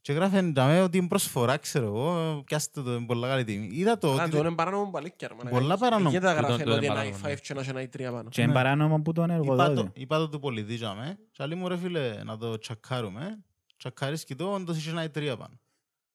Και 0.00 0.12
έγραφε 0.12 0.42
νταμέ 0.42 0.80
ότι 0.82 0.98
είναι 0.98 1.08
προσφορά, 1.08 1.56
ξέρω 1.56 1.86
εγώ, 1.86 2.42
πιάστε 2.46 2.82
το, 2.82 2.94
είναι 2.94 3.06
πολλά 3.06 3.28
καλή 3.28 3.44
τιμή. 3.44 3.68
Είδα 3.72 3.98
το 3.98 4.12
Αλλά 4.12 4.22
ότι... 4.22 4.30
το 4.30 4.38
είναι 4.38 4.54
παράνομο 4.54 4.90
παλίκια. 4.90 5.28
ρε, 5.28 5.34
μαλάκα. 5.34 5.56
Πολλά 5.56 5.76
παράνομο. 5.78 6.10
Γιατί 6.10 6.26
τα 6.26 6.34
Τούτο- 6.34 6.46
γράφει 6.46 6.62
τούτο 6.62 6.76
ότι 6.76 6.86
είναι 6.86 6.94
είναι 6.94 7.04
παράνομο, 7.04 7.34
i5 7.34 7.40
και 7.42 7.54
να 7.54 7.60
έχει 7.60 7.70
ένα 7.70 7.80
i3 7.82 8.12
πάνω. 8.14 8.28
Και 8.28 8.40
είναι 8.40 8.50
Ναι. 8.52 8.56
παράνομο 8.58 9.00
που 9.02 9.12
τον 9.12 9.24
Είπα 9.30 9.36
το, 9.44 9.62
εργοδότη. 9.62 10.00
είπα 10.00 10.18
το 10.18 10.28
του 10.28 10.38
πολιτή 10.38 10.74
τζαμέ, 10.76 11.18
και 11.30 11.42
άλλοι 11.42 11.54
μου 11.54 11.68
ρε 11.68 11.76
φίλε 11.76 12.22
να 12.24 12.36
το 12.38 12.58
τσακάρουμε. 12.58 13.38
Τσακάρισκει 13.76 14.34
το, 14.34 14.52
όντως 14.52 14.76
είχε 14.76 14.90
ένα 14.90 15.04
i3 15.04 15.12
πάνω. 15.38 15.60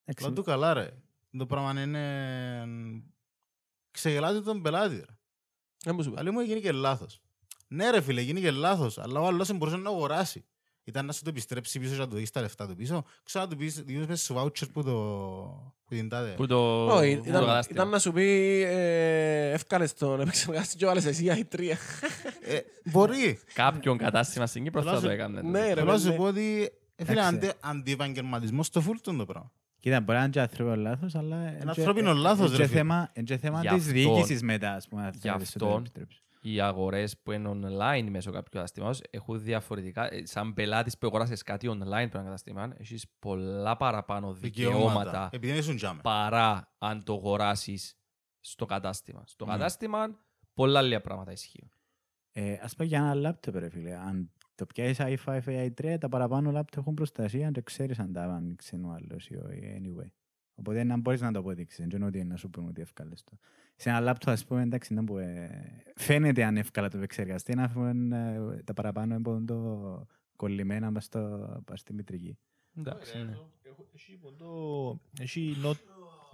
Εντάξει, 0.05 0.23
Λέω 0.25 0.33
του 0.33 0.43
καλά 0.43 0.73
ρε. 0.73 0.89
Το 1.37 1.45
πράγμα 1.45 1.81
είναι... 1.81 2.67
Ξεγελάτε 3.91 4.41
τον 4.41 4.61
πελάτη 4.61 4.95
ρε. 4.95 5.15
Δεν 5.83 5.95
μου 5.95 6.03
σου 6.03 6.11
πει. 6.11 6.19
Αλλά 6.19 6.31
μου 6.31 6.39
έγινε 6.39 6.59
και 6.59 6.71
λάθος. 6.71 7.21
Ναι 7.67 7.89
ρε 7.89 8.01
φίλε, 8.01 8.21
έγινε 8.21 8.39
και 8.39 8.51
λάθος, 8.51 8.97
αλλά 8.97 9.19
ο 9.19 9.25
άλλος 9.25 9.47
δεν 9.47 9.55
μπορούσε 9.57 9.77
να 9.77 9.89
αγοράσει. 9.89 10.45
Ήταν 10.83 11.05
να 11.05 11.11
σου 11.11 11.23
το 11.23 11.29
επιστρέψει 11.29 11.79
πίσω 11.79 11.93
και 11.93 11.99
να 11.99 12.07
του 12.07 12.15
δεις 12.15 12.31
τα 12.31 12.41
λεφτά 12.41 12.67
του 12.67 12.75
πίσω. 12.75 13.03
Ξέρω 13.23 13.43
να 13.43 13.49
του 13.49 13.57
πεις, 13.57 13.81
διούς 13.81 14.05
μέσα 14.07 14.23
στο 14.23 14.43
voucher 14.43 14.69
που 14.73 14.83
το... 14.83 14.93
που 15.85 15.95
την 15.95 16.09
τάδε. 16.09 16.31
Που 16.31 16.47
το 16.47 16.85
Όχι, 16.85 17.15
που 17.17 17.23
το 17.23 17.29
ήταν- 17.29 17.45
κατάστημα. 17.45 17.79
ήταν 17.79 17.89
να 17.91 17.99
σου 17.99 18.11
πει 18.11 18.61
ε, 18.67 19.51
εύκαλες 19.51 19.93
τον 19.93 20.21
επεξεργαστή 20.21 20.75
και 20.77 20.85
βάλες 20.85 21.05
εσύ 21.05 21.47
i3. 21.51 21.59
Ε, 22.41 22.59
μπορεί. 22.91 23.39
Κάποιον 23.53 23.97
κατάστημα 23.97 24.45
στην 24.45 24.63
Κύπρο 24.63 24.81
θα 24.81 24.89
Θέλω 24.89 25.01
το 25.01 25.07
να 25.07 25.13
έκανες. 25.13 25.43
Ναι, 25.43 25.67
ρε, 25.67 25.73
Θέλω 25.73 25.91
να 25.91 25.97
σου 25.97 26.05
παιδί. 26.05 26.17
πω 26.17 26.23
ότι 26.23 26.61
ε, 26.63 26.67
φίλε, 27.05 27.19
Εντάξει. 27.19 27.35
αντι- 27.35 27.57
αντιεπαγγελματισμός 27.61 28.65
στο 28.67 28.81
full 28.81 28.95
του 29.03 29.15
το 29.17 29.25
πράγμα. 29.25 29.51
Κοίτα, 29.79 30.01
μπορεί 30.01 30.17
να 30.17 30.23
είναι 30.23 30.31
και 30.33 30.41
ανθρώπινος 30.41 30.77
λάθος, 30.77 31.15
αλλά... 31.15 31.35
Ένα 31.35 31.69
ανθρώπινος 31.77 32.17
λάθος, 32.17 32.47
Είναι 32.47 32.57
ρε 32.57 32.61
και 32.63 32.67
φίλε. 32.67 32.77
θέμα- 32.79 33.09
είναι 33.13 33.25
και 33.25 33.37
θέμα 33.37 33.61
Γι' 33.61 33.67
της 33.67 33.77
αυτόν- 33.77 33.93
διοίκησης 33.93 34.41
μετά, 34.43 34.73
ας 34.73 34.87
πούμε. 34.87 35.01
αν 35.03 35.11
γι' 35.13 35.17
θέλεις 35.19 35.53
να 35.53 35.59
το 35.59 35.65
αυτόν- 35.65 35.79
επιτρέψεις. 35.85 36.23
οι 36.41 36.59
αγορές 36.61 37.17
που 37.17 37.31
είναι 37.31 37.49
online 37.53 38.07
μέσω 38.09 38.31
κάποιου 38.31 38.49
καταστήματο 38.51 38.99
έχουν 39.09 39.41
διαφορετικά. 39.43 40.13
ε, 40.13 40.25
Σαν 40.25 40.53
πελάτης 40.53 40.97
που 40.97 41.07
αγοράσει 41.07 41.33
κάτι 41.35 41.67
online 41.69 41.81
από 42.05 42.17
ένα 42.17 42.23
καταστήμα, 42.23 42.73
έχεις 42.77 43.05
πολλά 43.19 43.77
παραπάνω 43.77 44.33
δικαιώματα 44.33 45.29
Επειδή 45.31 45.51
δεν 45.51 45.61
ήσουν 45.61 45.75
τζάμες. 45.75 46.01
παρά 46.01 46.73
αν 46.77 47.03
το 47.03 47.13
αγοράσεις 47.13 47.95
στο 48.39 48.65
κατάστημα. 48.65 49.23
Στο 49.25 49.45
Ναι. 49.45 49.51
κατάστημα, 49.51 50.19
πολλά 50.53 50.79
άλλα 50.79 51.01
πράγματα 51.01 51.31
ισχύουν. 51.31 51.71
Ε, 52.31 52.53
ας 52.61 52.75
πω 52.75 52.83
για 52.83 52.97
ένα 52.97 53.13
λάπτοπ, 53.13 53.55
ρε 53.55 53.69
φίλε. 53.69 53.95
Αν 53.95 54.31
το 54.55 54.65
πιάσεις 54.65 54.97
i5 55.25 55.41
ή 55.47 55.73
i3, 55.81 55.97
τα 55.99 56.09
παραπάνω 56.09 56.51
λάπτοπ 56.51 56.79
έχουν 56.81 56.93
προστασία 56.93 57.51
και 57.51 57.61
ξέρεις 57.61 57.99
αν 57.99 58.13
τα 58.13 58.23
άνοιξε 58.23 58.75
ο 58.75 58.89
άλλος 58.91 59.27
ή 59.29 59.35
όχι, 59.35 59.81
anyway. 59.81 60.09
Οπότε 60.55 60.83
να 60.83 60.97
μπορείς 60.97 61.21
να 61.21 61.31
το 61.31 61.39
αποδείξεις, 61.39 61.85
δεν 61.85 61.89
είναι 61.97 62.05
ότι 62.05 62.17
είναι 62.19 62.27
να 62.29 62.35
σου 62.35 62.49
πούν 62.49 62.67
ότι 62.67 62.81
εύκαλες 62.81 63.23
το. 63.23 63.37
Σε 63.75 63.89
ένα 63.89 63.99
λάπτοπ, 63.99 64.29
ας 64.33 64.45
πούμε, 64.45 64.61
εντάξει, 64.61 64.93
να 64.93 65.03
που, 65.03 65.17
ε, 65.17 65.49
φαίνεται 65.95 66.43
αν 66.43 66.57
εύκολα 66.57 66.89
το 66.89 66.97
επεξεργαστή, 66.97 67.55
να 67.55 67.67
φύγουν 67.69 68.11
ε, 68.11 68.61
τα 68.63 68.73
παραπάνω 68.73 69.15
είναι 69.15 69.45
το 69.45 70.05
κολλημένα 70.35 70.91
πας 70.91 71.03
στο- 71.05 71.61
πας 71.65 71.79
στη 71.79 71.93
μητρική. 71.93 72.37
Εντάξει, 72.77 73.17
ναι. 73.17 73.33
Έχει 75.19 75.55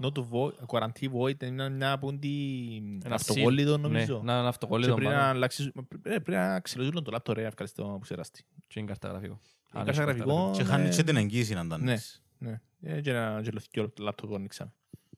που 0.01 0.11
το- 0.11 0.21
Έχει 0.21 0.29
not- 0.31 0.51
not 0.51 0.51
to 0.61 0.65
void, 0.65 0.65
quarantine 0.67 1.11
void, 1.13 1.43
είναι 1.43 1.69
μια 1.69 1.99
που 1.99 2.09
είναι 2.21 2.99
Ένα 3.05 3.15
αυτοκόλλητο 3.15 3.73
seal. 3.73 3.79
νομίζω. 3.79 4.17
Ναι, 4.17 4.23
να 4.23 4.33
είναι 4.33 4.41
Και 4.41 4.47
αυτοκόλλητο 4.47 4.93
πρέπει 4.95 5.09
να 5.11 5.17
πάνω 5.17 5.29
αλλάξεις- 5.29 5.71
πρέπει- 5.71 6.01
πρέπει 6.01 6.31
να 6.31 6.59
ξελογίζουν 6.59 7.03
το 7.03 7.11
λάπτο 7.11 7.33
ρε, 7.33 7.43
να 7.43 7.49
βγάλεις 7.49 7.73
το 7.73 7.97
ξεράστη. 8.01 8.43
και 8.67 8.79
είναι 8.79 8.87
καρταγραφικό. 8.87 9.39
Είναι 9.73 9.81
Αν 9.81 9.87
έχει 9.87 9.97
καρταγραφικό. 9.97 10.51
Και 10.53 10.63
ναι. 10.63 10.69
χάνει 10.69 10.89
και 10.89 11.03
την 11.03 11.15
εγγύηση 11.15 11.53
να 11.53 11.67
τα 11.67 11.77
Ναι. 11.77 11.83
ανοίξεις. 11.91 12.23
Ναι. 12.37 12.61
Ε, 12.81 13.01
Και 13.01 13.09
ένα 13.09 13.39
γελοθηκείο 13.41 13.93
λάπτο 13.99 14.27
που 14.27 14.35
ανοίξαμε. 14.35 14.73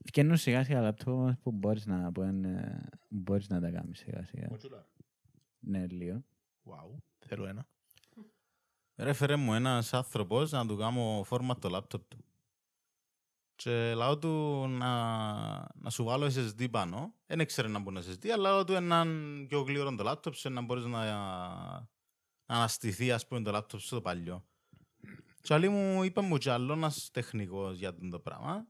Φτιάχνουν 0.05 0.37
σιγά 0.37 0.63
σιγά 0.63 0.81
λάπτοπ 0.81 1.31
που 1.43 1.51
μπορείς 1.51 1.85
να, 1.85 2.11
που 2.11 2.21
είναι- 2.21 2.89
μπορείς 3.07 3.49
να 3.49 3.59
τα 3.61 3.69
κάνεις 3.69 3.99
σιγά 3.99 4.25
σιγά. 4.25 4.47
Ναι, 5.59 5.85
λίγο. 5.87 6.23
Wow, 6.63 6.97
θέλω 7.19 7.45
ένα. 7.47 7.67
Ρε 8.95 9.13
φέρε 9.13 9.35
μου 9.35 9.53
ένας 9.53 9.93
άνθρωπος 9.93 10.51
να 10.51 10.65
του 10.67 10.77
κάνω 10.77 11.25
format 11.29 11.55
το 11.59 11.69
λάπτοπ 11.69 12.07
του. 12.07 12.17
Και 13.63 13.93
λάω 13.93 14.17
του 14.17 14.65
να, 14.67 14.87
να 15.73 15.89
σου 15.89 16.03
βάλω 16.03 16.25
SSD 16.25 16.71
πάνω. 16.71 17.13
Δεν 17.25 17.39
ήξερε 17.39 17.67
να 17.67 17.79
μπουν 17.79 17.97
SSD, 17.97 18.27
αλλά 18.27 18.49
λάω 18.49 18.63
του 18.63 18.73
έναν 18.73 19.45
πιο 19.49 19.61
γλύωρο 19.61 19.95
το 19.95 20.03
λάπτοπ 20.03 20.33
σε 20.33 20.49
να 20.49 20.61
μπορείς 20.61 20.83
να, 20.83 21.05
να 22.45 22.55
αναστηθεί 22.55 23.11
ας 23.11 23.27
πούμε 23.27 23.41
το 23.41 23.51
λάπτοπ 23.51 23.79
στο 23.79 24.01
παλιό. 24.01 24.45
Και 25.41 25.53
άλλοι 25.53 25.69
μου 25.69 26.03
είπε 26.03 26.21
μου 26.21 26.37
κι 26.37 26.49
άλλο 26.49 26.73
ένας 26.73 27.09
τεχνικός 27.11 27.77
για 27.77 27.95
τον 27.95 28.09
το 28.09 28.19
πράγμα. 28.19 28.67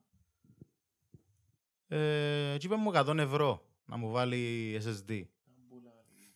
Ε, 1.88 2.56
και 2.58 2.66
είπε 2.66 2.76
μου 2.76 2.92
100 2.94 3.18
ευρώ 3.18 3.66
να 3.86 3.98
μου 3.98 4.10
βάλει 4.12 4.82
SSD. 4.84 5.24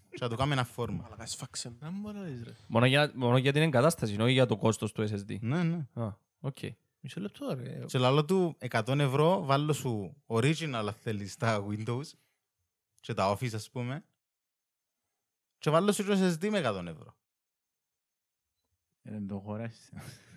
Και 0.10 0.20
να 0.20 0.30
του 0.30 0.36
κάνω 0.36 0.52
ένα 0.52 0.68
format. 0.76 1.00
Μαλάκα, 1.02 1.26
σφάξε 1.26 1.70
με. 1.70 1.76
Να 1.80 1.92
μου 1.92 2.02
μπορείς 2.02 2.44
ρε. 2.44 2.56
Μόνο 2.68 2.86
για, 2.86 3.12
μόνο 3.16 3.38
για 3.38 3.54
την 3.54 3.62
εγκατάσταση, 3.62 4.22
όχι 4.22 4.32
για 4.32 4.46
το 4.46 4.58
κόστος 4.58 4.92
του 4.92 5.10
SSD. 5.10 5.40
Ναι, 5.40 5.64
ναι. 5.64 5.88
Α, 5.94 6.18
οκ. 6.40 6.58
Μισό 7.06 7.22
λεπτό 7.22 7.54
ρε. 7.54 7.86
Και 7.86 7.98
λαλώ 7.98 8.26
του 8.26 8.58
100 8.70 9.00
ευρώ, 9.00 9.44
βάλω 9.46 9.74
σου 9.74 10.16
original 10.28 10.72
αν 10.74 10.94
θέλεις 10.94 11.36
τα 11.38 11.66
Windows 11.70 12.06
και 13.00 13.14
τα 13.14 13.38
Office 13.38 13.54
ας 13.54 13.70
πούμε 13.70 14.06
και 15.58 15.70
βάλω 15.70 15.92
σου 15.92 16.04
και 16.04 16.12
SSD 16.12 16.50
με 16.50 16.60
100 16.60 16.86
ευρώ. 16.86 17.16
Ε, 19.02 19.12
Δεν 19.12 19.28
το 19.28 19.40
χωράσεις. 19.40 19.92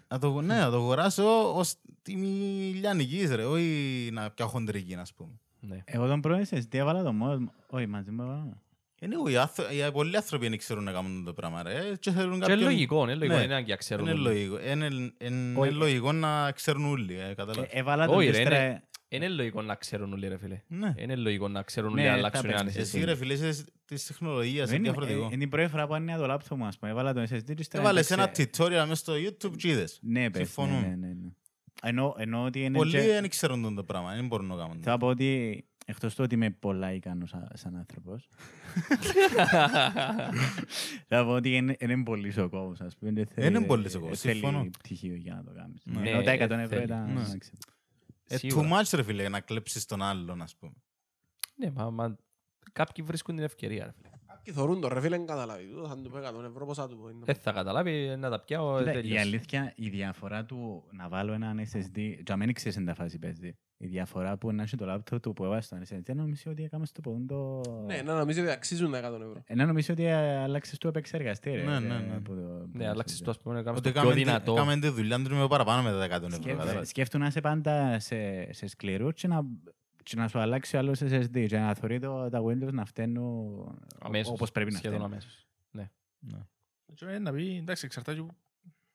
Να 0.09 0.18
το, 0.18 0.40
ναι, 0.40 0.59
να 0.59 0.70
το 0.70 0.76
αγοράσω 0.76 1.56
ως 1.56 1.74
τιμή 2.02 2.72
λιανικής 2.74 3.30
ρε, 3.30 3.44
όχι 3.44 4.09
να 4.12 4.30
πια 4.30 4.47
χοντρική 4.47 4.94
ας 4.94 5.14
πούμε. 5.14 5.40
Ναι. 5.60 5.82
Εγώ 5.84 6.06
τον 6.06 6.20
πρώτο 6.20 6.43
SSD 6.51 6.74
έβαλα 6.74 7.02
το 7.02 7.12
μόνος 7.12 7.38
μου. 7.38 7.52
Όχι, 7.70 7.86
μαζί 7.86 8.10
μου 8.10 8.22
έβαλα. 8.22 8.62
Είναι 9.06 9.14
εγώ, 9.14 9.28
οι, 9.28 9.36
άνθρω- 9.36 9.72
οι 9.72 9.90
πολλοί 9.92 10.16
άνθρωποι 10.16 10.48
δεν 10.48 10.58
ξέρουν 10.58 10.84
να 10.84 10.92
κάνουν 10.92 11.24
το 11.24 11.32
πράγμα 11.32 11.62
ρε 11.62 11.92
και 12.00 12.10
θέλουν 12.10 12.30
Και 12.30 12.36
είναι 12.36 12.46
κάποιον... 12.46 12.68
λογικό, 12.70 13.02
είναι 13.02 13.14
λογικό, 13.14 13.36
Ναι. 13.36 13.42
είναι 13.42 13.52
ανάγκη 13.52 13.70
να 13.70 13.76
ξέρουν. 13.76 14.06
Είναι 14.06 14.14
όλοι. 14.14 14.22
λογικό, 14.22 14.58
είναι, 14.70 14.86
είναι 15.18 15.58
Όχι. 15.58 15.70
λογικό 15.72 16.12
να 16.12 16.50
ξέρουν 16.52 16.84
όλοι, 16.84 17.14
ε, 17.14 17.30
Ε, 17.30 17.34
καταλάβεις. 17.34 17.70
Έβαλα 17.72 18.06
τον 18.06 18.16
Όχι, 18.16 18.30
ρε, 18.30 18.38
ύστερα... 18.38 18.64
είναι- 18.64 18.80
Είναι 19.08 19.28
λογικό 19.28 19.62
να 19.62 19.74
ξέρουν 19.74 20.12
όλοι 20.12 20.28
ρε 20.28 20.38
φίλε. 20.38 20.60
Ναι. 20.66 20.94
Είναι 20.96 21.16
λογικό 21.16 21.48
να 21.48 21.62
ξέρουν 21.62 21.92
Ναι, 21.92 22.00
όλοι 22.00 22.08
να 22.08 22.12
θα 22.14 22.18
αλλάξουν 22.18 22.50
παίρνεις 22.50 22.74
ένα 22.74 22.82
Εσύ 22.82 22.98
SSD. 23.00 23.04
ρε 23.04 23.14
φίλε 23.16 23.32
είσαι 23.32 23.64
της 23.84 24.06
τεχνολογίας, 24.06 24.54
είναι 24.54 24.64
Δεν 24.66 24.76
είναι- 24.76 24.84
διαφορετικό. 24.90 25.24
ε, 25.24 25.28
Είναι 25.32 25.44
η 25.44 25.46
πρώτη 25.46 25.68
φορά 25.68 25.86
που 25.86 25.94
άνοιγα 25.94 26.18
το 26.18 26.26
λάπτοπ 26.26 26.58
μου, 26.58 26.64
ας 26.66 26.78
πούμε. 26.78 26.90
Έβαλα 26.90 27.12
τον 27.14 27.22
SSD 27.24 27.44
και 27.44 27.54
ύστερα... 27.58 27.82
Έβαλες 27.82 28.10
ένα 28.10 28.22
εντάξει, 28.22 28.50
tutorial 28.56 28.70
μέσα 28.88 28.94
στο 28.94 29.12
YouTube 29.14 29.56
και 29.56 29.68
είδες. 29.68 29.98
Ναι, 30.02 30.30
πες, 30.30 30.40
ναι, 30.40 30.44
Συμφωνούμε. 30.44 30.80
ναι, 30.80 30.86
ναι, 31.06 31.06
ναι. 31.06 31.28
Ενώ, 31.82 32.14
ενώ 32.18 32.44
ότι 32.44 32.60
είναι 32.64 32.76
Πολλοί 32.78 32.90
και- 32.90 33.00
δεν 33.00 33.28
ξέρουν 33.28 33.62
τον 33.62 33.74
το 33.74 33.84
πράγμα, 33.84 34.14
δεν 34.14 34.26
μπορούν 34.26 34.46
να 34.46 34.56
κάνουν. 34.56 34.80
Θα 34.82 34.98
πω 34.98 35.06
ότι 35.06 35.64
εκτός 35.88 36.14
του 36.14 36.24
ότι 36.24 36.34
είμαι 36.34 36.50
πολλά 36.50 36.92
ικανός 36.92 37.28
σαν, 37.28 37.48
σαν 37.54 37.76
άνθρωπος 37.76 38.28
θα 41.08 41.24
πω 41.24 41.30
ότι 41.30 41.56
είναι, 41.56 41.76
είναι 41.78 42.02
πολύ 42.02 42.30
σοκόβος 42.32 42.80
ας 42.80 42.96
πούμε. 42.96 43.12
Δεν 43.12 43.26
θέλει- 43.26 43.48
Είναι 43.56 43.60
πολύ 43.66 43.90
σοκόβος, 43.90 44.20
θέλει 44.20 44.38
συμφωνώ. 44.40 44.70
πτυχίο 44.78 45.14
για 45.14 45.34
να 45.34 45.44
το 45.44 45.52
κάνεις. 45.52 45.82
Ναι, 45.84 46.10
Ενώ 46.10 46.22
τα 46.22 46.30
ε, 46.30 46.36
100 46.46 46.50
ευρώ 46.50 46.66
θέλει. 46.66 46.82
ήταν... 46.82 47.12
Ναι. 47.12 47.20
εντάξει. 47.20 47.52
Ε, 48.28 48.36
Σίγουρα. 48.36 48.68
too 48.68 48.72
much 48.80 48.90
ρε 48.94 49.02
φίλε, 49.02 49.28
να 49.28 49.40
κλέψεις 49.40 49.84
τον 49.84 50.02
άλλον, 50.02 50.42
ας 50.42 50.56
πούμε. 50.56 50.72
Ναι, 51.56 51.70
μα, 51.70 51.90
μα 51.90 52.16
κάποιοι 52.72 53.04
βρίσκουν 53.04 53.34
την 53.34 53.44
ευκαιρία. 53.44 53.84
Ρε. 53.84 53.92
φίλε. 53.96 54.10
Κάποιοι 54.47 54.62
θωρούν 54.62 54.81
το 54.81 54.89
ρε 54.89 55.01
φίλε, 55.01 55.16
δεν 55.16 55.27
καταλάβει. 55.27 55.64
Τούτο 55.66 55.89
Θα 55.89 55.97
του 55.97 56.10
πω 56.10 56.18
100 56.18 56.44
ευρώ, 56.51 56.66
πώς 56.66 56.77
θα 56.77 56.89
του 56.89 56.97
πω. 56.98 57.09
είναι. 57.09 57.20
Δεν 57.24 57.35
θα 57.35 57.52
καταλάβει 57.52 58.14
να 58.18 58.31
τα 58.31 58.40
πιάω. 58.40 58.78
Κοίτα, 58.78 58.90
ε, 58.90 58.93
η 58.98 59.01
τελείωσε. 59.01 59.20
αλήθεια, 59.20 59.73
η 59.77 59.89
διαφορά 59.89 60.44
του 60.44 60.85
να 60.93 61.09
βάλω 61.09 61.32
έναν 61.32 61.59
SSD, 61.73 61.98
και 62.24 62.32
αν 62.32 62.39
δεν 62.39 62.52
ξέρεις 62.52 62.77
εν 62.78 62.85
τα 62.85 62.94
φάση 62.94 63.18
παίζεις, 63.18 63.52
η 63.78 63.86
διαφορά 63.86 64.36
που 64.36 64.52
να 64.52 64.62
έχει 64.62 64.77
το 64.77 64.85
λάπτοπ 64.85 65.20
του 65.23 65.32
που 65.32 65.44
έβαλε 65.44 65.60
στον 65.60 65.78
SSD, 65.90 66.14
νομίζω 66.14 66.51
ότι 66.51 66.64
έκαμες 66.64 66.89
στο 66.89 67.01
ποδόν 67.01 67.27
το... 67.27 67.60
Ναι, 67.86 68.02
να 68.05 68.14
νομίζω 68.18 68.43
ότι 68.43 68.51
αξίζουν 68.51 68.90
τα 68.90 68.98
100 68.98 69.02
ευρώ. 69.02 69.43
Ε, 69.47 69.55
να 69.55 69.66
νομίζω 69.66 69.93
ότι 69.93 70.10
άλλαξες 70.10 70.78
το 70.78 70.89
επεξεργαστή, 70.89 71.51
ρε. 71.51 71.62
Ναι, 71.62 71.78
ναι, 71.78 71.94
ε, 71.94 71.98
ναι. 71.98 72.20
που 72.20 72.35
το- 72.35 72.40
που 72.40 72.78
Ναι, 72.78 72.85
το 72.85 72.90
αλλάξεις 72.90 73.18
SSD. 73.20 73.24
το 73.24 73.31
ας 73.31 73.40
πούμε, 73.40 73.55
να 73.55 73.62
κάνεις 73.62 73.78
Ότι 73.78 73.89
το 73.89 73.93
πιο 74.01 74.01
έκαμε 74.09 74.20
τη- 74.23 74.24
δυνατό. 74.24 74.52
έκαμε 74.52 74.77
τη 74.78 74.89
δουλειά 74.89 75.23
του 75.23 75.35
με 75.35 75.48
παραπάνω 75.48 75.82
με 75.82 75.90
τα 75.90 76.05
100 76.05 76.27
ευρώ. 76.27 76.28
Σκέφτε- 76.31 76.56
κατάλαβες. 76.59 76.89
Σκέφτου 76.89 77.18
να 77.18 77.27
είσαι 77.27 77.40
πάντα 77.40 77.98
σε, 77.98 78.52
σε 78.52 78.66
σκληρούς 78.66 79.14
και 79.14 79.28
να, 79.28 79.40
και 80.08 80.16
να 80.16 80.28
σου 80.28 80.38
αλλάξει 80.38 80.76
ο 80.76 80.78
άλλος 80.78 81.00
SSD 81.02 81.46
και 81.48 81.58
να 81.58 81.74
θωρεί 81.74 81.98
το, 81.98 82.28
τα 82.28 82.42
Windows 82.42 82.72
να 82.72 82.84
φταίνουν 82.84 83.78
Αμέσως, 83.98 84.32
όπως 84.32 84.52
πρέπει 84.52 84.70
να 84.72 84.78
σχεδόν 84.78 84.96
φταίνουν. 84.98 85.12
αμέσως. 85.12 85.46
Ναι. 85.70 85.90
Και 86.94 87.04
ε, 87.06 87.18
να 87.18 87.32
πει, 87.32 87.56
εντάξει, 87.56 87.84
εξαρτάται 87.86 88.20
που- 88.20 88.34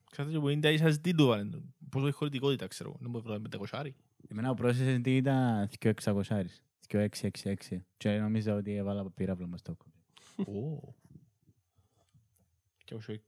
εξαρτάται 0.10 0.40
που 0.40 0.50
είναι 0.50 0.78
τα 0.78 0.86
SSD 0.90 1.12
του 1.18 1.26
βάλε. 1.26 1.50
Πόσο 1.90 2.08
έχει 2.08 2.16
χωρητικότητα, 2.16 2.68
ξέρω. 2.68 2.90
εγώ. 2.90 2.98
Δεν 3.02 3.10
μπορεί 3.10 3.28
να 3.28 3.40
βρω 3.50 3.66
500. 3.72 3.90
Εμένα 4.28 4.50
ο 4.50 4.54
πρώτος 4.54 4.78
SSD 4.82 5.08
ήταν 5.08 5.70
2600, 5.80 6.46
2666 6.88 7.54
και 7.98 8.18
νομίζω 8.20 8.56
ότι 8.56 8.76
έβαλα 8.76 9.12
πύραυλο 9.12 9.48
μες 9.48 9.60
στο 9.60 9.76
κόμμα. 9.76 9.96
Και 12.86 12.94
όσο- 12.94 13.22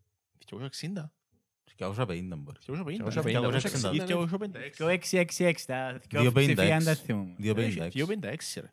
και 1.76 1.86
όσο 1.86 2.02
60. 2.02 2.08
Και 2.08 2.24
250 2.30 2.38
μπορεί. 2.38 2.58
Και 2.60 2.72
όσο 2.72 2.84
50. 2.84 2.96
Και 2.96 3.04
όσο 3.04 3.22
Και 3.22 3.38
50, 3.38 3.44
όσο 3.44 3.68
60. 3.68 3.92
60. 3.92 4.06
Και 4.06 4.14
όσο 4.14 4.38
56. 4.38 4.78
2666, 4.78 5.54
τα 5.66 6.00
256. 6.10 6.32
ψηφία 6.34 6.76
αν 6.76 6.84
τα 6.84 6.96
θυμούμαι. 6.96 7.36
256. 7.40 7.90
256 7.92 8.62
ρε. 8.62 8.70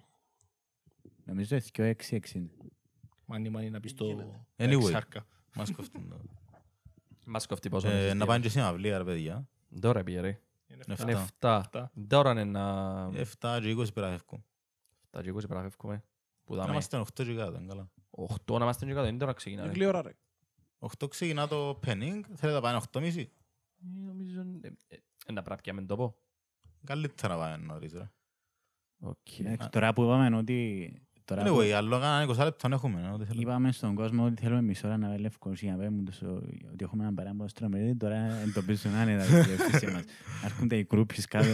Νομίζω 1.24 1.56
ότι 1.56 1.96
2,660. 2.10 2.42
Μάνι, 3.24 3.48
μάνι 3.50 3.70
να 3.70 3.80
πεις 3.80 3.94
το 3.94 4.06
Anyway. 4.56 4.80
εξάρκα. 4.82 5.26
Μας 5.54 5.70
κόφτουν 5.72 6.08
το. 6.08 6.20
Μας 7.24 7.46
κοφτεί 7.46 7.68
πόσο 7.68 7.88
Ε, 7.88 8.04
είναι 8.04 8.14
Να 8.14 8.26
πάνε 8.26 8.40
και 8.42 8.48
στην 8.48 8.60
αυλία, 8.60 8.98
ρε 8.98 9.04
παιδιά. 9.04 9.48
Τώρα 9.80 10.02
πήγε 10.02 10.20
ρε. 10.20 10.28
Είναι 10.68 10.82
Είναι 10.86 10.96
Είναι 11.00 11.12
εφτά. 11.12 11.58
7. 11.58 11.60
Εφτά. 11.64 11.92
Τώρα 12.08 12.30
είναι 12.30 12.44
να... 12.44 13.06
7 13.08 13.58
και 13.62 13.74
20 13.78 13.92
περαφεύκουν. 13.94 14.44
7 15.10 15.22
και 15.22 15.32
20 15.34 15.48
παραφεύκουμε. 15.48 16.04
Που 16.44 16.54
Να 16.54 16.60
δάμε. 16.60 16.72
είμαστε 16.72 16.98
8 17.00 17.04
και 17.24 17.34
κάτω, 17.34 17.56
είναι 17.58 17.66
καλά. 17.68 17.90
8 18.46 18.58
να 18.58 18.64
είμαστε 18.64 18.86
και 18.86 18.92
κάτω. 18.92 19.06
Είναι 19.06 19.18
τώρα 19.18 19.32
ξεκινά. 19.32 19.62
Είναι 19.62 19.70
ρε. 19.72 19.76
γλυόρα 19.78 20.02
ρε. 20.02 20.12
8 20.80 21.08
ξεκινά 21.10 21.48
το 21.48 21.70
penning, 21.86 22.20
θέλετε 22.34 22.52
να 22.52 22.60
πάνε 22.60 22.80
8,5. 22.92 23.16
Ε, 23.18 23.24
Νομίζω... 24.04 24.40
ε, 24.60 24.68
ε, 24.88 24.96
ε, 25.26 25.32
Να 25.32 25.42
πρέπει 25.42 25.72
να 25.72 25.86
το 25.86 25.96
πω. 25.96 26.16
Καλύτερα 26.84 27.34
να 27.34 27.40
πάμε 27.40 27.56
νωρίς, 27.56 27.92
ρε. 27.92 28.10
Οκ. 28.98 29.38
Εντάξει, 29.38 29.68
Τώρα 29.68 29.92
που 29.92 30.02
είπαμε 30.02 30.36
ότι... 30.36 30.92
Τώρα 31.34 31.42
που 31.42 31.56
Anyway, 31.58 31.70
άλλο 31.70 31.98
κανένα 31.98 32.26
20 32.28 32.44
λεπτό 32.44 32.68
έχουμε. 32.72 33.00
ε, 33.10 33.14
ό,τι 33.14 33.24
θέλω. 33.24 33.40
είπαμε 33.40 33.72
στον 33.72 33.94
κόσμο 33.94 34.24
ότι 34.24 34.42
θέλουμε 34.42 34.62
μισό 34.62 34.86
ώρα 34.86 34.96
να 34.96 35.08
πάει 35.08 35.18
Λευκοσία, 35.18 35.76
να 35.76 35.84
πούμε 35.84 36.02
τους, 36.02 36.20
ο- 36.22 36.42
ότι 36.72 36.84
έχουμε 36.84 37.02
έναν 37.02 37.14
παράμπο 37.14 37.48
στρομερή, 37.48 37.94
τώρα 37.96 38.16
εντοπίζουν 38.46 38.94
άνετα 38.94 39.22
τις 39.24 39.46
διευθύνσεις 39.46 39.92
μας. 39.92 40.02
Έρχονται 40.44 40.76
οι 40.76 40.84
κρούπεις 40.84 41.26
κάτω. 41.26 41.46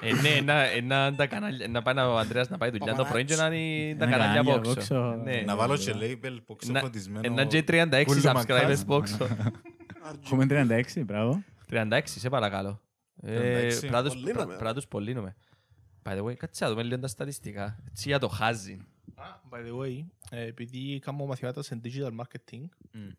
Ε, 0.00 0.12
ναι, 0.12 0.40
να- 0.44 0.82
να 0.82 1.14
τα 1.14 1.26
κανάλια- 1.26 1.68
να 1.68 1.82
πάει 1.82 1.94
ο 1.96 2.18
Ανδρέας 2.18 2.48
να 2.48 2.58
πάει 2.58 2.70
δουλειά 2.70 2.94
το 2.94 3.04
πρωί 3.04 3.24
και 3.24 3.36
να 3.36 3.46
είναι 3.46 3.94
τα 3.98 4.04
Ένα 4.04 4.12
κανάλια 4.12 4.26
κανάλια 4.26 4.40
από 4.40 4.50
από 4.50 4.70
έξω. 4.80 4.94
έξω. 4.94 5.20
Ναι. 5.24 5.42
Να 5.46 5.56
βάλω 5.56 5.76
και 5.76 5.94
label 6.00 6.36
ποξο 6.46 6.72
Να- 6.72 6.80
φωτισμένο. 6.80 7.20
Ε, 7.26 7.28
Να 7.28 7.44
και 7.44 7.62
36 7.68 8.04
Κούλου 8.06 8.20
subscribers 8.22 8.34
μακάς. 8.34 8.80
από 8.82 8.96
έξω. 8.96 9.16
Έχουμε 10.24 10.46
36, 10.46 11.02
μπράβο. 11.04 11.42
36, 11.70 12.00
σε 12.04 12.28
παρακαλώ. 12.28 12.80
Ε, 13.22 13.34
36. 13.38 13.82
Πρέπει 14.22 14.62
να 14.62 14.74
τους- 14.74 14.86
Πολύνομαι. 14.88 15.34
By 16.04 16.18
the 16.18 16.24
way, 16.24 16.34
κάτσε 16.36 16.64
να 16.64 16.70
δούμε 16.70 16.82
λίγο 16.82 16.98
τα 16.98 17.08
στατιστικά. 17.08 17.82
Έτσι 17.88 18.08
για 18.08 18.18
το 18.18 18.28
χάζι. 18.28 18.86
Α, 19.14 19.24
by 19.50 19.66
the 19.68 19.78
way, 19.78 20.04
ε, 20.30 20.42
επειδή 20.46 20.98
κάνω 20.98 21.26
μαθήματα 21.26 21.62
σε 21.62 21.80
digital 21.84 22.16
marketing, 22.16 22.64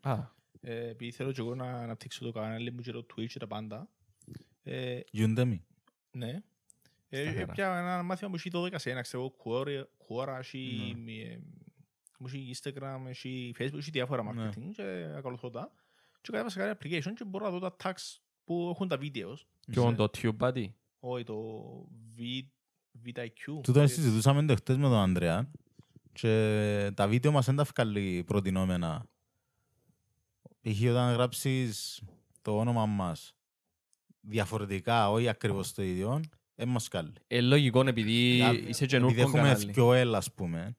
Α, 0.00 0.18
ε, 0.60 0.88
επειδή 0.88 1.10
θέλω 1.10 1.32
και 1.32 1.40
εγώ 1.40 1.54
να 1.54 1.64
αναπτύξω 1.64 2.24
το 2.24 2.32
κανάλι 2.32 2.70
μου 2.72 2.80
και 2.80 2.92
το 2.92 3.06
Twitch 3.14 3.26
και 3.26 3.38
τα 3.38 3.46
πάντα, 3.46 3.88
ε, 4.62 5.00
Udemy. 5.12 5.58
ναι, 6.10 6.42
ε, 7.08 7.22
Σταθερά. 7.22 7.52
πια 7.52 7.78
ένα 7.78 8.02
μάθημα 8.02 8.30
που 8.30 8.36
έχει 8.36 8.50
12 8.52 8.68
σε 8.78 8.90
ένα, 8.90 9.00
ξέρω, 9.00 9.34
Quora, 9.44 9.82
Quora, 10.08 10.36
έχει, 10.38 10.94
ε, 11.08 11.36
μου 12.18 12.26
έχει 12.26 12.54
Instagram, 12.62 13.00
έχει 13.06 13.54
Facebook, 13.58 13.78
έχει 13.78 13.90
διάφορα 13.90 14.22
Ναι. 14.32 14.48
marketing 14.50 14.70
και 14.72 15.12
ακολουθώ 15.16 15.50
τα. 15.50 15.72
Και 16.20 16.30
κατέβασα 16.32 16.60
κάτι 16.60 16.76
application 16.88 17.12
και 17.16 17.24
μπορώ 17.24 17.44
να 17.44 17.50
δω 17.50 17.58
τα 17.58 17.76
tags 17.82 18.16
που 18.44 18.68
έχουν 18.74 18.88
τα 18.88 18.98
videos. 19.00 19.36
και 19.70 19.80
on 19.80 19.94
το 19.96 20.08
TubeBuddy. 20.18 20.66
Όχι, 20.98 21.24
το 21.24 21.34
V- 23.02 23.18
VIQ. 23.18 23.60
Τούτον 23.62 23.88
συζητούσαμε 23.88 24.44
το 24.44 24.54
χτες 24.56 24.76
με 24.76 24.82
τον 24.82 24.98
Ανδρέα 24.98 25.50
και 26.12 26.90
τα 26.94 27.08
βίντεο 27.08 27.32
μας 27.32 27.46
δεν 27.46 27.56
τα 27.56 27.64
βγάλει 27.74 28.24
προτινόμενα. 28.26 29.06
Π.χ. 30.60 30.80
όταν 30.90 31.12
γράψεις 31.12 32.02
το 32.42 32.58
όνομα 32.58 32.86
μας 32.86 33.34
διαφορετικά, 34.20 35.10
όχι 35.10 35.28
ακριβώς 35.28 35.72
το 35.74 35.82
ίδιο, 35.82 36.20
δεν 36.54 36.68
μας 36.68 36.88
βγάλει. 36.90 37.12
Ε, 37.26 37.40
λογικό 37.40 37.80
επειδή 37.88 38.42
Α, 38.42 38.52
είσαι 38.52 38.60
Επειδή 38.60 38.86
καινούργιο 38.86 39.22
έχουμε 39.22 39.42
κανάλι. 39.42 39.72
δυο 39.72 39.90
L, 40.10 40.14
ας 40.14 40.32
πούμε, 40.32 40.76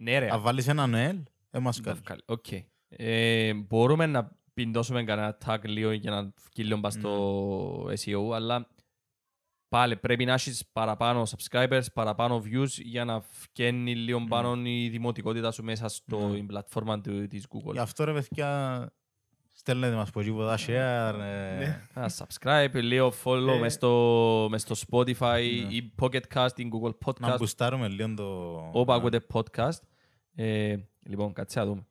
Ναι 0.00 0.18
ρε. 0.18 0.28
αν 0.30 0.40
βάλεις 0.40 0.68
έναν 0.68 0.90
L, 0.94 1.22
δεν 1.50 1.62
μας 1.62 1.76
να 1.76 1.82
βγάλει. 1.82 2.00
βγάλει. 2.04 2.22
Οκ. 2.26 2.46
Ε, 2.88 3.54
Μπορούμε 3.54 4.06
να 4.06 4.36
πιντώσουμε 4.54 5.04
κανένα 5.04 5.38
tag 5.44 5.58
λίγο 5.62 5.90
για 5.92 6.10
να 6.10 6.22
βγει 6.22 6.64
λίγο 6.68 6.80
πας 6.80 6.92
στο 6.94 7.84
SEO, 7.84 8.30
αλλά 8.34 8.68
πάλι 9.72 9.96
πρέπει 9.96 10.24
να 10.24 10.32
έχεις 10.32 10.64
παραπάνω 10.72 11.22
subscribers, 11.22 11.82
παραπάνω 11.94 12.42
views 12.44 12.68
για 12.68 13.04
να 13.04 13.22
βγαίνει 13.54 13.94
λίγο 13.94 14.24
πάνω 14.28 14.60
η 14.64 14.88
δημοτικότητα 14.88 15.50
σου 15.50 15.62
μέσα 15.64 15.88
στην 15.88 16.46
πλατφόρμα 16.46 17.00
του- 17.00 17.26
της 17.26 17.46
Google. 17.50 17.72
Γι' 17.72 17.78
αυτό 17.78 18.04
ρε 18.04 18.12
παιδιά, 18.12 18.92
στέλνετε 19.52 19.94
μας 19.94 20.08
από 20.08 20.20
τίποτα 20.20 20.58
share. 20.66 21.20
ε, 21.20 21.80
Ένα 21.94 22.10
subscribe, 22.18 22.70
λίγο 22.74 23.12
follow 23.24 23.48
Ε. 23.48 23.58
μες 23.58 23.72
στο, 23.72 24.46
μες 24.50 24.62
στο 24.62 24.74
Spotify 24.90 25.40
ή 25.70 25.92
Pocket 26.00 26.20
Cast 26.34 26.48
ή 26.56 26.68
Google 26.72 26.92
Να 27.18 27.34
Podcast. 27.34 27.36
μπουστάρουμε 27.38 27.88
λίγο 27.88 28.14
το... 28.14 28.54
Όπου 28.72 28.92
ακούτε 28.92 29.26
podcast. 29.32 29.78
Ε, 30.34 30.76
λοιπόν, 31.06 31.32
κάτσε 31.32 31.58
να 31.58 31.64
δούμε. 31.66 31.86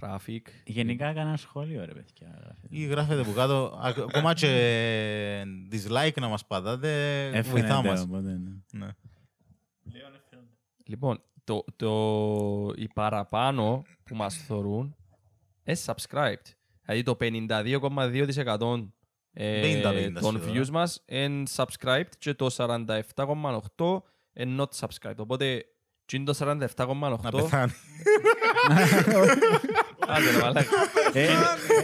Traffic. 0.00 0.40
Γενικά 0.64 1.12
κανένα 1.12 1.36
σχόλιο, 1.36 1.84
ρε 1.84 1.92
παιδιά. 1.92 2.56
Ή 2.68 2.84
γράφετε 2.84 3.22
που 3.22 3.32
κάτω, 3.32 3.78
ακ- 3.82 3.98
ακόμα 3.98 4.34
και 4.34 5.42
dislike 5.72 6.20
να 6.20 6.28
μας 6.28 6.46
πατάτε, 6.46 7.30
βοηθά 7.44 7.66
Έφερε 7.66 7.88
μας. 7.88 8.00
οπότε, 8.02 8.38
ναι. 8.38 8.50
Ναι. 8.72 8.88
Λοιπόν, 10.84 11.22
το, 11.44 11.64
το, 11.76 12.72
οι 12.76 12.88
παραπάνω 12.94 13.82
που 14.04 14.14
μας 14.16 14.36
θωρούν 14.36 14.96
είναι 15.64 15.76
subscribed. 15.86 16.52
Δηλαδή 16.84 17.02
το 17.02 17.16
52,2% 17.20 18.88
ε, 19.32 19.82
50-50 19.82 20.18
των 20.20 20.40
σχεδόν. 20.40 20.62
views 20.64 20.68
μας 20.68 21.02
είναι 21.06 21.42
subscribed 21.56 22.08
και 22.18 22.34
το 22.34 22.46
47,8% 22.56 23.98
είναι 24.32 24.64
not 24.64 24.86
subscribed. 24.86 25.16
Οπότε, 25.16 25.64
τι 26.08 26.16
είναι 26.16 26.24
το 26.24 26.34
47,8%. 26.40 27.20
Να 27.22 27.30
πεθάνει. 27.30 27.72
Άντε 30.08 30.30
ρε 30.30 30.38
μαλάκα. 30.42 30.68
Ε, 31.12 31.26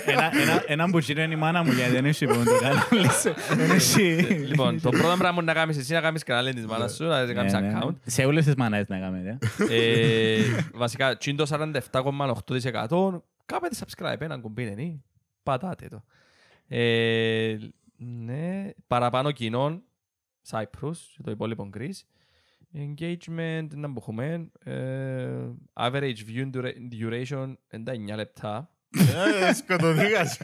ένα- 0.07 0.31
ένα- 0.41 0.65
Έναν 0.67 0.91
που 0.91 0.99
είναι 1.11 1.23
η 1.23 1.37
μάνα 1.37 1.63
μου 1.65 1.73
γιατί 1.73 1.91
δεν 1.91 2.05
έχει 2.05 2.27
που 2.27 2.35
το 2.45 2.59
κανάλι 2.61 3.11
σου. 3.11 3.35
Δεν 3.57 3.71
έχει- 3.71 4.23
Λοιπόν, 4.49 4.81
το 4.81 4.91
πρώτο 4.91 5.17
πράγμα 5.19 5.43
να 5.43 5.53
κάνεις 5.53 5.77
εσύ 5.79 5.93
να 5.93 6.01
κάνεις 6.01 6.23
κανάλι 6.23 6.55
της 6.55 6.67
μάνας 6.67 6.95
σου, 6.95 7.05
να 7.05 7.33
κάνεις 7.33 7.53
Ναι, 7.53 7.61
ναι. 7.61 7.79
account. 7.83 7.95
Σε 8.05 8.25
όλες 8.25 8.45
τις 8.45 8.55
μανάδες 8.55 8.89
να 8.89 8.99
κάνετε. 8.99 9.39
Ε, 9.71 10.41
βασικά, 10.75 11.17
τι 11.17 11.31
είναι 11.31 11.39
το 11.39 11.47
47,8% 11.47 13.23
κάπετε 13.47 13.77
subscribe, 13.87 14.21
έναν 14.21 14.41
κουμπί 14.41 14.63
είναι, 14.63 15.01
πατάτε 15.43 15.89
το. 15.89 16.05
Ε, 16.77 17.57
ναι, 17.97 18.71
παραπάνω 18.87 19.31
κοινόν, 19.31 19.83
Cyprus, 20.51 20.97
και 21.17 21.23
το 21.25 21.31
υπόλοιπο 21.31 21.71
Greece. 21.77 22.03
Engagement, 22.75 23.67
να 23.75 23.89
μπухούμε, 23.89 24.51
ε, 24.65 25.29
average 25.73 26.17
view 26.29 26.51
dura- 26.55 26.75
duration, 27.01 27.55
9 27.71 28.15
λεπτά, 28.17 28.71
Ε, 29.49 29.53
Σκοτωθήκας. 29.55 30.39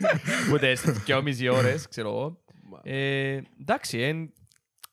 ούτε 0.52 0.74
στις 0.74 0.98
2,5 1.04 1.48
ώρες, 1.52 1.88
ξέρω 1.88 2.08
εγώ. 2.08 2.42
Ε, 2.82 3.40
εντάξει, 3.60 4.30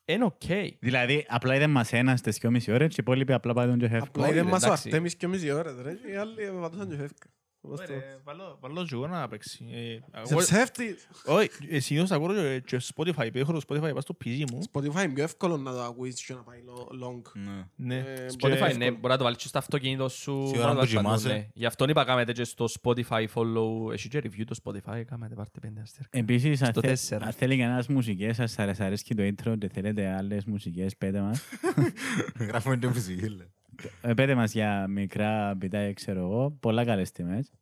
είναι 0.04 0.24
οκ. 0.24 0.42
Δηλαδή, 0.78 1.24
απλά 1.28 1.54
είδε 1.54 1.66
μας 1.66 1.92
ένα 1.92 2.16
στις 2.16 2.38
2,5 2.38 2.72
ώρες 2.72 2.88
και 2.88 2.94
οι 2.94 3.02
υπόλοιποι 3.06 3.32
απλά 3.32 3.52
πάτε 3.52 3.76
και 3.76 3.84
Απλά 3.86 3.98
φεύγουν. 4.06 4.30
είδε 4.30 4.42
μας 4.42 4.62
ο 4.62 4.66
εντάξει. 4.66 4.88
Αρτέμις 4.88 5.16
και 5.16 5.26
εμείς 5.26 5.42
οι 5.44 5.50
ώρες 5.50 5.74
ρε. 5.82 5.90
Οι 6.12 6.14
άλλοι 6.16 6.34
πατούσαν 6.60 6.86
και 6.88 6.94
φεύγαν. 6.96 7.16
Πώς 7.60 7.78
το- 7.80 7.92
Ωραία, 7.92 8.20
βάλω- 8.24 8.58
Βάλω 8.60 8.84
και 8.84 8.94
εγώ 8.94 9.06
να 9.06 9.28
παίξει. 9.28 9.66
Ε, 9.70 9.76
Σε 10.22 10.32
εγώ- 10.32 10.38
ψεύτης. 10.42 11.08
Όχι, 11.26 11.48
ε, 11.68 11.78
συνήθως 11.80 12.10
ακούω 12.10 12.34
και- 12.34 12.62
και 12.66 12.80
Spotify, 12.94 13.18
επειδή 13.20 13.40
έχω 13.40 13.52
το 13.52 13.60
Spotify 13.68 13.80
πάνω 13.80 14.00
στο 14.00 14.16
PC 14.24 14.44
μου. 14.52 14.58
Spotify 14.72 15.02
είναι 15.04 15.08
πιο 15.14 15.22
εύκολο 15.22 15.56
να 15.56 15.72
το 15.72 15.82
ακούεις 15.82 16.24
και 16.24 16.34
να 16.34 16.42
πάει 16.42 16.58
lo- 16.66 17.04
long. 17.06 17.22
Ναι. 17.34 17.64
Ναι. 17.76 17.96
Ε, 17.96 18.26
Spotify, 18.40 18.68
και- 18.70 18.76
ναι, 18.76 18.90
μπορεί 18.90 19.08
να 19.08 19.16
το 19.16 19.24
βάλεις 19.24 19.38
και 19.42 19.48
στο 19.48 19.58
αυτοκίνητο 19.58 20.08
σου. 20.08 20.32
Σε 20.32 20.36
μπορεί 20.38 20.58
ώρα 20.58 20.66
να 20.66 20.68
το 20.68 20.72
που 20.72 20.76
βάλεις 20.76 20.94
παντού, 20.94 21.06
κοιμάσαι. 21.08 21.28
ναι. 21.28 21.48
Γι' 21.54 21.66
αυτό 21.66 21.84
είπα 21.88 22.04
κάμετε 22.04 22.32
και 22.32 22.44
στο 22.44 22.66
Spotify 22.82 23.24
follow. 23.34 23.92
Έχει 23.92 24.08
και 24.08 24.18
review 24.24 24.44
το 24.46 24.56
Spotify, 24.64 25.02
κάμετε 25.06 25.34
πάρτε 25.34 25.58
πέντε 25.60 25.80
αστέρκα. 25.80 26.18
Επίσης, 26.18 26.62
αν 26.62 26.72
Στο 26.72 26.80
θε- 26.80 26.90
τέσσερα. 26.90 27.26
αν 27.26 27.32
θέλει 27.32 27.56
κανένας 27.58 27.86
μουσικές, 27.88 28.36
σας 28.36 28.58
αρέσει- 28.58 28.82
αρέσκει 28.82 29.14
το 29.14 29.22
intro 29.22 29.58
και 29.58 29.68
θέλετε 29.68 30.08
άλλες 30.14 30.44
μουσικές, 30.44 30.96
πέτε 30.96 31.20
μας. 31.20 31.42
Γράφουμε 32.48 32.76
και 32.76 32.90
φυσική. 32.92 33.28
λέει. 33.28 33.52
Ε, 34.00 34.14
Πέτε 34.14 34.34
μας 34.34 34.52
για 34.52 34.86
μικρά 34.88 35.54
μπιτάκια, 35.56 35.92
ξέρω 35.92 36.20
εγώ, 36.20 36.50
πολλά 36.60 36.84
καλές 36.84 37.10
τιμές. 37.12 37.52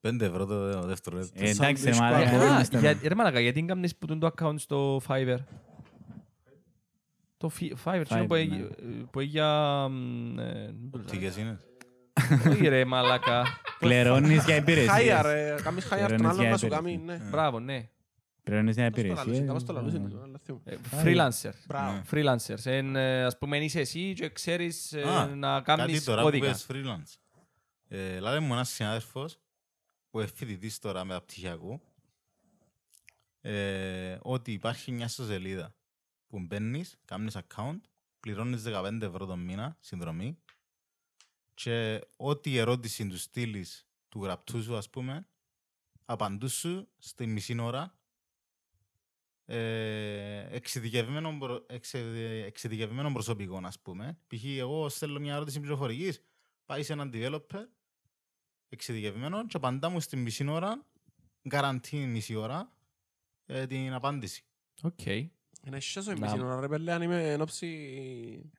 Πέντε 0.00 0.24
ευρώ 0.24 0.44
το 0.46 0.80
δεύτερο 0.86 1.16
λεπτό. 1.16 1.44
Ε, 1.44 1.48
εντάξει, 1.50 1.84
ρε 1.84 1.90
δύσκολο. 1.90 2.10
μαλάκα, 2.10 2.36
Α, 2.36 2.38
δεν 2.38 2.60
είστε- 2.60 2.80
για- 2.80 2.98
Ρε 3.08 3.14
μαλάκα, 3.14 3.40
γιατί 3.40 3.58
δεν 3.58 3.68
κάνεις 3.68 3.96
που 3.96 4.18
το 4.18 4.30
account 4.38 4.54
στο 4.56 5.00
Fiverr; 5.08 5.38
Το 7.36 7.50
Fi- 7.60 7.72
Fiverr, 7.84 8.02
τσινό 8.04 8.22
Fiverr, 8.22 8.26
που 8.28 8.34
έχει- 8.34 8.48
ναι. 8.50 9.04
που 9.10 9.20
έχει 9.20 9.28
για... 9.28 9.88
μ, 9.88 10.38
ε, 10.38 10.74
Τίγες 11.10 11.36
είναι. 11.36 11.58
Όχι 12.50 12.68
ρε 12.68 12.84
μαλάκα. 12.84 13.44
Πληρώνεις 13.78 14.30
για 14.30 14.40
Χάια 14.42 14.56
υπηρεσίες. 14.56 15.20
ρε, 15.22 15.54
κάνεις 15.62 15.84
χάια 15.84 16.06
Πληρώνεις 16.06 16.22
τον 16.22 16.26
άλλον 16.30 16.40
για 16.40 16.50
να 16.50 16.56
σου 16.56 16.66
υπηρεσίες. 16.66 16.96
κάνει, 17.06 17.18
ναι. 17.18 17.28
Μπράβο, 17.30 17.60
ναι. 17.60 17.88
Πληρώνεις 18.46 18.74
για 18.74 18.90
Πώς 18.90 18.94
το 19.02 19.02
λαλούσε, 19.06 19.20
υπηρεσίες. 19.22 19.46
κάπως 19.46 19.64
το 19.64 19.72
λαλούσε, 19.72 20.02
αλλά 20.22 20.38
θυμούμαι. 20.38 20.62
Ε, 20.64 20.78
Freelancer. 21.02 21.52
Μπράβο. 21.66 22.02
Freelancers. 22.10 22.64
Εν, 22.66 22.96
ε, 22.96 23.24
ας 23.24 23.38
πούμε 23.38 23.58
είσαι 23.64 23.80
εσύ 23.80 24.12
και 24.14 24.28
ξέρεις 24.28 24.92
ε, 24.92 25.02
Α, 25.02 25.26
να 25.26 25.60
Κάτι 25.60 25.80
κάνεις 25.82 26.04
τώρα 26.04 26.18
που 26.22 26.24
κώδικα. 26.26 26.46
πες 26.46 26.66
freelance. 26.70 27.14
Ε, 27.88 28.18
Λάλε 28.18 28.40
μου 28.40 28.52
ένας 28.52 28.68
συνάδελφος 28.68 29.38
που 30.10 30.18
είναι 30.18 30.28
φοιτητής 30.34 30.78
τώρα 30.78 31.04
με 31.04 31.12
τα 31.14 31.20
πτυχιακού 31.22 31.80
ε, 33.40 34.18
ότι 34.22 34.52
υπάρχει 34.52 34.92
μια 34.92 35.04
ιστοσελίδα 35.04 35.74
που 36.26 36.40
μπαίνεις, 36.40 36.96
κάνεις 37.04 37.36
account, 37.36 37.80
πληρώνεις 38.20 38.62
15 38.66 38.98
ευρώ 39.02 39.26
το 39.26 39.36
μήνα 39.36 39.76
συνδρομή 39.80 40.38
και 41.54 42.00
ό,τι 42.16 42.56
ερώτηση 42.56 43.06
του 43.08 43.18
στείλεις 43.18 43.86
του 44.08 44.22
γραπτού 44.22 44.62
σου 44.62 44.76
ας 44.76 44.90
πούμε 44.90 45.26
απαντούς 46.04 46.52
σου 46.54 46.88
στη 46.98 47.26
μισή 47.26 47.58
ώρα 47.60 47.98
ε, 49.46 50.46
εξειδικευμένων 50.56 51.38
προ- 51.38 51.64
εξε- 51.72 52.44
εξειδικευμένων 52.46 53.12
προσωπικών, 53.12 53.66
ας 53.66 53.80
πούμε. 53.80 54.18
Π.χ. 54.26 54.44
εγώ 54.44 54.88
στέλνω 54.88 55.18
μια 55.20 55.34
ερώτηση 55.34 55.60
πληροφορικής, 55.60 56.22
πάει 56.66 56.82
σε 56.82 56.92
έναν 56.92 57.10
developer 57.14 57.64
εξειδικευμένο 58.68 59.46
και 59.46 59.56
απαντά 59.56 59.88
μου 59.88 60.00
στην 60.00 60.18
μισή 60.18 60.48
ώρα, 60.48 60.84
γκαραντή 61.48 61.96
μισή 61.96 62.34
ώρα, 62.34 62.72
ε, 63.46 63.66
την 63.66 63.92
απάντηση. 63.92 64.44
Οκ. 64.82 65.06
Είναι 65.06 65.80
σιώσο 65.80 66.10
η 66.10 66.18
Να- 66.18 66.30
μισή 66.30 66.44
ώρα 66.44 66.60
ρε 66.60 66.68
πέλε 66.68 66.92
αν 66.92 67.02
είμαι 67.02 67.32
εν 67.32 67.40
όψη... 67.40 68.50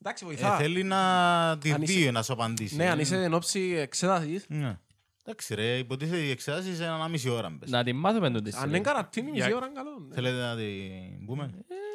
Εντάξει 0.00 0.24
Ε, 0.24 0.26
βοηθά. 0.26 0.56
θέλει 0.56 0.82
να 0.82 1.58
τη 1.60 1.72
Αν 1.72 1.82
είσαι- 1.82 1.92
δει 1.94 2.10
να 2.10 2.22
σου 2.22 2.32
απαντήσει. 2.32 2.76
Ναι, 2.76 2.90
αν 2.90 2.98
είσαι 2.98 3.22
εν 3.22 3.34
όψη 3.34 3.60
εξέτασης, 3.60 4.44
Ναι. 4.48 4.78
Εντάξει 5.24 5.54
ρε, 5.54 5.78
υποτίθεται 5.78 6.22
η 6.22 6.30
εξέταση 6.30 6.74
σε 6.74 6.84
ένα 6.84 7.08
μισή 7.08 7.28
ώρα. 7.28 7.50
μπες. 7.50 7.70
Να 7.70 7.84
τη 7.84 7.92
μάθουμε 7.92 8.30
τον 8.30 8.54
αν 8.54 8.68
είναι 8.68 8.80
καρατίνη 8.80 9.30
μισή 9.30 9.46
Για- 9.46 9.56
ώρα 9.56 9.66
είναι 9.66 9.74
καλό. 9.74 9.98
ναι. 9.98 10.14
Θέλετε 10.14 10.36
να 10.36 10.56
την 10.56 11.26
πούμε. 11.26 11.50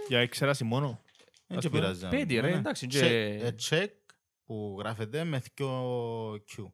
Για 0.07 0.19
εξέραση 0.19 0.63
μόνο. 0.63 1.01
Δεν 1.47 1.57
ας 1.57 1.63
και 1.63 1.69
πούμε, 1.69 1.81
πειράζει. 1.81 2.03
να 2.03 2.09
πέντε, 2.09 2.25
πούμε, 2.35 2.41
ρε, 2.41 2.49
ναι. 2.53 2.57
εντάξει, 2.59 2.87
Check- 2.89 2.93
και- 2.99 3.39
ε, 3.41 3.55
Check 3.69 3.87
που 4.45 4.75
γράφεται 4.79 5.23
με 5.23 5.41
δυο 5.55 6.33
Q. 6.33 6.71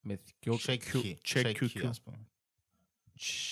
Με 0.00 0.20
δυο 0.40 0.58
Check 0.66 0.76
Q. 0.92 0.96
key. 0.96 1.14
check 1.28 1.42
Check 1.44 1.52
QQ. 1.52 1.62
key, 1.82 1.86
ας 1.88 2.00
πούμε. 2.00 2.18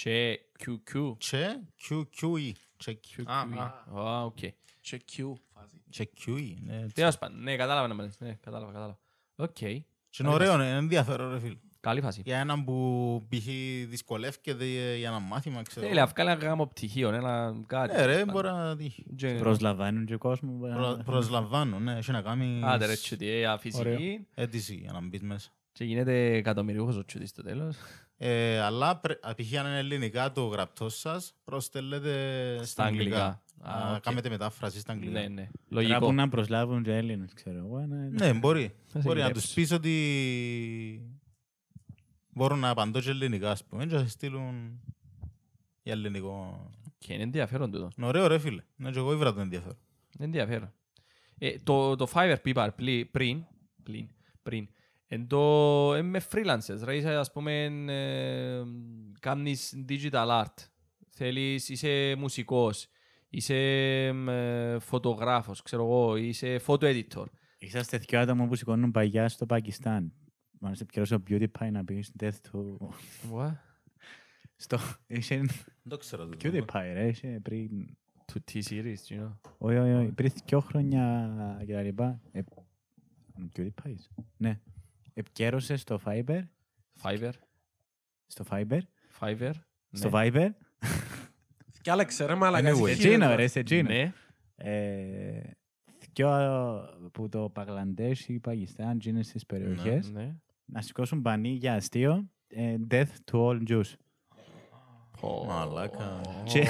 Che 0.03 0.35
QQ. 0.59 1.17
Che 1.31 1.59
QQE. 1.89 2.53
Check 2.85 3.23
Α, 3.25 3.41
α. 3.41 3.85
Α, 4.01 4.25
οκ. 4.25 4.39
Και 4.81 5.01
Q 5.17 5.33
φάση. 5.55 5.83
Check 5.97 6.29
QE. 6.29 6.55
ναι, 6.61 6.77
έτσι. 6.81 6.95
Τέλος 6.95 7.19
πάντων, 7.19 7.43
ναι, 7.43 7.57
κατάλαβα 7.57 7.89
να 7.89 7.95
με 7.95 8.03
λες. 8.03 8.21
Ναι, 8.21 8.39
κατάλαβα, 8.43 8.73
κατάλαβα. 8.73 8.99
Οκ. 9.37 9.51
Και 9.53 9.83
είναι 10.19 10.29
ωραίο, 10.29 10.55
είναι 10.55 10.71
ενδιαφέρον 10.71 11.33
ρε 11.33 11.39
φίλε. 11.41 11.57
Καλή 11.87 12.01
φάση. 12.01 12.23
Για 12.25 12.39
έναν 12.39 12.65
που 12.65 13.27
π.χ. 13.29 13.45
δυσκολεύκεται 13.89 14.65
για 14.97 15.09
ένα 15.09 15.19
μάθημα, 15.19 15.63
ξέρω. 15.63 15.87
Θέλει, 15.87 16.01
αυκάλει 16.01 16.31
ένα 16.31 16.39
γάμο 16.41 16.67
πτυχίο, 16.67 17.09
ένα 17.13 17.55
κάτι. 17.67 17.97
Ναι 17.97 18.05
ρε, 18.05 18.13
τέλος 18.13 18.33
μπορεί 18.33 18.47
πάντων. 18.49 18.65
να 18.67 18.77
τύχει. 18.77 19.07
Και- 19.17 19.29
Προσλαμβάνουν 19.39 20.05
και 20.07 20.17
κόσμος. 20.17 20.75
Προ- 20.75 21.03
Προσλαμβάνω, 21.05 21.79
ναι, 21.79 21.97
έχει 21.97 22.11
να 22.11 22.23
κάνει 22.23 22.61
Άντε 22.65 22.87
ρε, 22.87 22.95
τσούτι, 22.95 23.29
ε, 23.29 23.57
φυσική. 23.59 24.27
αίτηση 24.35 24.75
για 24.75 24.93
να 24.93 25.01
μπεις 25.01 25.23
μέσα. 25.23 25.51
Και 25.73 25.85
γίνεται 25.85 26.33
εκατομμυριούχος 26.35 26.97
ο 26.97 27.05
τσούτης 27.05 27.29
στο 27.29 27.43
τέλος. 27.43 27.77
Ε, 28.17 28.61
αλλά 28.61 28.97
πρέ- 28.97 29.19
π.χ. 29.37 29.59
αν 29.59 29.67
είναι 29.67 29.79
ελληνικά 29.79 30.33
το 30.33 30.47
γραπτός 30.47 30.99
σας, 30.99 31.35
προστέλλετε 31.45 32.15
στα 32.65 32.85
αγγλικά. 32.85 33.25
Α, 33.61 33.79
Να 33.91 33.95
οκ. 33.97 34.01
κάνετε 34.03 34.29
μετάφραση 34.29 34.79
στα 34.81 34.93
αγγλικά. 34.93 35.21
Ναι, 35.21 35.29
ναι. 35.29 35.49
Λογικό. 35.69 35.93
Λογικό. 35.93 36.13
να 36.13 36.29
προσλάβουν 36.29 36.83
και 36.83 36.95
Έλληνες, 36.97 37.33
ξέρω 37.35 37.59
εγώ. 37.59 37.79
ναι. 37.87 38.09
Ναι, 38.27 38.33
μπορεί. 38.33 38.75
Θα 38.87 39.01
σε 39.01 39.07
Μπορεί 39.07 39.19
να 39.21 39.27
γυρέψει. 39.27 39.45
τους 39.47 39.55
πεις 39.55 39.73
ότι 39.73 39.91
μπορούν 42.37 42.59
να 42.59 42.69
απαντώ 42.69 43.01
και 43.01 43.11
ελληνικά, 43.11 43.51
ας 43.51 43.65
πούμε, 43.65 43.87
και 43.87 43.95
να 43.95 44.01
σε 44.01 44.09
στείλουν 44.09 44.81
για 45.83 45.93
ελληνικό. 45.93 46.71
Και 46.99 47.13
είναι 47.13 47.23
ενδιαφέρον 47.23 47.71
τούτο. 47.71 47.89
Είναι 47.97 48.07
ωραίο 48.07 48.27
ρε 48.27 48.39
φίλε. 48.39 48.63
Ναι, 48.77 48.91
και 48.91 48.99
εγώ 48.99 49.13
ήβρα 49.13 49.35
το 49.35 49.41
ενδιαφέρον. 49.41 49.79
Είναι 50.19 50.25
ενδιαφέρον. 50.25 50.73
Ε, 51.39 51.59
το, 51.59 51.97
το 51.97 52.09
Fiverr 52.15 52.37
που 52.43 52.49
είπα 52.49 52.73
πλη- 52.73 53.11
πριν, 53.11 53.45
πλην, 53.83 54.09
πριν, 54.43 54.69
εν 55.07 55.27
το, 55.27 55.95
ε, 55.95 56.03
με 56.03 56.23
freelancers, 56.31 56.81
ρε, 56.85 56.97
είσαι, 56.97 57.15
ας 57.15 57.33
πούμε, 57.33 57.65
ε, 57.87 58.63
κάνεις 59.21 59.85
digital 59.89 60.43
art, 60.43 60.55
θέλεις, 61.11 61.69
είσαι 61.69 62.15
μουσικός, 62.19 62.87
είσαι 63.29 63.55
ε, 64.07 64.79
φωτογράφος, 64.79 65.63
ξέρω 65.63 65.83
εγώ, 65.83 66.17
είσαι 66.17 66.61
photo 66.67 66.83
editor. 66.83 67.25
Είσαστε 67.59 67.99
δυο 67.99 68.21
άτομα 68.21 68.47
που 68.47 68.55
σηκώνουν 68.55 68.91
παγιά 68.91 69.29
στο 69.29 69.47
Πακιστάν. 69.47 70.13
Μάλιστα 70.59 70.85
πιέρωσε 70.85 71.15
ο 71.15 71.23
PewDiePie 71.29 71.71
να 71.71 71.85
πει 71.85 72.03
στην 72.03 72.15
death 72.21 72.39
του... 72.51 72.91
What? 73.33 73.53
Στο... 74.57 74.79
Είχε 75.07 75.37
Δεν 75.37 75.49
το 75.89 75.97
ξέρω. 75.97 76.29
το. 76.29 76.37
PewDiePie 76.43 76.91
ρε, 76.93 77.09
είχε 77.09 77.41
πριν... 77.43 77.97
To 78.33 78.53
T-series, 78.53 78.95
you 79.09 79.21
know. 79.21 79.33
Όχι, 79.59 79.77
όχι, 79.77 79.93
όχι, 79.93 80.13
πριν 80.13 80.33
δυο 80.47 80.61
χρόνια 80.61 81.63
και 81.67 81.73
τα 81.73 81.83
λοιπά. 81.83 82.21
Ε, 82.33 82.41
PewDiePie. 83.57 83.95
Ναι. 84.37 84.61
Επικέρωσε 85.15 85.77
στο 85.77 86.01
Fiverr. 86.05 86.43
Fiverr, 87.03 87.33
Στο 88.27 88.45
Fiverr. 88.51 88.81
Fiverr. 89.21 89.53
Στο 89.91 90.11
ναι. 90.11 90.31
Viber. 90.33 90.49
Κι 91.83 91.91
άλλαξε 91.91 92.25
ρε 92.25 92.35
μαλάκα. 92.35 92.71
Anyway. 92.71 92.89
εσύ 92.89 92.91
Έτσι 92.91 93.07
είναι, 93.07 93.13
χειρότερα. 93.13 93.37
ρε, 93.37 93.43
έτσι 93.55 93.79
είναι. 93.79 93.95
Ναι. 93.95 94.13
Ε, 94.57 95.51
Δυο 96.15 97.11
που 97.13 97.29
το 97.29 97.51
Παγλαντές 97.51 98.29
ή 98.29 98.39
Πακιστάν 98.39 98.99
είναι 99.05 99.23
στις 99.23 99.47
περιοχές 99.47 100.11
Ναι. 100.11 100.37
Να 100.67 100.81
σηκώσουν 100.83 101.23
πανί 101.23 101.49
για 101.49 101.75
αστείο 101.75 102.29
ε, 102.49 102.77
Death 102.91 103.13
to 103.33 103.49
all 103.49 103.63
Jews. 103.69 103.93
Μαλάκα. 105.47 106.21
Και- 106.45 106.67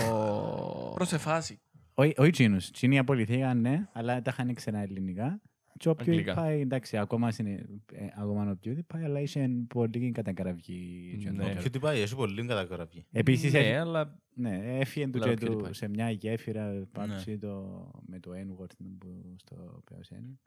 Προς 0.94 1.12
εφάση. 1.12 1.60
Όχι 1.94 2.14
όχι 2.16 2.28
εκείνους, 2.28 2.68
εκείνοι 2.68 2.98
απολυθήκαν 2.98 3.60
ναι, 3.60 3.88
αλλά 3.92 4.22
τα 4.22 4.30
είχαν 4.32 4.54
ξένα 4.54 4.78
ελληνικά. 4.78 5.40
Και 5.78 5.88
ο 5.88 5.94
Αγγλικά. 5.98 6.34
PewDiePie, 6.38 6.60
εντάξει, 6.60 6.96
ακόμα 6.96 7.28
είναι 7.40 7.66
ε, 7.92 8.06
ακόμα 8.18 8.50
ο 8.50 8.58
PewDiePie, 8.64 9.00
αλλά 9.04 9.20
είχε 9.20 9.50
πολύ 9.68 10.10
κατακραυγή. 10.10 11.16
και 11.22 11.30
Ναι. 11.30 11.42
τέτοια. 11.44 11.60
Ποιο 11.60 11.70
τι 11.70 11.78
πάει, 11.78 12.00
έχει 12.00 12.14
πολύ 12.14 12.46
καταγραφή. 12.46 13.04
Επίσης, 13.12 13.52
Ναι, 13.52 13.58
έφυγε- 13.58 13.76
αλλά 13.80 14.18
ναι, 14.34 14.78
έφυγε 14.78 15.08
του 15.08 15.18
Λέω 15.18 15.34
και 15.34 15.46
του 15.46 15.60
PewDiePie. 15.64 15.68
σε 15.74 15.88
μια 15.88 16.10
γέφυρα 16.10 16.72
Ναι. 16.72 16.84
πάψη 16.84 17.38
το, 17.38 17.90
με 18.06 18.18
το 18.20 18.30
N-word 18.30 18.70
που 18.98 19.36
στο 19.36 19.82
Πεοσένη. 19.90 20.38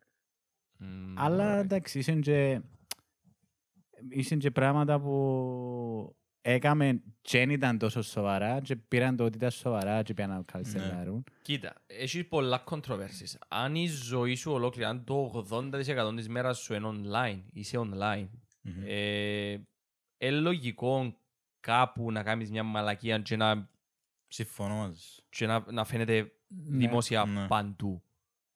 μ, 0.77 0.85
Αλλά 1.15 1.43
ωραία. 1.49 1.59
εντάξει, 1.59 1.99
ήσουν 1.99 2.21
και, 2.21 2.61
ήσουν 4.09 4.37
και 4.39 4.51
πράγματα 4.51 4.99
που 4.99 6.15
έκαμε 6.41 7.01
και 7.21 7.37
δεν 7.37 7.49
ήταν 7.49 7.77
τόσο 7.77 8.01
σοβαρά 8.01 8.59
και 8.61 8.75
πήραν 8.75 9.15
το 9.15 9.23
ότι 9.23 9.37
ήταν 9.37 9.51
σοβαρά 9.51 10.03
και 10.03 10.13
πήγαν 10.13 10.29
να 10.31 10.41
καλσελάρουν. 10.43 11.23
Κοίτα, 11.41 11.73
έχεις 11.87 12.27
πολλά 12.27 12.63
controversies. 12.69 13.35
Αν 13.47 13.75
η 13.75 13.87
ζωή 13.87 14.35
σου 14.35 14.51
ολόκληρη, 14.51 14.87
αν 14.89 15.03
το 15.03 15.45
80% 15.51 16.13
της 16.15 16.27
μέρας 16.29 16.57
σου 16.59 16.73
είναι 16.73 16.89
online, 16.93 17.41
είσαι 17.53 17.77
online, 17.79 18.27
Μμμ. 18.61 18.83
ε, 18.85 19.51
είναι 20.17 20.39
λογικό 20.39 21.15
κάπου 21.59 22.11
να 22.11 22.23
κάνεις 22.23 22.51
μια 22.51 22.63
μαλακία 22.63 23.19
και 23.19 23.35
να, 23.35 23.69
Συμφωνώ 24.27 24.75
μαζί 24.75 24.99
σου. 24.99 25.23
και 25.29 25.45
να, 25.45 25.63
να 25.71 25.83
φαίνεται 25.85 26.31
δημόσια 26.47 27.25
Ναι. 27.25 27.47
παντού. 27.47 28.03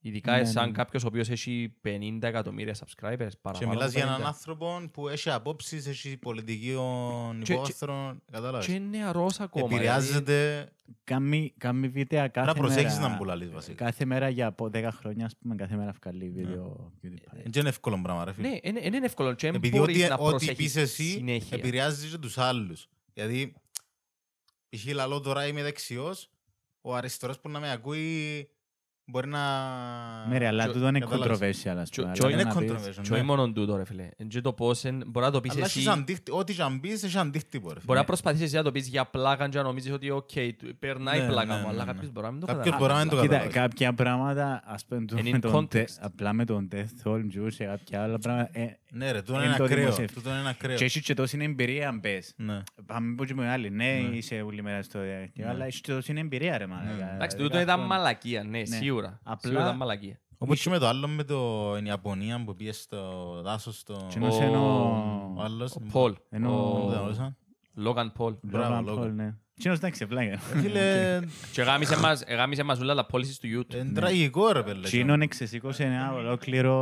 Ειδικά 0.05 0.37
Ναι, 0.37 0.45
σαν 0.45 0.65
ναι. 0.65 0.71
κάποιος 0.71 1.03
ο 1.03 1.07
οποίος 1.07 1.29
έχει 1.29 1.73
50 1.83 2.17
εκατομμύρια 2.27 2.73
subscribers, 2.75 3.27
Και 3.29 3.37
παραπάνω 3.41 3.71
μιλάς 3.71 3.89
από 3.89 3.97
για 3.97 4.03
έναν 4.07 4.21
50. 4.21 4.25
άνθρωπο 4.27 4.89
που 4.93 5.07
έχει 5.07 5.29
απόψεις, 5.29 5.87
έχει 5.87 6.17
πολιτικό 6.17 7.35
Και- 7.43 7.53
υπόβαθρο. 7.53 8.17
Κατάλαβες. 8.31 8.65
Και 8.65 8.73
είναι 8.73 8.97
νεαρός 8.97 9.39
ακόμα. 9.39 9.67
δηλαδή. 9.67 9.85
Επηρεάζεται. 9.85 10.69
Κάνει, 11.03 11.53
κάνει 11.57 11.87
βίντεο 11.87 12.29
κάθε 12.31 12.47
Να 12.47 12.53
προσέξεις 12.53 12.97
μέρα. 12.99 13.09
να 13.09 13.15
μου 13.15 13.23
λαλείς 13.23 13.51
βασικά. 13.51 13.85
Κάθε 13.85 14.05
μέρα 14.05 14.29
για 14.29 14.47
από 14.47 14.69
10 14.69 14.89
χρόνια, 14.91 15.25
ας 15.25 15.37
πούμε, 15.37 15.55
κάθε 15.55 15.75
μέρα 15.75 15.93
βγάλει 16.03 16.29
βίντεο. 16.29 16.91
PewDiePie. 17.03 17.41
Δεν 17.43 17.51
είναι 17.59 17.69
εύκολο 17.69 17.99
πράγμα 18.03 18.25
ρε 18.25 18.33
φίλε. 18.33 18.47
Ναι, 18.49 18.57
είναι, 18.63 18.79
είναι 18.83 19.05
εύκολο 19.05 19.33
και 19.33 19.45
δεν 19.47 19.55
Επειδή 19.55 19.77
μπορείς 19.77 19.97
ό,τι, 19.99 20.07
να 20.09 20.15
ό,τι 20.15 20.23
προσέχεις 20.29 20.55
πεις 20.55 20.75
εσύ 20.75 21.03
συνέχεια. 21.03 21.57
επηρεάζει 21.57 22.09
και 22.09 22.17
τους 22.17 22.37
άλλους. 22.37 22.87
Δηλαδή, 23.13 23.53
π.χ. 24.69 24.85
λαλό 24.93 25.19
τώρα 25.19 25.47
είμαι 25.47 25.63
δεξιός, 25.63 26.29
ο 26.81 26.95
αριστερός 26.95 27.39
που 27.39 27.49
να 27.49 27.59
με 27.59 27.71
ακούει 27.71 28.49
μπορεί 29.05 29.27
να... 29.27 29.39
Ναι, 30.29 30.37
ρε, 30.37 30.47
αλλά 30.47 30.65
και- 30.65 30.71
τούτο 30.71 30.87
είναι 30.87 30.99
κατάλαβες. 30.99 31.57
controversial, 31.65 31.75
ας 31.77 31.89
Και- 31.89 32.01
πούμε. 32.01 32.13
και 32.13 32.19
αλλά 32.25 32.33
Είναι 32.33 32.43
να 32.43 32.55
πεις- 32.55 32.71
controversial, 32.71 33.01
Και 33.01 33.09
ναι. 33.09 33.15
όχι 33.15 33.25
μόνο 33.25 33.51
τούτο 33.51 33.75
ρε 33.77 33.85
φίλε. 33.85 34.09
Εν 34.17 34.27
και 34.27 34.41
το 34.41 34.53
πώς 34.53 34.83
εν- 34.85 35.03
μπορεί 35.07 35.25
να 35.25 35.31
το 35.31 35.41
πεις 35.41 35.51
Αλλά 35.51 35.65
εσύ, 35.65 35.79
έχεις 35.79 35.89
αντίχτη- 35.91 36.33
ό,τι 36.33 36.53
και 36.53 36.61
αν 36.61 36.79
πεις, 36.79 37.03
έχει 37.03 37.17
αντίκτυπο 37.17 37.67
ρε 37.67 37.73
μπορεί 37.73 37.85
φίλε. 37.85 37.97
να 37.97 38.03
προσπαθήσεις 38.03 38.45
εσύ 38.45 38.55
να 38.55 38.63
το 38.63 38.71
πεις 38.71 38.87
για 38.87 39.05
πλάκα 39.05 39.49
και 39.49 39.57
να 39.57 39.63
νομίζεις 39.63 39.91
ότι 39.91 40.09
οκ, 40.09 40.29
του- 40.57 40.75
περνάει 40.79 41.19
Ναι, 41.19 41.27
πλάκα 41.27 41.55
ναι, 41.55 41.61
μου, 41.61 41.67
αλλά 41.67 41.77
ναι, 41.79 41.91
κάποιος 41.91 42.05
ναι. 42.05 42.11
μπορεί 42.11 42.25
να 42.25 42.31
μην 42.31 42.39
το 42.41 42.45
Κάποιος 42.45 42.63
καταλάβει. 42.65 42.83
μπορεί 42.83 42.93
να 42.93 42.99
μην 42.99 43.09
το 43.09 43.21
Κοίτα, 43.21 43.33
καταλάβει. 43.37 43.59
κάποια 43.69 43.93
πράγματα, 43.93 44.61
ας 44.65 44.85
πούμε, 44.85 45.05
το- 45.05 45.15
Είναι 45.17 45.29
με 45.29 45.37
in 45.37 45.41
τον 45.41 45.67
τε- 45.67 45.89
context. 45.89 45.97
απλά 46.01 46.33
με 46.33 46.45
τον 46.45 46.67
Death 46.71 47.07
All 47.11 47.19
Jews 47.19 47.53
και 47.57 47.65
κάποια 47.65 48.01
άλλα 48.03 48.19
πράγματα. 48.19 48.49
ε, 48.59 48.77
Ναι 48.91 49.11
ρε, 49.11 49.21
τούτο 49.21 49.33
είναι 49.37 49.45
είναι 49.47 49.55
το 49.57 49.63
ακραίο. 49.63 49.79
δημοσιεύει. 49.79 50.13
Τούτο 50.13 50.29
είναι 50.29 50.49
ακραίο. 50.49 50.75
Και 50.77 50.83
έχει 50.83 51.01
και 51.01 51.13
τόση 51.13 51.37
εμπειρία, 51.41 51.87
αν 51.87 51.99
πες. 51.99 52.33
Ναι. 52.35 52.61
Πάμε 52.85 53.15
που 53.15 53.25
και 53.25 53.33
με 53.33 53.49
άλλοι. 53.49 53.69
Ναι, 53.69 53.99
είσαι 54.11 54.41
όλη 54.41 54.61
μέρα 54.61 54.83
στο 54.83 54.99
διαδίκτυο, 55.01 55.49
αλλά 55.49 55.65
έχει 55.65 55.81
και 55.81 55.91
τόση 55.93 56.13
εμπειρία, 56.17 56.57
ρε 56.57 56.65
μάνα. 56.67 57.13
Εντάξει, 57.15 57.37
τούτο 57.37 57.59
ήταν 57.59 57.79
μαλακία, 57.85 58.43
ναι, 58.43 58.65
σίγουρα. 58.65 58.91
Απλά- 59.01 59.37
Σίγουρα 59.41 59.61
ήταν 59.63 59.75
μαλακία. 59.75 60.17
Όπως 60.37 60.61
και 60.61 60.69
με 60.69 60.77
το 60.77 60.87
άλλο 60.87 61.07
με 61.07 61.23
το 61.23 61.37
η 61.77 61.85
Ιαπωνία 61.85 62.43
που 62.45 62.55
πήγε 62.55 62.71
στο 62.71 63.01
δάσος 63.43 63.77
στο... 63.79 64.05
Και 64.09 64.17
ενός 64.17 64.37
είναι 64.37 64.57
Ο 64.57 65.33
ο... 65.37 65.41
άλλος. 65.41 65.75
Ο 65.75 65.79
Πολ, 65.91 66.15
Ενώ- 66.29 66.85
Δεν 66.89 66.97
ο 66.97 66.99
γνώρισα. 67.01 67.35
Λόγαν 67.75 68.11
Πολ. 68.11 68.35
Μπράβο, 68.41 68.83
Logan 68.87 68.99
Logan. 68.99 69.03
Paul, 69.03 69.11
ναι. 69.11 69.33
Εκείνος 69.57 69.77
εντάξει, 69.77 70.07
πλάκα. 70.07 70.31
Ε, 70.31 70.37
Φίλε, 70.37 71.19
Και 71.53 71.61
γάμισε 71.61 71.99
μας, 71.99 72.21
εγάμισε 72.25 72.63
μας 72.63 72.79
όλα 72.79 72.95
τα 72.95 73.05
policies 73.11 73.35
του 73.41 73.47
YouTube. 73.59 73.75
είναι 73.75 73.91
τραγικό 73.93 74.51
ρε 74.51 74.63
πέλε. 74.63 74.87
Εκείνον 74.87 75.21
εξεσήκωσε 75.21 75.83
ένα 75.83 76.13
ολόκληρο 76.13 76.75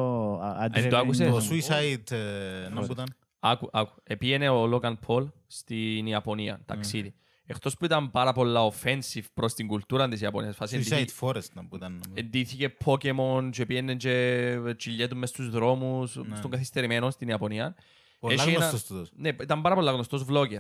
α- 0.44 0.64
Ε, 0.64 0.88
το 0.88 0.98
adrenaline- 0.98 1.02
άκουσες; 1.02 1.30
Το 1.30 1.40
Suicide, 1.56 2.12
ε, 2.12 2.70
να 2.74 2.82
που 2.82 2.92
ήταν. 2.92 3.06
Άκου, 3.40 3.70
άκου. 3.72 3.94
Επήγαινε 4.04 4.50
ο 4.50 4.66
Λόγαν 4.68 5.00
Πολ 5.06 5.28
στην 5.48 6.06
Ιαπωνία, 6.06 6.62
ταξίδι. 6.66 7.14
Εκτός 7.56 7.76
που 7.78 7.86
ήταν 7.86 8.12
πάρα 8.12 8.34
πολλά 8.34 8.72
offensive 8.72 9.24
προς 9.34 9.54
την 9.54 9.68
κουλτούρα 9.68 10.08
της 10.08 10.22
Ιαπωνίας. 10.22 10.56
Φάση 10.56 10.78
Suicide 10.78 10.92
εντύχει- 10.92 11.18
Forest 11.22 11.52
να 11.54 11.66
που 11.68 11.76
ήταν. 11.76 12.02
Εντύθηκε 12.14 12.76
Pokemon 12.86 13.50
και 13.52 13.66
πήγαινε 13.66 13.96
και 13.96 14.58
τσιλιέτου 14.78 15.16
μες 15.18 15.30
στους 15.30 15.50
δρόμους, 15.50 16.12
στον 16.12 16.52
καθυστερημένο 16.52 17.10
στην 17.10 17.28
Ιαπωνία. 17.28 17.76
Πολλά 18.20 18.34
Έχει 18.34 18.50
ένα- 18.50 18.58
γνωστός 18.60 18.86
τούτος. 18.86 19.12
Ναι, 19.16 19.30
ήταν 19.30 19.62
πάρα 19.62 19.76
πολύ 19.76 19.90
γνωστός 19.92 20.26
vlogger. 20.30 20.60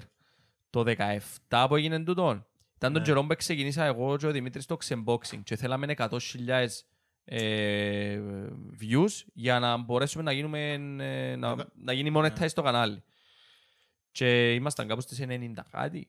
Το 0.69 0.83
17 0.83 1.65
που 1.67 1.75
έγινε 1.75 2.03
τούτον, 2.03 2.45
Ήταν 2.75 2.93
τον 2.93 3.01
Ναι. 3.01 3.07
καιρό 3.07 3.25
που 3.25 3.35
ξεκινήσα 3.37 3.83
εγώ 3.85 4.17
και 4.17 4.27
ο 4.27 4.31
Δημήτρης 4.31 4.65
το 4.65 4.77
xboxing 4.87 5.39
και 5.43 5.55
θέλαμε 5.55 5.85
100.000 5.97 6.85
ε, 7.23 8.19
views 8.81 9.23
για 9.33 9.59
να 9.59 9.77
μπορέσουμε 9.77 10.23
να, 10.23 10.31
γίνουμε, 10.31 10.71
ε, 10.99 11.35
να, 11.35 11.55
Ναι. 11.55 11.63
να 11.73 11.93
γίνει 11.93 12.11
monetize 12.15 12.51
το 12.53 12.61
κανάλι. 12.61 13.03
Και 14.11 14.53
ήμασταν 14.53 14.87
κάπου 14.87 15.01
στις 15.01 15.19
90 15.19 15.65
κάτι. 15.71 16.07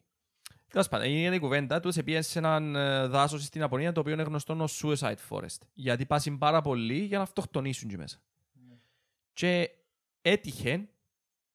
Τέλος 0.73 0.89
πάντων, 0.89 1.07
έγινε 1.07 1.35
η 1.35 1.39
κουβέντα 1.39 1.81
του, 1.81 1.93
σε 1.93 2.03
πήγε 2.03 2.23
σε 2.23 2.39
έναν 2.39 2.77
ε, 2.77 3.07
δάσος 3.07 3.45
στην 3.45 3.63
Απονία 3.63 3.93
το 3.93 4.01
οποίο 4.01 4.13
είναι 4.13 4.23
γνωστό 4.23 4.57
ως 4.61 4.83
Suicide 4.85 5.15
Forest. 5.29 5.59
Γιατί 5.73 6.07
πάσουν 6.07 6.39
πάρα 6.39 6.61
πολύ 6.61 6.99
για 6.99 7.17
να 7.17 7.23
αυτοκτονήσουν 7.23 7.89
εκεί 7.89 7.99
μέσα. 7.99 8.19
Και 9.33 9.71
έτυχε 10.23 10.89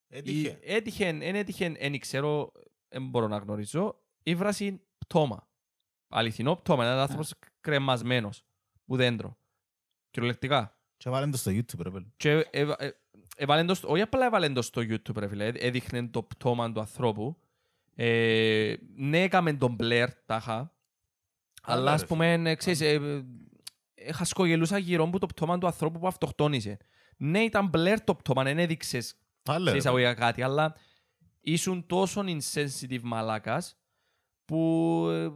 Έτυχε. 0.09 0.47
η- 0.49 0.57
Έτυχε, 0.61 1.11
δεν 1.13 1.35
έτυχε, 1.35 1.69
δεν 1.69 1.99
ξέρω, 1.99 2.51
δεν 2.87 3.07
μπορώ 3.09 3.27
να 3.27 3.37
γνωρίζω. 3.37 4.01
Η 4.23 4.35
βράση 4.35 4.81
πτώμα. 4.97 5.47
Αληθινό 6.07 6.55
πτώμα, 6.55 6.85
ένας 6.85 6.99
άνθρωπος 7.01 7.33
κρεμασμένος 7.61 8.43
που 8.85 8.95
δέντρο. 8.95 9.37
Κυριολεκτικά. 10.09 10.77
Και 10.97 11.09
βάλεν 11.09 11.31
το 11.31 11.37
στο 11.37 11.51
YouTube, 11.51 11.79
ρε 11.81 11.89
παιδί. 11.91 12.13
Και 12.17 12.47
έβα- 12.51 12.75
ε- 12.83 12.91
έβαλεν 13.37 13.65
το 13.67 13.73
στο- 13.75 13.89
όχι 13.91 14.01
απλά 14.01 14.25
έβαλεν 14.25 14.53
το 14.53 14.61
στο 14.61 14.81
YouTube, 14.81 15.15
ρε 15.17 15.27
φίλε, 15.27 15.45
ε- 15.45 15.51
έδειχνε 15.57 16.07
το 16.07 16.23
πτώμα 16.23 16.71
του 16.71 16.79
ανθρώπου. 16.79 17.37
Ε, 17.99 18.75
ναι, 18.95 19.21
έκαμε 19.21 19.53
τον 19.53 19.75
Blair, 19.79 20.07
τάχα. 20.25 20.75
Αλλά, 21.63 21.83
ρε 21.89 21.91
ας 21.91 22.05
πούμε, 22.05 22.33
ε, 22.33 22.55
ξέρεις, 22.55 22.81
ε, 22.81 22.89
ε, 22.93 23.23
ε, 23.93 24.11
χασκογελούσα 24.11 24.77
γύρω 24.77 25.05
μου 25.05 25.17
το 25.17 25.25
πτώμα 25.25 25.57
του 25.57 25.65
ανθρώπου 25.67 25.99
που 25.99 26.07
αυτοκτόνησε. 26.07 26.77
Ναι, 27.17 27.39
ήταν 27.39 27.69
Blair 27.73 27.97
το 28.03 28.15
πτώμα, 28.15 28.43
δεν 28.43 28.59
έδειξες 28.59 29.15
Πάλε, 29.43 29.65
σε 29.65 29.71
ρε. 29.71 29.77
εισαγωγικά 29.77 30.13
κάτι, 30.13 30.41
αλλά 30.41 30.75
ήσουν 31.41 31.85
τόσο 31.85 32.23
insensitive 32.27 33.01
μαλάκας 33.01 33.77
που 34.45 35.05
ε, 35.09 35.29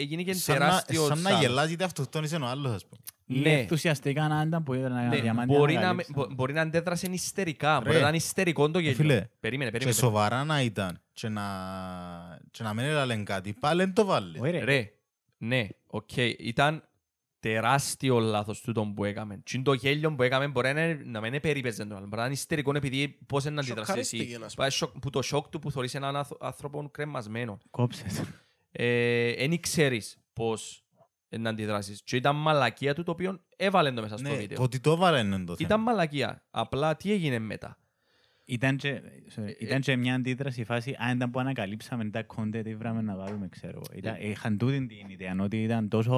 έγινε 0.00 0.22
και 0.22 0.32
Σαν 0.34 0.58
να- 0.58 0.64
τεράστιο 0.66 1.00
Σαν 1.06 1.16
να 1.16 1.22
θάνατος. 1.22 1.40
γελάς 1.40 1.68
γιατί 1.68 1.84
αυτοκτόνησε 1.84 2.36
ο 2.36 2.46
άλλος, 2.46 2.72
ας 2.74 2.86
πούμε. 2.86 3.00
Ή 3.32 3.38
Ναι. 3.38 3.52
ενθουσιαστικά 3.60 4.28
να 4.28 4.42
ήταν 4.46 4.62
που 4.62 4.74
ήταν 4.74 4.92
ένα 4.96 5.08
Ναι, 5.08 5.20
διαμάντι 5.20 5.54
μπορεί, 5.56 5.74
να, 5.74 5.80
με- 5.80 5.86
ανακαλύψαν. 5.86 6.14
μπο- 6.26 6.34
μπορεί 6.34 6.52
να 6.52 6.60
αντέδρασε 6.60 7.06
ιστερικά, 7.10 7.76
μπορεί 7.78 7.88
Ρε. 7.88 7.94
να 7.94 8.00
ήταν 8.00 8.14
ιστερικό 8.14 8.70
το 8.70 8.78
γέλιο. 8.78 8.96
φίλε, 8.96 9.28
περίμενε, 9.40 9.64
Και 9.70 9.76
περίμενε. 9.78 9.96
σοβαρά 10.00 10.44
να 10.44 10.60
ήταν 10.62 11.00
και 11.12 11.28
να, 11.28 11.42
και 12.50 12.62
να 12.62 12.74
μην 12.74 12.84
έλαλεν 12.84 13.24
κάτι, 13.24 13.52
πάλι 13.52 13.84
δεν 13.84 13.92
το 13.94 14.04
'βαλε. 14.04 14.38
Όχι, 14.40 14.50
ρε. 14.50 14.64
Ρε, 14.64 14.92
ναι, 15.38 15.68
οκ, 15.86 16.16
ήταν 16.38 16.84
τεράστιο 17.40 18.18
λάθος 18.18 18.60
τούτο 18.60 18.92
που 18.96 19.04
έκαμε. 19.04 19.36
Τι 19.36 19.52
είναι 19.54 19.64
το 19.64 19.72
γέλιο 19.72 20.14
που 20.14 20.22
έκαμε 20.22 20.48
μπορεί 20.48 20.72
να, 20.72 20.84
είναι- 20.84 21.02
να 21.04 21.20
μην 21.20 21.40
περίπαιζε 21.40 21.84
το 21.84 21.94
άλλο. 21.96 22.04
Μπορεί 22.06 22.16
να 22.16 22.24
είναι 22.24 22.32
ιστερικό 22.34 22.72
επειδή 22.76 23.18
πώς 23.26 23.44
είναι 23.44 23.54
να 23.54 23.60
αντιδράσει 23.60 23.92
εσύ. 23.98 24.02
Σοκαρίστηκε, 24.10 24.38
να 24.38 24.48
σου 24.48 24.56
Πάει 24.56 24.70
σοκ- 24.70 24.98
Που 24.98 25.10
το 25.10 25.22
σοκ 25.22 25.48
του 25.48 25.58
που 25.58 25.70
θωρείς 25.70 25.94
έναν 25.94 26.16
άθ- 26.16 26.36
άνθρωπο 26.40 26.88
κρεμασμένο. 26.90 27.58
Κόψες 27.70 28.14
το. 28.16 28.24
δεν 29.38 29.60
ξέρεις 29.60 30.18
πώς 30.32 30.84
να 31.38 31.50
αντιδράσεις. 31.50 32.02
Και 32.04 32.16
ήταν 32.16 32.36
μαλακία 32.36 32.94
του 32.94 33.02
το 33.02 33.10
οποίο 33.10 33.40
έβαλε 33.56 33.92
το 33.92 34.02
μέσα 34.02 34.16
στο 34.18 34.28
Ναι, 34.28 34.36
βίντεο. 34.36 34.56
το 34.56 34.62
ότι 34.62 34.80
το 34.80 34.96
'βαλε 34.96 35.18
είναι 35.18 35.36
το 35.36 35.56
θέμα. 35.56 35.56
Ήταν 35.68 35.80
μαλακία. 35.80 36.42
Απλά 36.50 36.96
τι 36.96 37.12
έγινε 37.12 37.38
μετά; 37.38 37.78
Ήταν 38.44 38.76
και, 38.76 39.00
sorry, 39.36 39.54
ήταν 39.58 39.80
και 39.80 39.96
μια 39.96 40.14
αντίδραση 40.14 40.64
φάση, 40.64 40.96
αν 40.98 41.16
ήταν 41.16 41.30
που 41.30 41.40
ανακαλύψαμε 41.40 42.04
τα 42.10 42.26
content, 42.36 42.60
τι 42.64 42.74
βράμε 42.76 43.02
να 43.02 43.16
βάλουμε, 43.16 43.48
ξέρω. 43.48 43.80
Ήταν, 43.94 44.16
είχαν 44.20 44.58
τούτη 44.58 44.86
την 44.86 45.08
ιδέα, 45.08 45.36
ότι 45.40 45.62
ήταν 45.62 45.88
τόσο, 45.88 46.14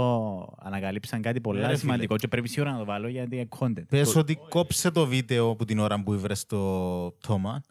ανακαλύψαν 0.58 1.22
κάτι 1.22 1.34
Ναι, 1.34 1.40
πολλά 1.40 1.60
ρε, 1.60 1.66
φίλε. 1.66 1.76
σημαντικό 1.78 2.16
και 2.16 2.28
πρέπει 2.28 2.48
σίγουρα 2.48 2.72
να 2.72 2.78
το 2.78 2.84
βάλω 2.84 3.08
γιατί 3.08 3.36
είναι 3.36 3.48
content. 3.58 3.86
Πες 3.88 4.16
ότι 4.16 4.38
κόψε 4.48 4.90
το 4.90 5.06
βίντεο 5.06 5.50
από 5.50 5.64
την 5.64 5.78
ώρα 5.78 6.02
που 6.02 6.12
ήβρες 6.14 6.46
το 6.46 6.58
πτώμα 7.20 7.62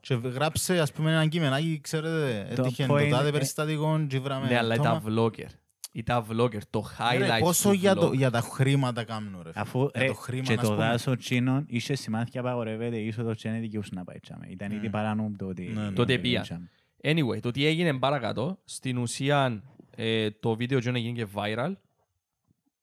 και 0.00 0.14
γράψε 0.14 0.80
ας 0.80 0.92
πούμε 0.92 1.10
ένα 1.10 1.26
κείμενάκι, 1.26 1.80
ξέρετε, 1.82 2.52
Το 2.54 2.62
έτυχε 2.62 2.84
point 2.84 2.88
το 2.88 2.94
τάδε 3.08 3.22
είναι- 3.22 3.30
περιστατικό 3.30 4.04
και 4.08 4.16
ήβραμε 4.16 4.46
Ναι, 4.46 4.58
αλλά 4.58 4.74
πτώμα. 4.74 5.00
ήταν 5.04 5.14
vlogger. 5.18 5.48
Ήταν 5.96 6.26
vlogger. 6.30 6.60
Το 6.70 6.84
Ε, 7.12 7.18
ρε, 7.18 7.26
highlight 7.26 7.40
Πόσο 7.40 7.68
του 7.68 7.74
για, 7.74 7.94
το, 7.94 8.08
vlog. 8.08 8.14
για 8.16 8.30
τα 8.30 8.40
χρήματα 8.40 9.04
κάνουν 9.04 9.32
ρε. 9.32 9.38
φίλε. 9.50 9.52
Αφού 9.54 9.78
Για 9.80 10.02
ρε, 10.02 10.06
το 10.06 10.14
χρήμα, 10.14 10.42
και 10.42 10.52
ας 10.52 10.60
το 10.60 10.66
πούμε. 10.66 10.76
δάσος 10.76 11.16
τσίνων 11.16 11.64
είχε 11.68 11.94
σημάδια 11.94 12.40
απαγορεύεται 12.40 12.96
είσοδος 12.98 13.40
και 13.40 13.50
δεν 13.50 13.60
δικαιούσε 13.60 13.90
να 13.94 14.04
πάει 14.04 14.18
τσάμε. 14.18 14.46
Ήταν 14.48 14.72
ήδη 14.72 14.90
παράνομο 14.90 15.36
το 15.38 15.46
ότι... 15.46 15.70
Ναι, 15.74 15.80
ναι. 15.82 15.90
Τότε 15.90 16.18
πήγε 16.18 16.20
πήγαν. 16.40 16.42
τσάμε. 16.42 16.70
Anyway, 17.02 17.40
το 17.40 17.50
τι 17.50 17.66
έγινε 17.66 17.98
παρακάτω, 17.98 18.58
στην 18.64 18.98
ουσία 18.98 19.62
ε, 19.96 20.30
το 20.30 20.56
βίντεο 20.56 20.78
John 20.78 20.94
έγινε 20.94 21.24
και 21.24 21.26
viral. 21.34 21.72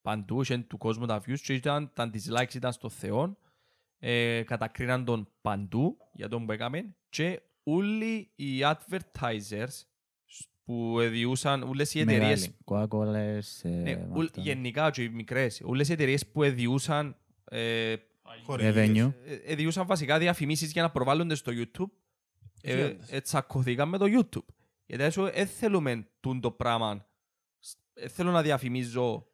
Παντού, 0.02 0.42
είχε 0.42 0.58
του 0.58 0.78
κόσμου 0.78 1.06
τα 1.06 1.22
views 1.28 1.40
και 1.44 1.54
ήταν, 1.54 1.92
τα 1.94 2.10
dislikes 2.14 2.54
ήταν 2.54 2.72
στο 2.72 2.90
Θεό. 2.90 3.38
Ε, 4.00 4.42
κατακρίναν 4.46 5.06
τον 5.06 5.28
παντού 5.42 5.98
για 6.14 6.30
τον 6.30 6.46
που 6.46 6.52
έκαμε 6.52 6.96
και 7.10 7.42
όλοι 7.64 8.30
οι 8.36 8.60
advertisers 8.62 9.82
που 10.64 10.98
διούσαν, 11.00 11.64
όλες 11.64 11.94
οι 11.94 12.00
εταιρείες 12.00 12.54
Μεγάλη. 12.68 12.88
Coca-Colas, 12.90 13.42
ε, 13.64 13.70
Ναι, 13.70 14.08
ουλ- 14.14 14.26
αυτά. 14.26 14.42
γενικά 14.42 14.90
και 14.92 15.04
οι 15.04 15.10
μικρές. 15.10 15.62
Όλες 15.64 15.90
οι 15.90 15.92
εταιρείες 15.92 16.28
που 16.28 16.44
εδιούσαν, 16.44 17.16
ε, 17.50 17.96
Χορηγίες. 18.44 18.76
Revenue. 18.76 19.14
ε, 19.26 19.34
εδιούσαν 19.52 19.86
βασικά 19.88 20.18
διαφημίσεις 20.20 20.72
για 20.72 20.82
να 20.82 20.92
προβάλλονται 20.92 21.36
στο 21.36 21.52
YouTube, 21.56 21.90
ε, 22.62 22.76
Διόντες. 22.76 23.12
ε, 23.12 23.22
τσακωθήκαν 23.22 23.90
με 23.90 23.98
το 23.98 24.06
YouTube. 24.10 24.46
Γιατί 24.86 25.04
έσω 25.04 25.24
δεν 25.24 25.48
θέλουμε 25.48 26.08
τούν 26.20 26.42
το 26.42 26.52
πράγμα. 26.52 27.06
Δεν 27.94 28.10
θέλω 28.10 28.32
να 28.32 28.42
διαφημίζω 28.42 29.28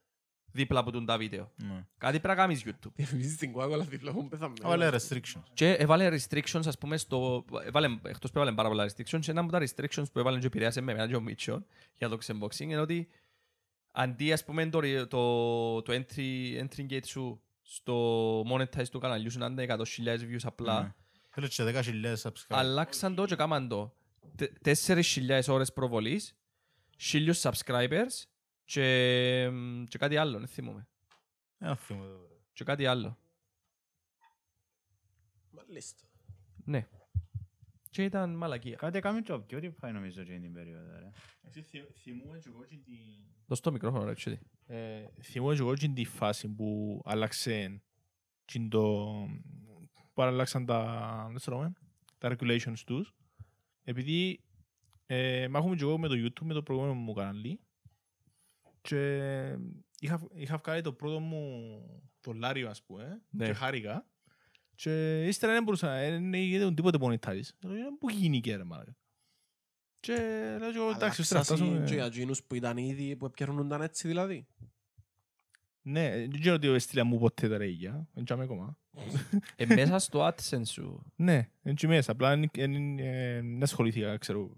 δίπλα 0.52 0.80
από 0.80 0.92
τούν 0.92 1.06
τα 1.06 1.18
βίντεο. 1.18 1.52
Ναι. 1.56 1.86
Κάτι 1.98 2.20
πρέπει 2.20 2.28
να 2.28 2.36
κάνεις 2.36 2.64
YouTube. 2.66 2.92
Διαφημίζεις 2.96 3.38
την 3.38 3.54
Coca-Cola 3.56 3.86
δίπλα 3.90 4.14
μου 4.14 4.28
πεθαμένο. 4.28 4.60
Έβαλε 4.64 4.90
restrictions. 4.92 5.44
Και 5.54 5.72
έβαλε 5.74 6.10
restrictions, 6.18 6.62
ας 6.66 6.78
πούμε, 6.78 6.98
στο... 6.98 7.46
Έβαλε, 7.66 7.88
εκτός 8.04 8.32
που 8.32 8.38
έβαλε 8.40 8.56
πάρα 8.56 8.70
πολλά 8.70 8.90
restrictions, 8.90 9.28
ένα 9.28 9.42
από 9.42 9.52
τα 9.52 9.60
restrictions 9.62 10.12
που 10.12 10.20
έβαλε 10.20 10.40
και 10.40 10.46
επηρέασε 10.46 10.82
με 10.82 10.92
εμένα 10.92 11.08
και 11.08 11.16
ο 11.16 11.22
Μίτσον 11.22 11.66
για 11.98 12.10
το 12.10 12.18
xboxing 12.26 12.60
είναι 12.60 12.80
ότι 12.80 13.08
αντί, 13.92 14.32
ας 14.34 14.44
πούμε, 14.44 14.70
το, 14.70 14.80
το, 15.08 15.82
το 15.82 15.94
entry, 15.94 16.60
entry 16.68 16.86
gate 16.90 17.06
σου 17.06 17.42
στο 17.62 18.42
monetize 18.42 18.88
του 18.92 19.00
καναλιού 19.00 19.32
σου 19.32 19.38
να 19.40 19.46
είναι 19.46 19.66
100.000 19.70 19.80
views 20.20 20.44
απλά, 20.44 20.82
Ναι. 20.82 20.94
Θέλει 21.30 21.48
και 21.48 21.64
10.000 21.64 22.16
subscribers. 22.22 22.32
αλλάξαν 22.48 23.16
το 23.16 23.26
και 23.26 23.36
κάμαν 23.36 23.68
το. 23.68 23.94
Τε- 24.62 24.78
4.000 24.88 25.42
ώρες 25.48 25.74
προβολής, 25.74 26.36
1.000 27.12 27.32
subscribers 27.42 28.26
και, 28.70 29.52
και 29.88 29.98
κάτι 29.98 30.18
άλλο, 30.18 30.38
δεν 30.38 30.48
θυμούμαι. 30.48 30.88
Ένα 31.58 31.76
θυμό 31.76 32.02
εδώ, 32.04 32.28
ρε. 32.28 32.36
Και 32.54 32.64
κάτι 32.64 32.86
άλλο. 32.86 33.18
Μάλιστα. 35.50 36.08
Ναι. 36.66 36.88
Και 37.90 38.04
ήταν 38.04 38.36
μαλακία. 38.36 38.76
Κάτι 38.76 38.98
έκαμε 38.98 39.22
και 39.22 39.34
ο 39.34 39.46
PewDiePie 39.50 39.91
νομίζω 39.94 40.24
και 40.24 40.40
την 40.40 40.54
περίοδο. 40.54 41.00
ρε. 41.00 41.12
Εσύ 41.41 41.62
θυ- 41.62 41.98
θυμούμαι 41.98 42.40
και 42.40 42.50
εγώ 42.50 42.66
και 42.66 42.78
την... 42.78 42.96
Δώσ' 43.46 43.60
το 43.60 43.72
μικρόφωνο, 43.72 44.06
ρε, 44.06 44.14
τσίτι. 44.14 44.40
Ε, 44.66 45.06
θυμούμαι 45.24 45.56
και 45.56 45.62
εγώ 45.62 45.76
και 45.76 45.88
τη 45.88 46.06
φάση 46.06 46.48
που 46.50 47.02
άλλαξε 47.06 47.82
και 48.46 48.68
το... 48.70 49.14
που 50.14 50.22
άλλαξαν 50.22 50.66
τα, 50.66 51.24
δεν 51.28 51.36
ξέρω, 51.36 51.74
τα 52.18 52.36
regulations 52.36 52.80
τους 52.86 53.14
επειδή 53.84 54.44
ε, 55.06 55.48
μάχομαι 55.48 55.76
και 55.76 55.84
εγώ 55.84 55.98
με 55.98 56.08
το 56.08 56.16
YouTube 56.16 56.46
με 56.46 56.54
το 56.54 56.64
προηγούμενο 56.64 56.96
μου 56.96 57.14
κανάλι 57.14 57.60
και 58.82 59.58
είχα, 60.00 60.22
είχα 60.34 60.58
βγάλει 60.58 60.82
το 60.82 60.94
πρώτο 60.94 61.20
μου 61.20 61.70
δολάριο 62.22 62.70
ας 62.70 62.84
πούμε 62.84 63.22
Ναι. 63.30 63.46
και 63.46 63.54
χάρηκα 63.54 64.06
και 64.76 65.24
ύστερα 65.28 65.54
δεν 65.54 65.64
μπορούσα, 65.64 65.88
δεν 66.00 66.34
έγινε 66.34 66.74
τίποτε 66.74 66.98
monetize. 67.02 67.50
Λέω, 67.64 67.98
Πού 68.00 68.10
γίνηκε 68.10 68.56
ρε 68.56 68.64
μάνα. 68.64 68.96
Και 70.00 70.14
λέω 70.60 70.72
και 70.72 70.78
εγώ 70.78 70.90
εντάξει, 70.90 71.22
ύστερα 71.22 71.40
Αλλάξασαι 71.40 71.64
φτάσαμε... 71.64 71.86
και 71.86 71.94
για 71.94 72.06
εκείνους 72.06 72.44
που 72.44 72.56
ήταν 72.56 72.78
ήδη, 72.78 73.16
που 73.16 73.26
επικαιρνούνταν 73.26 73.82
έτσι 73.82 74.08
δηλαδή. 74.08 74.48
Ναι, 75.82 76.10
δεν 76.10 76.40
ξέρω 76.40 76.56
ότι 76.56 76.68
έστειλα 76.68 77.04
μου 77.04 77.20
ποτέ 77.20 77.50
τα 77.50 77.58
ρέγια, 77.58 78.08
δεν 78.14 78.24
τσάμε 78.26 78.44
ακόμα. 78.44 78.78
Ε, 79.56 79.66
μέσα 79.66 80.00
στο 80.00 80.28
AdSense 80.28 80.66
σου. 80.66 81.12
Ναι, 81.16 81.50
δεν 81.62 81.76
τσάμε 81.76 81.96
μέσα, 81.96 82.12
απλά 82.12 82.32
εν- 82.32 82.50
εν- 82.58 83.00
ε, 83.00 83.34
δεν 83.42 83.64
ασχολήθηκα, 83.64 84.18
ξέρω. 84.18 84.58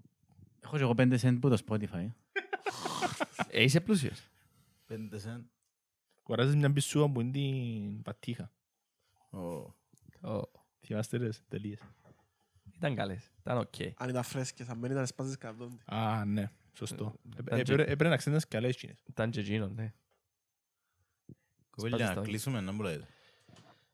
Έχω 0.64 0.76
και 0.76 0.82
εγώ 0.82 0.94
5 0.96 1.18
cent 1.20 1.38
που 1.40 1.48
το 1.48 1.58
Spotify. 1.68 2.06
Ε, 3.54 3.62
είσαι 3.62 3.80
πλούσιος. 3.80 4.28
Πέντε 4.86 5.18
σεν. 5.18 5.50
Κοράζεις 6.22 6.54
μια 6.56 6.68
μπισούα 6.68 7.10
που 7.10 7.20
είναι 7.20 7.30
την 7.30 8.02
πατήχα. 8.02 8.52
Ω. 9.30 9.38
Ω, 10.28 10.50
Θυμάστε 10.86 11.16
ρες, 11.16 11.42
τελείες. 11.48 11.80
Ήταν 12.76 12.94
καλές. 12.94 13.30
Ήταν 13.40 13.58
οκ. 13.58 13.74
Αν 13.96 14.08
ήταν 14.08 14.22
φρέσκες, 14.22 14.68
αν 14.68 14.80
δεν 14.80 14.90
ήταν 14.90 15.06
σπάζεις 15.06 15.36
καρδόντι. 15.38 15.82
Α, 15.84 16.24
ναι, 16.24 16.50
σωστό. 16.72 17.04
Ε, 17.04 17.28
Ε, 17.28 17.40
ήταν 17.40 17.62
και- 17.62 17.72
έπρεπε- 17.72 17.80
Έπρεπε 17.90 18.08
να 18.08 18.16
ξέρεις 18.16 18.42
και 18.42 18.56
καλές 18.56 18.74
εκείνες. 18.74 19.02
Ήταν 19.08 19.30
και 19.30 19.40
εκείνο, 19.40 19.68
ναι. 19.68 19.92
Κοπέλια, 21.70 21.96
Σπάζεις 21.96 22.14
να 22.16 22.22
τα- 22.22 22.28
κλείσουμε, 22.28 22.60
να 22.60 22.72
μου 22.72 22.82
λέτε. 22.82 23.06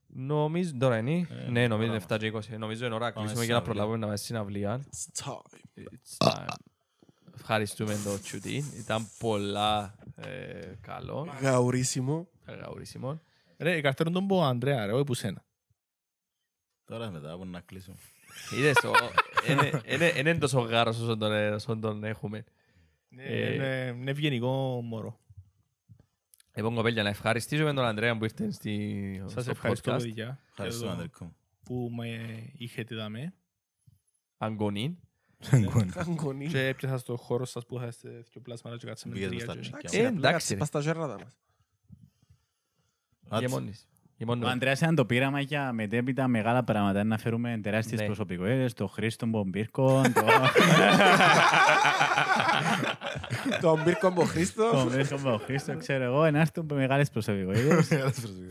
Νομίζω, 0.07 0.77
τώρα 0.79 0.99
είναι. 0.99 1.27
Ε, 1.31 1.51
Ναι, 1.51 1.69
νομίζω 1.69 1.75
ώρα 1.77 1.85
είναι 1.85 2.05
7 2.09 2.19
και 2.19 2.27
20. 2.27 2.59
Νομίζω 2.59 2.87
είναι 2.87 2.95
ώρα 2.95 3.07
να 3.07 3.13
Πάμε 3.13 3.27
κλείσουμε 3.27 3.45
στην 3.45 3.45
για 3.45 3.55
να 3.55 3.59
αυλή. 3.61 3.71
προλάβουμε 3.73 3.97
να 3.99 4.05
πάμε 4.05 4.17
στην 4.17 4.37
αυλία. 4.37 4.81
It's 4.85 5.25
time. 5.25 5.59
It's 5.75 6.29
time. 6.29 6.47
Ευχαριστούμε 7.41 7.95
το 8.05 8.21
Τσουτίν. 8.21 8.65
Ήταν 8.79 9.09
πολλά 9.19 9.95
ε, 10.17 10.73
καλό. 10.81 11.35
Γαουρίσιμο. 11.41 12.29
Αγαουρίσιμο. 12.45 13.21
Ρε, 13.59 13.77
η 13.77 13.81
καρτέρον 13.81 14.13
τον 14.13 14.27
πω 14.27 14.37
ο 14.37 14.43
Ανδρέα, 14.43 14.87
ρε, 14.87 14.93
όχι 14.93 15.05
που 15.05 15.15
σένα. 15.15 15.45
Τώρα 16.85 17.11
μετά 17.11 17.33
από 17.33 17.45
να 17.45 17.61
κλείσουμε. 17.61 17.97
Είδες, 18.57 18.77
δεν 19.99 20.17
είναι 20.27 20.39
τόσο 20.39 20.61
γάρος 20.61 21.01
όσο 21.01 21.17
τον, 21.17 21.33
όσο 21.53 21.77
τον 21.79 22.05
έχουμε. 22.05 22.45
Ε, 23.17 23.55
Είναι 23.55 23.95
είναι 23.99 24.11
ευγενικό 24.11 24.81
μωρό. 24.83 25.21
Λοιπόν, 26.55 26.75
κοπέλια, 26.75 27.03
να 27.03 27.09
ευχαριστήσουμε 27.09 27.73
τον 27.75 27.85
Ανδρέα 27.85 28.19
που 28.19 28.25
ήρθε 28.25 28.51
στη, 28.51 29.23
Σας 29.27 29.43
στο 29.43 29.51
ευχαριστώ, 29.51 29.95
podcast. 29.95 29.99
παιδιά, 30.03 30.39
Ευχαριστώ, 30.49 30.79
για 30.85 30.87
το 30.87 30.93
Ανδρικό 30.93 31.25
μου. 31.25 31.37
που 31.65 31.91
με 31.97 32.39
είχετε 32.53 32.95
δαμέ. 32.95 33.35
Αγκονίν. 34.37 34.97
Αγκονή. 35.95 36.47
Και 36.47 36.67
έπιασα 36.67 36.99
στο 36.99 37.17
χώρο 37.17 37.45
σας 37.45 37.67
που 37.67 37.77
είχατε 37.77 38.09
δύο 38.09 38.41
πλάσματα 38.43 38.77
και 38.77 38.87
κάτσαμε 38.87 39.15
Πήγες 39.15 39.29
τρία 39.29 39.55
μες 39.55 39.67
στα 39.67 39.79
και- 39.79 39.87
τσίκια 39.87 40.07
Ε, 40.07 40.11
μου. 40.11 40.19
εντάξει, 40.19 40.53
ρε. 40.53 40.59
Πας 40.59 40.69
στα 40.69 40.81
γέρρατα 40.81 41.19
μας. 41.25 41.39
Άτσι. 43.29 43.75
Γεμόνις. 44.19 44.21
Ο 44.21 44.25
Γεμόνουμε. 44.25 44.51
Ανδρέας 44.51 44.81
ήταν 44.81 44.95
το 44.95 45.05
πείραμα 45.05 45.41
για 45.41 45.73
μετέπειτα 45.73 46.29
μεγάλα 46.29 46.65
πράγματα. 46.65 47.05
Να 47.05 47.19
φέρουμε 47.19 47.61
τεράστιες 47.63 48.01
Ναι. 48.01 48.07
προσωπικότητες, 48.07 48.73
το 48.75 48.87
Χρήστο 48.87 49.27
Μπομπίρκο, 49.27 50.03
το 50.15 50.23
Τον 53.61 53.83
Μπίρκο 53.83 54.07
από 54.09 54.23
Χρήστο. 54.33 54.71
το 54.71 54.77
Χρήστο 54.91 55.19
Μπομπίρκο, 55.19 55.77
ξέρω 55.79 56.05
εγώ, 56.05 56.31
να 56.31 56.41
έρθουν 56.41 56.69
μεγάλες 56.75 57.11
προσωπικότητες. 57.11 57.89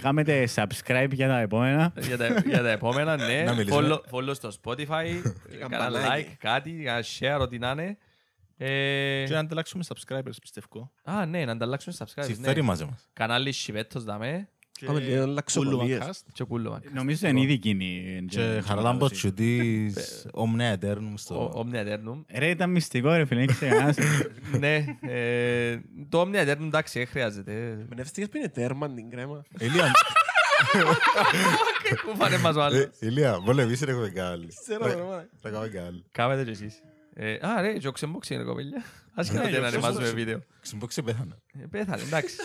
Κάμετε 0.02 0.48
subscribe 0.56 1.10
για 1.12 1.28
τα 1.28 1.40
επόμενα. 1.40 1.94
για, 2.00 2.18
τα, 2.18 2.28
για 2.46 2.62
τα 2.62 2.70
επόμενα, 2.70 3.16
ναι. 3.18 3.44
Να 3.44 3.54
μιλήσουμε. 3.54 3.88
Follow, 4.12 4.16
follow 4.20 4.36
στο 4.36 4.50
Spotify, 4.64 4.86
κάνα 4.88 5.68
καμπανάκι. 5.70 6.26
like, 6.30 6.36
κάτι, 6.40 6.72
κάνα 6.72 7.04
share, 7.20 7.40
ό,τι 7.42 7.58
να 7.58 7.70
είναι. 7.72 7.98
Ε, 8.60 9.24
Και 9.28 9.34
να 9.34 9.40
ανταλλάξουμε 9.40 9.84
subscribers, 9.88 10.36
πιστεύω. 10.42 10.92
α, 11.04 11.26
ναι, 11.26 11.46
να 11.46 11.52
ανταλλάξουμε 11.52 11.96
subscribe. 12.00 12.24
Συμφέρει 12.24 12.60
Ναι. 12.60 12.66
μαζί 12.66 12.86
μας. 12.86 13.10
Κανάλι 13.14 13.52
Σιβέτος 13.52 14.04
δαμέ 14.04 14.50
Πάμε 14.86 15.00
λίγο 15.00 15.26
λαξοκομείες. 15.26 15.98
Κούλουμα 15.98 16.14
cast. 16.14 16.22
και 16.34 16.44
κούλωμα. 16.44 16.82
Νομίζω 16.94 17.28
είναι 17.28 17.42
ήδη 17.42 17.54
εκείνη. 17.54 18.26
Και 18.30 18.62
χαραλάμπος 18.66 19.12
τσιουτής 19.12 20.26
Omnia 20.34 20.74
Eternum 20.74 21.14
στο... 21.16 21.66
Omnia 21.66 21.86
Eternum. 21.86 22.24
Ρε, 22.38 22.50
ήταν 22.50 22.70
μυστικό 22.70 23.14
ρε 23.14 23.26
φίλε, 23.26 23.46
δεν 23.46 23.56
ξεχνάς. 23.56 23.98
Ναι, 24.60 24.86
ε, 25.02 25.80
το 26.10 26.22
Omnia 26.22 26.48
Eternum 26.48 26.66
εντάξει, 26.66 27.00
δεν 27.00 27.08
χρειάζεται. 27.08 27.86
Πνεύστηκες 27.90 28.30
που 28.30 28.38
είναι 28.38 28.48
τέρμα 28.48 28.94
την 28.94 29.10
κρέμα. 29.10 29.44
Ηλία, 29.60 29.92
Πού 32.06 32.16
φάνε 32.16 32.38
μας 32.38 32.56
ο 32.56 32.60
ε, 32.60 32.64
άλλος. 32.64 32.90
Ηλία, 33.00 33.40
βολεύεις 33.40 33.82
ρε 33.82 33.92
έχουμε 33.92 34.10
κάνει. 34.10 34.48
Ξέρω, 34.62 34.86
ρε, 34.86 34.96
μάνα. 34.96 35.28
Θα 35.42 35.50
κάνουμε 35.50 35.68
κάνει. 35.68 36.04
Κάμετε 36.12 36.44
και 36.44 36.52
εσείς. 36.52 36.82
Ε, 37.20 37.48
Α, 37.48 37.62
ρε, 37.62 37.78
και 37.78 37.88
ο 37.88 37.92
ξεμπόξι 37.92 38.34
είναι 38.34 38.44
κοπέλια. 38.44 38.84
Άσχετα 39.14 39.44
Ναι, 39.44 39.50
δεν 39.50 39.64
ο 39.64 39.66
ανεβάζουμε 39.66 40.04
ξεμπόξι. 40.04 40.14
βίντεο. 40.26 40.42
Ξεμπόξε 40.62 41.02
πέθανε. 41.02 41.38
Ε, 41.62 41.66
Πέθανε, 41.70 42.02
εντάξει. 42.02 42.36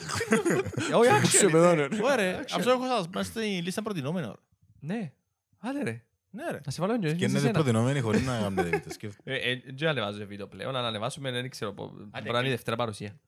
Όχι, 0.98 1.26
Σε 1.26 1.46
action. 1.46 1.50
παιδώνε, 1.50 1.86
ρε. 1.86 1.96
Ωραία, 2.02 2.44
αυτό 2.54 2.70
έχω 2.70 2.86
σας 2.86 3.08
μέσα 3.14 3.30
στη 3.30 3.40
λίστα 3.40 3.82
προτινόμενο. 3.82 4.36
Ναι, 4.80 5.12
άντε 5.58 5.82
ρε. 5.82 6.02
Ναι 6.30 6.42
ρε. 6.50 6.60
Να 6.64 6.70
σε 6.72 6.80
βάλω 6.80 6.98
και 6.98 7.12
Και 7.12 7.18
σε 7.18 7.24
είναι 7.30 7.38
σένα. 7.38 7.52
προτινόμενοι 7.52 8.00
χωρίς 8.00 8.26
να 8.26 8.38
κάνετε 8.40 8.62
βίντεο. 8.62 8.80
Σκέφτε. 8.92 9.20
Ε, 9.24 9.50
ε, 9.50 9.60
Δεν 9.74 9.88
ανεβάζω 9.88 10.26
βίντεο 10.26 10.46
πλέον, 10.46 10.76
αν 10.76 10.84
ανεβάσουμε 10.84 11.30
δεν 11.30 11.50
ξέρω 11.50 11.72
πο- 11.72 11.92
μπορεί 11.96 12.30
να 12.32 12.38
είναι 12.38 12.48
η 12.48 12.50
δευτέρα 12.50 12.76
παρουσία. 12.76 13.18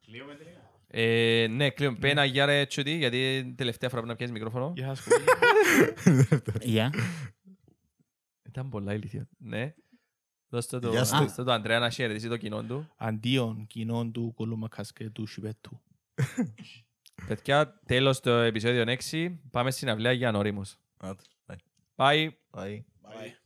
Ε, 0.88 1.46
Ναι, 1.50 1.70
κλείουμε. 1.70 1.98
Πένα 1.98 2.24
για 2.24 2.46
ρε 2.46 2.66
τσουτί, 2.66 2.90
γιατί 2.96 3.52
τελευταία 3.56 3.88
φορά 3.88 4.00
που 4.02 4.08
να 4.08 4.16
πιέσεις 4.16 4.34
μικρόφωνο. 4.34 4.72
Γεια 4.76 4.94
σας 4.94 5.04
κοπέλια. 5.04 6.42
Γεια. 6.72 6.92
Ήταν 8.48 8.68
πολλά 8.68 8.92
ηλίθιο. 8.94 9.28
Ναι. 9.38 9.74
Δώστε 10.54 10.78
το, 10.78 10.90
Γεια 10.90 11.04
σου. 11.04 11.16
δώστε 11.16 11.44
το 11.44 11.52
Αντρέα 11.52 11.78
να 11.78 11.90
χαιρετήσει 11.90 12.28
το 12.28 12.36
κοινό 12.36 12.62
του. 12.62 12.88
Αντίον 12.96 13.66
κοινών 13.66 14.12
του 14.12 14.32
κούλουμα 14.34 14.68
cast 14.76 14.86
και 14.94 15.10
του 15.10 15.26
Σιβέτου. 15.26 15.80
Παιδιά, 17.28 17.80
τέλος 17.86 18.20
το 18.20 18.30
επεισόδιο 18.30 18.84
6. 19.10 19.34
Πάμε 19.50 19.70
στην 19.70 19.88
αυλαία 19.90 20.12
για 20.12 20.28
ανορίμους. 20.28 20.76
Άντε, 20.96 21.22
bye. 21.46 21.56
Bye. 21.96 22.28
Bye. 22.50 22.82
Bye. 23.02 23.43